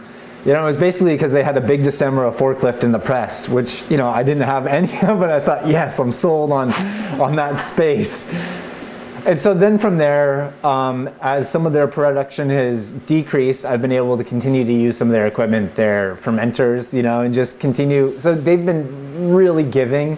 You 0.46 0.52
know, 0.52 0.62
it 0.62 0.66
was 0.66 0.76
basically 0.76 1.14
because 1.16 1.32
they 1.32 1.42
had 1.42 1.56
a 1.56 1.60
big 1.60 1.82
destemmer 1.82 2.32
forklift 2.32 2.84
in 2.84 2.92
the 2.92 3.00
press, 3.00 3.48
which 3.48 3.82
you 3.90 3.96
know 3.96 4.06
I 4.06 4.22
didn't 4.22 4.44
have 4.44 4.66
any 4.78 4.92
of, 5.02 5.18
but 5.18 5.28
I 5.28 5.40
thought, 5.40 5.66
yes, 5.66 5.98
I'm 5.98 6.12
sold 6.12 6.52
on 6.52 6.72
on 7.20 7.34
that 7.34 7.58
space. 7.58 8.32
and 9.26 9.40
so 9.40 9.54
then 9.54 9.76
from 9.76 9.98
there, 9.98 10.54
um, 10.64 11.08
as 11.20 11.50
some 11.50 11.66
of 11.66 11.72
their 11.72 11.88
production 11.88 12.48
has 12.48 12.92
decreased, 12.92 13.64
I've 13.64 13.82
been 13.82 13.90
able 13.90 14.16
to 14.16 14.22
continue 14.22 14.64
to 14.64 14.72
use 14.72 14.96
some 14.96 15.08
of 15.08 15.12
their 15.12 15.26
equipment, 15.26 15.74
their 15.74 16.14
fermenters, 16.14 16.94
you 16.94 17.02
know, 17.02 17.22
and 17.22 17.34
just 17.34 17.58
continue. 17.58 18.16
So 18.16 18.36
they've 18.36 18.64
been 18.64 19.34
really 19.34 19.64
giving. 19.64 20.16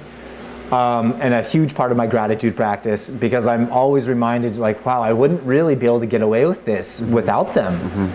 Um, 0.71 1.17
and 1.21 1.33
a 1.33 1.41
huge 1.41 1.75
part 1.75 1.93
of 1.93 1.97
my 1.97 2.07
gratitude 2.07 2.55
practice 2.55 3.09
because 3.09 3.47
I'm 3.47 3.73
always 3.73 4.07
reminded, 4.07 4.59
like, 4.59 4.85
wow, 4.85 5.01
I 5.01 5.15
wouldn't 5.15 5.43
really 5.45 5.75
be 5.75 5.87
able 5.87 6.01
to 6.01 6.07
get 6.07 6.21
away 6.21 6.45
with 6.45 6.67
this 6.67 7.01
without 7.01 7.55
them. 7.55 8.13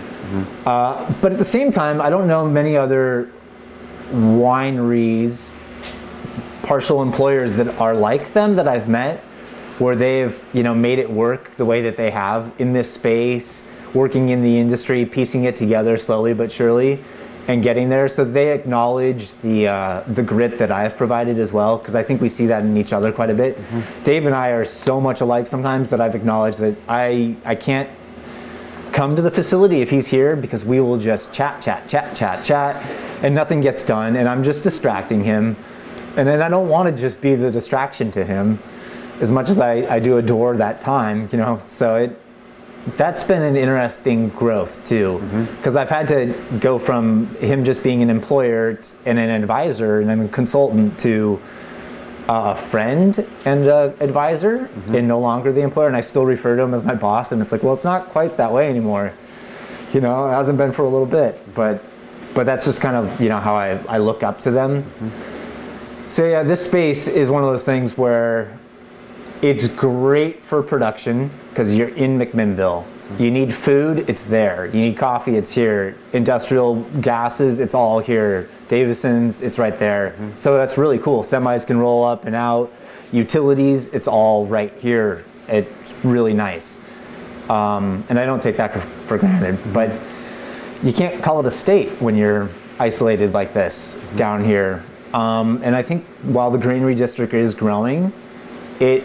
Uh, 0.66 1.12
but 1.20 1.32
at 1.32 1.38
the 1.38 1.44
same 1.44 1.70
time, 1.70 2.00
I 2.00 2.10
don't 2.10 2.26
know 2.26 2.48
many 2.48 2.76
other 2.76 3.30
wineries, 4.12 5.54
partial 6.62 7.02
employers 7.02 7.54
that 7.54 7.68
are 7.80 7.94
like 7.94 8.32
them 8.32 8.56
that 8.56 8.68
I've 8.68 8.88
met, 8.88 9.20
where 9.78 9.96
they've 9.96 10.44
you 10.52 10.62
know 10.62 10.74
made 10.74 10.98
it 10.98 11.10
work 11.10 11.50
the 11.52 11.64
way 11.64 11.82
that 11.82 11.96
they 11.96 12.10
have 12.10 12.52
in 12.58 12.72
this 12.72 12.92
space, 12.92 13.64
working 13.92 14.28
in 14.28 14.42
the 14.42 14.58
industry, 14.58 15.04
piecing 15.04 15.44
it 15.44 15.56
together 15.56 15.96
slowly 15.96 16.32
but 16.34 16.50
surely, 16.52 17.00
and 17.48 17.62
getting 17.62 17.88
there. 17.88 18.08
So 18.08 18.24
they 18.24 18.52
acknowledge 18.52 19.34
the 19.34 19.68
uh, 19.68 20.02
the 20.06 20.22
grit 20.22 20.58
that 20.58 20.70
I've 20.70 20.96
provided 20.96 21.38
as 21.38 21.52
well, 21.52 21.76
because 21.76 21.94
I 21.94 22.02
think 22.02 22.20
we 22.20 22.28
see 22.28 22.46
that 22.46 22.62
in 22.62 22.76
each 22.76 22.92
other 22.92 23.12
quite 23.12 23.30
a 23.30 23.34
bit. 23.34 23.58
Dave 24.04 24.26
and 24.26 24.34
I 24.34 24.50
are 24.50 24.64
so 24.64 25.00
much 25.00 25.20
alike 25.20 25.46
sometimes 25.46 25.90
that 25.90 26.00
I've 26.00 26.14
acknowledged 26.14 26.60
that 26.60 26.76
I 26.88 27.36
I 27.44 27.54
can't 27.54 27.90
come 28.94 29.16
to 29.16 29.22
the 29.22 29.30
facility 29.30 29.82
if 29.82 29.90
he's 29.90 30.06
here 30.06 30.36
because 30.36 30.64
we 30.64 30.80
will 30.80 30.96
just 30.96 31.32
chat, 31.32 31.60
chat, 31.60 31.88
chat, 31.88 32.14
chat, 32.14 32.44
chat, 32.44 32.76
and 33.24 33.34
nothing 33.34 33.60
gets 33.60 33.82
done, 33.82 34.14
and 34.14 34.28
I'm 34.28 34.44
just 34.44 34.62
distracting 34.62 35.24
him. 35.24 35.56
And 36.16 36.28
then 36.28 36.40
I 36.40 36.48
don't 36.48 36.68
want 36.68 36.94
to 36.94 37.02
just 37.02 37.20
be 37.20 37.34
the 37.34 37.50
distraction 37.50 38.12
to 38.12 38.24
him 38.24 38.60
as 39.20 39.32
much 39.32 39.50
as 39.50 39.58
I, 39.58 39.72
I 39.92 39.98
do 39.98 40.18
adore 40.18 40.56
that 40.58 40.80
time, 40.80 41.28
you 41.32 41.38
know. 41.38 41.60
So 41.66 41.96
it 41.96 42.20
that's 42.96 43.24
been 43.24 43.42
an 43.42 43.56
interesting 43.56 44.28
growth 44.28 44.84
too, 44.84 45.18
mm-hmm. 45.18 45.56
because 45.56 45.74
I've 45.74 45.88
had 45.88 46.06
to 46.08 46.34
go 46.60 46.78
from 46.78 47.34
him 47.36 47.64
just 47.64 47.82
being 47.82 48.02
an 48.02 48.10
employer 48.10 48.78
and 49.06 49.18
an 49.18 49.30
advisor 49.30 50.00
and 50.00 50.08
then 50.08 50.20
a 50.20 50.28
consultant 50.28 51.00
to 51.00 51.40
a 52.28 52.56
friend 52.56 53.26
and 53.44 53.66
a 53.66 53.94
advisor 54.00 54.60
mm-hmm. 54.60 54.94
and 54.94 55.08
no 55.08 55.18
longer 55.18 55.52
the 55.52 55.60
employer 55.60 55.88
and 55.88 55.96
I 55.96 56.00
still 56.00 56.24
refer 56.24 56.56
to 56.56 56.62
him 56.62 56.74
as 56.74 56.84
my 56.84 56.94
boss 56.94 57.32
and 57.32 57.42
it's 57.42 57.52
like 57.52 57.62
well 57.62 57.72
it's 57.72 57.84
not 57.84 58.08
quite 58.08 58.36
that 58.36 58.52
way 58.52 58.68
anymore. 58.68 59.12
You 59.92 60.00
know 60.00 60.26
it 60.26 60.32
hasn't 60.32 60.58
been 60.58 60.72
for 60.72 60.82
a 60.82 60.88
little 60.88 61.06
bit 61.06 61.54
but 61.54 61.82
but 62.34 62.46
that's 62.46 62.64
just 62.64 62.80
kind 62.80 62.96
of 62.96 63.20
you 63.20 63.28
know 63.28 63.40
how 63.40 63.54
I, 63.54 63.78
I 63.88 63.98
look 63.98 64.22
up 64.22 64.40
to 64.40 64.50
them. 64.50 64.82
Mm-hmm. 64.82 66.08
So 66.08 66.26
yeah 66.26 66.42
this 66.42 66.64
space 66.64 67.08
is 67.08 67.30
one 67.30 67.42
of 67.42 67.50
those 67.50 67.64
things 67.64 67.98
where 67.98 68.58
it's 69.42 69.68
great 69.68 70.42
for 70.42 70.62
production 70.62 71.30
because 71.50 71.74
you're 71.74 71.88
in 71.90 72.18
McMinnville 72.18 72.86
you 73.18 73.30
need 73.30 73.54
food 73.54 74.08
it's 74.08 74.24
there. 74.24 74.66
You 74.66 74.80
need 74.80 74.96
coffee 74.96 75.36
it's 75.36 75.52
here. 75.52 75.96
Industrial 76.12 76.82
gases 77.00 77.60
it's 77.60 77.74
all 77.74 77.98
here. 77.98 78.48
Davison's 78.68 79.42
it's 79.42 79.58
right 79.58 79.78
there. 79.78 80.16
So 80.34 80.56
that's 80.56 80.78
really 80.78 80.98
cool. 80.98 81.22
Semis 81.22 81.66
can 81.66 81.78
roll 81.78 82.04
up 82.04 82.24
and 82.24 82.34
out. 82.34 82.72
Utilities 83.12 83.88
it's 83.88 84.08
all 84.08 84.46
right 84.46 84.72
here. 84.78 85.24
It's 85.48 85.94
really 86.02 86.32
nice. 86.32 86.80
Um, 87.50 88.04
and 88.08 88.18
i 88.18 88.24
don't 88.24 88.42
take 88.42 88.56
that 88.56 88.74
for 89.04 89.18
granted 89.18 89.58
but 89.74 89.90
you 90.82 90.94
can't 90.94 91.22
call 91.22 91.40
it 91.40 91.46
a 91.46 91.50
state 91.50 91.90
when 92.00 92.16
you're 92.16 92.48
isolated 92.78 93.34
like 93.34 93.52
this 93.52 94.02
down 94.16 94.42
here. 94.42 94.82
Um, 95.12 95.60
and 95.62 95.76
i 95.76 95.82
think 95.82 96.06
while 96.22 96.50
the 96.50 96.58
granary 96.58 96.94
district 96.94 97.34
is 97.34 97.54
growing 97.54 98.14
it 98.80 99.04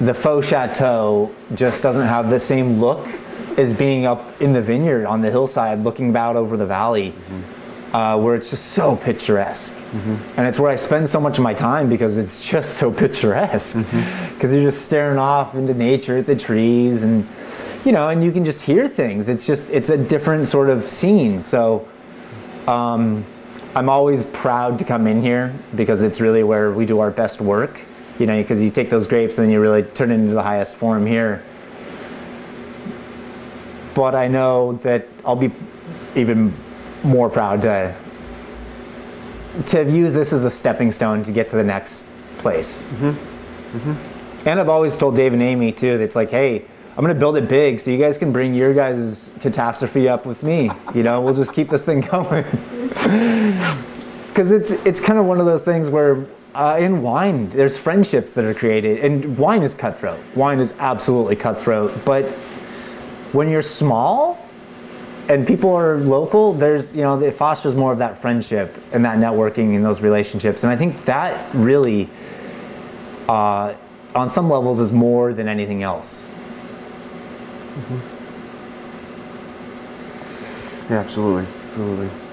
the 0.00 0.14
faux 0.14 0.48
chateau 0.48 1.32
just 1.54 1.82
doesn't 1.82 2.06
have 2.06 2.30
the 2.30 2.40
same 2.40 2.80
look 2.80 3.06
as 3.56 3.72
being 3.72 4.04
up 4.04 4.40
in 4.40 4.52
the 4.52 4.60
vineyard 4.60 5.06
on 5.06 5.20
the 5.22 5.30
hillside 5.30 5.82
looking 5.82 6.14
out 6.16 6.36
over 6.36 6.56
the 6.56 6.66
valley 6.66 7.14
uh, 7.92 8.18
where 8.18 8.34
it's 8.34 8.50
just 8.50 8.66
so 8.72 8.96
picturesque. 8.96 9.74
And 10.36 10.46
it's 10.46 10.60
where 10.60 10.70
i 10.70 10.74
spend 10.74 11.08
so 11.08 11.18
much 11.18 11.38
of 11.38 11.44
my 11.44 11.54
time 11.54 11.88
because 11.88 12.18
it's 12.18 12.48
just 12.48 12.74
so 12.74 12.92
picturesque. 12.92 13.76
Because 14.34 14.52
you're 14.52 14.64
just 14.64 14.82
staring 14.82 15.18
off 15.18 15.54
into 15.54 15.72
nature 15.72 16.18
at 16.18 16.26
the 16.26 16.36
trees 16.36 17.04
and 17.04 17.26
you 17.86 17.92
know 17.92 18.08
and 18.08 18.22
you 18.22 18.30
can 18.30 18.44
just 18.44 18.60
hear 18.62 18.86
things. 18.86 19.30
It's 19.30 19.46
just 19.46 19.64
it's 19.70 19.88
a 19.88 19.96
different 19.96 20.46
sort 20.46 20.68
of 20.68 20.86
scene. 20.88 21.40
So 21.40 21.88
um, 22.66 23.24
i'm 23.74 23.88
always 23.88 24.24
proud 24.26 24.78
to 24.78 24.84
come 24.84 25.06
in 25.06 25.20
here 25.20 25.54
because 25.74 26.02
it's 26.02 26.20
really 26.20 26.42
where 26.42 26.72
we 26.72 26.86
do 26.86 26.98
our 26.98 27.10
best 27.10 27.40
work 27.40 27.85
you 28.18 28.26
know, 28.26 28.40
because 28.40 28.62
you 28.62 28.70
take 28.70 28.90
those 28.90 29.06
grapes 29.06 29.38
and 29.38 29.46
then 29.46 29.52
you 29.52 29.60
really 29.60 29.82
turn 29.82 30.10
it 30.10 30.14
into 30.14 30.34
the 30.34 30.42
highest 30.42 30.76
form 30.76 31.06
here. 31.06 31.42
But 33.94 34.14
I 34.14 34.28
know 34.28 34.74
that 34.82 35.06
I'll 35.24 35.36
be 35.36 35.52
even 36.14 36.54
more 37.02 37.28
proud 37.28 37.62
to 37.62 37.94
to 39.66 39.78
have 39.78 39.90
used 39.90 40.14
this 40.14 40.34
as 40.34 40.44
a 40.44 40.50
stepping 40.50 40.92
stone 40.92 41.22
to 41.22 41.32
get 41.32 41.48
to 41.48 41.56
the 41.56 41.64
next 41.64 42.04
place. 42.38 42.84
Mm-hmm. 42.84 43.78
Mm-hmm. 43.78 44.48
And 44.48 44.60
I've 44.60 44.68
always 44.68 44.96
told 44.96 45.16
Dave 45.16 45.32
and 45.32 45.42
Amy 45.42 45.72
too 45.72 45.96
that 45.96 46.04
it's 46.04 46.16
like, 46.16 46.30
hey, 46.30 46.64
I'm 46.96 47.02
gonna 47.04 47.14
build 47.14 47.36
it 47.36 47.48
big 47.48 47.80
so 47.80 47.90
you 47.90 47.98
guys 47.98 48.16
can 48.16 48.32
bring 48.32 48.54
your 48.54 48.72
guys' 48.72 49.30
catastrophe 49.40 50.08
up 50.08 50.24
with 50.24 50.42
me. 50.42 50.70
You 50.94 51.02
know, 51.02 51.20
we'll 51.20 51.34
just 51.34 51.52
keep 51.52 51.68
this 51.68 51.82
thing 51.82 52.00
going. 52.12 52.44
Because 54.28 54.50
it's 54.50 54.72
it's 54.84 55.00
kind 55.00 55.18
of 55.18 55.26
one 55.26 55.40
of 55.40 55.46
those 55.46 55.62
things 55.62 55.90
where 55.90 56.26
uh, 56.56 56.78
in 56.78 57.02
wine 57.02 57.50
there's 57.50 57.76
friendships 57.78 58.32
that 58.32 58.44
are 58.44 58.54
created, 58.54 59.04
and 59.04 59.36
wine 59.36 59.62
is 59.62 59.74
cutthroat. 59.74 60.18
Wine 60.34 60.58
is 60.58 60.74
absolutely 60.78 61.36
cutthroat. 61.36 62.04
But 62.04 62.24
when 63.32 63.48
you're 63.48 63.62
small 63.62 64.42
and 65.28 65.46
people 65.46 65.70
are 65.74 65.98
local, 65.98 66.54
there's 66.54 66.94
you 66.96 67.02
know 67.02 67.20
it 67.20 67.34
fosters 67.34 67.74
more 67.74 67.92
of 67.92 67.98
that 67.98 68.18
friendship 68.18 68.76
and 68.92 69.04
that 69.04 69.18
networking 69.18 69.76
and 69.76 69.84
those 69.84 70.00
relationships. 70.00 70.64
And 70.64 70.72
I 70.72 70.76
think 70.76 71.04
that 71.04 71.54
really, 71.54 72.08
uh, 73.28 73.74
on 74.14 74.28
some 74.28 74.48
levels, 74.48 74.80
is 74.80 74.92
more 74.92 75.34
than 75.34 75.48
anything 75.48 75.82
else. 75.82 76.32
Yeah, 80.88 81.00
absolutely, 81.00 81.46
absolutely. 81.68 82.25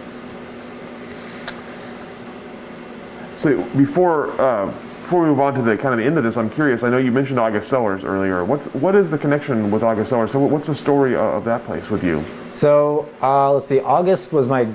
So 3.43 3.61
before 3.75 4.31
uh, 4.39 4.67
before 5.01 5.23
we 5.23 5.27
move 5.27 5.41
on 5.41 5.53
to 5.55 5.61
the 5.61 5.75
kind 5.75 5.93
of 5.93 5.97
the 5.99 6.05
end 6.05 6.17
of 6.17 6.23
this, 6.23 6.37
I'm 6.37 6.49
curious. 6.49 6.81
I 6.81 6.89
know 6.89 6.97
you 6.97 7.11
mentioned 7.11 7.41
August 7.41 7.67
Cellars 7.67 8.05
earlier. 8.05 8.45
What's 8.45 8.67
what 8.67 8.95
is 8.95 9.09
the 9.09 9.17
connection 9.17 9.69
with 9.69 9.83
August 9.83 10.11
Cellars? 10.11 10.31
So 10.31 10.39
what's 10.39 10.67
the 10.67 10.73
story 10.73 11.17
of, 11.17 11.43
that 11.43 11.65
place 11.65 11.89
with 11.89 12.05
you? 12.05 12.23
So 12.51 13.09
uh, 13.21 13.51
let's 13.51 13.67
see. 13.67 13.81
August 13.81 14.31
was 14.31 14.47
my 14.47 14.65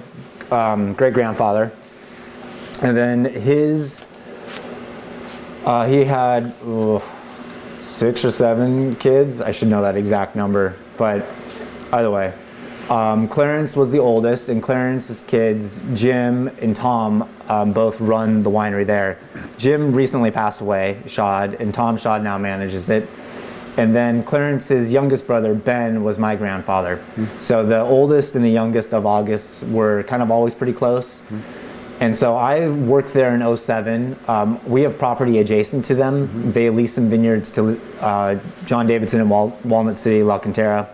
um, 0.51 0.93
great 0.93 1.15
grandfather, 1.15 1.73
and 2.83 2.95
then 2.95 3.25
his 3.25 4.07
uh, 5.65 5.87
he 5.87 6.05
had 6.05 6.55
oh, 6.63 7.03
six 7.81 8.23
or 8.23 8.31
seven 8.31 8.97
kids. 8.97 9.41
I 9.41 9.51
should 9.51 9.69
know 9.69 9.81
that 9.81 9.97
exact 9.97 10.37
number, 10.37 10.77
but 10.99 11.27
either 11.91 12.11
way, 12.11 12.35
um, 12.91 13.29
Clarence 13.29 13.77
was 13.77 13.91
the 13.91 13.99
oldest, 13.99 14.49
and 14.49 14.63
Clarence's 14.63 15.21
kids, 15.23 15.83
Jim 15.95 16.49
and 16.61 16.75
Tom, 16.75 17.29
um, 17.49 17.73
both 17.73 18.01
run 18.01 18.43
the 18.43 18.51
winery 18.51 18.87
there. 18.87 19.19
Jim 19.59 19.93
recently 19.93 20.31
passed 20.31 20.61
away, 20.61 21.01
Schaad, 21.05 21.61
and 21.61 21.73
Tom 21.75 21.97
Schaad 21.97 22.23
now 22.23 22.39
manages 22.39 22.89
it. 22.89 23.09
And 23.77 23.95
then 23.95 24.25
Clarence's 24.25 24.93
youngest 24.93 25.27
brother, 25.27 25.55
Ben, 25.55 26.03
was 26.03 26.19
my 26.19 26.35
grandfather. 26.35 27.01
So 27.39 27.65
the 27.65 27.81
oldest 27.81 28.35
and 28.35 28.45
the 28.45 28.51
youngest 28.51 28.93
of 28.93 29.07
Augusts 29.07 29.63
were 29.65 30.03
kind 30.05 30.21
of 30.23 30.31
always 30.33 30.55
pretty 30.55 30.73
close. 30.73 31.23
And 32.01 32.17
so 32.17 32.37
I 32.37 32.69
worked 32.71 33.13
there 33.13 33.35
in 33.35 33.57
07. 33.57 34.17
Um, 34.27 34.61
we 34.67 34.83
have 34.83 34.99
property 34.99 35.39
adjacent 35.39 35.85
to 35.87 35.95
them. 35.95 36.53
They 36.53 36.71
lease 36.71 36.95
some 36.95 37.09
vineyards 37.09 37.51
to 37.53 37.81
uh, 38.01 38.39
John 38.65 38.87
Davidson 38.87 39.21
in 39.21 39.29
Wal- 39.29 39.57
Walnut 39.65 39.97
City, 39.97 40.23
La 40.23 40.39
Cantera. 40.41 40.89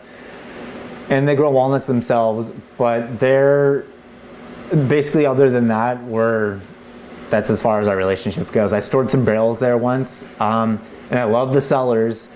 And 1.10 1.28
they 1.28 1.34
grow 1.34 1.50
walnuts 1.50 1.86
themselves, 1.86 2.52
but 2.78 3.18
they're 3.18 3.84
basically, 4.88 5.26
other 5.26 5.50
than 5.50 5.68
that, 5.68 6.02
we're 6.04 6.60
that's 7.30 7.50
as 7.50 7.60
far 7.60 7.80
as 7.80 7.88
our 7.88 7.96
relationship 7.96 8.52
goes. 8.52 8.72
I 8.72 8.78
stored 8.78 9.10
some 9.10 9.24
barrels 9.24 9.58
there 9.58 9.76
once, 9.76 10.24
um, 10.40 10.80
and 11.10 11.18
I 11.18 11.24
love 11.24 11.52
the 11.52 11.60
cellars. 11.60 12.28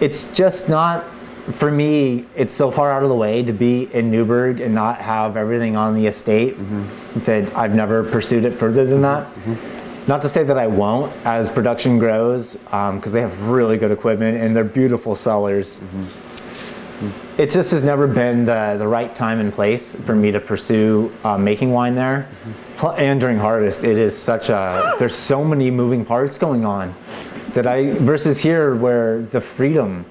It's 0.00 0.34
just 0.36 0.68
not 0.68 1.04
for 1.52 1.70
me. 1.70 2.26
It's 2.36 2.54
so 2.54 2.70
far 2.70 2.92
out 2.92 3.02
of 3.02 3.08
the 3.08 3.14
way 3.14 3.42
to 3.42 3.52
be 3.52 3.92
in 3.92 4.10
Newberg 4.10 4.60
and 4.60 4.74
not 4.74 4.98
have 4.98 5.36
everything 5.36 5.76
on 5.76 5.94
the 5.94 6.06
estate 6.06 6.56
mm-hmm. 6.56 7.20
that 7.24 7.54
I've 7.56 7.74
never 7.74 8.04
pursued 8.04 8.44
it 8.44 8.52
further 8.52 8.86
than 8.86 9.02
that. 9.02 9.26
Mm-hmm. 9.26 10.06
Not 10.06 10.22
to 10.22 10.28
say 10.28 10.44
that 10.44 10.58
I 10.58 10.66
won't 10.66 11.12
as 11.26 11.50
production 11.50 11.98
grows, 11.98 12.56
um, 12.72 12.96
because 12.96 13.12
they 13.12 13.20
have 13.20 13.48
really 13.48 13.78
good 13.78 13.90
equipment 13.90 14.38
and 14.38 14.54
they're 14.54 14.64
beautiful 14.64 15.14
cellars. 15.14 15.80
Mm-hmm. 15.80 16.29
It 17.38 17.50
just 17.50 17.70
has 17.72 17.82
never 17.82 18.06
been 18.06 18.44
the, 18.44 18.76
the 18.78 18.86
right 18.86 19.14
time 19.14 19.40
and 19.40 19.52
place 19.52 19.94
for 19.94 20.14
me 20.14 20.30
to 20.32 20.40
pursue 20.40 21.10
uh, 21.24 21.38
making 21.38 21.72
wine 21.72 21.94
there. 21.94 22.28
Pl- 22.76 22.92
And 22.92 23.20
during 23.20 23.38
harvest, 23.38 23.84
it 23.84 23.98
is 23.98 24.16
such 24.16 24.50
a, 24.50 24.94
there's 24.98 25.14
so 25.14 25.42
many 25.44 25.70
moving 25.70 26.04
parts 26.04 26.38
going 26.38 26.64
on. 26.64 26.94
that 27.54 27.66
I 27.66 27.92
versus 27.92 28.38
here 28.38 28.74
where 28.74 29.22
the 29.22 29.40
freedom, 29.40 30.04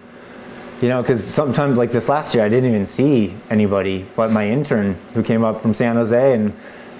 you 0.82 0.90
know, 0.90 1.02
because 1.02 1.24
sometimes 1.24 1.78
like 1.78 1.92
this 1.92 2.10
last 2.10 2.34
year 2.34 2.44
I 2.44 2.50
didn't 2.50 2.70
even 2.70 2.86
see 2.86 3.36
anybody 3.50 4.06
but 4.16 4.32
my 4.32 4.48
intern 4.50 4.98
who 5.14 5.22
came 5.24 5.44
up 5.44 5.62
from 5.62 5.74
San 5.74 5.96
Jose 5.96 6.34
and 6.34 6.54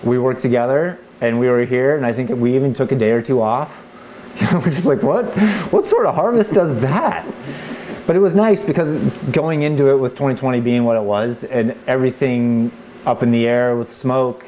we 0.04 0.18
worked 0.20 0.42
together 0.42 1.00
and 1.22 1.40
we 1.40 1.48
were 1.50 1.66
here 1.66 1.96
and 1.98 2.06
I 2.06 2.14
think 2.14 2.30
we 2.30 2.56
even 2.56 2.74
took 2.74 2.92
a 2.92 2.96
day 2.96 3.12
or 3.12 3.22
two 3.22 3.42
off. 3.42 3.86
we're 4.54 4.62
just 4.66 4.86
like, 4.86 5.02
what? 5.04 5.26
What 5.72 5.84
sort 5.84 6.06
of 6.06 6.16
harvest 6.16 6.54
does 6.54 6.80
that? 6.82 7.26
But 8.10 8.16
it 8.16 8.22
was 8.22 8.34
nice 8.34 8.64
because 8.64 8.98
going 9.32 9.62
into 9.62 9.92
it 9.92 9.96
with 9.98 10.14
2020 10.14 10.62
being 10.62 10.84
what 10.84 10.98
it 10.98 11.04
was 11.04 11.44
and 11.44 11.78
everything 11.86 12.72
up 13.06 13.22
in 13.22 13.30
the 13.30 13.46
air 13.46 13.78
with 13.78 13.94
smoke, 13.94 14.48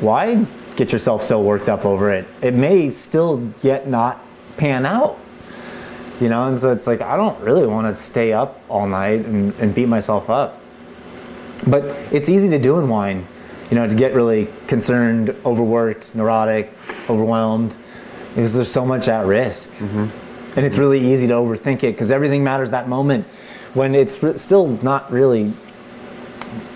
why 0.00 0.44
get 0.76 0.92
yourself 0.92 1.24
so 1.24 1.40
worked 1.40 1.70
up 1.70 1.86
over 1.86 2.10
it? 2.10 2.28
It 2.42 2.52
may 2.52 2.90
still 2.90 3.50
yet 3.62 3.88
not 3.88 4.22
pan 4.58 4.84
out. 4.84 5.18
You 6.20 6.28
know, 6.28 6.48
and 6.48 6.58
so 6.58 6.70
it's 6.70 6.86
like 6.86 7.00
I 7.00 7.16
don't 7.16 7.40
really 7.40 7.66
want 7.66 7.86
to 7.86 7.94
stay 7.94 8.34
up 8.34 8.60
all 8.68 8.86
night 8.86 9.24
and, 9.24 9.54
and 9.54 9.74
beat 9.74 9.88
myself 9.88 10.28
up. 10.28 10.60
But 11.66 11.84
it's 12.12 12.28
easy 12.28 12.50
to 12.50 12.58
do 12.58 12.78
in 12.78 12.90
wine, 12.90 13.26
you 13.70 13.76
know, 13.76 13.88
to 13.88 13.94
get 13.94 14.12
really 14.12 14.48
concerned, 14.66 15.34
overworked, 15.46 16.14
neurotic, 16.14 16.74
overwhelmed, 17.08 17.78
because 18.34 18.52
there's 18.52 18.70
so 18.70 18.84
much 18.84 19.08
at 19.08 19.24
risk. 19.24 19.70
Mm-hmm. 19.76 20.25
And 20.56 20.64
it's 20.64 20.78
really 20.78 21.12
easy 21.12 21.26
to 21.26 21.34
overthink 21.34 21.84
it 21.84 21.92
because 21.92 22.10
everything 22.10 22.42
matters 22.42 22.70
that 22.70 22.88
moment 22.88 23.26
when 23.74 23.94
it's 23.94 24.22
re- 24.22 24.36
still 24.38 24.68
not 24.82 25.12
really, 25.12 25.52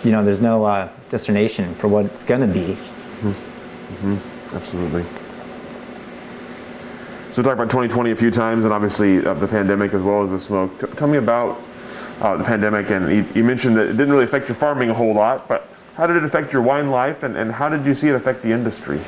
you 0.04 0.10
know, 0.12 0.22
there's 0.22 0.42
no 0.42 0.64
uh, 0.64 0.88
destination 1.08 1.74
for 1.74 1.88
what 1.88 2.04
it's 2.04 2.22
going 2.22 2.42
to 2.42 2.46
be. 2.46 2.76
Absolutely. 4.54 5.04
So, 7.32 7.42
talk 7.42 7.54
about 7.54 7.70
2020 7.70 8.10
a 8.10 8.16
few 8.16 8.30
times, 8.30 8.64
and 8.64 8.74
obviously 8.74 9.24
uh, 9.24 9.34
the 9.34 9.46
pandemic 9.46 9.94
as 9.94 10.02
well 10.02 10.22
as 10.24 10.30
the 10.30 10.38
smoke. 10.38 10.78
T- 10.80 10.86
tell 10.96 11.08
me 11.08 11.16
about 11.16 11.60
uh, 12.20 12.36
the 12.36 12.44
pandemic, 12.44 12.90
and 12.90 13.08
you, 13.08 13.24
you 13.34 13.44
mentioned 13.44 13.76
that 13.76 13.84
it 13.84 13.92
didn't 13.96 14.10
really 14.10 14.24
affect 14.24 14.48
your 14.48 14.56
farming 14.56 14.90
a 14.90 14.94
whole 14.94 15.14
lot, 15.14 15.48
but 15.48 15.68
how 15.94 16.06
did 16.06 16.16
it 16.16 16.24
affect 16.24 16.52
your 16.52 16.60
wine 16.60 16.90
life, 16.90 17.22
and, 17.22 17.36
and 17.36 17.52
how 17.52 17.68
did 17.68 17.86
you 17.86 17.94
see 17.94 18.08
it 18.08 18.14
affect 18.14 18.42
the 18.42 18.50
industry? 18.52 19.00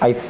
I 0.00 0.12
th- 0.12 0.24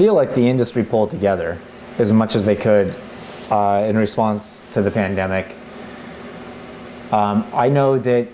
feel 0.00 0.14
like 0.14 0.32
the 0.32 0.48
industry 0.48 0.82
pulled 0.82 1.10
together 1.10 1.58
as 1.98 2.10
much 2.10 2.34
as 2.34 2.42
they 2.42 2.56
could 2.56 2.96
uh, 3.50 3.84
in 3.86 3.98
response 3.98 4.62
to 4.70 4.80
the 4.80 4.90
pandemic. 4.90 5.54
Um, 7.12 7.46
I 7.52 7.68
know 7.68 7.98
that 7.98 8.26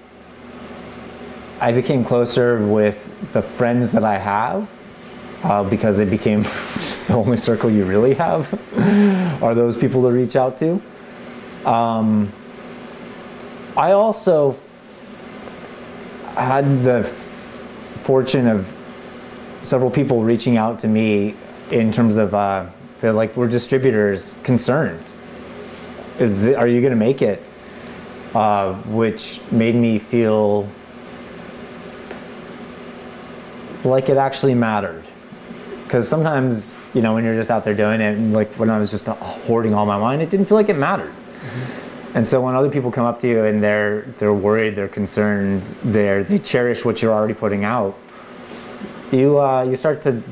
I 1.61 1.73
became 1.73 2.05
closer 2.05 2.65
with 2.65 3.11
the 3.33 3.43
friends 3.43 3.91
that 3.91 4.05
I 4.05 4.17
have 4.17 4.71
uh, 5.43 5.65
because 5.65 5.99
it 5.99 6.09
became 6.09 6.43
the 7.09 7.15
only 7.17 7.37
circle 7.37 7.69
you 7.69 7.85
really 7.85 8.15
have 8.15 8.47
are 9.43 9.57
those 9.57 9.77
people 9.77 10.03
to 10.03 10.11
reach 10.11 10.37
out 10.37 10.57
to. 10.59 10.81
Um, 11.65 12.33
I 13.77 13.91
also 13.91 14.55
had 16.37 16.85
the 16.85 17.03
fortune 17.03 18.47
of 18.47 18.73
several 19.63 19.91
people 19.91 20.23
reaching 20.23 20.57
out 20.57 20.79
to 20.79 20.87
me 20.87 21.35
in 21.71 21.91
terms 21.91 22.17
of 22.17 22.35
uh, 22.35 22.67
they're 22.99 23.13
like 23.13 23.37
we're 23.37 23.49
distributors 23.49 24.37
concerned. 24.43 25.05
Is 26.19 26.43
the, 26.43 26.57
are 26.57 26.67
you 26.67 26.81
going 26.81 26.93
to 26.93 26.97
make 26.97 27.23
it? 27.23 27.45
Uh, 28.35 28.75
which 28.85 29.41
made 29.51 29.75
me 29.75 29.99
feel 29.99 30.69
like 33.85 34.09
it 34.09 34.17
actually 34.17 34.55
mattered. 34.55 35.05
Because 35.85 36.09
sometimes 36.09 36.77
you 36.95 37.01
know 37.01 37.15
when 37.15 37.25
you're 37.25 37.35
just 37.35 37.51
out 37.51 37.65
there 37.65 37.75
doing 37.75 38.01
it 38.01 38.17
and 38.19 38.33
like 38.33 38.53
when 38.55 38.71
i 38.71 38.79
was 38.79 38.91
just 38.91 39.09
uh, 39.09 39.15
hoarding 39.15 39.73
all 39.73 39.87
my 39.87 39.97
wine 39.97 40.21
it 40.21 40.31
didn't 40.31 40.47
feel 40.47 40.57
like 40.57 40.69
it 40.69 40.77
mattered. 40.77 41.15
And 42.15 42.27
so 42.27 42.41
when 42.41 42.55
other 42.55 42.71
people 42.71 42.91
come 42.91 43.05
up 43.05 43.21
to 43.21 43.29
you 43.29 43.45
and 43.45 43.63
they're 43.63 44.03
they're 44.17 44.33
worried, 44.33 44.75
they're 44.75 44.89
concerned, 44.89 45.63
they're 45.85 46.25
they 46.25 46.39
cherish 46.39 46.85
what 46.85 47.03
you're 47.03 47.13
already 47.13 47.35
putting 47.35 47.63
out, 47.65 47.97
you 49.13 49.39
uh, 49.39 49.65
you 49.65 49.77
start 49.77 50.01
to, 50.03 50.23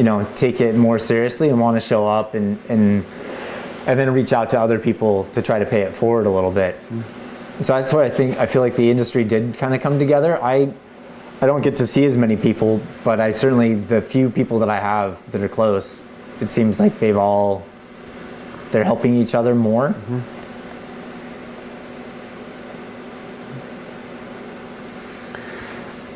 you 0.00 0.04
know, 0.04 0.26
take 0.34 0.62
it 0.62 0.74
more 0.74 0.98
seriously 0.98 1.50
and 1.50 1.60
want 1.60 1.76
to 1.76 1.80
show 1.80 2.08
up 2.08 2.32
and 2.32 2.58
and 2.70 3.04
and 3.86 4.00
then 4.00 4.10
reach 4.14 4.32
out 4.32 4.48
to 4.48 4.58
other 4.58 4.78
people 4.78 5.24
to 5.24 5.42
try 5.42 5.58
to 5.58 5.66
pay 5.66 5.82
it 5.82 5.94
forward 5.94 6.24
a 6.24 6.30
little 6.30 6.50
bit. 6.50 6.74
Mm-hmm. 6.76 7.62
So 7.62 7.74
that's 7.74 7.92
what 7.92 8.06
I 8.06 8.08
think. 8.08 8.38
I 8.38 8.46
feel 8.46 8.62
like 8.62 8.76
the 8.76 8.90
industry 8.90 9.24
did 9.24 9.58
kind 9.58 9.74
of 9.74 9.82
come 9.82 9.98
together. 9.98 10.42
I 10.42 10.72
I 11.42 11.46
don't 11.46 11.60
get 11.60 11.76
to 11.76 11.86
see 11.86 12.06
as 12.06 12.16
many 12.16 12.34
people, 12.34 12.80
but 13.04 13.20
I 13.20 13.30
certainly 13.30 13.74
the 13.74 14.00
few 14.00 14.30
people 14.30 14.58
that 14.60 14.70
I 14.70 14.80
have 14.80 15.30
that 15.32 15.42
are 15.42 15.50
close, 15.50 16.02
it 16.40 16.48
seems 16.48 16.80
like 16.80 16.98
they've 16.98 17.18
all 17.18 17.62
they're 18.70 18.84
helping 18.84 19.14
each 19.14 19.34
other 19.34 19.54
more. 19.54 19.90
Mm-hmm. 19.90 20.39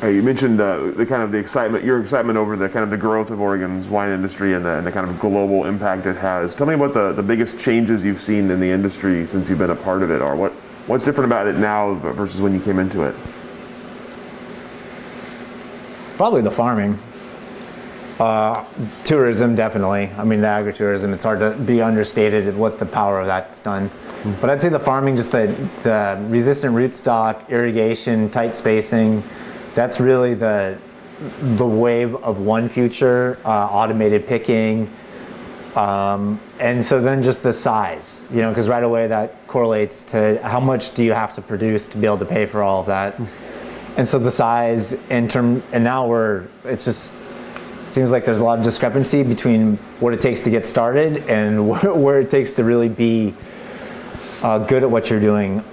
Uh, 0.05 0.09
you 0.09 0.21
mentioned 0.21 0.61
uh, 0.61 0.91
the 0.91 1.03
kind 1.03 1.23
of 1.23 1.31
the 1.31 1.37
excitement, 1.39 1.83
your 1.83 1.99
excitement 1.99 2.37
over 2.37 2.55
the 2.55 2.69
kind 2.69 2.83
of 2.83 2.91
the 2.91 2.97
growth 2.97 3.31
of 3.31 3.41
Oregon's 3.41 3.87
wine 3.87 4.11
industry 4.11 4.53
and 4.53 4.63
the, 4.63 4.77
and 4.77 4.85
the 4.85 4.91
kind 4.91 5.09
of 5.09 5.19
global 5.19 5.65
impact 5.65 6.05
it 6.05 6.15
has. 6.15 6.53
Tell 6.53 6.67
me 6.67 6.75
about 6.75 6.93
the, 6.93 7.11
the 7.13 7.23
biggest 7.23 7.57
changes 7.57 8.03
you've 8.03 8.19
seen 8.19 8.51
in 8.51 8.59
the 8.59 8.69
industry 8.69 9.25
since 9.25 9.49
you've 9.49 9.57
been 9.57 9.71
a 9.71 9.75
part 9.75 10.03
of 10.03 10.11
it, 10.11 10.21
or 10.21 10.35
what 10.35 10.51
what's 10.85 11.03
different 11.03 11.25
about 11.25 11.47
it 11.47 11.55
now 11.55 11.95
versus 11.95 12.39
when 12.39 12.53
you 12.53 12.59
came 12.59 12.77
into 12.77 13.01
it. 13.01 13.15
Probably 16.17 16.43
the 16.43 16.51
farming. 16.51 16.99
Uh, 18.19 18.63
tourism, 19.03 19.55
definitely. 19.55 20.11
I 20.19 20.23
mean, 20.23 20.39
the 20.39 20.47
agritourism, 20.47 21.15
it's 21.15 21.23
hard 21.23 21.39
to 21.39 21.55
be 21.63 21.81
understated 21.81 22.55
what 22.55 22.77
the 22.77 22.85
power 22.85 23.21
of 23.21 23.25
that's 23.25 23.59
done. 23.59 23.89
But 24.39 24.51
I'd 24.51 24.61
say 24.61 24.69
the 24.69 24.79
farming, 24.79 25.15
just 25.15 25.31
the, 25.31 25.47
the 25.81 26.23
resistant 26.29 26.75
rootstock, 26.75 27.49
irrigation, 27.49 28.29
tight 28.29 28.53
spacing, 28.53 29.23
that's 29.75 29.99
really 29.99 30.33
the, 30.33 30.79
the 31.41 31.67
wave 31.67 32.15
of 32.15 32.39
one 32.39 32.67
future, 32.69 33.37
uh, 33.45 33.49
automated 33.49 34.25
picking. 34.25 34.91
Um, 35.75 36.39
and 36.59 36.83
so 36.83 37.01
then 37.01 37.21
just 37.21 37.43
the 37.43 37.51
size, 37.51 38.25
you 38.31 38.41
know, 38.41 38.49
because 38.49 38.69
right 38.69 38.83
away 38.83 39.07
that 39.07 39.45
correlates 39.47 40.01
to 40.01 40.41
how 40.41 40.61
much 40.61 40.93
do 40.93 41.03
you 41.03 41.11
have 41.11 41.33
to 41.33 41.41
produce 41.41 41.87
to 41.89 41.97
be 41.97 42.07
able 42.07 42.17
to 42.19 42.25
pay 42.25 42.45
for 42.45 42.63
all 42.63 42.79
of 42.79 42.87
that. 42.87 43.19
And 43.97 44.07
so 44.07 44.17
the 44.17 44.31
size 44.31 44.93
in 45.09 45.27
term, 45.27 45.61
and 45.73 45.83
now 45.83 46.07
we're, 46.07 46.45
it's 46.63 46.85
just, 46.85 47.13
seems 47.89 48.11
like 48.11 48.25
there's 48.25 48.39
a 48.39 48.43
lot 48.43 48.57
of 48.57 48.63
discrepancy 48.63 49.21
between 49.21 49.75
what 49.99 50.13
it 50.13 50.21
takes 50.21 50.41
to 50.41 50.49
get 50.49 50.65
started 50.65 51.17
and 51.29 51.69
where, 52.01 52.21
it 52.21 52.29
takes 52.29 52.53
to 52.53 52.63
really 52.63 52.89
be 52.89 53.33
uh, 54.41 54.59
good 54.59 54.83
at 54.83 54.89
what 54.89 55.09
you're 55.09 55.19
doing 55.19 55.63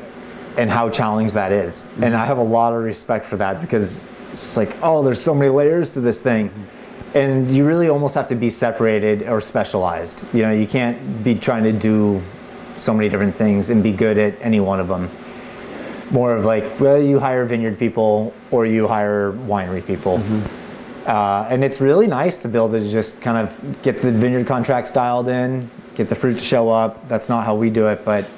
and 0.56 0.70
how 0.70 0.90
challenging 0.90 1.34
that 1.34 1.52
is. 1.52 1.86
And 2.00 2.14
I 2.14 2.26
have 2.26 2.38
a 2.38 2.42
lot 2.42 2.72
of 2.72 2.82
respect 2.82 3.26
for 3.26 3.36
that 3.38 3.60
because 3.60 4.06
it's 4.30 4.56
like, 4.56 4.76
oh, 4.82 5.02
there's 5.02 5.20
so 5.20 5.34
many 5.34 5.50
layers 5.50 5.90
to 5.92 6.00
this 6.00 6.20
thing. 6.20 6.50
And 7.14 7.50
you 7.50 7.66
really 7.66 7.88
almost 7.88 8.14
have 8.14 8.28
to 8.28 8.34
be 8.34 8.48
separated 8.50 9.28
or 9.28 9.40
specialized. 9.40 10.26
You 10.32 10.42
know, 10.42 10.52
you 10.52 10.66
can't 10.66 11.22
be 11.22 11.34
trying 11.34 11.64
to 11.64 11.72
do 11.72 12.22
so 12.76 12.94
many 12.94 13.08
different 13.08 13.36
things 13.36 13.70
and 13.70 13.82
be 13.82 13.92
good 13.92 14.18
at 14.18 14.40
any 14.40 14.60
one 14.60 14.80
of 14.80 14.88
them. 14.88 15.10
More 16.10 16.34
of 16.36 16.44
like, 16.44 16.80
well, 16.80 17.00
you 17.00 17.18
hire 17.18 17.44
vineyard 17.44 17.78
people 17.78 18.34
or 18.50 18.66
you 18.66 18.88
hire 18.88 19.32
winery 19.32 19.86
people. 19.86 20.22
Uh, 21.06 21.48
and 21.50 21.64
it's 21.64 21.80
really 21.80 22.06
nice 22.06 22.38
to 22.38 22.48
be 22.48 22.56
able 22.56 22.70
to 22.70 22.90
just 22.90 23.20
kind 23.20 23.36
of 23.36 23.82
get 23.82 24.00
the 24.02 24.12
vineyard 24.12 24.46
contracts 24.46 24.90
dialed 24.90 25.28
in, 25.28 25.68
get 25.94 26.08
the 26.08 26.14
fruit 26.14 26.34
to 26.34 26.44
show 26.44 26.70
up. 26.70 27.08
That's 27.08 27.28
not 27.28 27.44
how 27.44 27.54
we 27.54 27.70
do 27.70 27.88
it, 27.88 28.04
but 28.04 28.28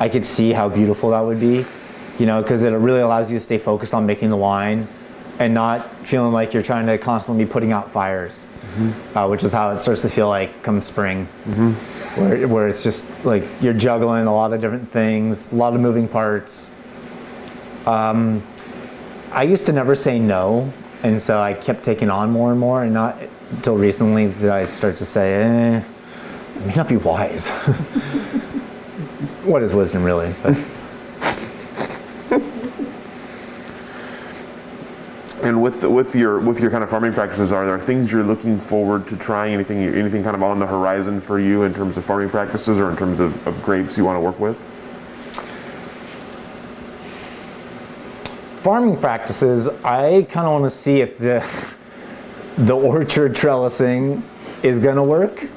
I 0.00 0.08
could 0.08 0.24
see 0.24 0.52
how 0.52 0.68
beautiful 0.68 1.10
that 1.10 1.20
would 1.20 1.40
be, 1.40 1.64
you 2.18 2.26
know, 2.26 2.40
because 2.42 2.62
it 2.62 2.70
really 2.70 3.00
allows 3.00 3.30
you 3.30 3.38
to 3.38 3.42
stay 3.42 3.58
focused 3.58 3.94
on 3.94 4.06
making 4.06 4.30
the 4.30 4.36
wine 4.36 4.86
and 5.38 5.54
not 5.54 5.88
feeling 6.06 6.32
like 6.32 6.52
you're 6.52 6.62
trying 6.62 6.86
to 6.86 6.98
constantly 6.98 7.44
be 7.44 7.50
putting 7.50 7.72
out 7.72 7.90
fires, 7.92 8.46
uh, 9.14 9.26
which 9.26 9.44
is 9.44 9.52
how 9.52 9.70
it 9.70 9.78
starts 9.78 10.02
to 10.02 10.08
feel 10.08 10.28
like 10.28 10.62
come 10.62 10.82
spring, 10.82 11.26
where, 12.16 12.48
where 12.48 12.68
it's 12.68 12.82
just 12.82 13.04
like 13.24 13.44
you're 13.60 13.72
juggling 13.74 14.26
a 14.26 14.34
lot 14.34 14.52
of 14.52 14.60
different 14.60 14.90
things, 14.90 15.52
a 15.52 15.54
lot 15.54 15.74
of 15.74 15.80
moving 15.80 16.08
parts. 16.08 16.70
Um, 17.86 18.42
I 19.30 19.44
used 19.44 19.66
to 19.66 19.72
never 19.72 19.94
say 19.94 20.18
no, 20.18 20.72
and 21.02 21.20
so 21.20 21.40
I 21.40 21.54
kept 21.54 21.82
taking 21.84 22.10
on 22.10 22.30
more 22.30 22.50
and 22.50 22.58
more, 22.60 22.82
and 22.82 22.92
not 22.92 23.18
until 23.50 23.76
recently 23.76 24.26
did 24.26 24.48
I 24.50 24.64
start 24.64 24.96
to 24.98 25.06
say, 25.06 25.34
eh, 25.34 25.82
it 26.56 26.66
may 26.66 26.74
not 26.74 26.88
be 26.88 26.96
wise. 26.96 27.50
what 29.48 29.62
is 29.62 29.72
wisdom 29.72 30.04
really? 30.04 30.34
And 35.40 35.62
with 35.62 35.84
with 35.84 36.14
your 36.14 36.40
with 36.40 36.60
your 36.60 36.70
kind 36.70 36.82
of 36.82 36.90
farming 36.90 37.12
practices, 37.12 37.52
are 37.52 37.64
there 37.64 37.78
things 37.78 38.10
you're 38.10 38.24
looking 38.24 38.58
forward 38.58 39.06
to 39.06 39.16
trying? 39.16 39.54
Anything 39.54 39.78
anything 39.78 40.22
kind 40.24 40.34
of 40.34 40.42
on 40.42 40.58
the 40.58 40.66
horizon 40.66 41.20
for 41.20 41.38
you 41.38 41.62
in 41.62 41.72
terms 41.72 41.96
of 41.96 42.04
farming 42.04 42.28
practices 42.28 42.78
or 42.78 42.90
in 42.90 42.96
terms 42.96 43.20
of, 43.20 43.46
of 43.46 43.62
grapes 43.62 43.96
you 43.96 44.04
want 44.04 44.16
to 44.16 44.20
work 44.20 44.38
with? 44.40 44.60
farming 48.68 49.00
practices, 49.00 49.66
I 49.82 50.26
kind 50.28 50.46
of 50.46 50.52
want 50.52 50.64
to 50.64 50.70
see 50.70 51.00
if 51.00 51.16
the 51.16 51.42
the 52.58 52.76
orchard 52.76 53.34
trellising 53.34 54.22
is 54.62 54.78
going 54.78 54.96
to 54.96 55.02
work 55.02 55.48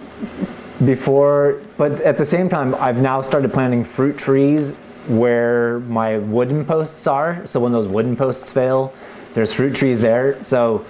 before. 0.86 1.62
But 1.82 2.00
at 2.02 2.16
the 2.16 2.26
same 2.28 2.48
time, 2.48 2.76
I've 2.76 3.02
now 3.02 3.22
started 3.22 3.52
planting 3.52 3.84
fruit 3.84 4.16
trees 4.16 4.74
where 5.08 5.80
my 5.80 6.20
wooden 6.20 6.64
posts 6.64 7.08
are. 7.08 7.44
So 7.48 7.60
when 7.60 7.72
those 7.72 7.88
wooden 7.88 8.16
posts 8.16 8.52
fail, 8.52 8.94
there's 9.34 9.52
fruit 9.52 9.74
trees 9.74 10.00
there. 10.00 10.44
So 10.44 10.86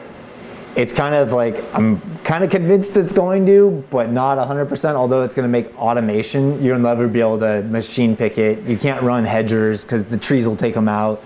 it's 0.76 0.92
kind 0.92 1.16
of 1.16 1.32
like 1.32 1.64
I'm 1.74 2.02
kind 2.26 2.44
of 2.44 2.50
convinced 2.50 2.98
it's 2.98 3.14
going 3.14 3.46
to, 3.46 3.86
but 3.90 4.12
not 4.12 4.38
100%. 4.38 4.96
Although 4.96 5.22
it's 5.22 5.34
going 5.34 5.46
to 5.46 5.50
make 5.50 5.74
automation, 5.80 6.62
you'll 6.62 6.78
never 6.78 7.08
be 7.08 7.22
able 7.22 7.40
to 7.40 7.62
machine 7.62 8.18
pick 8.18 8.38
it. 8.38 8.62
You 8.68 8.76
can't 8.76 9.02
run 9.02 9.24
hedgers 9.24 9.86
because 9.86 10.10
the 10.10 10.18
trees 10.18 10.46
will 10.46 10.58
take 10.58 10.74
them 10.74 10.90
out. 10.90 11.24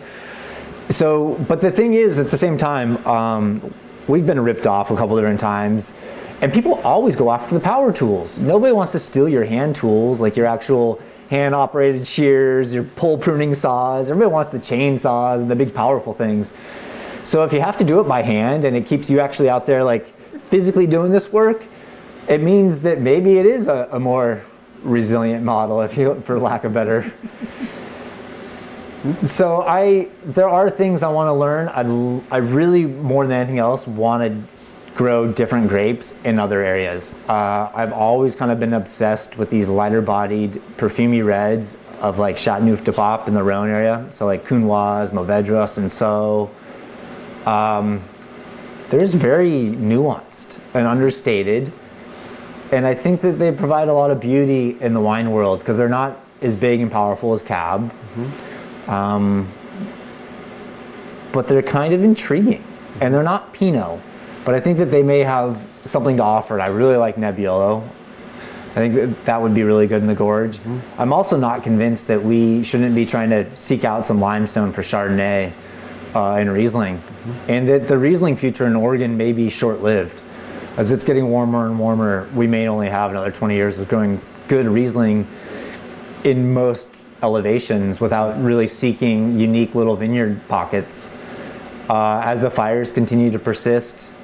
So, 0.90 1.44
but 1.48 1.62
the 1.62 1.72
thing 1.72 1.96
is, 1.96 2.20
at 2.20 2.30
the 2.30 2.38
same 2.38 2.60
time, 2.60 2.98
um, 3.08 3.74
we've 4.08 4.28
been 4.28 4.42
ripped 4.42 4.68
off 4.68 4.92
a 4.92 4.96
couple 4.96 5.16
different 5.16 5.40
times, 5.40 5.92
and 6.46 6.54
people 6.54 6.76
always 6.84 7.16
go 7.16 7.32
after 7.32 7.56
the 7.56 7.60
power 7.60 7.92
tools. 7.92 8.38
Nobody 8.38 8.72
wants 8.72 8.92
to 8.92 9.00
steal 9.00 9.28
your 9.28 9.46
hand 9.46 9.76
tools, 9.76 10.22
like 10.22 10.38
your 10.38 10.46
actual 10.46 11.02
hand 11.32 11.56
operated 11.56 12.06
shears, 12.06 12.72
your 12.72 12.84
pole 12.84 13.18
pruning 13.18 13.56
saws. 13.56 14.12
Everybody 14.12 14.32
wants 14.32 14.52
the 14.52 14.60
chainsaws 14.60 15.42
and 15.42 15.50
the 15.50 15.56
big 15.56 15.74
powerful 15.74 16.14
things. 16.14 16.54
So 17.24 17.44
if 17.46 17.52
you 17.52 17.62
have 17.62 17.76
to 17.78 17.84
do 17.84 18.00
it 18.00 18.04
by 18.04 18.22
hand 18.22 18.64
and 18.64 18.78
it 18.78 18.86
keeps 18.86 19.10
you 19.10 19.20
actually 19.20 19.50
out 19.50 19.66
there 19.66 19.84
like 19.84 20.06
physically 20.42 20.86
doing 20.86 21.12
this 21.12 21.34
work, 21.34 21.66
it 22.30 22.44
means 22.44 22.78
that 22.82 23.02
maybe 23.02 23.40
it 23.40 23.48
is 23.48 23.68
a, 23.68 23.90
a 23.92 24.00
more 24.00 24.44
resilient 24.84 25.44
model, 25.44 25.82
if 25.82 25.98
you, 25.98 26.22
for 26.26 26.38
lack 26.38 26.64
of 26.64 26.76
better. 26.76 27.12
so 29.24 29.64
I, 29.64 30.10
there 30.24 30.48
are 30.48 30.70
things 30.70 31.02
I 31.02 31.10
want 31.10 31.28
to 31.28 31.34
learn. 31.34 31.70
I, 31.70 32.36
I 32.36 32.38
really, 32.38 32.86
more 32.86 33.26
than 33.26 33.36
anything 33.36 33.58
else, 33.58 33.88
want 33.88 34.22
to 34.32 34.55
grow 34.96 35.28
different 35.32 35.68
grapes 35.68 36.16
in 36.24 36.40
other 36.40 36.64
areas. 36.64 37.14
Uh, 37.28 37.70
I've 37.76 37.94
always 37.94 38.36
kind 38.36 38.50
of 38.50 38.60
been 38.60 38.74
obsessed 38.74 39.38
with 39.38 39.50
these 39.50 39.68
lighter 39.68 40.02
bodied, 40.02 40.54
perfumey 40.78 41.24
reds 41.24 41.78
of 42.00 42.18
like 42.18 42.38
Chateauneuf-du-Pape 42.38 43.28
in 43.28 43.34
the 43.34 43.44
Rhone 43.44 43.70
area. 43.70 44.08
So 44.10 44.26
like 44.26 44.46
Counoise, 44.46 45.12
Mourvedre, 45.12 45.78
and 45.78 45.92
so 45.92 46.50
um, 47.46 48.02
they're 48.90 49.02
just 49.02 49.16
very 49.16 49.52
nuanced 49.52 50.60
and 50.74 50.88
understated. 50.88 51.74
And 52.72 52.86
I 52.86 52.94
think 52.94 53.22
that 53.22 53.34
they 53.34 53.52
provide 53.52 53.90
a 53.90 53.94
lot 53.94 54.12
of 54.12 54.20
beauty 54.20 54.78
in 54.80 54.94
the 54.94 55.02
wine 55.02 55.32
world 55.32 55.60
because 55.60 55.78
they're 55.78 55.90
not 55.90 56.20
as 56.42 56.56
big 56.56 56.82
and 56.82 56.92
powerful 56.92 57.34
as 57.34 57.44
Cab. 57.44 57.92
Mm-hmm. 57.92 58.90
Um, 58.90 59.48
but 61.32 61.48
they're 61.48 61.62
kind 61.62 61.94
of 61.94 62.04
intriguing. 62.04 62.64
And 63.02 63.14
they're 63.14 63.24
not 63.24 63.54
Pinot. 63.54 64.00
But 64.46 64.56
I 64.56 64.60
think 64.60 64.78
that 64.78 64.92
they 64.92 65.04
may 65.04 65.20
have 65.20 65.62
something 65.86 66.18
to 66.18 66.24
offer. 66.24 66.60
I 66.62 66.68
really 66.68 66.98
like 66.98 67.16
Nebbiolo. 67.16 67.84
I 68.72 68.74
think 68.76 68.94
that, 68.96 69.26
that 69.26 69.42
would 69.42 69.54
be 69.54 69.64
really 69.64 69.88
good 69.88 70.02
in 70.02 70.08
the 70.08 70.16
gorge. 70.16 70.58
Mm-hmm. 70.58 71.02
I'm 71.02 71.14
also 71.14 71.38
not 71.38 71.64
convinced 71.64 72.08
that 72.08 72.24
we 72.24 72.64
shouldn't 72.64 72.94
be 72.94 73.06
trying 73.06 73.30
to 73.32 73.54
seek 73.56 73.84
out 73.84 74.06
some 74.06 74.20
limestone 74.20 74.72
for 74.72 74.82
Chardonnay 74.82 75.52
uh, 76.14 76.36
and 76.36 76.52
Riesling, 76.52 76.98
mm-hmm. 76.98 77.52
and 77.52 77.68
that 77.70 77.88
the 77.88 77.98
Riesling 77.98 78.36
future 78.36 78.68
in 78.68 78.76
Oregon 78.76 79.18
may 79.18 79.32
be 79.32 79.50
short-lived. 79.50 80.24
As 80.78 80.92
it's 80.92 81.06
getting 81.06 81.30
warmer 81.30 81.68
and 81.68 81.80
warmer, 81.80 82.30
we 82.36 82.48
may 82.48 82.68
only 82.68 82.90
have 82.90 83.12
another 83.12 83.32
20 83.32 83.56
years 83.56 83.80
of 83.80 83.88
growing 83.88 84.20
good 84.50 84.68
Riesling 84.68 85.26
in 86.26 86.54
most 86.54 86.90
elevations 87.24 88.02
without 88.02 88.38
really 88.44 88.68
seeking 88.68 89.40
unique 89.40 89.74
little 89.74 89.96
vineyard 89.96 90.46
pockets. 90.50 91.12
Uh, 91.90 92.22
as 92.26 92.42
the 92.42 92.50
fires 92.52 92.92
continue 92.92 93.32
to 93.32 93.40
persist, 93.40 94.16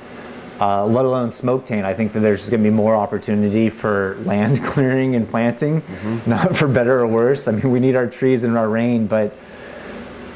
uh, 0.62 0.86
let 0.86 1.06
alone 1.06 1.32
smoke 1.32 1.66
taint, 1.66 1.86
I 1.86 1.94
think 1.96 2.14
that 2.14 2.20
there's 2.20 2.48
going 2.48 2.64
to 2.64 2.70
be 2.70 2.74
more 2.74 2.96
opportunity 2.96 3.68
for 3.68 4.18
land 4.26 4.64
clearing 4.64 5.16
and 5.16 5.28
planting, 5.28 5.82
mm-hmm. 5.82 6.30
not 6.30 6.56
for 6.56 6.68
better 6.68 7.00
or 7.00 7.08
worse. 7.08 7.48
I 7.48 7.54
mean, 7.54 7.72
we 7.72 7.80
need 7.80 7.96
our 7.96 8.06
trees 8.06 8.44
and 8.44 8.56
our 8.56 8.70
rain, 8.70 9.08
but 9.08 9.36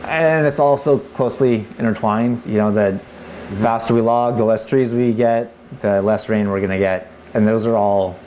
and 0.08 0.48
it's 0.48 0.60
also 0.60 0.98
closely 0.98 1.66
intertwined. 1.78 2.46
You 2.46 2.58
know, 2.58 2.72
the 2.72 3.00
mm-hmm. 3.00 3.62
faster 3.62 3.94
we 3.94 4.02
log, 4.02 4.38
the 4.38 4.44
less 4.44 4.66
trees 4.66 4.94
we 4.96 5.14
get, 5.14 5.54
the 5.80 6.02
less 6.02 6.28
rain 6.28 6.50
we're 6.50 6.60
going 6.60 6.72
to 6.72 6.80
get, 6.80 7.12
and 7.36 7.48
those 7.48 7.68
are 7.68 7.76
all 7.76 8.18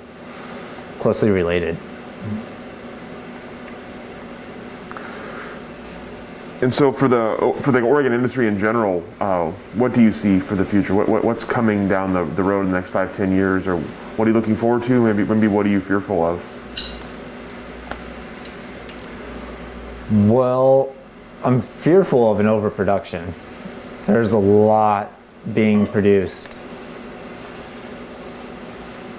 closely 1.01 1.31
related. 1.31 1.77
And 6.61 6.75
so, 6.75 6.91
for 6.91 7.07
the 7.07 7.57
for 7.61 7.71
the 7.71 7.81
Oregon 7.81 8.13
industry 8.13 8.49
in 8.49 8.59
general, 8.59 9.05
uh, 9.21 9.53
what 9.75 9.93
do 9.93 10.03
you 10.03 10.11
see 10.11 10.41
for 10.41 10.57
the 10.57 10.65
future? 10.65 10.93
What, 10.93 11.09
what, 11.09 11.23
what's 11.23 11.45
coming 11.45 11.87
down 11.87 12.13
the, 12.13 12.25
the 12.25 12.43
road 12.43 12.63
in 12.63 12.73
the 12.73 12.77
next 12.77 12.91
five, 12.91 13.15
ten 13.15 13.31
years, 13.33 13.69
or 13.69 13.77
what 13.79 14.27
are 14.27 14.31
you 14.31 14.35
looking 14.35 14.57
forward 14.57 14.83
to? 14.85 15.01
Maybe 15.01 15.23
maybe 15.23 15.47
what 15.47 15.67
are 15.67 15.69
you 15.69 15.81
fearful 15.81 16.25
of? 16.25 16.43
Well, 20.29 20.93
I'm 21.45 21.61
fearful 21.61 22.33
of 22.33 22.41
an 22.41 22.47
overproduction. 22.47 23.33
There's 24.07 24.33
a 24.33 24.39
lot 24.39 25.13
being 25.55 25.87
produced. 25.87 26.65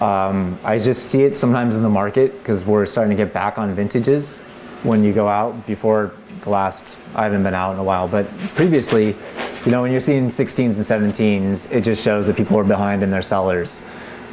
Um, 0.02 0.60
I 0.64 0.78
just 0.78 1.10
see 1.10 1.24
it 1.24 1.38
sometimes 1.38 1.76
in 1.76 1.84
the 1.84 1.90
market 1.90 2.38
because 2.40 2.66
we're 2.66 2.86
starting 2.86 3.16
to 3.16 3.24
get 3.24 3.34
back 3.34 3.58
on 3.58 3.74
vintages 3.76 4.40
when 4.84 5.04
you 5.04 5.14
go 5.14 5.28
out 5.28 5.66
before 5.68 6.12
the 6.42 6.50
last, 6.50 6.98
I 7.16 7.24
haven't 7.24 7.44
been 7.44 7.54
out 7.54 7.74
in 7.74 7.80
a 7.80 7.84
while, 7.84 8.08
but 8.08 8.28
previously, 8.56 9.16
you 9.66 9.72
know, 9.72 9.82
when 9.82 9.92
you're 9.92 10.00
seeing 10.00 10.28
16s 10.28 10.60
and 10.60 11.14
17s, 11.14 11.72
it 11.72 11.84
just 11.84 12.04
shows 12.04 12.26
that 12.28 12.36
people 12.36 12.58
are 12.58 12.64
behind 12.64 13.04
in 13.04 13.10
their 13.10 13.22
cellars 13.22 13.84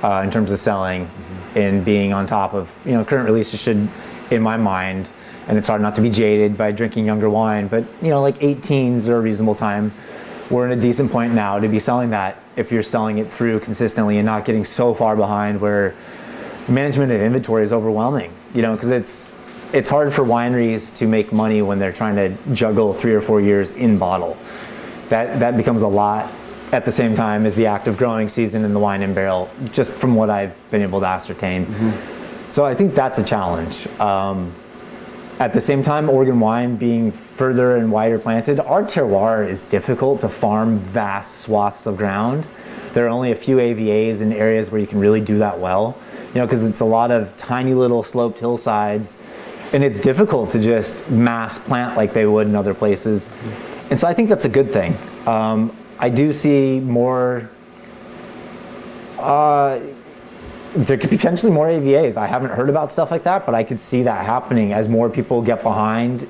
uh, 0.02 0.22
in 0.24 0.30
terms 0.30 0.50
of 0.50 0.58
selling 0.58 1.06
mm-hmm. 1.06 1.58
and 1.58 1.84
being 1.84 2.12
on 2.12 2.26
top 2.26 2.54
of, 2.54 2.76
you 2.84 2.92
know, 2.92 3.04
current 3.04 3.26
releases 3.26 3.60
should, 3.60 3.88
in 4.30 4.42
my 4.42 4.56
mind, 4.56 5.10
and 5.48 5.56
it's 5.56 5.68
hard 5.68 5.80
not 5.80 5.94
to 5.94 6.00
be 6.00 6.10
jaded 6.10 6.56
by 6.56 6.72
drinking 6.72 7.06
younger 7.06 7.30
wine. 7.30 7.68
But 7.68 7.84
you 8.02 8.08
know, 8.08 8.20
like 8.20 8.38
18s 8.40 9.08
are 9.08 9.16
a 9.16 9.20
reasonable 9.20 9.54
time. 9.54 9.92
We're 10.50 10.66
in 10.66 10.76
a 10.76 10.80
decent 10.80 11.10
point 11.10 11.34
now 11.34 11.58
to 11.58 11.68
be 11.68 11.78
selling 11.78 12.10
that 12.10 12.40
if 12.56 12.70
you're 12.70 12.82
selling 12.82 13.18
it 13.18 13.30
through 13.30 13.60
consistently 13.60 14.18
and 14.18 14.26
not 14.26 14.44
getting 14.44 14.64
so 14.64 14.94
far 14.94 15.16
behind 15.16 15.60
where 15.60 15.94
management 16.68 17.12
of 17.12 17.20
inventory 17.20 17.62
is 17.62 17.72
overwhelming. 17.72 18.32
You 18.54 18.62
know, 18.62 18.74
because 18.74 18.90
it's 18.90 19.28
it's 19.76 19.90
hard 19.90 20.12
for 20.12 20.24
wineries 20.24 20.94
to 20.96 21.06
make 21.06 21.32
money 21.32 21.60
when 21.60 21.78
they're 21.78 21.92
trying 21.92 22.16
to 22.16 22.54
juggle 22.54 22.94
three 22.94 23.12
or 23.12 23.20
four 23.20 23.42
years 23.42 23.72
in 23.72 23.98
bottle. 23.98 24.36
That 25.10 25.38
that 25.38 25.56
becomes 25.56 25.82
a 25.82 25.88
lot 25.88 26.32
at 26.72 26.84
the 26.84 26.92
same 26.92 27.14
time 27.14 27.44
as 27.44 27.54
the 27.54 27.66
active 27.66 27.96
growing 27.98 28.28
season 28.28 28.64
in 28.64 28.72
the 28.72 28.80
wine 28.80 29.02
and 29.02 29.14
barrel, 29.14 29.50
just 29.72 29.92
from 29.92 30.14
what 30.14 30.30
I've 30.30 30.58
been 30.70 30.82
able 30.82 31.00
to 31.00 31.06
ascertain. 31.06 31.66
Mm-hmm. 31.66 32.50
So 32.50 32.64
I 32.64 32.74
think 32.74 32.94
that's 32.94 33.18
a 33.18 33.22
challenge. 33.22 33.86
Um, 34.00 34.54
at 35.38 35.52
the 35.52 35.60
same 35.60 35.82
time, 35.82 36.08
Oregon 36.08 36.40
wine 36.40 36.76
being 36.76 37.12
further 37.12 37.76
and 37.76 37.92
wider 37.92 38.18
planted, 38.18 38.58
our 38.60 38.82
terroir 38.82 39.46
is 39.46 39.60
difficult 39.60 40.22
to 40.22 40.30
farm 40.30 40.78
vast 40.78 41.42
swaths 41.42 41.86
of 41.86 41.98
ground. 41.98 42.48
There 42.94 43.04
are 43.04 43.10
only 43.10 43.30
a 43.32 43.36
few 43.36 43.58
AVAs 43.58 44.22
in 44.22 44.32
areas 44.32 44.70
where 44.70 44.80
you 44.80 44.86
can 44.86 44.98
really 44.98 45.20
do 45.20 45.36
that 45.38 45.60
well, 45.60 45.98
you 46.28 46.40
know, 46.40 46.46
because 46.46 46.66
it's 46.66 46.80
a 46.80 46.86
lot 46.86 47.10
of 47.10 47.36
tiny 47.36 47.74
little 47.74 48.02
sloped 48.02 48.38
hillsides, 48.38 49.18
and 49.72 49.82
it's 49.82 49.98
difficult 49.98 50.50
to 50.52 50.60
just 50.60 51.10
mass 51.10 51.58
plant 51.58 51.96
like 51.96 52.12
they 52.12 52.26
would 52.26 52.46
in 52.46 52.54
other 52.54 52.74
places. 52.74 53.30
And 53.90 53.98
so 53.98 54.08
I 54.08 54.14
think 54.14 54.28
that's 54.28 54.44
a 54.44 54.48
good 54.50 54.72
thing. 54.72 54.96
Um, 55.26 55.76
I 55.98 56.08
do 56.08 56.32
see 56.32 56.80
more. 56.80 57.50
Uh, 59.18 59.80
there 60.74 60.98
could 60.98 61.10
be 61.10 61.16
potentially 61.16 61.52
more 61.52 61.68
AVAs. 61.68 62.16
I 62.16 62.26
haven't 62.26 62.50
heard 62.50 62.68
about 62.68 62.90
stuff 62.90 63.10
like 63.10 63.22
that, 63.22 63.46
but 63.46 63.54
I 63.54 63.64
could 63.64 63.80
see 63.80 64.02
that 64.02 64.24
happening 64.26 64.72
as 64.72 64.88
more 64.88 65.08
people 65.08 65.40
get 65.40 65.62
behind 65.62 66.28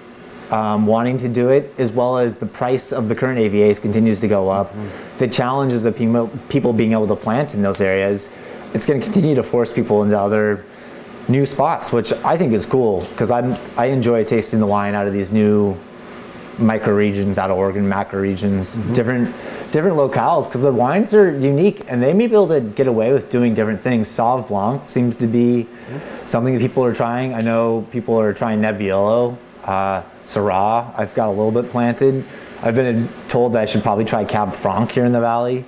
um, 0.50 0.86
wanting 0.86 1.16
to 1.18 1.28
do 1.28 1.48
it, 1.48 1.74
as 1.78 1.90
well 1.90 2.18
as 2.18 2.36
the 2.36 2.46
price 2.46 2.92
of 2.92 3.08
the 3.08 3.14
current 3.14 3.40
AVAs 3.40 3.80
continues 3.80 4.20
to 4.20 4.28
go 4.28 4.48
up. 4.48 4.68
Mm-hmm. 4.68 5.18
The 5.18 5.28
challenges 5.28 5.84
of 5.84 5.96
people, 5.96 6.30
people 6.48 6.72
being 6.72 6.92
able 6.92 7.08
to 7.08 7.16
plant 7.16 7.54
in 7.54 7.62
those 7.62 7.80
areas, 7.80 8.30
it's 8.72 8.86
going 8.86 9.00
to 9.00 9.04
continue 9.04 9.34
to 9.34 9.42
force 9.42 9.72
people 9.72 10.02
into 10.04 10.18
other 10.18 10.64
new 11.28 11.46
spots, 11.46 11.92
which 11.92 12.12
I 12.24 12.36
think 12.36 12.52
is 12.52 12.66
cool 12.66 13.00
because 13.10 13.30
I 13.30 13.58
I 13.76 13.86
enjoy 13.86 14.24
tasting 14.24 14.60
the 14.60 14.66
wine 14.66 14.94
out 14.94 15.06
of 15.06 15.12
these 15.12 15.30
new 15.30 15.76
micro 16.58 16.94
regions 16.94 17.38
out 17.38 17.50
of 17.50 17.58
Oregon, 17.58 17.88
macro 17.88 18.20
regions, 18.20 18.78
mm-hmm. 18.78 18.92
different 18.92 19.34
different 19.72 19.96
locales 19.96 20.46
because 20.46 20.60
the 20.60 20.72
wines 20.72 21.12
are 21.14 21.36
unique 21.38 21.84
and 21.88 22.02
they 22.02 22.12
may 22.12 22.26
be 22.26 22.34
able 22.34 22.48
to 22.48 22.60
get 22.60 22.86
away 22.86 23.12
with 23.12 23.30
doing 23.30 23.54
different 23.54 23.80
things. 23.80 24.08
Sauv 24.08 24.48
Blanc 24.48 24.88
seems 24.88 25.16
to 25.16 25.26
be 25.26 25.64
mm-hmm. 25.64 26.26
something 26.26 26.54
that 26.54 26.60
people 26.60 26.84
are 26.84 26.94
trying. 26.94 27.34
I 27.34 27.40
know 27.40 27.86
people 27.90 28.18
are 28.18 28.32
trying 28.32 28.60
Nebbiolo, 28.60 29.36
uh, 29.64 30.02
Syrah. 30.20 30.92
I've 30.96 31.14
got 31.14 31.28
a 31.28 31.30
little 31.30 31.52
bit 31.52 31.70
planted. 31.70 32.24
I've 32.62 32.74
been 32.74 33.08
told 33.28 33.52
that 33.52 33.62
I 33.62 33.64
should 33.66 33.82
probably 33.82 34.04
try 34.04 34.24
Cab 34.24 34.54
Franc 34.54 34.92
here 34.92 35.04
in 35.04 35.12
the 35.12 35.20
valley. 35.20 35.64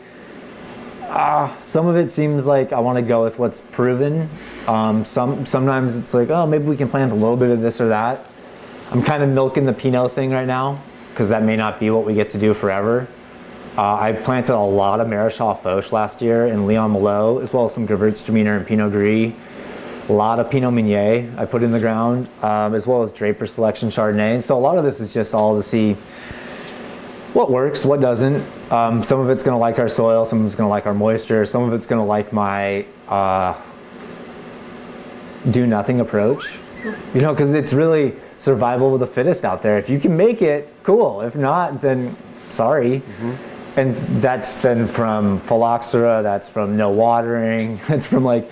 Uh, 1.08 1.58
some 1.60 1.86
of 1.86 1.96
it 1.96 2.10
seems 2.10 2.46
like 2.46 2.72
I 2.72 2.80
want 2.80 2.96
to 2.96 3.02
go 3.02 3.24
with 3.24 3.38
what's 3.38 3.62
proven. 3.62 4.28
Um, 4.66 5.06
some 5.06 5.46
sometimes 5.46 5.98
it's 5.98 6.12
like, 6.12 6.28
oh, 6.28 6.46
maybe 6.46 6.64
we 6.64 6.76
can 6.76 6.88
plant 6.88 7.12
a 7.12 7.14
little 7.14 7.36
bit 7.36 7.50
of 7.50 7.62
this 7.62 7.80
or 7.80 7.88
that. 7.88 8.26
I'm 8.90 9.02
kind 9.02 9.22
of 9.22 9.30
milking 9.30 9.64
the 9.64 9.72
Pinot 9.72 10.12
thing 10.12 10.30
right 10.30 10.46
now 10.46 10.82
because 11.10 11.30
that 11.30 11.42
may 11.42 11.56
not 11.56 11.80
be 11.80 11.90
what 11.90 12.04
we 12.04 12.14
get 12.14 12.30
to 12.30 12.38
do 12.38 12.52
forever. 12.52 13.08
Uh, 13.76 13.96
I 13.96 14.12
planted 14.12 14.54
a 14.54 14.60
lot 14.60 15.00
of 15.00 15.06
Maréchal 15.06 15.58
Foch 15.62 15.92
last 15.92 16.20
year 16.20 16.46
and 16.46 16.66
Leon 16.66 16.92
Millot, 16.92 17.42
as 17.42 17.52
well 17.52 17.64
as 17.64 17.72
some 17.72 17.86
Gewürztraminer 17.86 18.56
and 18.56 18.66
Pinot 18.66 18.92
Gris. 18.92 19.32
A 20.08 20.12
lot 20.12 20.38
of 20.38 20.50
Pinot 20.50 20.72
Meunier 20.74 21.32
I 21.38 21.46
put 21.46 21.62
in 21.62 21.70
the 21.70 21.80
ground, 21.80 22.28
um, 22.42 22.74
as 22.74 22.86
well 22.86 23.02
as 23.02 23.12
Draper 23.12 23.46
Selection 23.46 23.88
Chardonnay. 23.88 24.42
So 24.42 24.56
a 24.56 24.58
lot 24.58 24.78
of 24.78 24.84
this 24.84 25.00
is 25.00 25.14
just 25.14 25.34
all 25.34 25.56
to 25.56 25.62
see 25.62 25.96
what 27.34 27.50
works, 27.50 27.84
what 27.84 28.00
doesn't. 28.00 28.44
Um, 28.72 29.02
some 29.02 29.20
of 29.20 29.30
it's 29.30 29.42
going 29.42 29.54
to 29.54 29.58
like 29.58 29.78
our 29.78 29.88
soil, 29.88 30.24
some 30.24 30.40
of 30.40 30.46
it's 30.46 30.54
going 30.54 30.66
to 30.66 30.70
like 30.70 30.86
our 30.86 30.94
moisture, 30.94 31.44
some 31.44 31.62
of 31.62 31.72
it's 31.72 31.86
going 31.86 32.00
to 32.00 32.06
like 32.06 32.32
my 32.32 32.86
uh, 33.08 33.60
do 35.50 35.66
nothing 35.66 36.00
approach. 36.00 36.58
You 37.12 37.20
know, 37.20 37.34
because 37.34 37.52
it's 37.52 37.72
really 37.72 38.14
survival 38.38 38.94
of 38.94 39.00
the 39.00 39.06
fittest 39.06 39.44
out 39.44 39.62
there. 39.62 39.78
If 39.78 39.90
you 39.90 39.98
can 39.98 40.16
make 40.16 40.42
it, 40.42 40.72
cool. 40.84 41.22
If 41.22 41.36
not, 41.36 41.80
then 41.80 42.16
sorry. 42.50 43.00
Mm-hmm. 43.00 43.78
And 43.78 43.94
that's 44.22 44.56
then 44.56 44.86
from 44.86 45.38
phylloxera, 45.40 46.22
that's 46.22 46.48
from 46.48 46.76
no 46.76 46.90
watering, 46.90 47.80
it's 47.88 48.06
from 48.06 48.24
like, 48.24 48.50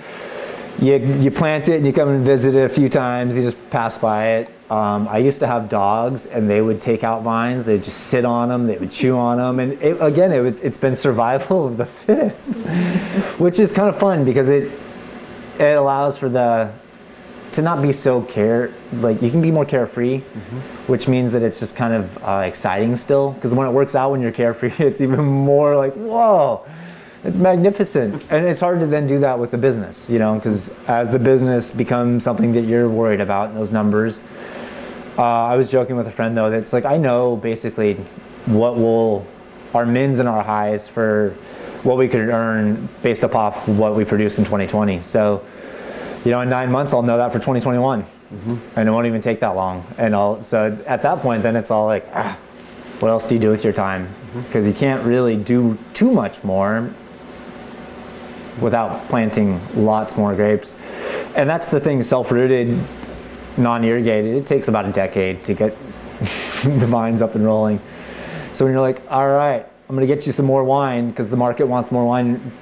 you, 0.78 0.96
you 1.20 1.30
plant 1.30 1.68
it 1.68 1.76
and 1.76 1.86
you 1.86 1.92
come 1.92 2.08
and 2.08 2.24
visit 2.24 2.54
it 2.54 2.64
a 2.64 2.68
few 2.68 2.88
times, 2.88 3.36
you 3.36 3.42
just 3.42 3.70
pass 3.70 3.96
by 3.98 4.26
it. 4.28 4.50
Um, 4.70 5.06
I 5.08 5.18
used 5.18 5.40
to 5.40 5.46
have 5.46 5.68
dogs 5.68 6.26
and 6.26 6.50
they 6.50 6.60
would 6.60 6.80
take 6.80 7.04
out 7.04 7.22
vines, 7.22 7.64
they'd 7.64 7.82
just 7.82 8.08
sit 8.08 8.24
on 8.24 8.48
them, 8.48 8.66
they 8.66 8.76
would 8.76 8.90
chew 8.90 9.16
on 9.16 9.38
them. 9.38 9.60
And 9.60 9.80
it, 9.82 9.96
again, 10.00 10.32
it 10.32 10.40
was, 10.40 10.60
it's 10.60 10.76
been 10.76 10.96
survival 10.96 11.66
of 11.66 11.76
the 11.76 11.86
fittest, 11.86 12.56
which 13.38 13.60
is 13.60 13.72
kind 13.72 13.88
of 13.88 13.98
fun 13.98 14.24
because 14.24 14.48
it, 14.48 14.72
it 15.58 15.76
allows 15.76 16.18
for 16.18 16.28
the 16.28 16.72
to 17.52 17.62
not 17.62 17.80
be 17.80 17.90
so 17.90 18.20
care 18.22 18.72
like 18.94 19.22
you 19.22 19.30
can 19.30 19.40
be 19.40 19.50
more 19.50 19.64
carefree 19.64 20.18
mm-hmm. 20.18 20.58
which 20.92 21.08
means 21.08 21.32
that 21.32 21.42
it's 21.42 21.58
just 21.58 21.74
kind 21.74 21.94
of 21.94 22.18
uh, 22.22 22.42
exciting 22.44 22.94
still 22.94 23.32
because 23.32 23.54
when 23.54 23.66
it 23.66 23.70
works 23.70 23.94
out 23.94 24.10
when 24.10 24.20
you're 24.20 24.32
carefree 24.32 24.72
it's 24.78 25.00
even 25.00 25.24
more 25.24 25.74
like 25.74 25.94
whoa 25.94 26.66
it's 27.26 27.36
magnificent 27.36 28.22
and 28.30 28.46
it's 28.46 28.60
hard 28.60 28.80
to 28.80 28.86
then 28.86 29.06
do 29.06 29.18
that 29.18 29.38
with 29.38 29.50
the 29.50 29.58
business 29.58 30.08
you 30.08 30.18
know 30.18 30.36
because 30.36 30.68
as 30.86 31.10
the 31.10 31.18
business 31.18 31.70
becomes 31.70 32.24
something 32.24 32.52
that 32.52 32.62
you're 32.62 32.88
worried 32.88 33.20
about 33.20 33.52
those 33.54 33.72
numbers 33.72 34.22
uh, 35.18 35.22
i 35.22 35.56
was 35.56 35.70
joking 35.70 35.96
with 35.96 36.06
a 36.06 36.10
friend 36.10 36.36
though 36.36 36.50
that 36.50 36.58
it's 36.58 36.72
like 36.72 36.84
i 36.84 36.96
know 36.96 37.36
basically 37.36 37.94
what 38.46 38.76
will 38.76 39.26
our 39.74 39.84
mins 39.84 40.20
and 40.20 40.28
our 40.28 40.42
highs 40.42 40.86
for 40.88 41.30
what 41.82 41.98
we 41.98 42.08
could 42.08 42.28
earn 42.28 42.88
based 43.02 43.22
upon 43.22 43.52
what 43.76 43.94
we 43.94 44.04
produce 44.04 44.38
in 44.38 44.44
2020 44.44 45.02
so 45.02 45.44
you 46.26 46.32
know, 46.32 46.40
in 46.40 46.48
nine 46.48 46.72
months, 46.72 46.92
I'll 46.92 47.04
know 47.04 47.18
that 47.18 47.30
for 47.30 47.38
2021. 47.38 48.02
Mm-hmm. 48.02 48.56
And 48.74 48.88
it 48.88 48.90
won't 48.90 49.06
even 49.06 49.20
take 49.20 49.38
that 49.40 49.50
long. 49.54 49.84
And 49.96 50.12
I'll, 50.12 50.42
so 50.42 50.76
at 50.84 51.02
that 51.02 51.20
point, 51.20 51.44
then 51.44 51.54
it's 51.54 51.70
all 51.70 51.86
like, 51.86 52.04
ah, 52.12 52.36
what 52.98 53.10
else 53.10 53.24
do 53.24 53.36
you 53.36 53.40
do 53.40 53.48
with 53.48 53.62
your 53.62 53.72
time? 53.72 54.12
Because 54.34 54.64
mm-hmm. 54.64 54.74
you 54.74 54.78
can't 54.80 55.04
really 55.04 55.36
do 55.36 55.78
too 55.94 56.10
much 56.10 56.42
more 56.42 56.92
without 58.60 59.08
planting 59.08 59.60
lots 59.74 60.16
more 60.16 60.34
grapes. 60.34 60.76
And 61.34 61.48
that's 61.48 61.66
the 61.66 61.80
thing, 61.80 62.02
self-rooted, 62.02 62.78
non-irrigated, 63.56 64.36
it 64.36 64.46
takes 64.46 64.68
about 64.68 64.86
a 64.86 64.92
decade 64.92 65.44
to 65.44 65.54
get 65.54 65.76
the 66.18 66.86
vines 66.86 67.22
up 67.22 67.34
and 67.34 67.44
rolling. 67.44 67.80
So 68.52 68.64
when 68.64 68.72
you're 68.72 68.82
like, 68.82 69.02
all 69.10 69.28
right, 69.28 69.66
I'm 69.88 69.94
gonna 69.94 70.06
get 70.06 70.26
you 70.26 70.32
some 70.32 70.46
more 70.46 70.64
wine 70.64 71.10
because 71.10 71.28
the 71.28 71.36
market 71.36 71.66
wants 71.66 71.92
more 71.92 72.06
wine 72.06 72.52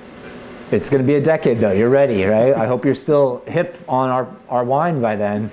it's 0.70 0.90
going 0.90 1.02
to 1.02 1.06
be 1.06 1.14
a 1.14 1.20
decade 1.20 1.58
though. 1.58 1.72
You're 1.72 1.90
ready, 1.90 2.24
right? 2.24 2.54
I 2.54 2.66
hope 2.66 2.84
you're 2.84 2.94
still 2.94 3.42
hip 3.46 3.78
on 3.88 4.10
our, 4.10 4.28
our 4.48 4.64
wine 4.64 5.00
by 5.00 5.14
then. 5.14 5.50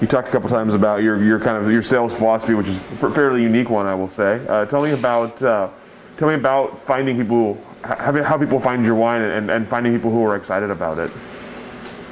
You 0.00 0.06
talked 0.06 0.28
a 0.28 0.30
couple 0.30 0.48
times 0.48 0.74
about 0.74 1.02
your, 1.02 1.20
your 1.22 1.40
kind 1.40 1.56
of 1.56 1.72
your 1.72 1.82
sales 1.82 2.14
philosophy, 2.14 2.54
which 2.54 2.68
is 2.68 2.76
a 2.76 3.10
fairly 3.10 3.42
unique 3.42 3.68
one, 3.68 3.86
I 3.86 3.94
will 3.94 4.06
say. 4.06 4.40
Uh, 4.46 4.64
tell 4.66 4.80
me 4.80 4.92
about 4.92 5.42
uh, 5.42 5.70
tell 6.18 6.28
me 6.28 6.34
about 6.34 6.76
finding 6.76 7.16
people, 7.16 7.56
how, 7.82 8.22
how 8.22 8.36
people 8.36 8.60
find 8.60 8.84
your 8.84 8.96
wine, 8.96 9.22
and, 9.22 9.50
and 9.50 9.66
finding 9.66 9.92
people 9.92 10.10
who 10.10 10.22
are 10.24 10.36
excited 10.36 10.70
about 10.70 10.98
it. 10.98 11.10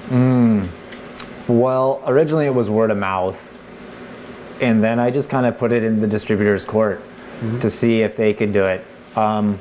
Mm. 0.09 0.69
Well, 1.49 2.03
originally 2.07 2.47
it 2.47 2.55
was 2.55 2.71
word 2.71 2.91
of 2.91 2.99
mouth, 2.99 3.53
and 4.61 4.83
then 4.83 4.99
I 4.99 5.11
just 5.11 5.29
kind 5.29 5.45
of 5.45 5.59
put 5.59 5.73
it 5.73 5.85
in 5.85 6.01
the 6.01 6.07
distributor's 6.07 6.65
court 6.65 7.01
mm-hmm. 7.01 7.59
to 7.59 7.69
see 7.69 8.01
if 8.01 8.17
they 8.17 8.33
could 8.33 8.53
do 8.53 8.65
it. 8.65 8.85
Um, 9.17 9.59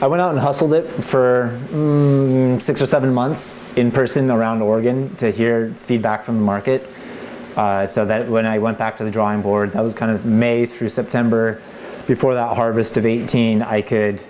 I 0.00 0.06
went 0.06 0.22
out 0.22 0.30
and 0.30 0.38
hustled 0.38 0.72
it 0.72 0.88
for 1.04 1.58
mm, 1.68 2.62
six 2.62 2.80
or 2.80 2.86
seven 2.86 3.12
months 3.12 3.54
in 3.76 3.90
person 3.90 4.30
around 4.30 4.62
Oregon 4.62 5.14
to 5.16 5.30
hear 5.30 5.74
feedback 5.74 6.24
from 6.24 6.36
the 6.36 6.44
market. 6.44 6.88
Uh, 7.56 7.84
so 7.84 8.06
that 8.06 8.28
when 8.28 8.46
I 8.46 8.58
went 8.58 8.78
back 8.78 8.96
to 8.98 9.04
the 9.04 9.10
drawing 9.10 9.42
board, 9.42 9.72
that 9.72 9.82
was 9.82 9.92
kind 9.92 10.12
of 10.12 10.24
May 10.24 10.64
through 10.64 10.88
September. 10.88 11.60
Before 12.06 12.34
that 12.34 12.56
harvest 12.56 12.96
of 12.96 13.06
18, 13.06 13.62
I 13.62 13.82
could 13.82 14.24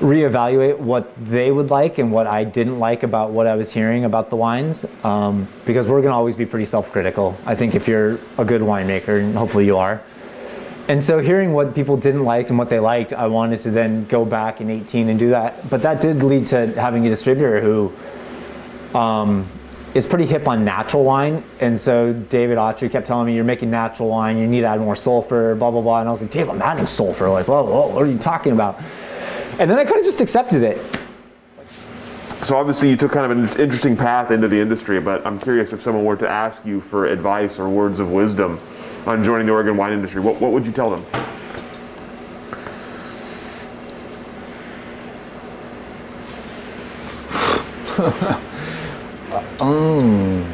reevaluate 0.00 0.78
what 0.78 1.14
they 1.16 1.50
would 1.50 1.70
like 1.70 1.96
and 1.98 2.12
what 2.12 2.26
I 2.26 2.44
didn't 2.44 2.78
like 2.78 3.02
about 3.02 3.30
what 3.30 3.46
I 3.46 3.56
was 3.56 3.72
hearing 3.72 4.04
about 4.04 4.28
the 4.28 4.36
wines. 4.36 4.84
Um, 5.04 5.48
because 5.64 5.86
we're 5.86 6.02
going 6.02 6.12
to 6.12 6.16
always 6.16 6.36
be 6.36 6.46
pretty 6.46 6.66
self 6.66 6.92
critical. 6.92 7.36
I 7.46 7.54
think 7.54 7.74
if 7.74 7.88
you're 7.88 8.18
a 8.36 8.44
good 8.44 8.60
winemaker, 8.60 9.20
and 9.20 9.36
hopefully 9.36 9.64
you 9.64 9.78
are, 9.78 10.02
and 10.88 11.02
so 11.02 11.18
hearing 11.18 11.52
what 11.52 11.74
people 11.74 11.96
didn't 11.96 12.24
like 12.24 12.48
and 12.50 12.58
what 12.58 12.70
they 12.70 12.78
liked, 12.78 13.12
I 13.12 13.26
wanted 13.26 13.58
to 13.60 13.70
then 13.72 14.04
go 14.04 14.24
back 14.24 14.60
in 14.60 14.70
18 14.70 15.08
and 15.08 15.18
do 15.18 15.30
that. 15.30 15.68
But 15.68 15.82
that 15.82 16.00
did 16.00 16.22
lead 16.22 16.46
to 16.48 16.68
having 16.80 17.04
a 17.06 17.08
distributor 17.08 17.60
who 17.60 17.92
um, 18.96 19.48
is 19.96 20.06
pretty 20.06 20.26
hip 20.26 20.46
on 20.46 20.62
natural 20.62 21.04
wine. 21.04 21.42
And 21.58 21.80
so 21.80 22.12
David 22.12 22.58
Autrey 22.58 22.90
kept 22.90 23.06
telling 23.06 23.26
me, 23.26 23.34
you're 23.34 23.44
making 23.44 23.70
natural 23.70 24.10
wine, 24.10 24.36
you 24.36 24.46
need 24.46 24.60
to 24.60 24.66
add 24.66 24.78
more 24.78 24.94
sulfur, 24.94 25.54
blah, 25.54 25.70
blah, 25.70 25.80
blah. 25.80 26.00
And 26.00 26.08
I 26.08 26.12
was 26.12 26.20
like, 26.20 26.30
Dave, 26.30 26.50
I'm 26.50 26.60
adding 26.60 26.86
sulfur. 26.86 27.30
Like, 27.30 27.48
whoa, 27.48 27.64
whoa, 27.64 27.88
what 27.88 28.02
are 28.02 28.06
you 28.06 28.18
talking 28.18 28.52
about? 28.52 28.78
And 29.58 29.70
then 29.70 29.78
I 29.78 29.84
kind 29.84 29.96
of 29.98 30.04
just 30.04 30.20
accepted 30.20 30.62
it. 30.62 30.76
So 32.44 32.58
obviously 32.58 32.90
you 32.90 32.96
took 32.96 33.10
kind 33.10 33.32
of 33.32 33.38
an 33.38 33.60
interesting 33.60 33.96
path 33.96 34.30
into 34.30 34.48
the 34.48 34.60
industry, 34.60 35.00
but 35.00 35.26
I'm 35.26 35.40
curious 35.40 35.72
if 35.72 35.80
someone 35.80 36.04
were 36.04 36.16
to 36.16 36.28
ask 36.28 36.66
you 36.66 36.82
for 36.82 37.06
advice 37.06 37.58
or 37.58 37.70
words 37.70 37.98
of 37.98 38.12
wisdom 38.12 38.60
on 39.06 39.24
joining 39.24 39.46
the 39.46 39.52
Oregon 39.52 39.78
wine 39.78 39.94
industry, 39.94 40.20
what, 40.20 40.38
what 40.42 40.52
would 40.52 40.66
you 40.66 40.72
tell 40.72 40.90
them? 40.90 41.06
um. 49.60 50.52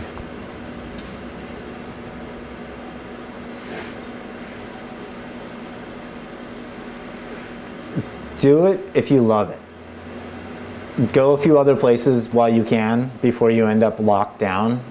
Do 8.40 8.66
it 8.66 8.80
if 8.94 9.10
you 9.10 9.20
love 9.20 9.50
it. 9.50 11.12
Go 11.12 11.32
a 11.32 11.38
few 11.38 11.58
other 11.58 11.76
places 11.76 12.28
while 12.28 12.48
you 12.48 12.64
can 12.64 13.10
before 13.22 13.50
you 13.50 13.66
end 13.66 13.84
up 13.84 14.00
locked 14.00 14.40
down. 14.40 14.82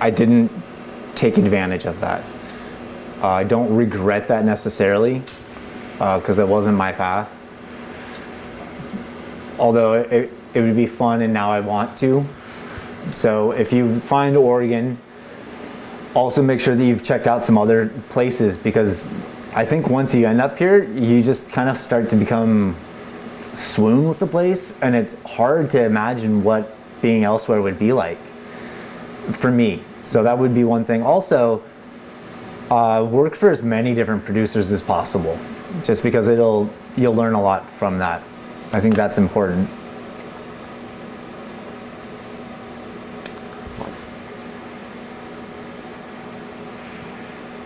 I 0.00 0.10
didn't 0.10 0.50
take 1.14 1.38
advantage 1.38 1.86
of 1.86 2.00
that. 2.00 2.24
Uh, 3.22 3.28
I 3.28 3.44
don't 3.44 3.74
regret 3.74 4.28
that 4.28 4.44
necessarily 4.44 5.22
because 5.92 6.38
uh, 6.38 6.42
it 6.42 6.48
wasn't 6.48 6.76
my 6.76 6.92
path. 6.92 7.34
Although 9.58 9.94
it, 9.94 10.30
it 10.52 10.60
would 10.60 10.76
be 10.76 10.86
fun 10.86 11.22
and 11.22 11.32
now 11.32 11.50
I 11.50 11.60
want 11.60 11.96
to. 11.98 12.26
So 13.10 13.52
if 13.52 13.72
you 13.72 14.00
find 14.00 14.36
Oregon, 14.36 14.98
also 16.14 16.42
make 16.42 16.60
sure 16.60 16.74
that 16.74 16.84
you've 16.84 17.02
checked 17.02 17.26
out 17.26 17.44
some 17.44 17.58
other 17.58 17.88
places 18.08 18.56
because 18.56 19.04
I 19.54 19.64
think 19.64 19.88
once 19.88 20.14
you 20.14 20.26
end 20.26 20.40
up 20.40 20.58
here, 20.58 20.84
you 20.84 21.22
just 21.22 21.50
kind 21.50 21.68
of 21.68 21.78
start 21.78 22.08
to 22.10 22.16
become 22.16 22.76
swoon 23.52 24.08
with 24.08 24.18
the 24.18 24.26
place 24.26 24.74
and 24.82 24.94
it's 24.94 25.16
hard 25.24 25.70
to 25.70 25.82
imagine 25.82 26.42
what 26.42 26.76
being 27.00 27.24
elsewhere 27.24 27.62
would 27.62 27.78
be 27.78 27.92
like 27.92 28.18
for 29.32 29.50
me. 29.50 29.82
So 30.04 30.22
that 30.22 30.38
would 30.38 30.54
be 30.54 30.64
one 30.64 30.84
thing. 30.84 31.02
Also, 31.02 31.62
uh, 32.70 33.06
work 33.10 33.34
for 33.34 33.50
as 33.50 33.62
many 33.62 33.94
different 33.94 34.24
producers 34.24 34.72
as 34.72 34.82
possible, 34.82 35.38
just 35.84 36.02
because 36.02 36.28
it'll 36.28 36.68
you'll 36.96 37.14
learn 37.14 37.34
a 37.34 37.40
lot 37.40 37.68
from 37.70 37.98
that. 37.98 38.22
I 38.72 38.80
think 38.80 38.94
that's 38.96 39.18
important. 39.18 39.68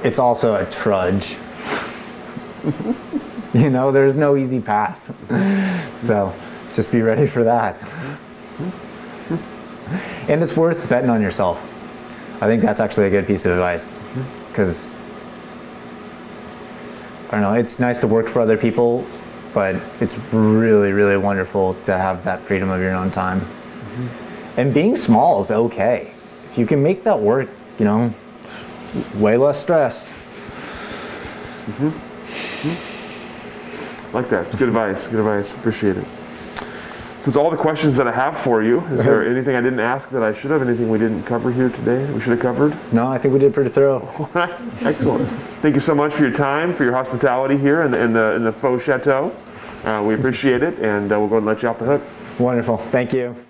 It's 0.02 0.18
also 0.18 0.54
a 0.54 0.64
trudge. 0.70 1.36
you 3.54 3.70
know, 3.70 3.92
there's 3.92 4.14
no 4.14 4.36
easy 4.36 4.60
path. 4.60 5.14
so 5.96 6.34
just 6.72 6.92
be 6.92 7.02
ready 7.02 7.26
for 7.26 7.44
that. 7.44 7.82
and 10.28 10.42
it's 10.42 10.56
worth 10.56 10.88
betting 10.88 11.10
on 11.10 11.20
yourself. 11.20 11.60
I 12.42 12.46
think 12.46 12.62
that's 12.62 12.80
actually 12.80 13.06
a 13.06 13.10
good 13.10 13.26
piece 13.26 13.44
of 13.44 13.52
advice 13.52 14.02
because 14.48 14.90
I 17.28 17.32
don't 17.32 17.42
know, 17.42 17.52
it's 17.52 17.78
nice 17.78 18.00
to 18.00 18.06
work 18.06 18.28
for 18.28 18.40
other 18.40 18.56
people, 18.56 19.06
but 19.52 19.76
it's 20.00 20.16
really, 20.32 20.92
really 20.92 21.16
wonderful 21.16 21.74
to 21.82 21.96
have 21.96 22.24
that 22.24 22.40
freedom 22.40 22.70
of 22.70 22.80
your 22.80 22.94
own 22.94 23.10
time. 23.10 23.40
Mm-hmm. 23.40 24.60
And 24.60 24.74
being 24.74 24.96
small 24.96 25.40
is 25.40 25.50
okay. 25.50 26.12
If 26.44 26.58
you 26.58 26.66
can 26.66 26.82
make 26.82 27.04
that 27.04 27.20
work, 27.20 27.48
you 27.78 27.84
know, 27.84 28.12
way 29.16 29.36
less 29.36 29.58
stress. 29.60 30.12
Mhm. 31.66 31.92
like 34.12 34.28
that. 34.30 34.46
It's 34.46 34.54
good 34.54 34.68
advice. 34.68 35.06
Good 35.06 35.20
advice. 35.20 35.54
Appreciate 35.54 35.96
it. 35.96 36.04
So 37.20 37.26
that's 37.26 37.36
all 37.36 37.50
the 37.50 37.56
questions 37.56 37.98
that 37.98 38.08
I 38.08 38.12
have 38.12 38.38
for 38.38 38.62
you. 38.62 38.80
Is 38.92 39.04
there 39.04 39.22
anything 39.28 39.54
I 39.54 39.60
didn't 39.60 39.80
ask 39.80 40.08
that 40.10 40.22
I 40.22 40.32
should 40.32 40.50
have? 40.50 40.62
Anything 40.62 40.88
we 40.88 40.98
didn't 40.98 41.24
cover 41.24 41.52
here 41.52 41.68
today 41.68 42.10
we 42.12 42.18
should 42.20 42.30
have 42.30 42.40
covered? 42.40 42.74
No, 42.92 43.08
I 43.08 43.18
think 43.18 43.34
we 43.34 43.40
did 43.40 43.52
pretty 43.52 43.68
thorough. 43.68 44.00
All 44.18 44.30
right. 44.32 44.54
Excellent. 44.82 45.28
Thank 45.60 45.74
you 45.74 45.82
so 45.82 45.94
much 45.94 46.14
for 46.14 46.22
your 46.22 46.32
time, 46.32 46.74
for 46.74 46.84
your 46.84 46.94
hospitality 46.94 47.58
here 47.58 47.82
in 47.82 47.90
the 47.90 48.00
in 48.00 48.14
the, 48.14 48.32
in 48.36 48.44
the 48.44 48.52
faux 48.52 48.82
chateau. 48.82 49.32
Uh, 49.84 50.02
we 50.06 50.14
appreciate 50.14 50.62
it, 50.62 50.78
and 50.78 51.12
uh, 51.12 51.18
we'll 51.18 51.28
go 51.28 51.36
ahead 51.36 51.38
and 51.38 51.46
let 51.46 51.62
you 51.62 51.68
off 51.68 51.78
the 51.78 51.84
hook. 51.84 52.02
Wonderful. 52.38 52.78
Thank 52.78 53.12
you. 53.12 53.49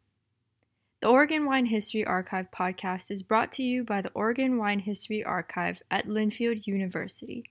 The 1.01 1.07
Oregon 1.07 1.47
Wine 1.47 1.65
History 1.65 2.05
Archive 2.05 2.51
podcast 2.51 3.09
is 3.09 3.23
brought 3.23 3.51
to 3.53 3.63
you 3.63 3.83
by 3.83 4.03
the 4.03 4.11
Oregon 4.13 4.59
Wine 4.59 4.81
History 4.81 5.23
Archive 5.23 5.81
at 5.89 6.07
Linfield 6.07 6.67
University. 6.67 7.43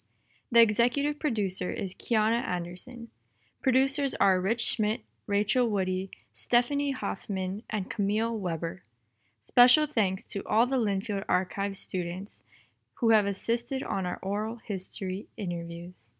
The 0.53 0.61
executive 0.61 1.19
producer 1.19 1.69
is 1.69 1.97
Kiana 1.97 2.47
Anderson. 2.47 3.09
Producers 3.61 4.15
are 4.21 4.41
Rich 4.41 4.65
Schmidt, 4.65 5.01
Rachel 5.27 5.69
Woody, 5.69 6.13
Stephanie 6.33 6.93
Hoffman, 6.93 7.65
and 7.69 7.91
Camille 7.91 8.39
Weber. 8.39 8.85
Special 9.41 9.89
thanks 9.89 10.23
to 10.27 10.47
all 10.47 10.67
the 10.67 10.77
Linfield 10.77 11.25
Archive 11.29 11.77
students 11.77 12.45
who 13.01 13.11
have 13.11 13.27
assisted 13.27 13.83
on 13.83 14.07
our 14.07 14.21
oral 14.23 14.61
history 14.65 15.27
interviews. 15.37 16.13